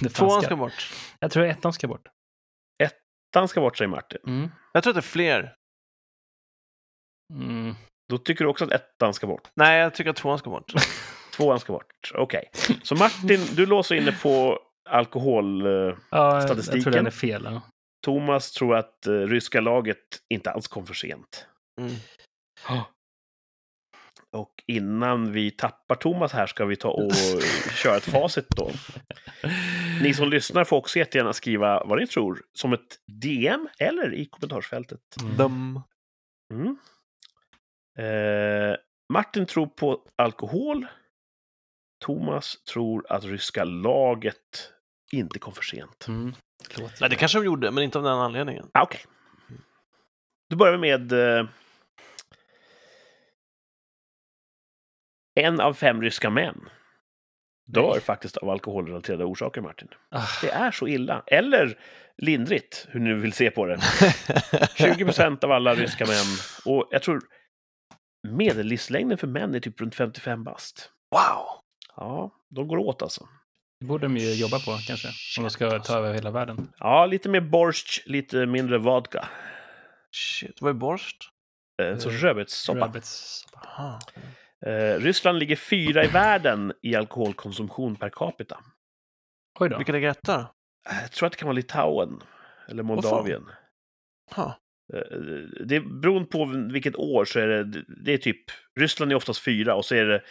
det 0.00 0.08
Tvåan 0.08 0.42
ska 0.42 0.56
bort. 0.56 0.92
Jag 1.18 1.30
tror 1.30 1.44
ettan 1.44 1.72
ska 1.72 1.88
bort. 1.88 2.08
Ettan 3.30 3.48
ska 3.48 3.60
bort, 3.60 3.76
säger 3.76 3.88
Martin. 3.88 4.18
Mm. 4.26 4.50
Jag 4.72 4.82
tror 4.82 4.90
att 4.90 4.94
det 4.94 5.00
är 5.00 5.02
fler. 5.02 5.54
Mm. 7.34 7.74
Då 8.08 8.18
tycker 8.18 8.44
du 8.44 8.50
också 8.50 8.64
att 8.64 8.72
ettan 8.72 9.14
ska 9.14 9.26
bort. 9.26 9.48
Nej, 9.54 9.80
jag 9.80 9.94
tycker 9.94 10.10
att 10.10 10.16
tvåan 10.16 10.38
ska 10.38 10.50
bort. 10.50 10.72
Tvåan 11.36 11.60
ska 11.60 11.72
bort. 11.72 12.12
Okej. 12.14 12.50
Så 12.82 12.94
Martin, 12.94 13.40
du 13.54 13.66
låser 13.66 13.94
inne 13.94 14.12
på 14.12 14.58
alkohol. 14.88 15.66
eh, 15.66 15.70
Ja, 16.10 16.40
jag 16.40 16.48
tror 16.82 16.90
den 16.92 17.06
är 17.06 17.10
fel. 17.10 17.42
Ja. 17.44 17.62
Thomas 18.04 18.52
tror 18.52 18.76
att 18.76 19.06
eh, 19.06 19.12
ryska 19.12 19.60
laget 19.60 19.98
inte 20.34 20.50
alls 20.50 20.68
kom 20.68 20.86
för 20.86 20.94
sent. 20.94 21.46
Mm. 21.80 21.92
Och 24.32 24.64
innan 24.66 25.32
vi 25.32 25.50
tappar 25.50 25.94
Thomas 25.94 26.32
här 26.32 26.46
ska 26.46 26.64
vi 26.64 26.76
ta 26.76 26.88
och 26.88 27.12
köra 27.74 27.96
ett 27.96 28.10
facit 28.10 28.46
då. 28.56 28.70
Ni 30.02 30.14
som 30.14 30.28
lyssnar 30.28 30.64
får 30.64 30.76
också 30.76 30.98
jättegärna 30.98 31.32
skriva 31.32 31.84
vad 31.84 31.98
ni 31.98 32.06
tror 32.06 32.42
som 32.52 32.72
ett 32.72 32.98
DM 33.06 33.68
eller 33.78 34.14
i 34.14 34.26
kommentarsfältet. 34.26 35.00
Mm. 35.22 35.80
Mm. 36.52 36.76
Eh, 37.98 38.76
Martin 39.12 39.46
tror 39.46 39.66
på 39.66 40.04
alkohol. 40.16 40.86
Thomas 42.04 42.64
tror 42.64 43.12
att 43.12 43.24
ryska 43.24 43.64
laget 43.64 44.72
inte 45.12 45.38
kom 45.38 45.52
för 45.52 45.62
sent. 45.62 46.08
Mm. 46.08 46.34
Nej, 47.00 47.10
det 47.10 47.16
kanske 47.16 47.38
de 47.38 47.44
gjorde, 47.44 47.70
men 47.70 47.84
inte 47.84 47.98
av 47.98 48.04
den 48.04 48.18
anledningen. 48.18 48.70
Ah, 48.74 48.82
Okej. 48.82 49.00
Då 50.50 50.56
börjar 50.56 50.72
vi 50.72 50.78
med 50.78 51.12
eh, 51.12 51.46
en 55.40 55.60
av 55.60 55.74
fem 55.74 56.02
ryska 56.02 56.30
män 56.30 56.68
dör 57.66 57.90
Nej. 57.90 58.00
faktiskt 58.00 58.36
av 58.36 58.50
alkoholrelaterade 58.50 59.24
orsaker, 59.24 59.60
Martin. 59.60 59.88
Ah, 60.10 60.26
Det 60.42 60.50
är 60.50 60.70
så 60.70 60.88
illa. 60.88 61.22
Eller 61.26 61.78
lindrigt, 62.18 62.86
hur 62.90 63.00
ni 63.00 63.14
vill 63.14 63.32
se 63.32 63.50
på 63.50 63.66
det. 63.66 63.78
20 64.76 65.04
procent 65.04 65.44
av 65.44 65.52
alla 65.52 65.74
ryska 65.74 66.06
män. 66.06 66.36
Och 66.74 66.88
jag 66.90 67.02
tror 67.02 67.20
medellivslängden 68.28 69.18
för 69.18 69.26
män 69.26 69.54
är 69.54 69.60
typ 69.60 69.80
runt 69.80 69.94
55 69.94 70.44
bast. 70.44 70.90
wow! 71.10 71.46
Ja, 71.96 72.30
de 72.50 72.68
går 72.68 72.76
åt 72.76 73.02
alltså. 73.02 73.28
det 73.80 73.86
borde 73.86 74.04
de 74.06 74.16
ju 74.16 74.34
jobba 74.34 74.58
på 74.58 74.78
kanske. 74.86 75.08
Om 75.38 75.44
de 75.44 75.50
ska 75.50 75.78
ta 75.78 75.98
över 75.98 76.14
hela 76.14 76.30
världen. 76.30 76.72
Ja, 76.78 77.06
lite 77.06 77.28
mer 77.28 77.40
borst, 77.40 78.02
lite 78.06 78.46
mindre 78.46 78.78
vodka. 78.78 79.28
Shit, 80.16 80.60
vad 80.62 80.70
är 80.70 80.74
borst? 80.74 81.16
Eh, 81.82 81.96
Så 81.98 82.10
rödbetssoppa. 82.10 82.80
Rödbetssoppa. 82.80 83.98
Eh, 84.66 84.94
Ryssland 85.00 85.38
ligger 85.38 85.56
fyra 85.56 86.04
i 86.04 86.08
världen 86.08 86.72
i 86.82 86.94
alkoholkonsumtion 86.94 87.96
per 87.96 88.08
capita. 88.10 88.60
Oj 89.60 89.68
då. 89.68 89.76
Vilka 89.76 89.92
ligger 89.92 90.08
etta? 90.08 90.34
Eh, 90.90 91.00
Jag 91.02 91.12
tror 91.12 91.26
att 91.26 91.32
det 91.32 91.38
kan 91.38 91.46
vara 91.46 91.56
Litauen. 91.56 92.22
Eller 92.68 92.82
Moldavien. 92.82 93.46
Ha. 94.34 94.58
Eh, 94.94 95.18
Det 95.66 95.80
beroende 95.80 96.28
på 96.28 96.44
vilket 96.72 96.96
år 96.96 97.24
så 97.24 97.40
är 97.40 97.46
det, 97.46 97.84
det 98.04 98.12
är 98.12 98.18
typ, 98.18 98.40
Ryssland 98.80 99.12
är 99.12 99.16
oftast 99.16 99.40
fyra 99.44 99.74
och 99.74 99.84
så 99.84 99.94
är 99.94 100.04
det 100.04 100.22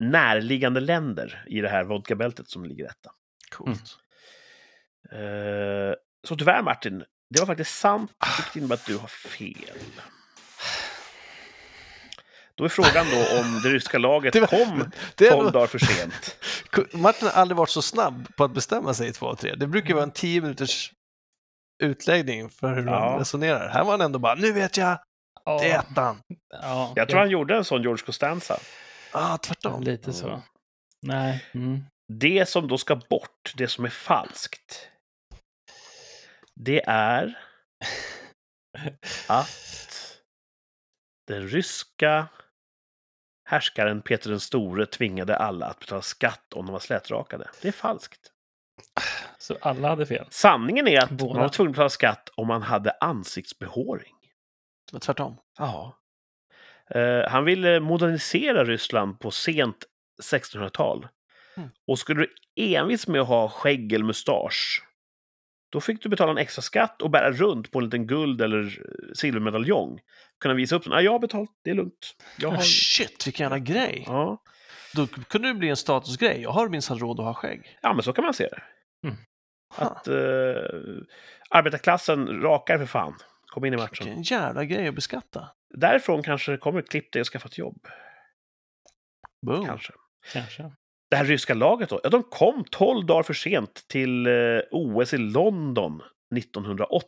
närliggande 0.00 0.80
länder 0.80 1.44
i 1.46 1.60
det 1.60 1.68
här 1.68 1.84
vodkabältet 1.84 2.48
som 2.48 2.64
ligger 2.64 2.84
etta. 2.86 3.10
Coolt. 3.50 3.98
Eh, 5.12 5.94
Så 6.28 6.36
tyvärr 6.36 6.62
Martin, 6.62 7.04
det 7.30 7.40
var 7.40 7.46
faktiskt 7.46 7.78
sant, 7.78 8.12
vilket 8.38 8.56
innebär 8.56 8.74
att 8.74 8.86
du 8.86 8.96
har 8.96 9.06
fel. 9.08 9.78
Då 12.58 12.64
är 12.64 12.68
frågan 12.68 13.06
då 13.10 13.38
om 13.40 13.60
det 13.62 13.68
ryska 13.68 13.98
laget 13.98 14.32
Det 14.32 14.40
var- 14.40 14.46
kom 14.46 14.90
Det 15.14 15.30
12 15.30 15.48
är, 15.48 15.52
dagar 15.52 15.66
för 15.66 15.78
sent. 15.78 16.36
Martin 16.92 17.28
har 17.28 17.34
aldrig 17.34 17.56
varit 17.56 17.70
så 17.70 17.82
snabb 17.82 18.36
på 18.36 18.44
att 18.44 18.54
bestämma 18.54 18.94
sig 18.94 19.08
i 19.08 19.12
två 19.12 19.26
och 19.26 19.38
tre. 19.38 19.54
Det 19.54 19.66
brukar 19.66 19.94
vara 19.94 20.04
en 20.04 20.10
tio 20.10 20.40
minuters 20.40 20.92
utläggning 21.82 22.50
för 22.50 22.74
hur 22.74 22.86
Ja. 22.86 23.10
de 23.10 23.18
resonerar. 23.18 23.68
Här 23.68 23.84
var 23.84 23.90
han 23.90 24.00
ändå 24.00 24.18
bara, 24.18 24.34
nu 24.34 24.52
vet 24.52 24.76
jag, 24.76 24.98
Ja, 25.44 25.58
det 25.60 25.70
är 25.70 25.78
ettan. 25.78 26.20
ja, 26.62 26.92
Jag 26.96 27.08
tror 27.08 27.18
han 27.20 27.30
gjorde 27.30 27.56
en 27.56 27.64
sån 27.64 27.82
George 27.82 28.04
Costanza. 28.06 28.58
Ah, 29.12 29.38
tvärtom. 29.38 29.82
Lite 29.82 30.12
så. 30.12 30.42
Nej. 31.06 31.44
Mm. 31.54 31.84
Det 32.12 32.48
som 32.48 32.68
då 32.68 32.78
ska 32.78 32.96
bort, 32.96 33.52
det 33.56 33.68
som 33.68 33.84
är 33.84 33.88
falskt, 33.90 34.88
det 36.54 36.82
är 36.86 37.38
att 39.28 40.18
den 41.26 41.48
ryska 41.48 42.28
härskaren 43.48 44.02
Peter 44.02 44.30
den 44.30 44.40
store 44.40 44.86
tvingade 44.86 45.36
alla 45.36 45.66
att 45.66 45.80
betala 45.80 46.02
skatt 46.02 46.52
om 46.54 46.66
de 46.66 46.72
var 46.72 46.80
slätrakade. 46.80 47.48
Det 47.62 47.68
är 47.68 47.72
falskt. 47.72 48.32
Så 49.38 49.56
alla 49.60 49.88
hade 49.88 50.06
fel. 50.06 50.26
Sanningen 50.30 50.88
är 50.88 51.02
att 51.02 51.10
Båda. 51.10 51.32
man 51.34 51.42
var 51.42 51.48
tvungen 51.48 51.70
att 51.70 51.74
betala 51.74 51.88
skatt 51.88 52.28
om 52.34 52.46
man 52.46 52.62
hade 52.62 52.90
ansiktsbehåring. 52.90 54.14
Det 54.90 54.92
var 54.92 55.00
tvärtom. 55.00 55.36
Ja. 55.58 55.98
Eh, 56.90 57.28
han 57.28 57.44
ville 57.44 57.80
modernisera 57.80 58.64
Ryssland 58.64 59.20
på 59.20 59.30
sent 59.30 59.84
1600-tal. 60.22 61.08
Mm. 61.56 61.68
Och 61.86 61.98
skulle 61.98 62.20
du 62.20 62.34
envis 62.56 63.08
med 63.08 63.20
att 63.20 63.28
ha 63.28 63.48
skägg 63.48 63.92
eller 63.92 64.04
mustasch, 64.04 64.82
då 65.70 65.80
fick 65.80 66.02
du 66.02 66.08
betala 66.08 66.30
en 66.30 66.38
extra 66.38 66.62
skatt 66.62 67.02
och 67.02 67.10
bära 67.10 67.32
runt 67.32 67.70
på 67.70 67.78
en 67.78 67.84
liten 67.84 68.06
guld 68.06 68.42
eller 68.42 68.82
silvermedaljong. 69.14 70.00
Kunna 70.40 70.54
visa 70.54 70.76
upp 70.76 70.84
den. 70.84 70.92
Ah, 70.92 71.00
jag 71.00 71.12
har 71.12 71.18
betalt, 71.18 71.50
det 71.64 71.70
är 71.70 71.74
lugnt. 71.74 72.16
Jag 72.38 72.50
har... 72.50 72.62
Shit, 72.62 73.26
vilken 73.26 73.44
jävla 73.44 73.58
grej. 73.58 74.04
Ja. 74.06 74.42
Då 74.94 75.06
kunde 75.06 75.48
det 75.48 75.54
bli 75.54 75.68
en 75.68 75.76
statusgrej. 75.76 76.40
Jag 76.42 76.50
har 76.50 76.68
minsann 76.68 76.98
råd 76.98 77.20
att 77.20 77.26
ha 77.26 77.34
skägg. 77.34 77.78
ja, 77.82 77.94
men 77.94 78.02
så 78.02 78.12
kan 78.12 78.24
man 78.24 78.34
se 78.34 78.48
det. 78.48 78.62
Mm. 79.08 79.16
Att 79.76 80.08
eh, 80.08 80.14
arbetarklassen 81.50 82.42
rakar 82.42 82.78
för 82.78 82.86
fan. 82.86 83.14
Kom 83.46 83.64
in 83.64 83.74
i 83.74 83.76
matchen. 83.76 84.06
Vilken 84.06 84.22
jävla 84.22 84.64
grej 84.64 84.88
att 84.88 84.94
beskatta. 84.94 85.48
Därifrån 85.74 86.22
kanske 86.22 86.52
det 86.52 86.58
kommer 86.58 86.82
klipp 86.82 87.12
dig 87.12 87.20
och 87.20 87.26
skaffa 87.26 87.48
ett 87.48 87.58
jobb. 87.58 87.88
Boom. 89.46 89.66
Kanske. 89.66 89.92
Kanske. 90.32 90.72
Det 91.10 91.16
här 91.16 91.24
ryska 91.24 91.54
laget 91.54 91.88
då, 91.88 92.00
ja, 92.02 92.10
de 92.10 92.22
kom 92.22 92.64
12 92.70 93.06
dagar 93.06 93.22
för 93.22 93.34
sent 93.34 93.84
till 93.88 94.26
eh, 94.26 94.60
OS 94.70 95.14
i 95.14 95.18
London 95.18 96.02
1908. 96.36 97.06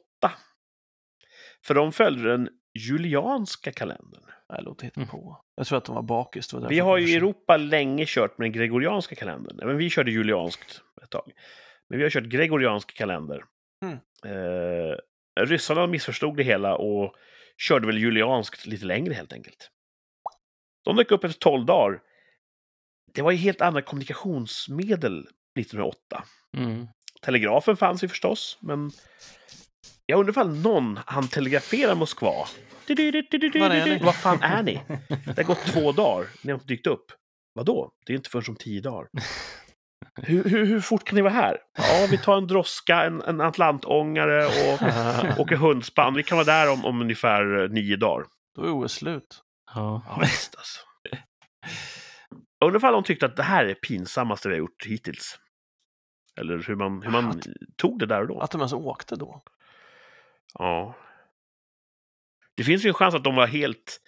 För 1.65 1.75
de 1.75 1.93
följde 1.93 2.31
den 2.31 2.49
julianska 2.79 3.73
kalendern. 3.73 4.23
Nej, 4.53 4.61
låt 4.63 4.83
hitta 4.83 5.01
Mm. 5.01 5.09
på. 5.11 5.45
Jag 5.55 5.67
tror 5.67 5.79
att 5.79 5.85
de 5.85 5.95
var 5.95 6.03
bakis. 6.03 6.49
det 6.49 6.67
Vi 6.69 6.79
har 6.79 6.99
ju 6.99 7.09
i 7.13 7.17
Europa 7.17 7.57
länge 7.57 8.05
kört 8.07 8.39
med 8.39 8.45
den 8.45 8.53
gregorianska 8.53 9.15
kalendern. 9.15 9.57
Men 9.67 9.77
vi 9.77 9.91
körde 9.91 10.11
julianskt 10.11 10.81
ett 11.03 11.11
tag. 11.11 11.33
Men 11.89 11.99
vi 11.99 12.03
har 12.05 12.11
kört 12.11 12.25
gregoriansk 12.25 12.95
kalender. 12.97 13.45
Mm. 13.85 13.99
Eh, 14.25 14.97
ryssarna 15.41 15.87
missförstod 15.87 16.37
det 16.37 16.43
hela 16.43 16.77
och 16.77 17.15
körde 17.59 17.87
väl 17.87 17.99
julianskt 17.99 18.67
lite 18.67 18.87
längre 18.87 19.15
helt 19.15 19.33
enkelt. 19.33 19.71
De 20.85 20.97
dök 20.97 21.11
upp 21.11 21.25
efter 21.25 21.41
12 21.41 21.67
dagar. 21.67 22.01
Det 23.15 23.23
var 23.23 23.31
ju 23.31 23.37
helt 23.37 23.61
andra 23.61 23.83
kommunikationsmedel 23.83 25.19
1908. 25.59 26.25
Mm. 26.57 26.87
Telegrafen 27.23 27.77
fanns 27.77 28.05
ju 28.05 28.09
förstås, 28.09 28.59
men 28.61 28.91
jag 30.07 30.19
undrar 30.19 30.33
ifall 30.33 30.57
någon 30.57 30.99
han 31.07 31.29
telegrafera 31.29 31.95
Moskva. 31.95 32.47
Var 33.61 33.71
är 33.71 33.87
ni? 33.87 33.99
Vad 34.05 34.15
fan 34.15 34.43
är 34.43 34.63
ni? 34.63 34.81
Det 35.09 35.37
har 35.37 35.45
gått 35.45 35.67
två 35.67 35.93
dagar, 35.93 36.29
ni 36.43 36.53
har 36.53 36.59
inte 36.59 36.67
dykt 36.67 36.87
upp. 36.87 37.13
Vadå? 37.55 37.91
Det 38.07 38.13
är 38.13 38.17
inte 38.17 38.31
förrän 38.31 38.45
om 38.49 38.57
tio 38.57 38.81
dagar. 38.81 39.09
Hur, 40.23 40.45
hur, 40.45 40.67
hur 40.67 40.81
fort 40.81 41.05
kan 41.05 41.17
ni 41.17 41.23
vara 41.23 41.33
här? 41.33 41.59
Ja, 41.79 42.09
vi 42.11 42.19
tar 42.19 42.37
en 42.37 42.47
droska, 42.47 43.03
en, 43.03 43.23
en 43.23 43.41
atlantångare 43.41 44.47
och 44.47 45.39
åker 45.41 45.57
hundspann. 45.57 46.15
Vi 46.15 46.23
kan 46.23 46.39
vara 46.39 46.47
där 46.47 46.73
om, 46.73 46.85
om 46.85 47.01
ungefär 47.01 47.69
nio 47.69 47.97
dagar. 47.97 48.27
Då 48.57 48.63
är 48.63 48.85
OS 48.85 48.93
slut. 48.93 49.43
Ja. 49.75 50.03
Ja, 50.07 50.19
visst 50.21 50.55
alltså. 50.57 50.81
Jag 52.61 52.67
undrar 52.67 52.79
ifall 52.79 52.93
de 52.93 53.05
tyckte 53.05 53.27
att 53.27 53.37
det 53.37 53.43
här 53.43 53.65
är 53.65 53.69
det 53.69 53.75
pinsammaste 53.75 54.49
vi 54.49 54.55
har 54.55 54.59
gjort 54.59 54.87
hittills. 54.87 55.39
Eller 56.37 56.59
hur 56.59 56.75
man, 56.75 57.03
hur 57.03 57.11
man 57.11 57.41
tog 57.77 57.99
det 57.99 58.07
där 58.07 58.21
och 58.21 58.29
då. 58.29 58.41
Att 58.41 58.51
de 58.51 58.61
ens 58.61 58.73
åkte 58.73 59.17
då. 59.17 59.43
Ja. 60.55 60.95
Det 62.57 62.65
finns 62.65 62.85
ju 62.85 62.89
en 62.89 62.95
chans 62.95 63.15
att 63.15 63.25
de 63.25 63.35
var 63.35 63.47
helt 63.47 64.01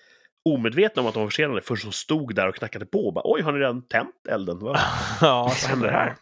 omedvetna 0.45 1.03
om 1.03 1.09
att 1.09 1.15
de 1.15 1.23
var 1.23 1.31
försenade 1.31 1.63
först 1.63 1.85
de 1.85 1.93
stod 1.93 2.35
där 2.35 2.49
och 2.49 2.55
knackade 2.55 2.87
på. 2.87 3.07
Och 3.07 3.13
bara, 3.13 3.23
Oj, 3.25 3.43
har 3.43 3.53
ni 3.53 3.59
redan 3.59 3.89
tänt 3.89 4.27
elden? 4.29 4.59
Vad, 4.59 4.77
ja, 5.21 5.43
vad 5.43 5.71
händer 5.71 5.91
här? 5.91 6.07
Är 6.07 6.17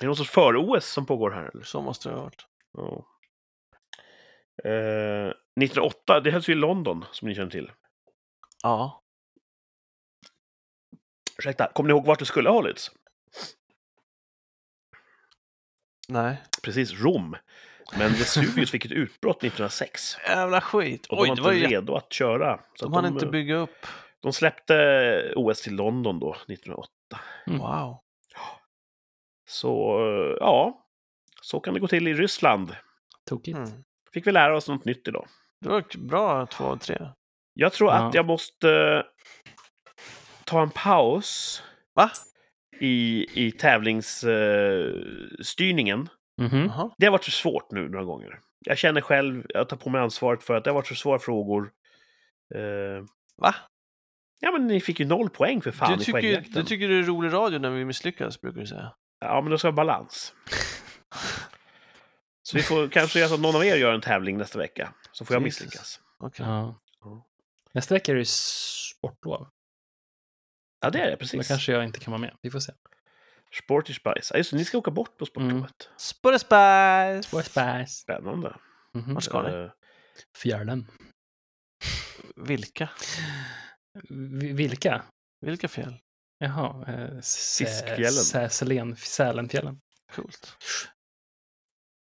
det 0.00 0.06
någon 0.06 0.16
sorts 0.16 0.30
före-OS 0.30 0.86
som 0.86 1.06
pågår 1.06 1.30
här? 1.30 1.50
Eller? 1.54 1.62
Så 1.62 1.80
måste 1.80 2.08
det 2.08 2.14
ha 2.14 2.22
varit. 2.22 2.46
Ja. 2.72 3.06
Eh, 4.64 5.28
1908, 5.62 6.20
det 6.20 6.30
hölls 6.30 6.48
ju 6.48 6.52
i 6.52 6.56
London, 6.56 7.04
som 7.12 7.28
ni 7.28 7.34
känner 7.34 7.50
till. 7.50 7.70
Ja. 8.62 9.03
Ursäkta, 11.38 11.70
kommer 11.74 11.88
ni 11.88 11.92
ihåg 11.94 12.06
vart 12.06 12.18
det 12.18 12.24
skulle 12.24 12.48
ha 12.48 12.56
hållits? 12.56 12.90
Nej. 16.08 16.42
Precis, 16.62 16.92
Rom. 16.92 17.36
Men 17.98 18.10
Vesuvius 18.12 18.70
fick 18.70 18.84
ett 18.84 18.92
utbrott 18.92 19.36
1906. 19.36 20.16
Jävla 20.28 20.60
skit. 20.60 21.06
Och 21.06 21.16
de 21.16 21.22
Oj, 21.22 21.28
var 21.28 21.36
det 21.36 21.42
var 21.42 21.52
inte 21.52 21.64
ju... 21.68 21.76
redo 21.76 21.94
att 21.94 22.12
köra. 22.12 22.60
Så 22.74 22.84
De 22.84 22.92
hann 22.92 23.06
inte 23.06 23.24
eh, 23.26 23.30
bygga 23.30 23.56
upp. 23.56 23.86
de 24.20 24.32
släppte 24.32 25.32
OS 25.36 25.62
till 25.62 25.74
London 25.74 26.20
då, 26.20 26.32
1908. 26.34 26.90
Mm. 27.46 27.58
Wow. 27.58 27.98
Så 29.48 29.98
eh, 30.00 30.36
ja, 30.40 30.86
så 31.42 31.60
kan 31.60 31.74
det 31.74 31.80
gå 31.80 31.88
till 31.88 32.08
i 32.08 32.14
Ryssland. 32.14 32.76
Tokigt. 33.28 33.56
Mm. 33.58 33.70
Fick 34.12 34.26
vi 34.26 34.32
lära 34.32 34.56
oss 34.56 34.68
något 34.68 34.84
nytt 34.84 35.08
idag. 35.08 35.26
Det 35.60 35.68
var 35.68 35.84
bra 36.08 36.46
två 36.46 36.64
och 36.64 36.80
tre. 36.80 37.08
Jag 37.54 37.72
tror 37.72 37.90
Ja. 37.90 37.96
att 38.08 38.14
jag 38.14 38.26
måste 38.26 38.70
eh, 38.70 39.02
ta 40.46 40.62
en 40.62 40.70
paus 40.70 41.62
Va? 41.94 42.10
i, 42.80 43.26
i 43.46 43.52
tävlingsstyrningen. 43.52 46.08
Mhm. 46.40 46.64
Jaha. 46.66 46.90
Det 46.98 47.06
har 47.06 47.10
varit 47.12 47.24
så 47.24 47.30
svårt 47.30 47.70
nu 47.72 47.88
några 47.88 48.04
gånger. 48.04 48.40
Jag 48.66 48.78
känner 48.78 49.00
själv, 49.00 49.46
jag 49.48 49.68
tar 49.68 49.76
på 49.76 49.90
mig 49.90 50.00
ansvaret 50.00 50.42
för 50.42 50.54
att 50.54 50.64
det 50.64 50.70
har 50.70 50.74
varit 50.74 50.86
så 50.86 50.94
svåra 50.94 51.18
frågor. 51.18 51.70
Eh, 52.54 53.04
Va? 53.36 53.54
ja, 54.40 54.52
men 54.52 54.66
ni 54.66 54.80
fick 54.80 55.00
ju 55.00 55.06
noll 55.06 55.30
poäng 55.30 55.62
för 55.62 55.70
fan 55.70 55.88
Du 55.88 55.94
i 55.94 55.98
tycker, 55.98 56.12
poängjakten. 56.12 56.52
du 56.52 56.62
tycker 56.64 56.88
det 56.88 56.94
är 56.94 57.02
rolig 57.02 57.32
radio 57.32 57.58
när 57.58 57.70
vi 57.70 57.84
misslyckas, 57.84 58.40
brukar 58.40 58.60
du 58.60 58.66
säga. 58.66 58.92
Ja, 59.20 59.40
men 59.40 59.50
det 59.50 59.58
ska 59.58 59.68
vara 59.68 59.76
balans. 59.76 60.34
Så 62.42 62.56
vi 62.56 62.62
får 62.62 62.88
kanske 62.88 63.18
göra 63.18 63.28
så 63.28 63.34
att 63.34 63.40
någon 63.40 63.56
av 63.56 63.64
er 63.64 63.76
gör 63.76 63.92
en 63.94 64.00
tävling 64.00 64.38
nästa 64.38 64.58
vecka. 64.58 64.92
Så 65.12 65.24
får 65.24 65.34
jag 65.34 65.42
misslyckas. 65.42 66.00
Okej. 66.18 66.46
Ja. 66.46 66.80
Ja. 67.00 67.26
Nästa 67.72 67.94
vecka 67.94 68.12
är 68.12 68.16
det 68.16 68.28
sportlov. 68.28 69.46
Ja, 70.84 70.90
det 70.90 70.98
är 71.00 71.10
det, 71.10 71.16
precis. 71.16 71.48
kanske 71.48 71.72
jag 71.72 71.84
inte 71.84 72.00
kan 72.00 72.10
vara 72.10 72.20
med. 72.20 72.36
Vi 72.42 72.50
får 72.50 72.60
se. 72.60 72.72
Sporty 73.64 73.92
Spice. 73.94 74.30
Ja, 74.34 74.36
just 74.36 74.50
det, 74.50 74.56
ni 74.56 74.64
ska 74.64 74.78
åka 74.78 74.90
bort 74.90 75.16
på 75.18 75.26
sportlovet. 75.26 75.90
Spurrespice! 75.96 77.32
What 77.36 77.44
spice? 77.46 77.86
Spännande. 77.86 78.56
Mhm. 78.94 79.14
Vart 79.14 79.24
ska 79.24 79.42
ni? 79.42 79.54
Eh, 79.64 79.70
Fjärden. 80.42 80.86
Vilka? 82.36 82.90
Vi- 84.08 84.52
Vilka? 84.52 85.04
Vilka 85.40 85.68
fjäll? 85.68 85.98
Jaha. 86.38 86.84
Eh, 86.92 87.14
Fiskfjällen. 87.58 88.12
Säselen, 88.12 88.96
Sälenfjällen. 88.96 89.80
Coolt. 90.12 90.56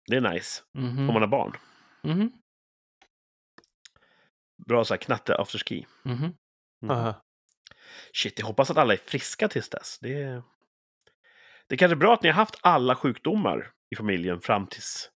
det 0.08 0.16
är 0.16 0.22
nice. 0.34 0.64
Mhm. 0.78 1.00
Om 1.00 1.06
man 1.14 1.22
har 1.22 1.28
barn. 1.28 1.58
Mhm. 2.04 2.32
Bra 4.68 4.86
så 4.86 4.94
här 4.94 5.02
knatte 5.02 5.36
afterski. 5.36 5.88
Mhm. 6.04 6.24
Mm. 6.84 6.92
Aha. 6.98 7.22
Shit, 8.18 8.40
jag 8.40 8.46
hoppas 8.46 8.72
att 8.72 8.78
alla 8.78 8.94
är 8.94 8.98
friska 8.98 9.48
tills 9.48 9.70
dess. 9.70 10.00
Det 10.02 10.22
är, 10.22 10.42
det 11.68 11.76
är 11.76 11.78
kanske 11.78 11.96
bra 11.96 12.14
att 12.14 12.24
ni 12.24 12.30
har 12.30 12.36
haft 12.36 12.56
alla 12.62 12.96
sjukdomar 12.96 13.72
i 13.90 13.96
familjen 13.96 14.42
fram 14.42 14.68
tills 14.68 15.12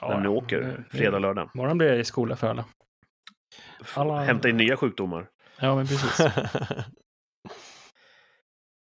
Ja, 0.00 0.08
när 0.08 0.20
ni 0.20 0.28
åker 0.28 0.60
det- 0.60 0.84
fredag, 0.98 1.18
lördag. 1.18 1.50
Imorgon 1.54 1.78
blir 1.78 1.92
det 1.96 2.04
skola 2.04 2.36
för 2.36 2.48
alla. 2.48 2.64
Alla- 3.94 4.24
Hämta 4.24 4.48
in 4.48 4.56
nya 4.56 4.76
sjukdomar. 4.76 5.30
Ja, 5.60 5.74
men 5.76 5.86
precis. 5.86 6.20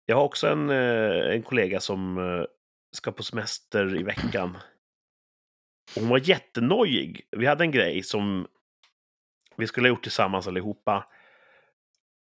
Jag 0.06 0.16
har 0.16 0.24
också 0.24 0.48
en, 0.48 0.70
eh, 0.70 1.34
en 1.34 1.42
kollega 1.42 1.80
som 1.80 2.18
eh, 2.18 2.44
ska 2.96 3.12
på 3.12 3.22
semester 3.22 4.00
i 4.00 4.02
veckan. 4.02 4.58
Hon 5.94 6.08
var 6.08 6.28
jättenojig. 6.28 7.28
Vi 7.30 7.46
hade 7.46 7.64
en 7.64 7.70
grej 7.70 8.02
som 8.02 8.46
vi 9.56 9.66
skulle 9.66 9.88
ha 9.88 9.88
gjort 9.88 10.02
tillsammans 10.02 10.46
allihopa. 10.46 11.06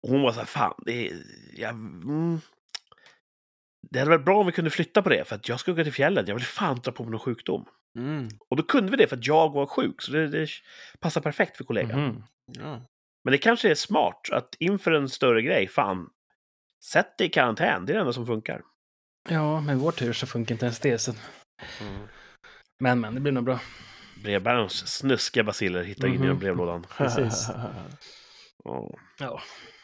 Och 0.04 0.10
hon 0.10 0.22
var 0.22 0.32
så 0.32 0.38
här, 0.38 0.46
fan, 0.46 0.74
det, 0.86 1.08
är, 1.10 1.22
jag, 1.52 1.70
mm, 1.70 2.40
det 3.90 3.98
hade 3.98 4.10
varit 4.10 4.24
bra 4.24 4.40
om 4.40 4.46
vi 4.46 4.52
kunde 4.52 4.70
flytta 4.70 5.02
på 5.02 5.08
det, 5.08 5.24
för 5.24 5.36
att 5.36 5.48
jag 5.48 5.60
ska 5.60 5.72
åka 5.72 5.84
till 5.84 5.92
fjället. 5.92 6.28
Jag 6.28 6.34
vill 6.34 6.44
fan 6.44 6.80
dra 6.84 6.92
på 6.92 7.02
mig 7.02 7.10
någon 7.10 7.20
sjukdom. 7.20 7.64
Mm. 7.98 8.28
Och 8.50 8.56
då 8.56 8.62
kunde 8.62 8.90
vi 8.90 8.96
det 8.96 9.06
för 9.06 9.16
att 9.16 9.26
jag 9.26 9.52
var 9.52 9.66
sjuk, 9.66 10.02
så 10.02 10.12
det, 10.12 10.28
det 10.28 10.48
passar 11.00 11.20
perfekt 11.20 11.56
för 11.56 11.64
kollegan. 11.64 12.04
Mhm. 12.04 12.22
Ja. 12.46 12.80
Men 13.24 13.32
det 13.32 13.38
kanske 13.38 13.70
är 13.70 13.74
smart 13.74 14.28
att 14.32 14.54
inför 14.58 14.92
en 14.92 15.08
större 15.08 15.42
grej, 15.42 15.68
fan, 15.68 16.10
sätt 16.84 17.18
dig 17.18 17.26
i 17.26 17.30
karantän. 17.30 17.86
Det 17.86 17.92
är 17.92 17.94
det 17.94 18.00
enda 18.00 18.12
som 18.12 18.26
funkar. 18.26 18.62
Ja, 19.28 19.60
med 19.60 19.78
vår 19.78 19.92
tur 19.92 20.12
så 20.12 20.26
funkar 20.26 20.54
inte 20.54 20.66
ens 20.66 20.80
det. 20.80 20.98
Så... 20.98 21.12
Men, 22.80 23.00
men, 23.00 23.14
det 23.14 23.20
blir 23.20 23.32
nog 23.32 23.44
bra. 23.44 23.60
Brevbärarens 24.22 24.86
snuskiga 24.98 25.44
basiller 25.44 25.82
hittar 25.84 26.08
in 26.08 26.14
Mhm. 26.14 26.22
genom 26.22 26.38
brevlådan. 26.38 26.86
Precis. 26.96 27.48
Ja. 28.64 28.90
Ja. 29.18 29.40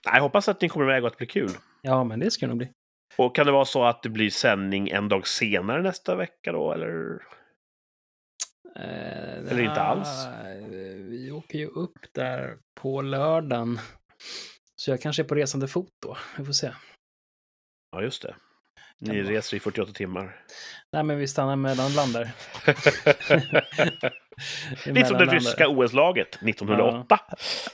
Nej, 0.07 0.15
Jag 0.15 0.23
hoppas 0.23 0.49
att 0.49 0.61
ni 0.61 0.69
kommer 0.69 0.87
iväg 0.87 1.03
och 1.05 1.07
att 1.07 1.13
det 1.13 1.19
blir 1.19 1.27
kul. 1.29 1.51
ja, 1.83 2.05
men 2.05 2.21
det 2.21 2.31
ska 2.31 2.47
det 2.47 2.49
nog 2.49 2.59
bli. 2.59 2.69
Och 3.17 3.35
kan 3.35 3.47
det 3.47 3.53
vara 3.53 3.65
så 3.65 3.85
att 3.85 4.03
det 4.03 4.09
blir 4.09 4.31
sändning 4.31 4.89
en 4.89 5.09
dag 5.09 5.27
senare 5.27 5.83
nästa 5.83 6.17
vecka 6.17 6.53
då, 6.53 6.73
eller? 6.73 7.23
Eh, 8.77 9.39
Eller 9.51 9.61
inte 9.63 9.81
alls. 9.81 10.09
ja, 10.09 10.67
Vi 11.09 11.31
åker 11.31 11.59
ju 11.59 11.67
upp 11.67 11.99
där 12.13 12.59
på 12.81 13.03
lördagen. 13.03 13.79
Så 14.77 14.91
jag 14.91 15.01
kanske 15.01 15.23
är 15.23 15.25
på 15.29 15.35
resande 15.35 15.69
fot 15.69 15.93
då. 16.03 16.17
Vi 16.39 16.45
får 16.45 16.53
se. 16.53 16.73
Ja, 17.93 18.03
just 18.03 18.23
det. 18.23 18.35
Ni 19.01 19.23
reser 19.23 19.57
i 19.57 19.61
48 19.61 19.93
timmar. 19.93 20.45
Nej, 20.93 21.03
men 21.05 21.19
vi 21.19 21.29
stannar 21.29 21.57
mellanland 21.57 22.13
där. 22.13 22.31
Lite 24.93 25.09
som 25.09 25.19
det 25.19 25.25
ryska 25.27 25.69
OS-laget 25.69 26.29
1908. 26.43 27.19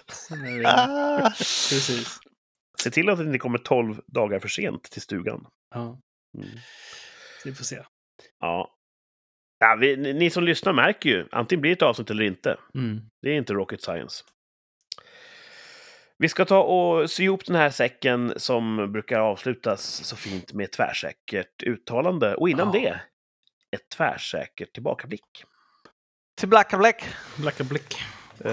Så 0.08 0.36
när 0.36 0.58
vi- 0.58 0.64
Ah. 0.66 1.30
Precis. 1.38 2.18
Se 2.82 2.90
till 2.90 3.08
att 3.08 3.18
ni 3.26 3.38
kommer 3.38 3.58
12 3.58 4.00
dagar 4.06 4.38
för 4.40 4.48
sent 4.48 4.82
till 4.82 5.02
stugan. 5.02 5.46
Ja, 5.74 6.00
Mm. 6.38 6.48
vi 7.44 7.52
får 7.54 7.64
se. 7.64 7.82
Ja. 8.40 8.70
ja 9.60 9.76
vi, 9.80 9.96
ni, 9.96 10.12
ni 10.12 10.30
som 10.30 10.44
lyssnar 10.44 10.72
märker 10.72 11.08
ju, 11.10 11.28
antingen 11.32 11.60
blir 11.60 11.70
det 11.70 11.76
ett 11.76 11.82
avsnitt 11.82 12.10
eller 12.10 12.24
inte. 12.24 12.56
Mm. 12.74 13.00
Det 13.22 13.28
är 13.30 13.34
inte 13.34 13.52
rocket 13.52 13.82
science. 13.82 14.24
Vi 16.18 16.28
ska 16.28 16.44
ta 16.44 16.62
och 16.62 17.10
sy 17.10 17.24
ihop 17.24 17.44
den 17.46 17.56
här 17.56 17.70
säcken 17.70 18.32
som 18.36 18.92
brukar 18.92 19.20
avslutas 19.20 19.82
så 20.04 20.16
fint 20.16 20.52
med 20.52 20.64
ett 20.64 20.72
tvärsäkert 20.72 21.62
uttalande. 21.62 22.34
Och 22.34 22.48
innan 22.48 22.66
Ja. 22.74 22.80
det, 22.80 23.00
ett 23.76 23.88
tvärsäkert 23.96 24.72
tillbakablick. 24.72 25.44
Till 26.40 26.48
Blacka 26.48 26.78
Black. 26.78 27.04
Blacka 27.36 27.64
blick. 27.64 27.94
Eh, 28.44 28.52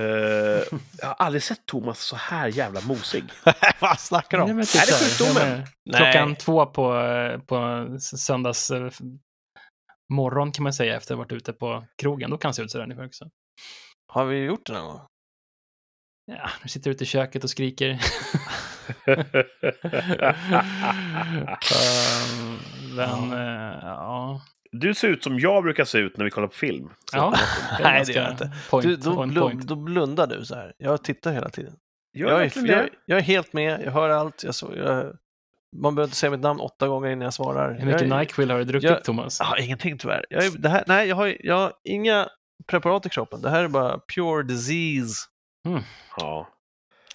jag 0.98 1.07
har 1.07 1.14
aldrig 1.14 1.44
sett 1.44 1.65
Thomas 1.65 1.99
så 1.99 2.15
här 2.15 2.48
jävla 2.48 2.81
mosig. 2.81 3.23
Vad 3.80 3.99
snackar 3.99 4.38
du 4.38 4.44
Nej, 4.44 4.52
om? 4.52 4.57
men 4.57 4.64
Är 4.65 4.85
det 4.85 4.94
sjukdomen? 5.06 5.68
Nej. 5.85 6.02
Klockan 6.02 6.35
två 6.35 6.65
på, 6.65 6.94
på 7.48 7.88
söndags 7.99 8.72
eh, 8.72 8.90
morgon 10.14 10.52
kan 10.52 10.64
man 10.64 10.73
säga 10.73 10.98
efter 10.98 11.14
att 11.14 11.18
ha 11.18 11.23
varit 11.23 11.31
ute 11.31 11.53
på 11.53 11.85
krogen. 12.02 12.30
Då 12.30 12.38
kan 12.38 12.49
det 12.52 12.56
se 12.56 12.61
ut 12.61 12.72
sådär 12.72 12.84
ungefär 12.84 13.06
också. 13.06 13.26
Har 14.07 14.26
vi 14.26 14.38
gjort 14.38 14.65
det 14.65 14.73
någon 14.73 14.85
gång? 14.85 15.02
Ja, 16.26 16.50
nu 16.64 16.70
sitter 16.70 16.90
du 16.90 16.95
ute 16.95 17.04
i 17.04 17.08
köket 17.08 17.44
och 17.44 17.50
skriker. 17.50 18.00
Um, 19.08 19.16
men, 22.95 23.34
eh, 23.34 23.78
ja. 23.82 24.41
du 24.72 24.94
ser 24.94 25.08
ut 25.08 25.24
som 25.24 25.40
jag 25.40 25.64
brukar 25.64 25.86
se 25.86 25.98
ut 25.98 26.18
när 26.18 26.26
vi 26.26 26.32
kollar 26.32 26.48
på 26.48 26.54
film. 26.56 26.90
Så- 27.12 27.18
ja. 27.18 27.34
Nej, 27.84 28.04
det 28.08 28.14
gör 28.14 28.22
jag 28.24 28.32
inte. 28.32 28.52
Point, 28.70 28.86
Du, 28.86 28.95
då, 28.95 29.16
blund, 29.16 29.36
point. 29.38 29.68
då 29.68 29.76
blundar 29.76 30.28
du 30.28 30.45
så 30.45 30.56
här. 30.56 30.74
Jag 30.78 31.04
tittar 31.04 31.32
hela 31.32 31.50
tiden. 31.50 31.74
Gör 32.14 32.30
Jag 32.30 32.44
är, 32.58 32.68
jag, 32.72 32.90
jag 33.06 33.18
är 33.18 33.22
helt 33.24 33.54
med, 33.54 33.82
jag 33.86 33.91
hör 33.91 34.10
allt. 34.10 34.44
Jag, 34.44 34.56
så, 34.56 34.74
jag, 34.76 35.06
man 35.82 35.95
behöver 35.95 36.08
inte 36.08 36.18
säga 36.18 36.32
mitt 36.32 36.40
namn 36.40 36.60
åtta 36.60 36.88
gånger 36.88 37.10
innan 37.10 37.24
jag 37.24 37.34
svarar. 37.34 37.74
Hur 37.80 37.86
mycket 37.86 38.10
Nyquil 38.10 38.52
har 38.52 38.58
du 38.58 38.64
druckit, 38.66 38.90
jag- 38.90 39.04
Thomas? 39.04 39.40
Jag 39.40 39.45
har 39.48 39.62
ingenting 39.62 39.98
tyvärr. 39.98 40.26
Jag, 40.30 40.45
är, 40.45 40.52
det 40.58 40.70
här, 40.70 40.84
nej, 40.88 41.08
jag 41.08 41.16
har, 41.16 41.36
jag 41.40 41.56
har 41.56 41.74
inga 41.84 42.28
preparat 42.68 43.06
i 43.06 43.10
kroppen. 43.10 43.41
Det 43.41 43.50
här 43.50 43.64
är 43.64 43.68
bara 43.68 44.00
pure 44.16 44.44
disease. 44.44 45.16
Ja. 46.18 46.49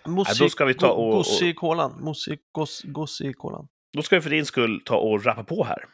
Mossi, 0.05 0.45
då 0.45 0.49
ska 0.49 0.65
vi 0.65 0.75
ta 0.75 0.91
och- 0.91 1.13
Gossi 1.13 1.49
i 1.49 1.55
kolan. 1.55 2.05
Mossi, 2.05 2.39
gos, 2.53 2.83
gossi 2.83 3.27
i 3.27 3.33
kolan. 3.33 3.69
Då 3.93 4.03
ska 4.03 4.17
vi 4.17 4.23
för 4.23 4.31
din 4.31 4.47
skull 4.47 4.83
ta 4.85 4.97
och 4.97 5.25
rappa 5.25 5.45
på 5.45 5.65
här. 5.65 5.85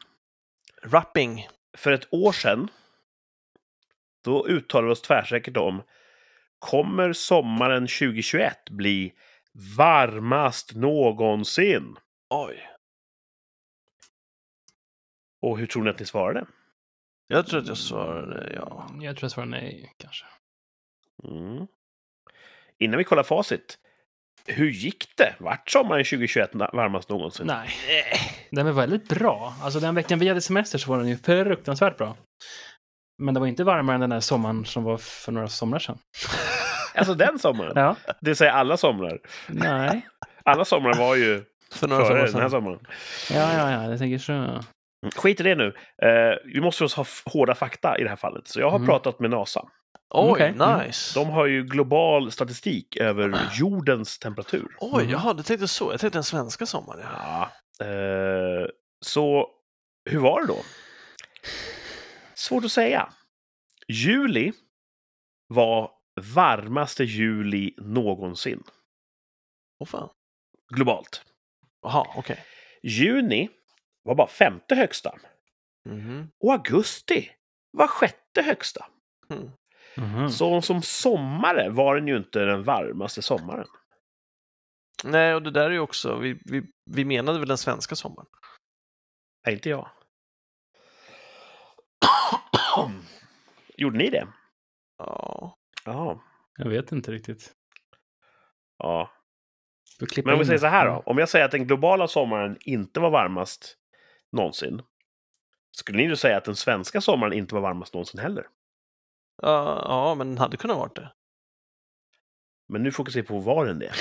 Rapping. 0.82 1.48
För 1.76 1.92
ett 1.92 2.14
år 2.14 2.32
sedan, 2.32 2.68
då 4.24 4.46
uttalade 4.48 4.86
vi 4.86 4.92
oss 4.92 5.02
tvärsäkert 5.02 5.56
om 5.56 5.82
Kommer 6.58 7.12
sommaren 7.12 7.86
2021 7.86 8.70
bli 8.70 9.12
varmast 9.76 10.74
någonsin? 10.74 11.96
Oj. 12.30 12.70
Och 15.42 15.58
hur 15.58 15.66
tror 15.66 15.82
ni 15.82 15.90
att 15.90 15.98
ni 15.98 16.06
svarade? 16.06 16.46
Jag 17.26 17.46
tror 17.46 17.60
att 17.60 17.66
jag 17.68 17.78
svarade 17.78 18.52
ja. 18.54 18.90
Jag 19.00 19.16
tror 19.16 19.24
jag 19.24 19.30
svarar 19.30 19.46
nej, 19.46 19.94
kanske. 19.98 20.26
Mm. 21.24 21.66
Innan 22.80 22.98
vi 22.98 23.04
kollar 23.04 23.22
facit. 23.22 23.78
Hur 24.46 24.70
gick 24.70 25.06
det? 25.16 25.34
Vart 25.38 25.70
sommaren 25.70 26.04
2021 26.04 26.52
na- 26.52 26.70
varmast 26.76 27.08
någonsin? 27.08 27.46
Nej, 27.46 27.68
den 28.50 28.66
var 28.66 28.72
väldigt 28.72 29.08
bra. 29.08 29.54
Alltså 29.62 29.80
den 29.80 29.94
veckan 29.94 30.18
vi 30.18 30.28
hade 30.28 30.40
semester 30.40 30.78
så 30.78 30.90
var 30.90 30.98
den 30.98 31.08
ju 31.08 31.16
fruktansvärt 31.16 31.96
bra. 31.98 32.16
Men 33.22 33.34
det 33.34 33.40
var 33.40 33.46
inte 33.46 33.64
varmare 33.64 33.94
än 33.94 34.00
den 34.00 34.10
där 34.10 34.20
sommaren 34.20 34.64
som 34.64 34.84
var 34.84 34.96
för 34.96 35.32
några 35.32 35.48
somrar 35.48 35.78
sedan. 35.78 35.98
Alltså 36.96 37.14
den 37.14 37.38
sommaren? 37.38 37.72
Ja, 37.76 37.96
Det 38.20 38.30
vill 38.30 38.36
säga 38.36 38.52
alla 38.52 38.76
somrar. 38.76 39.18
nej. 39.48 40.06
Alla 40.44 40.64
somrar 40.64 40.94
var 40.94 41.16
ju 41.16 41.44
För 41.72 41.88
några 41.88 42.04
före 42.04 42.26
den 42.30 42.40
här 42.40 42.48
sommaren. 42.48 42.78
Ja, 43.32 43.52
ja, 43.52 43.70
ja, 43.70 43.90
jag 43.90 43.98
tänker 43.98 44.18
så. 44.18 44.60
Skit 45.16 45.40
i 45.40 45.42
det 45.42 45.54
nu. 45.54 45.66
Eh, 46.02 46.36
vi 46.54 46.60
måste 46.60 46.84
ha 46.84 47.04
hårda 47.32 47.54
fakta 47.54 47.98
i 47.98 48.02
det 48.02 48.08
här 48.08 48.16
fallet. 48.16 48.48
Så 48.48 48.60
jag 48.60 48.70
har 48.70 48.76
Mm. 48.76 48.88
pratat 48.88 49.20
med 49.20 49.30
NASA. 49.30 49.62
Oj, 50.16 50.30
Okej. 50.30 50.48
Mm. 50.48 50.78
nice. 50.86 51.18
De 51.20 51.30
har 51.30 51.46
ju 51.46 51.62
global 51.64 52.32
statistik 52.32 52.96
över 52.96 53.50
jordens 53.54 54.18
temperatur. 54.18 54.76
Oj, 54.80 55.02
Mhm. 55.02 55.12
jaha, 55.12 55.32
du 55.34 55.42
tänkte 55.42 55.68
så. 55.68 55.92
Jag 55.92 56.00
tänkte 56.00 56.16
den 56.16 56.24
svenska 56.24 56.66
sommaren. 56.66 57.00
Ja. 57.00 57.50
Ja. 57.78 57.86
Eh, 57.86 58.66
så 59.00 59.48
hur 60.10 60.18
var 60.20 60.40
det 60.40 60.46
då? 60.46 60.58
Svårt 62.34 62.64
att 62.64 62.72
säga. 62.72 63.08
Juli 63.88 64.52
var 65.48 65.90
varmaste 66.34 67.04
juli 67.04 67.74
någonsin. 67.78 68.62
Åh 69.80 69.86
fan. 69.86 70.08
Globalt. 70.74 71.22
Jaha, 71.82 72.06
okej. 72.16 72.44
Juni 72.82 73.48
var 74.02 74.14
bara 74.14 74.26
femte 74.26 74.74
högsta. 74.74 75.14
Mhm. 75.88 76.28
Och 76.40 76.52
augusti 76.52 77.30
var 77.72 77.86
sjätte 77.86 78.42
högsta. 78.42 78.86
Mm. 79.30 79.50
Mhm. 79.96 80.30
Så 80.30 80.62
som 80.62 80.82
sommare 80.82 81.70
var 81.70 81.94
den 81.94 82.08
ju 82.08 82.16
inte 82.16 82.38
den 82.38 82.62
varmaste 82.62 83.22
sommaren. 83.22 83.66
Nej, 85.04 85.34
och 85.34 85.42
det 85.42 85.50
där 85.50 85.66
är 85.66 85.70
ju 85.70 85.80
också, 85.80 86.16
vi, 86.16 86.40
vi, 86.44 86.62
vi 86.90 87.04
menade 87.04 87.38
väl 87.38 87.48
den 87.48 87.58
svenska 87.58 87.94
sommaren? 87.94 88.26
Nej, 89.46 89.54
inte 89.54 89.68
jag. 89.70 89.88
Gjorde 93.76 93.98
ni 93.98 94.10
det? 94.10 94.26
Ja. 94.98 95.56
Ja. 95.84 96.22
Jag 96.58 96.68
vet 96.68 96.92
inte 96.92 97.12
riktigt. 97.12 97.52
Ja. 98.78 99.10
Men 100.24 100.32
om 100.32 100.38
vi 100.38 100.44
säger 100.44 100.58
så 100.58 100.66
här 100.66 100.86
då. 100.86 101.02
Om 101.06 101.18
jag 101.18 101.28
säger 101.28 101.44
att 101.44 101.50
den 101.50 101.66
globala 101.66 102.08
sommaren 102.08 102.56
inte 102.60 103.00
var 103.00 103.10
varmast 103.10 103.76
någonsin. 104.32 104.82
Skulle 105.76 105.98
ni 105.98 106.08
då 106.08 106.16
säga 106.16 106.36
att 106.36 106.44
den 106.44 106.56
svenska 106.56 107.00
sommaren 107.00 107.32
inte 107.32 107.54
var 107.54 107.62
varmast 107.62 107.94
någonsin 107.94 108.20
heller? 108.20 108.46
Ja, 109.42 109.84
ja, 109.88 110.14
men 110.14 110.28
den 110.28 110.38
hade 110.38 110.56
kunnat 110.56 110.76
varit 110.76 110.96
det. 110.96 111.10
Men 112.68 112.82
nu 112.82 112.92
fokuserar 112.92 113.22
vi 113.22 113.28
på 113.28 113.38
var 113.38 113.66
den 113.66 113.78
det. 113.78 113.92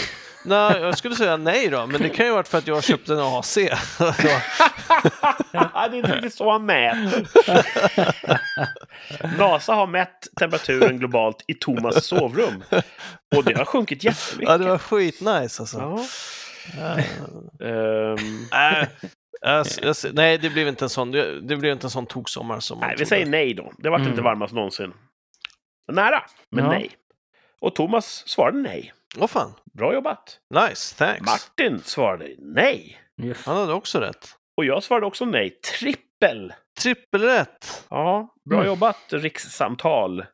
Nej, 0.46 0.82
jag 0.82 0.98
skulle 0.98 1.16
säga 1.16 1.38
nej 1.38 1.70
då, 1.70 1.86
men 1.88 2.02
det 2.02 2.10
kan 2.10 2.26
ju 2.26 2.32
ha 2.32 2.36
varit 2.36 2.48
för 2.48 2.58
att 2.58 2.68
jag 2.68 2.84
köpte 2.84 3.14
en 3.14 3.20
AC. 3.20 3.58
Ja, 5.52 5.88
det 5.92 5.96
är 5.96 6.00
inte 6.00 6.16
riktigt 6.16 6.34
så 6.34 6.52
han 6.52 6.66
mäter. 6.66 7.28
NASA 9.38 9.74
har 9.74 9.88
mätt 9.88 10.28
temperaturen 10.40 11.00
globalt 11.00 11.44
i 11.48 11.54
Thomas 11.54 12.06
sovrum. 12.06 12.64
Och 13.36 13.44
det 13.44 13.58
har 13.58 13.66
sjunkit 13.66 14.04
jättemycket. 14.04 14.50
ja, 14.52 14.58
det 14.58 14.66
var 14.70 14.78
skitnice 14.78 15.62
alltså. 15.62 15.78
Ja. 15.78 16.00
Ehm, 17.68 18.48
Nej, 18.52 18.88
jag, 19.42 19.66
jag, 19.82 19.96
nej, 20.14 20.38
det 20.38 20.50
blev 20.50 20.68
inte 20.68 20.86
en 20.86 20.90
sån, 20.90 21.12
det, 21.12 21.42
det 21.42 21.56
blev 21.58 21.72
inte 21.74 21.88
en 21.88 21.92
sån 21.92 22.06
toksommar 22.06 22.60
som 22.60 22.80
nej, 22.80 22.96
vi 23.00 23.06
säger 23.06 23.26
nej 23.26 23.54
då. 23.54 23.72
Det 23.78 23.90
var 23.90 23.98
Mm. 23.98 24.10
inte 24.10 24.22
varmast 24.22 24.54
någonsin. 24.54 24.94
Nära, 25.88 26.24
men 26.50 26.64
Ja. 26.64 26.70
nej. 26.72 26.92
Och 27.62 27.76
Thomas 27.76 28.28
svarade 28.28 28.58
nej. 28.58 28.94
Åh 29.18 29.28
fan, 29.28 29.54
Bra 29.74 29.94
jobbat. 29.94 30.40
nice, 30.50 30.96
thanks. 30.98 31.26
Martin 31.26 31.82
svarade 31.84 32.36
nej. 32.40 33.00
Yes. 33.24 33.46
Han 33.46 33.58
hade 33.58 33.74
också 33.74 34.00
rätt. 34.00 34.30
Och 34.58 34.66
jag 34.66 34.84
svarade 34.84 35.06
också 35.06 35.26
nej. 35.26 35.50
Trippel! 35.50 36.54
Trippelrätt! 36.82 37.86
Ja, 37.90 38.36
bra 38.50 38.58
Mm. 38.58 38.68
jobbat 38.68 38.98
rikssamtal. 39.10 40.26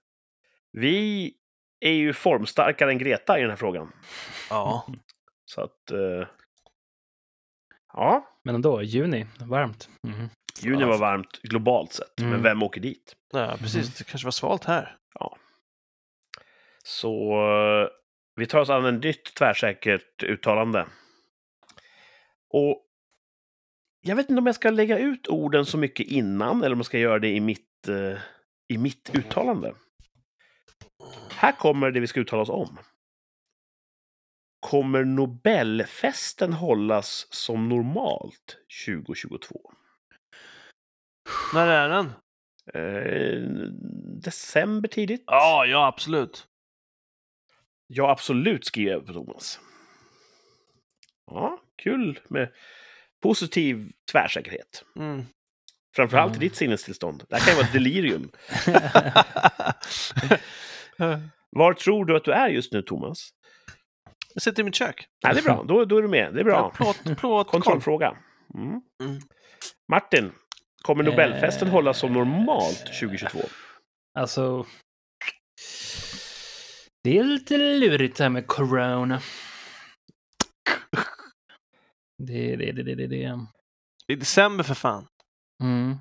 Vi 0.71 1.33
är 1.79 1.91
ju 1.91 2.13
formstarkare 2.13 2.91
än 2.91 2.97
Greta 2.97 3.37
i 3.37 3.41
den 3.41 3.49
här 3.49 3.57
frågan. 3.57 3.91
Ja. 4.49 4.85
Så 5.45 5.61
att... 5.61 5.91
eh, 5.91 6.27
ja, 7.99 8.39
Men 8.43 8.55
ändå, 8.55 8.81
juni, 8.81 9.25
varmt. 9.39 9.89
Mhm. 10.07 10.29
juni 10.61 10.83
var 10.85 10.97
varmt 10.97 11.41
globalt 11.41 11.93
sett. 11.93 12.13
Men 12.17 12.27
Mm. 12.27 12.43
vem 12.43 12.63
åker 12.63 12.81
dit? 12.81 13.15
ja, 13.33 13.55
precis. 13.59 13.97
Det 13.97 14.03
kanske 14.03 14.25
var 14.25 14.31
svalt 14.31 14.65
här. 14.65 14.95
Så 16.83 17.31
eh, 17.31 17.87
vi 18.35 18.45
tar 18.45 18.59
oss 18.59 18.69
an 18.69 18.85
en 18.85 18.97
nytt 18.99 19.33
tvärsäkert 19.35 20.23
uttalande. 20.23 20.85
Och 22.53 22.85
jag 24.01 24.15
vet 24.15 24.29
inte 24.29 24.39
om 24.39 24.45
jag 24.45 24.55
ska 24.55 24.69
lägga 24.69 24.97
ut 24.99 25.27
orden 25.27 25.65
så 25.65 25.77
mycket 25.77 26.07
innan 26.07 26.63
eller 26.63 26.73
om 26.73 26.79
jag 26.79 26.85
ska 26.85 26.99
göra 26.99 27.19
det 27.19 27.29
i 27.29 27.39
mitt, 27.39 27.87
eh, 27.87 28.19
i 28.73 28.77
mitt 28.77 29.11
uttalande. 29.15 29.73
Här 31.31 31.51
kommer 31.51 31.91
det 31.91 31.99
vi 31.99 32.07
ska 32.07 32.19
uttala 32.19 32.41
oss 32.41 32.49
om. 32.49 32.77
Kommer 34.59 35.03
Nobelfesten 35.03 36.53
hållas 36.53 37.27
som 37.29 37.69
normalt 37.69 38.57
2022? 38.87 39.71
När 41.53 41.67
är 41.67 41.89
den? 41.89 42.11
Eh, 42.73 43.41
december 44.23 44.89
tidigt? 44.89 45.23
Ja, 45.25 45.65
ja, 45.65 45.87
absolut. 45.87 46.47
Ja, 47.87 48.09
absolut, 48.11 48.65
skriver 48.65 48.91
jag 48.91 49.05
på 49.05 49.13
Thomas. 49.13 49.59
Ja, 51.31 51.59
kul 51.83 52.19
med 52.27 52.51
positiv 53.21 53.91
tvärsäkerhet. 54.11 54.83
Mm. 54.95 55.25
Framförallt 55.95 56.31
i 56.31 56.35
Mm. 56.35 56.39
ditt 56.39 56.55
sinnestillstånd. 56.55 57.23
Det 57.29 57.35
här 57.35 57.45
kan 57.45 57.53
ju 57.53 57.55
vara 57.57 57.67
ett 57.67 57.73
delirium. 57.73 58.31
Var 61.49 61.73
tror 61.73 62.05
du 62.05 62.15
att 62.15 62.23
du 62.23 62.31
är 62.31 62.49
just 62.49 62.73
nu, 62.73 62.81
Thomas? 62.81 63.29
Jag 64.33 64.41
sitter 64.43 64.61
i 64.61 64.63
mitt 64.65 64.75
kök. 64.75 65.07
Nej, 65.23 65.33
det 65.33 65.39
är 65.39 65.43
bra. 65.43 65.63
Då, 65.63 65.85
då 65.85 65.97
är 65.97 66.01
du 66.01 66.07
med. 66.07 66.33
Det 66.33 66.39
är 66.39 66.43
bra. 66.43 66.71
Plåt, 66.75 67.17
plåt, 67.17 67.47
Kontrollfråga. 67.47 68.17
Mm. 68.55 68.69
Mm. 69.03 69.21
Martin, 69.91 70.31
kommer 70.83 71.03
Nobelfesten 71.03 71.67
Eh. 71.67 71.73
hållas 71.73 71.99
som 71.99 72.13
normalt 72.13 72.85
2022? 72.99 73.39
Alltså... 74.19 74.65
Det 77.03 77.17
är 77.17 77.23
lite 77.23 77.57
lurigt 77.57 78.17
det 78.17 78.23
här 78.23 78.29
med 78.29 78.47
corona. 78.47 79.21
Det, 82.17 82.55
det, 82.55 82.71
det, 82.71 82.83
det, 82.83 82.95
det, 82.95 83.07
det. 83.07 83.39
I 84.07 84.15
december 84.15 84.63
för 84.63 84.73
fan. 84.75 85.07
Mm. 85.63 85.95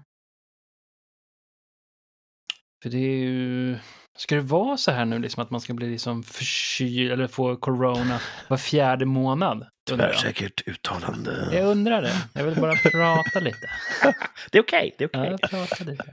För 2.82 2.90
det 2.90 2.98
är 2.98 3.16
ju... 3.18 3.78
Ska 4.18 4.34
det 4.34 4.40
vara 4.40 4.76
så 4.76 4.90
här 4.90 5.04
nu 5.04 5.18
liksom 5.18 5.42
att 5.42 5.50
man 5.50 5.60
ska 5.60 5.74
bli 5.74 5.86
liksom 5.90 6.22
förkyld 6.22 7.12
eller 7.12 7.26
få 7.26 7.56
corona 7.56 8.20
var 8.48 8.56
fjärde 8.56 9.04
månad? 9.06 9.66
Tvärsäkert 9.90 10.62
uttalande. 10.68 11.48
jag 11.52 11.64
undrar 11.66 12.02
det. 12.02 12.14
Jag 12.32 12.44
vill 12.44 12.60
bara 12.60 12.74
prata 12.76 13.40
lite. 13.40 13.70
Det 14.50 14.58
är 14.58 14.62
okej. 14.62 14.94
det 14.98 15.04
är 15.04 15.10
Ja, 15.12 15.20
okej. 15.20 15.36
jag 15.40 15.50
pratar 15.50 15.84
lite. 15.84 16.04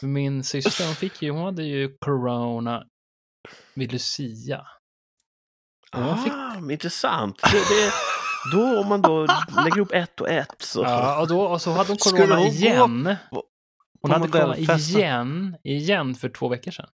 För 0.00 0.06
Min 0.06 0.44
syster 0.44 0.86
hon 0.86 0.94
fick 0.94 1.22
ju, 1.22 1.30
hon 1.30 1.44
hade 1.44 1.62
ju 1.62 1.96
corona 2.00 2.84
vid 3.74 3.92
Lucia. 3.92 4.66
hon 5.92 6.18
fick- 6.24 6.32
Ah, 6.32 6.70
intressant. 6.72 7.42
Det, 7.42 7.58
det, 7.58 7.92
då 8.52 8.80
om 8.80 8.88
man 8.88 9.02
då 9.02 9.20
lägger 9.64 9.76
ihop 9.76 9.92
ett 9.92 10.20
och 10.20 10.28
ett 10.28 10.62
så... 10.62 10.82
Ja, 10.82 11.20
och, 11.20 11.28
då, 11.28 11.42
och 11.42 11.62
så 11.62 11.70
hade 11.72 11.88
hon 11.88 11.96
corona 11.96 12.34
hon 12.36 12.44
gå 12.44 12.50
igen. 12.52 13.16
på- 13.30 13.44
Hon 14.00 14.10
hade 14.10 14.28
corona 14.28 14.46
modellfesten? 14.48 15.00
igen, 15.00 15.56
igen 15.64 16.14
för 16.14 16.28
två 16.28 16.48
veckor 16.48 16.70
sedan. 16.70 16.88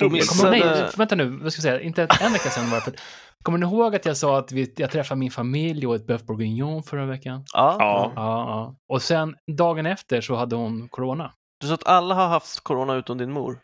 Dubbel- 0.00 0.12
Missade- 0.12 0.58
Kommer, 0.58 0.74
nej, 0.82 0.90
vänta 0.96 1.14
nu, 1.14 1.28
vad 1.28 1.52
ska 1.52 1.58
jag 1.58 1.62
säga, 1.62 1.80
inte 1.80 2.02
en 2.20 2.32
vecka 2.32 2.50
sedan 2.50 2.70
bara. 2.70 2.80
För, 2.80 2.94
kommer 3.42 3.58
ni 3.58 3.66
ihåg 3.66 3.94
att 3.96 4.06
jag 4.06 4.16
sa 4.16 4.38
att 4.38 4.52
vi, 4.52 4.74
jag 4.76 4.90
träffade 4.90 5.18
min 5.18 5.30
familj 5.30 5.86
och 5.86 5.94
ett 5.94 6.06
bœuf 6.06 6.24
bourguignon 6.26 6.82
förra 6.82 7.06
veckan? 7.06 7.44
Ja. 7.54 7.76
Ja. 7.78 8.12
Ja, 8.16 8.22
ja. 8.50 8.76
Och 8.88 9.02
sen 9.02 9.36
dagen 9.56 9.86
efter 9.86 10.20
så 10.20 10.34
hade 10.34 10.56
hon 10.56 10.88
corona. 10.88 11.32
Du 11.60 11.66
sa 11.66 11.74
att 11.74 11.86
alla 11.86 12.14
har 12.14 12.28
haft 12.28 12.60
corona 12.60 12.94
utom 12.94 13.18
din 13.18 13.32
mor? 13.32 13.60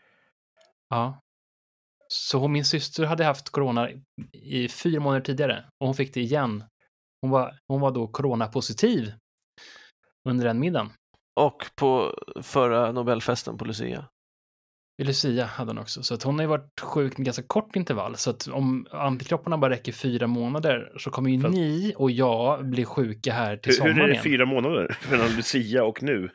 Ja. 0.89 1.19
Så 2.07 2.37
hon, 2.37 2.51
min 2.51 2.65
syster 2.65 3.05
hade 3.05 3.23
haft 3.25 3.49
corona 3.49 3.89
i 4.33 4.67
fyra 4.69 4.99
månader 4.99 5.21
tidigare 5.25 5.65
och 5.79 5.87
hon 5.87 5.95
fick 5.95 6.13
det 6.13 6.19
igen. 6.21 6.63
Hon 7.21 7.31
var, 7.31 7.59
hon 7.67 7.81
var 7.81 7.91
då 7.91 8.07
coronapositiv 8.07 9.13
under 10.29 10.45
den 10.45 10.59
middagen. 10.59 10.89
Och 11.39 11.65
på 11.75 12.13
förra 12.41 12.91
Nobelfesten 12.91 13.57
på 13.57 13.65
Lucia. 13.65 14.05
Lucia 15.01 15.45
hade 15.45 15.69
hon 15.69 15.77
också. 15.77 16.03
Så 16.03 16.13
att 16.13 16.23
hon 16.23 16.35
har 16.35 16.41
ju 16.43 16.47
varit 16.47 16.79
sjuk 16.81 17.17
med 17.17 17.25
ganska 17.25 17.43
kort 17.43 17.75
intervall. 17.75 18.15
Så 18.15 18.29
att 18.29 18.47
om 18.47 18.87
antikropparna 18.91 19.57
bara 19.57 19.71
räcker 19.71 19.91
fyra 19.91 20.27
månader 20.27 20.91
så 20.97 21.11
kommer 21.11 21.29
ju 21.29 21.41
Fast- 21.41 21.53
ni 21.55 21.93
och 21.97 22.11
jag 22.11 22.65
bli 22.65 22.85
sjuka 22.85 23.33
här 23.33 23.57
till 23.57 23.71
Hur, 23.71 23.77
sommaren 23.77 23.95
hur 23.95 24.03
är 24.03 24.07
det 24.07 24.13
igen. 24.13 24.23
fyra 24.23 24.45
månader 24.45 24.97
mellan 25.11 25.35
Lucia 25.35 25.83
och 25.83 26.03
nu? 26.03 26.29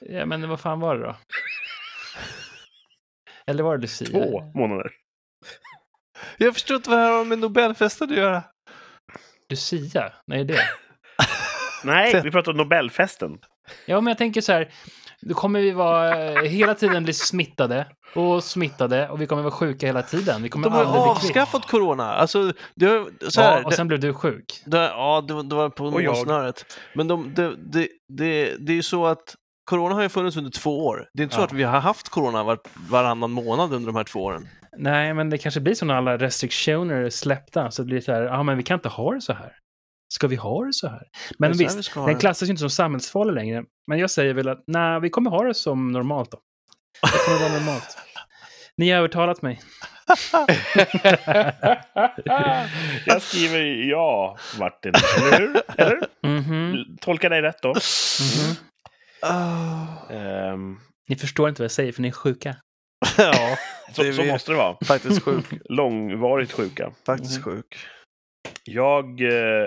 Ja, 0.00 0.26
men 0.26 0.48
vad 0.48 0.60
fan 0.60 0.80
var 0.80 0.96
det 0.98 1.06
då? 1.06 1.16
Eller 3.46 3.62
var 3.62 3.76
det 3.76 3.82
Lucia? 3.82 4.08
Två 4.08 4.52
månader. 4.54 4.92
Jag 6.38 6.54
förstår 6.54 6.76
inte 6.76 6.90
vad 6.90 6.98
det 6.98 7.02
här 7.02 7.12
har 7.12 7.24
med 7.24 7.38
Nobelfesten 7.38 8.10
att 8.10 8.16
göra. 8.16 8.42
Lucia? 9.50 10.12
Nej, 10.26 10.44
det. 10.44 10.58
Nej, 11.84 12.20
vi 12.24 12.30
pratar 12.30 12.52
om 12.52 12.58
Nobelfesten. 12.58 13.38
Ja, 13.86 14.00
men 14.00 14.10
jag 14.10 14.18
tänker 14.18 14.40
så 14.40 14.52
här. 14.52 14.68
Då 15.22 15.34
kommer 15.34 15.60
vi 15.60 15.70
vara 15.70 16.24
eh, 16.32 16.42
hela 16.42 16.74
tiden 16.74 17.04
bli 17.04 17.12
smittade 17.12 17.86
och 18.14 18.44
smittade 18.44 19.08
och 19.08 19.20
vi 19.20 19.26
kommer 19.26 19.42
vara 19.42 19.52
sjuka 19.52 19.86
hela 19.86 20.02
tiden. 20.02 20.42
Vi 20.42 20.48
kommer 20.48 20.70
De 20.70 20.74
har 20.86 21.10
avskaffat 21.10 21.66
corona. 21.66 22.12
Alltså, 22.14 22.52
det 22.74 23.04
så 23.28 23.40
här, 23.40 23.58
Ja, 23.60 23.66
och 23.66 23.72
sen 23.72 23.88
blev 23.88 24.00
du 24.00 24.14
sjuk. 24.14 24.62
det, 24.66 24.78
det, 24.78 24.84
ja, 24.84 25.24
det, 25.28 25.34
var- 25.34 25.42
det 25.42 25.54
var 25.54 25.68
på 25.70 25.90
målsnöret. 25.90 26.64
Men 26.94 27.08
de, 27.08 27.34
det, 27.34 27.56
det, 27.56 27.88
det, 28.08 28.56
det 28.66 28.72
är 28.72 28.76
ju 28.76 28.82
så 28.82 29.06
att 29.06 29.34
corona 29.64 29.94
har 29.94 30.02
ju 30.02 30.08
funnits 30.08 30.36
under 30.36 30.50
två 30.50 30.86
år. 30.86 31.08
Det 31.14 31.22
är 31.22 31.24
inte 31.24 31.34
så 31.34 31.40
Ja. 31.40 31.44
att 31.44 31.52
vi 31.52 31.62
har 31.62 31.80
haft 31.80 32.08
corona 32.08 32.42
var, 32.44 32.58
varannan 32.90 33.30
månad 33.30 33.72
under 33.72 33.86
de 33.86 33.96
här 33.96 34.04
två 34.04 34.20
åren. 34.24 34.48
Nej, 34.76 35.14
men 35.14 35.30
det 35.30 35.38
kanske 35.38 35.60
blir 35.60 35.74
så 35.74 35.84
när 35.84 35.94
alla 35.94 36.16
restriktioner 36.18 36.94
är 36.94 37.10
släppta. 37.10 37.70
Så 37.70 37.82
det 37.82 37.86
blir 37.86 38.00
så 38.00 38.12
här, 38.12 38.22
ja 38.22 38.42
men 38.42 38.56
vi 38.56 38.62
kan 38.62 38.74
inte 38.74 38.88
ha 38.88 39.14
det 39.14 39.20
så 39.20 39.32
här. 39.32 39.52
Ska 40.14 40.26
vi 40.26 40.36
ha 40.36 40.64
det 40.64 40.72
så 40.72 40.88
här? 40.88 41.02
Men 41.38 41.52
vi 41.52 41.64
visst, 41.64 41.88
ha 41.94 42.06
den 42.06 42.14
det. 42.14 42.20
klassas 42.20 42.48
ju 42.48 42.50
inte 42.50 42.60
som 42.60 42.70
samhällsfarlig 42.70 43.34
längre. 43.34 43.64
Men 43.86 43.98
jag 43.98 44.10
säger 44.10 44.34
väl 44.34 44.48
att 44.48 44.64
nej, 44.66 45.00
vi 45.00 45.10
kommer 45.10 45.30
ha 45.30 45.44
det 45.44 45.54
som 45.54 45.92
normalt 45.92 46.30
då. 46.30 46.38
Det 47.02 47.18
kommer 47.26 47.38
vara 47.40 47.52
normalt. 47.52 47.98
Ni 48.76 48.90
har 48.90 48.98
övertalat 48.98 49.42
mig. 49.42 49.60
Jag 53.06 53.22
skriver 53.22 53.60
ja, 53.90 54.36
Martin. 54.58 54.92
Eller 55.18 55.38
hur? 55.38 55.62
Eller? 55.78 55.98
Mhm, 56.22 56.96
Tolka 57.00 57.28
dig 57.28 57.42
rätt 57.42 57.62
då. 57.62 57.68
mhm. 57.68 58.54
Ah. 59.22 59.86
Ehm, 60.10 60.76
Ni 61.08 61.16
förstår 61.16 61.48
inte 61.48 61.62
vad 61.62 61.64
jag 61.64 61.70
säger 61.70 61.92
för 61.92 62.02
ni 62.02 62.08
är 62.08 62.12
sjuka. 62.12 62.56
ja, 63.18 63.56
så, 63.88 63.94
så 64.12 64.22
vi. 64.22 64.32
måste 64.32 64.52
det 64.52 64.56
vara. 64.58 64.76
faktiskt 64.84 65.22
sjuk. 65.22 65.44
Långvarigt 65.64 66.52
sjuka. 66.52 66.90
Faktiskt 67.06 67.36
Mm. 67.46 67.56
sjuk. 67.56 67.76
Jag 68.64 69.20
eh, 69.20 69.66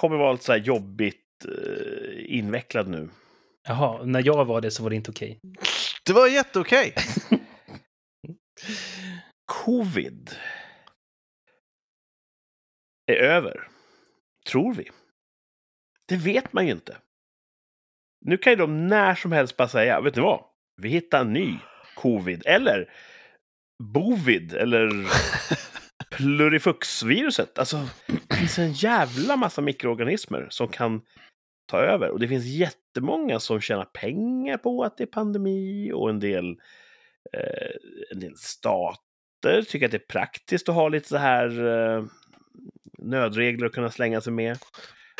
kommer 0.00 0.16
vara 0.16 0.32
lite 0.32 0.44
så 0.44 0.52
här 0.52 0.58
jobbigt 0.58 1.44
eh, 1.44 2.38
invecklad 2.38 2.88
nu. 2.88 3.08
Jaha, 3.68 4.04
när 4.04 4.26
jag 4.26 4.44
var 4.44 4.60
det 4.60 4.70
så 4.70 4.82
var 4.82 4.90
det 4.90 4.96
inte 4.96 5.10
okej. 5.10 5.38
Det 6.06 6.12
var 6.12 6.28
jätteokej. 6.28 6.94
Covid. 9.64 10.30
är 13.06 13.16
över. 13.16 13.68
Tror 14.50 14.74
vi. 14.74 14.90
Det 16.08 16.16
vet 16.16 16.52
man 16.52 16.66
ju 16.66 16.72
inte. 16.72 16.96
Nu 18.26 18.38
kan 18.38 18.52
ju 18.52 18.56
de 18.56 18.86
när 18.86 19.14
som 19.14 19.32
helst 19.32 19.56
bara 19.56 19.68
säga, 19.68 20.00
vet 20.00 20.14
du 20.14 20.20
vad? 20.20 20.44
Vi 20.76 20.88
hittar 20.88 21.20
en 21.20 21.32
ny 21.32 21.58
covid. 21.94 22.42
Eller 22.46 22.92
bovid. 23.82 24.54
Eller 24.54 24.88
plurifuxviruset. 26.20 27.58
Alltså, 27.58 27.88
det 28.28 28.34
finns 28.36 28.58
en 28.58 28.72
jävla 28.72 29.36
massa 29.36 29.60
mikroorganismer 29.60 30.46
som 30.50 30.68
kan 30.68 31.00
ta 31.66 31.78
över. 31.78 32.10
Och 32.10 32.20
det 32.20 32.28
finns 32.28 32.44
jättemånga 32.44 33.40
som 33.40 33.60
tjänar 33.60 33.84
pengar 33.84 34.56
på 34.56 34.84
att 34.84 34.96
det 34.96 35.04
är 35.04 35.06
pandemi 35.06 35.92
och 35.92 36.10
en 36.10 36.20
del, 36.20 36.50
eh, 37.32 37.70
en 38.12 38.20
del 38.20 38.36
stater 38.36 39.62
tycker 39.68 39.86
att 39.86 39.92
det 39.92 39.96
är 39.96 40.08
praktiskt 40.12 40.68
att 40.68 40.74
ha 40.74 40.88
lite 40.88 41.08
så 41.08 41.16
här 41.16 41.66
eh, 41.66 42.04
nödregler 42.98 43.66
att 43.66 43.72
kunna 43.72 43.90
slänga 43.90 44.20
sig 44.20 44.32
med. 44.32 44.58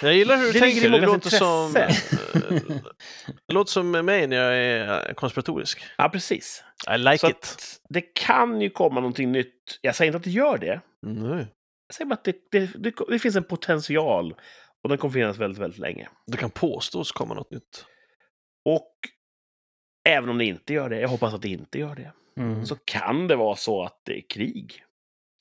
Jag 0.03 0.15
gillar 0.15 0.37
hur 0.37 0.45
du 0.47 0.53
Det 0.53 0.59
tänker. 0.59 0.91
Det 0.91 1.01
låter 1.01 1.31
som, 1.31 1.67
intresse. 1.67 2.17
eh, 2.35 2.77
det 3.47 3.55
låter 3.55 3.73
som 3.73 3.91
mig 3.91 4.27
när 4.27 4.37
jag 4.37 4.57
är 4.59 5.15
konspiratorisk. 5.15 5.83
Ja, 5.99 6.09
precis. 6.09 6.65
I 6.95 6.99
like 6.99 7.19
Så 7.19 7.31
it. 7.31 7.81
det 7.89 8.01
kan 8.01 8.61
ju 8.61 8.71
komma 8.71 9.01
någonting 9.01 9.33
nytt. 9.33 9.79
Jag 9.81 9.95
säger 9.97 10.09
inte 10.09 10.17
att 10.17 10.25
det 10.25 10.31
gör 10.31 10.59
det. 10.59 10.81
Nej. 11.03 11.47
Jag 11.87 11.95
säger 11.95 12.09
bara 12.09 12.15
att 12.15 12.25
det, 12.25 12.51
det, 12.51 12.67
det, 12.67 12.95
det 13.09 13.19
finns 13.19 13.37
en 13.37 13.45
potential 13.45 14.35
och 14.83 14.89
den 14.89 14.99
kommer 14.99 15.13
finnas 15.13 15.39
väldigt, 15.39 15.59
väldigt 15.59 15.79
länge. 15.81 16.09
Det 16.27 16.37
kan 16.37 16.51
påstås 16.51 17.13
komma 17.13 17.35
något 17.35 17.51
nytt. 17.51 17.87
Och 18.65 18.95
även 20.09 20.29
om 20.29 20.39
det 20.39 20.45
inte 20.45 20.73
gör 20.73 20.89
det, 20.89 21.01
jag 21.01 21.09
hoppas 21.09 21.35
att 21.35 21.43
det 21.43 21.49
inte 21.49 21.79
gör 21.79 21.95
det, 21.95 22.13
Mm. 22.37 22.67
så 22.67 22.77
kan 22.77 23.29
det 23.29 23.37
vara 23.37 23.57
så 23.57 23.83
att 23.83 24.01
det 24.05 24.19
är 24.19 24.29
krig 24.29 24.85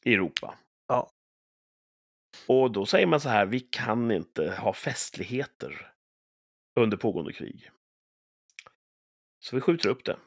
i 0.06 0.14
Europa. 0.14 0.58
Ja. 0.88 1.12
Och 2.48 2.72
då 2.72 2.86
säger 2.86 3.08
man 3.08 3.20
så 3.20 3.30
här, 3.30 3.46
vi 3.46 3.60
kan 3.60 4.12
inte 4.12 4.52
ha 4.52 4.74
festligheter 4.74 5.92
under 6.80 6.98
pågående 6.98 7.34
krig. 7.34 7.70
Så 9.40 9.56
vi 9.56 9.62
skjuter 9.62 9.90
upp 9.90 10.06
det. 10.06 10.18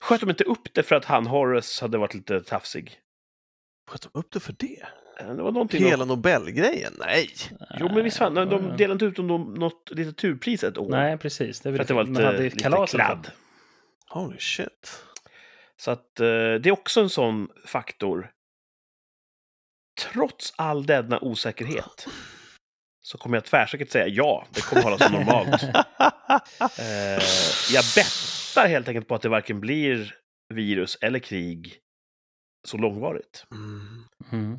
Sköt 0.00 0.20
de 0.20 0.30
inte 0.30 0.44
upp 0.44 0.74
det 0.74 0.82
för 0.82 0.96
att 0.96 1.04
han 1.04 1.26
Horace 1.26 1.84
hade 1.84 1.98
varit 1.98 2.14
lite 2.14 2.40
tafsig? 2.40 3.01
Sköt 3.90 4.02
de 4.02 4.10
upp 4.18 4.32
det 4.32 4.40
för 4.40 4.54
det? 4.58 4.82
Eh, 5.20 5.26
Det 5.34 5.42
var 5.42 5.52
någonting... 5.52 5.84
Hela 5.84 6.04
Nobelgrejen? 6.04 6.92
Nej! 6.98 7.30
Jo, 7.80 7.88
men 7.94 8.04
visst 8.04 8.16
fan, 8.18 8.34
de, 8.34 8.48
delade 8.76 8.92
inte 8.92 9.04
ut 9.04 9.18
något, 9.18 9.58
något 9.58 9.90
litteraturpris 9.90 10.64
ett 10.64 10.78
år. 10.78 10.88
Nej, 10.88 11.18
precis. 11.18 11.60
Det 11.60 11.68
är 11.68 11.72
för 11.74 11.80
att 11.82 11.88
det 11.88 11.94
var 11.94 12.04
man 12.04 12.12
lite, 12.12 12.24
hade 12.26 12.36
ett 12.38 12.42
lite 12.54 12.62
kalas 12.62 12.90
kladd. 12.90 13.30
Holy 14.08 14.38
shit. 14.38 15.04
Så 15.76 15.90
att 15.90 16.20
eh, 16.20 16.26
det 16.26 16.66
är 16.66 16.70
också 16.72 17.00
en 17.00 17.10
sån 17.10 17.48
faktor. 17.66 18.30
Trots 20.12 20.54
all 20.56 20.86
denna 20.86 21.18
osäkerhet 21.20 22.06
så 23.02 23.18
kommer 23.18 23.36
jag 23.36 23.44
tvärsäkert 23.44 23.90
säga 23.90 24.06
ja, 24.08 24.46
det 24.50 24.60
kommer 24.60 24.82
hållas 24.82 25.02
som 25.02 25.12
normalt. 25.12 25.62
Eh, 26.78 27.22
jag 27.72 27.84
bettar 27.96 28.68
helt 28.68 28.88
enkelt 28.88 29.08
på 29.08 29.14
att 29.14 29.22
det 29.22 29.28
varken 29.28 29.60
blir 29.60 30.14
virus 30.54 30.98
eller 31.00 31.18
krig 31.18 31.78
så 32.68 32.76
långvarigt. 32.76 33.46
Mm. 33.50 34.04
Mm. 34.32 34.58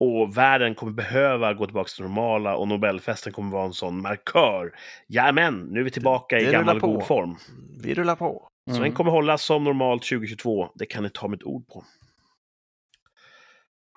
Och 0.00 0.36
världen 0.36 0.74
kommer 0.74 0.92
behöva 0.92 1.54
gå 1.54 1.66
tillbaka 1.66 1.88
till 1.88 2.02
det 2.02 2.08
normala 2.08 2.56
och 2.56 2.68
Nobelfesten 2.68 3.32
kommer 3.32 3.50
vara 3.52 3.64
en 3.64 3.72
sån 3.72 4.02
markör. 4.02 4.74
Jajamän, 5.08 5.60
nu 5.70 5.80
är 5.80 5.84
vi 5.84 5.90
tillbaka 5.90 6.36
Det 6.36 6.42
i 6.42 6.46
rullar 6.46 6.58
gammal 6.58 6.80
på. 6.80 6.86
god 6.92 7.06
form. 7.06 7.36
Vi 7.82 7.94
rullar 7.94 8.16
på. 8.16 8.48
Så 8.70 8.76
Mm. 8.76 8.82
den 8.82 8.92
kommer 8.92 9.10
hållas 9.10 9.42
som 9.44 9.64
normalt 9.64 10.02
2022. 10.02 10.68
Det 10.74 10.86
kan 10.86 11.02
ni 11.02 11.10
ta 11.10 11.28
mitt 11.28 11.42
ord 11.42 11.66
på. 11.68 11.84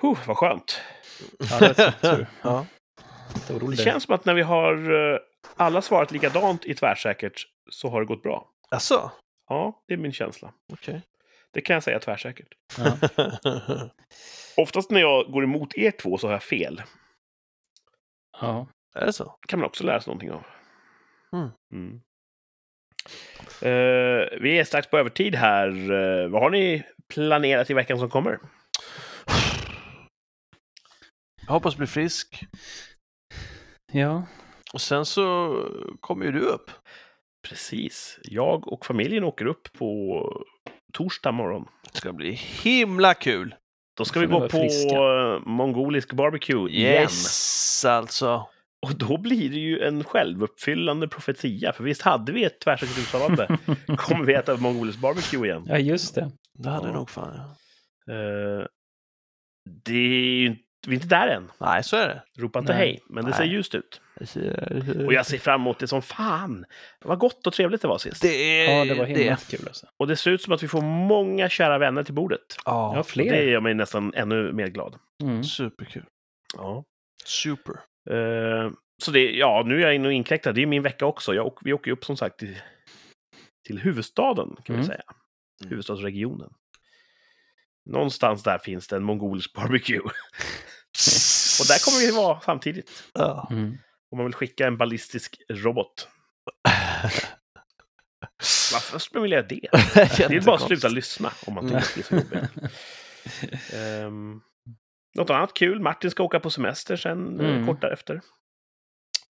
Huh, 0.02 0.18
vad 0.28 0.38
skönt. 0.38 0.82
Ja, 1.52 1.60
det 1.60 1.92
tur. 2.02 2.28
Ja. 2.42 2.66
Det 3.70 3.78
känns 3.78 4.04
som 4.04 4.16
att 4.16 4.26
när 4.26 4.34
vi 4.34 4.42
har 4.42 4.74
eh, 5.14 5.20
alla 5.56 5.82
svarat 5.82 6.12
likadant 6.12 6.66
i 6.66 6.74
tvärsäkert 6.76 7.48
så 7.70 7.90
har 7.90 8.00
det 8.00 8.06
gått 8.06 8.24
bra. 8.24 8.50
Alltså, 8.72 9.12
Ja, 9.50 9.84
det 9.88 9.94
är 9.94 9.98
min 9.98 10.12
känsla. 10.14 10.54
okej. 10.74 11.02
Det 11.56 11.62
kan 11.62 11.74
jag 11.74 11.84
säga 11.84 12.00
tvärsäkert. 12.00 12.48
Ja. 12.78 12.98
Oftast 14.58 14.92
när 14.92 15.00
jag 15.00 15.32
går 15.32 15.44
emot 15.44 15.78
er 15.78 15.92
två 15.92 16.18
så 16.18 16.28
har 16.28 16.32
jag 16.32 16.44
fel. 16.44 16.82
Ja. 18.42 18.68
Är 18.96 19.06
det 19.06 19.14
så? 19.14 19.38
Kan 19.48 19.60
man 19.60 19.68
också 19.68 19.84
lära 19.84 20.02
sig 20.02 20.12
någonting 20.12 20.32
av. 20.32 20.44
Mm. 21.34 21.50
Mm. 21.74 22.02
Eh, 23.62 24.40
vi 24.42 24.60
är 24.60 24.64
strax 24.64 24.90
på 24.90 24.98
övertid 24.98 25.36
här. 25.36 25.70
Eh, 25.92 26.28
vad 26.30 26.42
har 26.42 26.50
ni 26.50 26.84
planerat 27.14 27.70
i 27.70 27.74
veckan 27.74 28.00
som 28.00 28.10
kommer? 28.10 28.40
Jag 31.48 31.54
hoppas 31.54 31.78
bli 31.78 31.88
frisk. 31.88 32.46
ja. 33.92 34.24
Och 34.74 34.82
sen 34.82 35.06
så 35.06 35.56
kommer 36.00 36.26
ju 36.26 36.32
du 36.32 36.40
upp. 36.40 36.72
Precis. 37.48 38.20
Jag 38.24 38.68
och 38.68 38.86
familjen 38.86 39.24
åker 39.24 39.46
upp 39.46 39.74
på 39.74 40.22
torsdag 40.96 41.32
morgon. 41.32 41.66
Det 41.94 41.98
ska 41.98 42.14
bli 42.14 42.32
himla 42.64 43.14
kul. 43.14 43.56
Då 43.98 44.06
ska 44.06 44.20
vi 44.20 44.26
gå 44.26 44.40
på 44.40 44.50
friska. 44.50 44.96
eh, 44.96 45.40
mongolisk 45.46 46.14
barbecue 46.14 46.70
igen. 46.72 47.02
Yes, 47.02 47.86
alltså. 47.86 48.48
Och 48.82 48.96
då 48.98 49.18
blir 49.18 49.50
det 49.50 49.60
ju 49.60 49.80
en 49.82 50.04
självuppfyllande 50.04 51.08
profetia. 51.08 51.74
För 51.74 51.84
visst 51.84 52.02
hade 52.02 52.32
vi 52.32 52.44
ett 52.44 52.60
tvärsäkert 52.60 52.98
uttalande? 52.98 53.58
Kommer 53.98 54.26
vi 54.26 54.34
äta 54.34 54.58
mongolisk 54.58 55.00
barbecue 55.00 55.48
igen? 55.48 55.66
ja, 55.70 55.78
just 55.78 56.16
det. 56.16 56.32
Det 56.54 56.70
hade 56.70 56.88
Ja. 56.88 56.94
nog 56.94 57.10
fan. 57.10 57.40
Ja. 58.06 58.14
Eh, 58.14 58.66
det 59.86 59.96
är 59.96 60.38
ju 60.40 60.46
inte, 60.48 60.62
vi 60.88 60.92
är 60.96 61.02
inte 61.02 61.08
där 61.16 61.28
än. 61.28 61.52
Nej, 61.58 61.84
så 61.84 61.98
är 61.98 62.08
det. 62.08 62.24
Ropa 62.42 62.60
inte 62.60 62.74
Nej. 62.74 62.80
hej, 62.88 63.02
men 63.10 63.26
det 63.26 63.34
ser 63.34 63.40
Nej. 63.44 63.50
ljust 63.54 63.76
ut. 63.76 64.02
Och 65.00 65.06
Och 65.06 65.14
jag 65.14 65.26
ser 65.26 65.38
fram 65.38 65.62
emot 65.62 65.80
det 65.80 65.88
som 65.88 66.02
fan. 66.02 66.66
Vad 67.06 67.20
gott 67.20 67.48
och 67.48 67.54
trevligt 67.54 67.82
det 67.82 67.88
var 67.88 67.98
sist. 67.98 68.22
Det 68.22 68.28
är 68.68 68.78
Ja, 68.78 68.86
det 68.86 68.94
var 69.00 69.06
himla 69.06 69.36
kul 69.36 69.68
alltså. 69.68 69.88
Och 69.98 70.08
det 70.08 70.16
ser 70.16 70.32
ut 70.32 70.42
som 70.42 70.54
att 70.54 70.64
vi 70.64 70.68
får 70.68 70.82
många 70.82 71.50
kära 71.50 71.78
vänner 71.78 72.04
till 72.04 72.14
bordet. 72.14 72.42
Ja, 72.66 72.92
Ja, 72.94 73.00
Och 73.00 73.08
fler. 73.08 73.32
det 73.32 73.44
gör 73.44 73.60
mig 73.62 73.74
nästan 73.74 74.14
ännu 74.16 74.52
mer 74.54 74.68
glad. 74.68 74.96
Mm. 75.24 75.44
superkul. 75.44 76.06
Ja. 76.58 76.84
Super. 77.26 77.74
Eh, 78.10 78.72
så 79.04 79.12
det, 79.12 79.32
ja, 79.32 79.64
nu 79.66 79.76
är 79.76 79.80
jag 79.80 79.96
inne 79.96 80.08
och 80.08 80.14
inkräktar. 80.14 80.54
Det 80.54 80.62
är 80.62 80.66
min 80.66 80.84
vecka 80.84 81.06
också. 81.06 81.34
Jag, 81.34 81.46
åk- 81.48 81.60
vi 81.62 81.74
åker 81.74 81.88
ju 81.88 81.94
upp 81.94 82.06
som 82.06 82.18
sagt 82.18 82.40
till, 82.40 82.58
till 83.68 83.80
huvudstaden, 83.80 84.48
kan 84.48 84.64
vi 84.68 84.74
Mm. 84.74 84.86
säga. 84.86 85.02
Mm. 85.62 85.70
Huvudstadsregionen. 85.70 86.50
Någonstans 87.90 88.44
där 88.44 88.58
finns 88.58 88.88
det 88.88 88.96
en 88.96 89.04
mongolisk 89.04 89.54
barbecue. 89.54 90.00
Och 91.60 91.68
där 91.68 91.86
kommer 91.86 92.00
vi 92.00 92.12
vara 92.12 92.40
samtidigt. 92.42 93.04
Ja. 93.14 93.48
Mm. 93.52 93.78
Om 94.12 94.18
man 94.18 94.26
vill 94.26 94.34
skicka 94.34 94.68
en 94.68 94.78
ballistisk 94.78 95.38
robot. 95.50 96.08
Varför 98.74 99.00
skulle 99.00 99.20
man 99.20 99.24
vilja 99.24 99.42
det? 99.42 99.60
Det 100.28 100.36
är 100.36 100.42
bara 100.46 100.56
att 100.56 100.62
sluta 100.62 100.88
lyssna 100.88 101.32
om 101.48 101.54
man 101.54 101.64
tycker 101.68 101.78
att 101.78 101.92
det 101.96 102.02
är 102.02 102.04
så 102.04 102.16
jobbigt. 102.16 104.04
Um, 104.06 104.42
något 105.18 105.30
annat 105.30 105.54
kul? 105.54 105.80
Martin 105.82 106.12
ska 106.12 106.24
åka 106.24 106.40
på 106.40 106.50
semester 106.50 106.96
sen 106.96 107.40
eh, 107.40 107.50
Mm. 107.50 107.68
kort 107.68 107.82
därefter. 107.82 108.22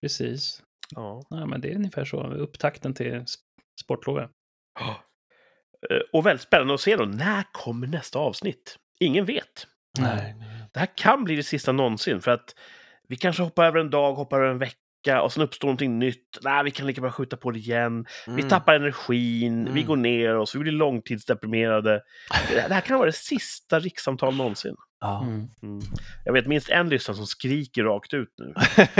Precis. 0.02 0.62
Ja. 0.96 1.24
Ja, 1.30 1.46
men 1.46 1.62
det 1.62 1.72
är 1.72 1.76
ungefär 1.76 2.06
så. 2.06 2.24
Upptakten 2.34 2.94
till 2.94 3.14
sp- 3.14 3.38
sportlovet. 3.82 4.32
Eh, 5.90 5.98
Och 6.14 6.26
väldigt 6.26 6.42
spännande 6.48 6.74
att 6.74 6.82
se 6.82 6.96
då, 6.96 7.06
när 7.06 7.44
kommer 7.52 7.88
nästa 7.88 8.20
avsnitt? 8.20 8.78
Ingen 9.00 9.26
vet. 9.26 9.68
Nej. 10.00 10.36
Det 10.76 10.80
här 10.80 10.90
kan 10.96 11.24
bli 11.24 11.36
det 11.36 11.44
sista 11.44 11.72
någonsin 11.72 12.22
för 12.22 12.32
att 12.32 12.56
vi 13.08 13.16
kanske 13.16 13.44
hoppar 13.44 13.66
över 13.66 13.80
en 13.80 13.90
dag, 13.90 14.14
hoppar 14.14 14.38
över 14.42 14.50
en 14.52 14.58
vecka 14.58 15.22
och 15.22 15.34
sen 15.34 15.44
uppstår 15.44 15.68
någonting 15.68 16.00
nytt. 16.00 16.38
Nej, 16.44 16.64
vi 16.64 16.72
kan 16.72 16.88
lika 16.88 17.02
bra 17.02 17.12
skjuta 17.12 17.38
på 17.38 17.52
det 17.52 17.60
igen. 17.60 18.06
Vi 18.28 18.34
Mm. 18.34 18.50
tappar 18.50 18.76
energin, 18.76 19.64
vi 19.66 19.70
Mm. 19.72 19.86
går 19.86 19.96
ner 19.96 20.36
oss, 20.38 20.56
vi 20.56 20.60
blir 20.60 20.72
långtidsdeprimerade. 20.72 22.02
Det 22.54 22.74
här 22.74 22.82
kan 22.82 22.98
vara 22.98 23.06
det 23.08 23.16
sista 23.16 23.80
rikssamtal 23.80 24.36
någonsin. 24.36 24.76
Mm. 25.22 25.48
Mm. 25.64 25.80
Jag 26.26 26.34
vet 26.34 26.48
minst 26.48 26.70
en 26.70 26.90
lyssnare 26.90 27.18
som 27.18 27.28
skriker 27.28 27.84
rakt 27.84 28.14
ut 28.14 28.30
nu. 28.38 28.54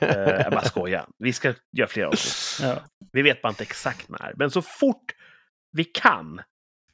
Eh, 0.00 0.18
jag 0.42 0.52
bara 0.52 0.62
skojar. 0.64 1.06
Vi 1.18 1.32
ska 1.32 1.54
göra 1.72 1.88
fler 1.88 2.04
avsnitt. 2.04 2.68
Ja. 2.68 2.80
Vi 3.12 3.22
vet 3.22 3.42
bara 3.42 3.48
inte 3.48 3.62
exakt 3.62 4.08
när. 4.08 4.32
Men 4.36 4.50
så 4.50 4.62
fort 4.62 5.12
vi 5.72 5.84
kan 5.84 6.40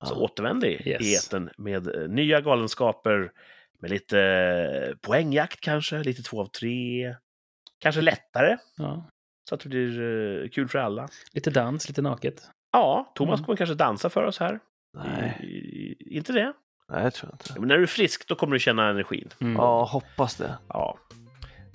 så 0.04 0.14
Ja. 0.14 0.18
återvänder 0.20 0.68
vi 0.68 0.90
Yes. 0.90 1.02
i 1.02 1.14
etern 1.14 1.50
med 1.58 1.94
eh, 2.02 2.08
nya 2.08 2.40
galenskaper. 2.40 3.30
Med 3.82 3.90
lite 3.90 4.20
eh, 4.20 4.96
poängjakt 5.00 5.60
kanske, 5.60 6.02
lite 6.02 6.22
två 6.22 6.40
av 6.40 6.46
tre. 6.46 7.14
Kanske 7.80 8.00
lättare, 8.00 8.56
ja. 8.76 9.08
så 9.48 9.54
att 9.54 9.60
det 9.60 9.68
blir 9.68 10.00
eh, 10.42 10.48
kul 10.48 10.68
för 10.68 10.78
alla. 10.78 11.08
Lite 11.32 11.50
dans, 11.50 11.88
lite 11.88 12.02
naket. 12.02 12.42
Ja, 12.72 13.12
Thomas 13.14 13.38
Mm. 13.40 13.44
kommer 13.46 13.56
kanske 13.56 13.74
dansa 13.74 14.10
för 14.10 14.24
oss 14.24 14.38
här. 14.40 14.58
Nej. 14.98 15.38
I, 15.42 15.46
i, 15.46 16.16
inte 16.16 16.32
det? 16.32 16.52
Nej, 16.92 17.02
jag 17.02 17.14
tror 17.14 17.32
inte. 17.32 17.60
Men 17.60 17.68
när 17.68 17.76
du 17.76 17.82
är 17.82 17.86
frisk, 17.86 18.28
då 18.28 18.34
kommer 18.34 18.52
du 18.52 18.60
känna 18.60 18.88
energin. 18.90 19.28
Mm. 19.40 19.56
Ja, 19.56 19.84
hoppas 19.84 20.36
det. 20.36 20.58
Ja. 20.68 20.98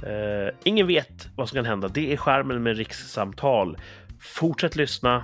Eh, 0.03 0.53
ingen 0.63 0.87
vet 0.87 1.27
vad 1.35 1.49
som 1.49 1.55
kan 1.55 1.65
hända. 1.65 1.87
Det 1.87 2.13
är 2.13 2.17
skärmen 2.17 2.63
med 2.63 2.77
rikssamtal. 2.77 3.77
Fortsätt 4.21 4.75
lyssna 4.75 5.23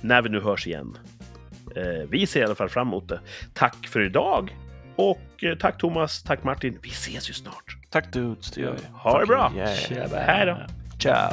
när 0.00 0.22
vi 0.22 0.28
nu 0.28 0.40
hörs 0.40 0.66
igen. 0.66 0.98
Eh, 1.76 2.08
vi 2.08 2.26
ser 2.26 2.40
i 2.40 2.44
alla 2.44 2.54
fall 2.54 2.68
fram 2.68 2.88
emot 2.88 3.08
det. 3.08 3.20
Tack 3.54 3.86
för 3.86 4.00
idag 4.00 4.56
och 4.96 5.44
eh, 5.44 5.54
tack 5.58 5.78
Thomas, 5.78 6.22
tack 6.22 6.44
Martin. 6.44 6.78
Vi 6.82 6.88
ses 6.88 7.30
ju 7.30 7.32
snart. 7.32 7.76
Tack 7.90 8.12
dudes, 8.12 8.50
det 8.50 8.60
gör 8.60 8.72
vi. 8.72 8.80
Ha 8.92 9.20
det 9.20 9.26
bra. 9.26 9.52
Yeah. 9.56 10.26
Hej 10.26 10.46
då. 10.46 10.58
Ciao. 10.98 11.32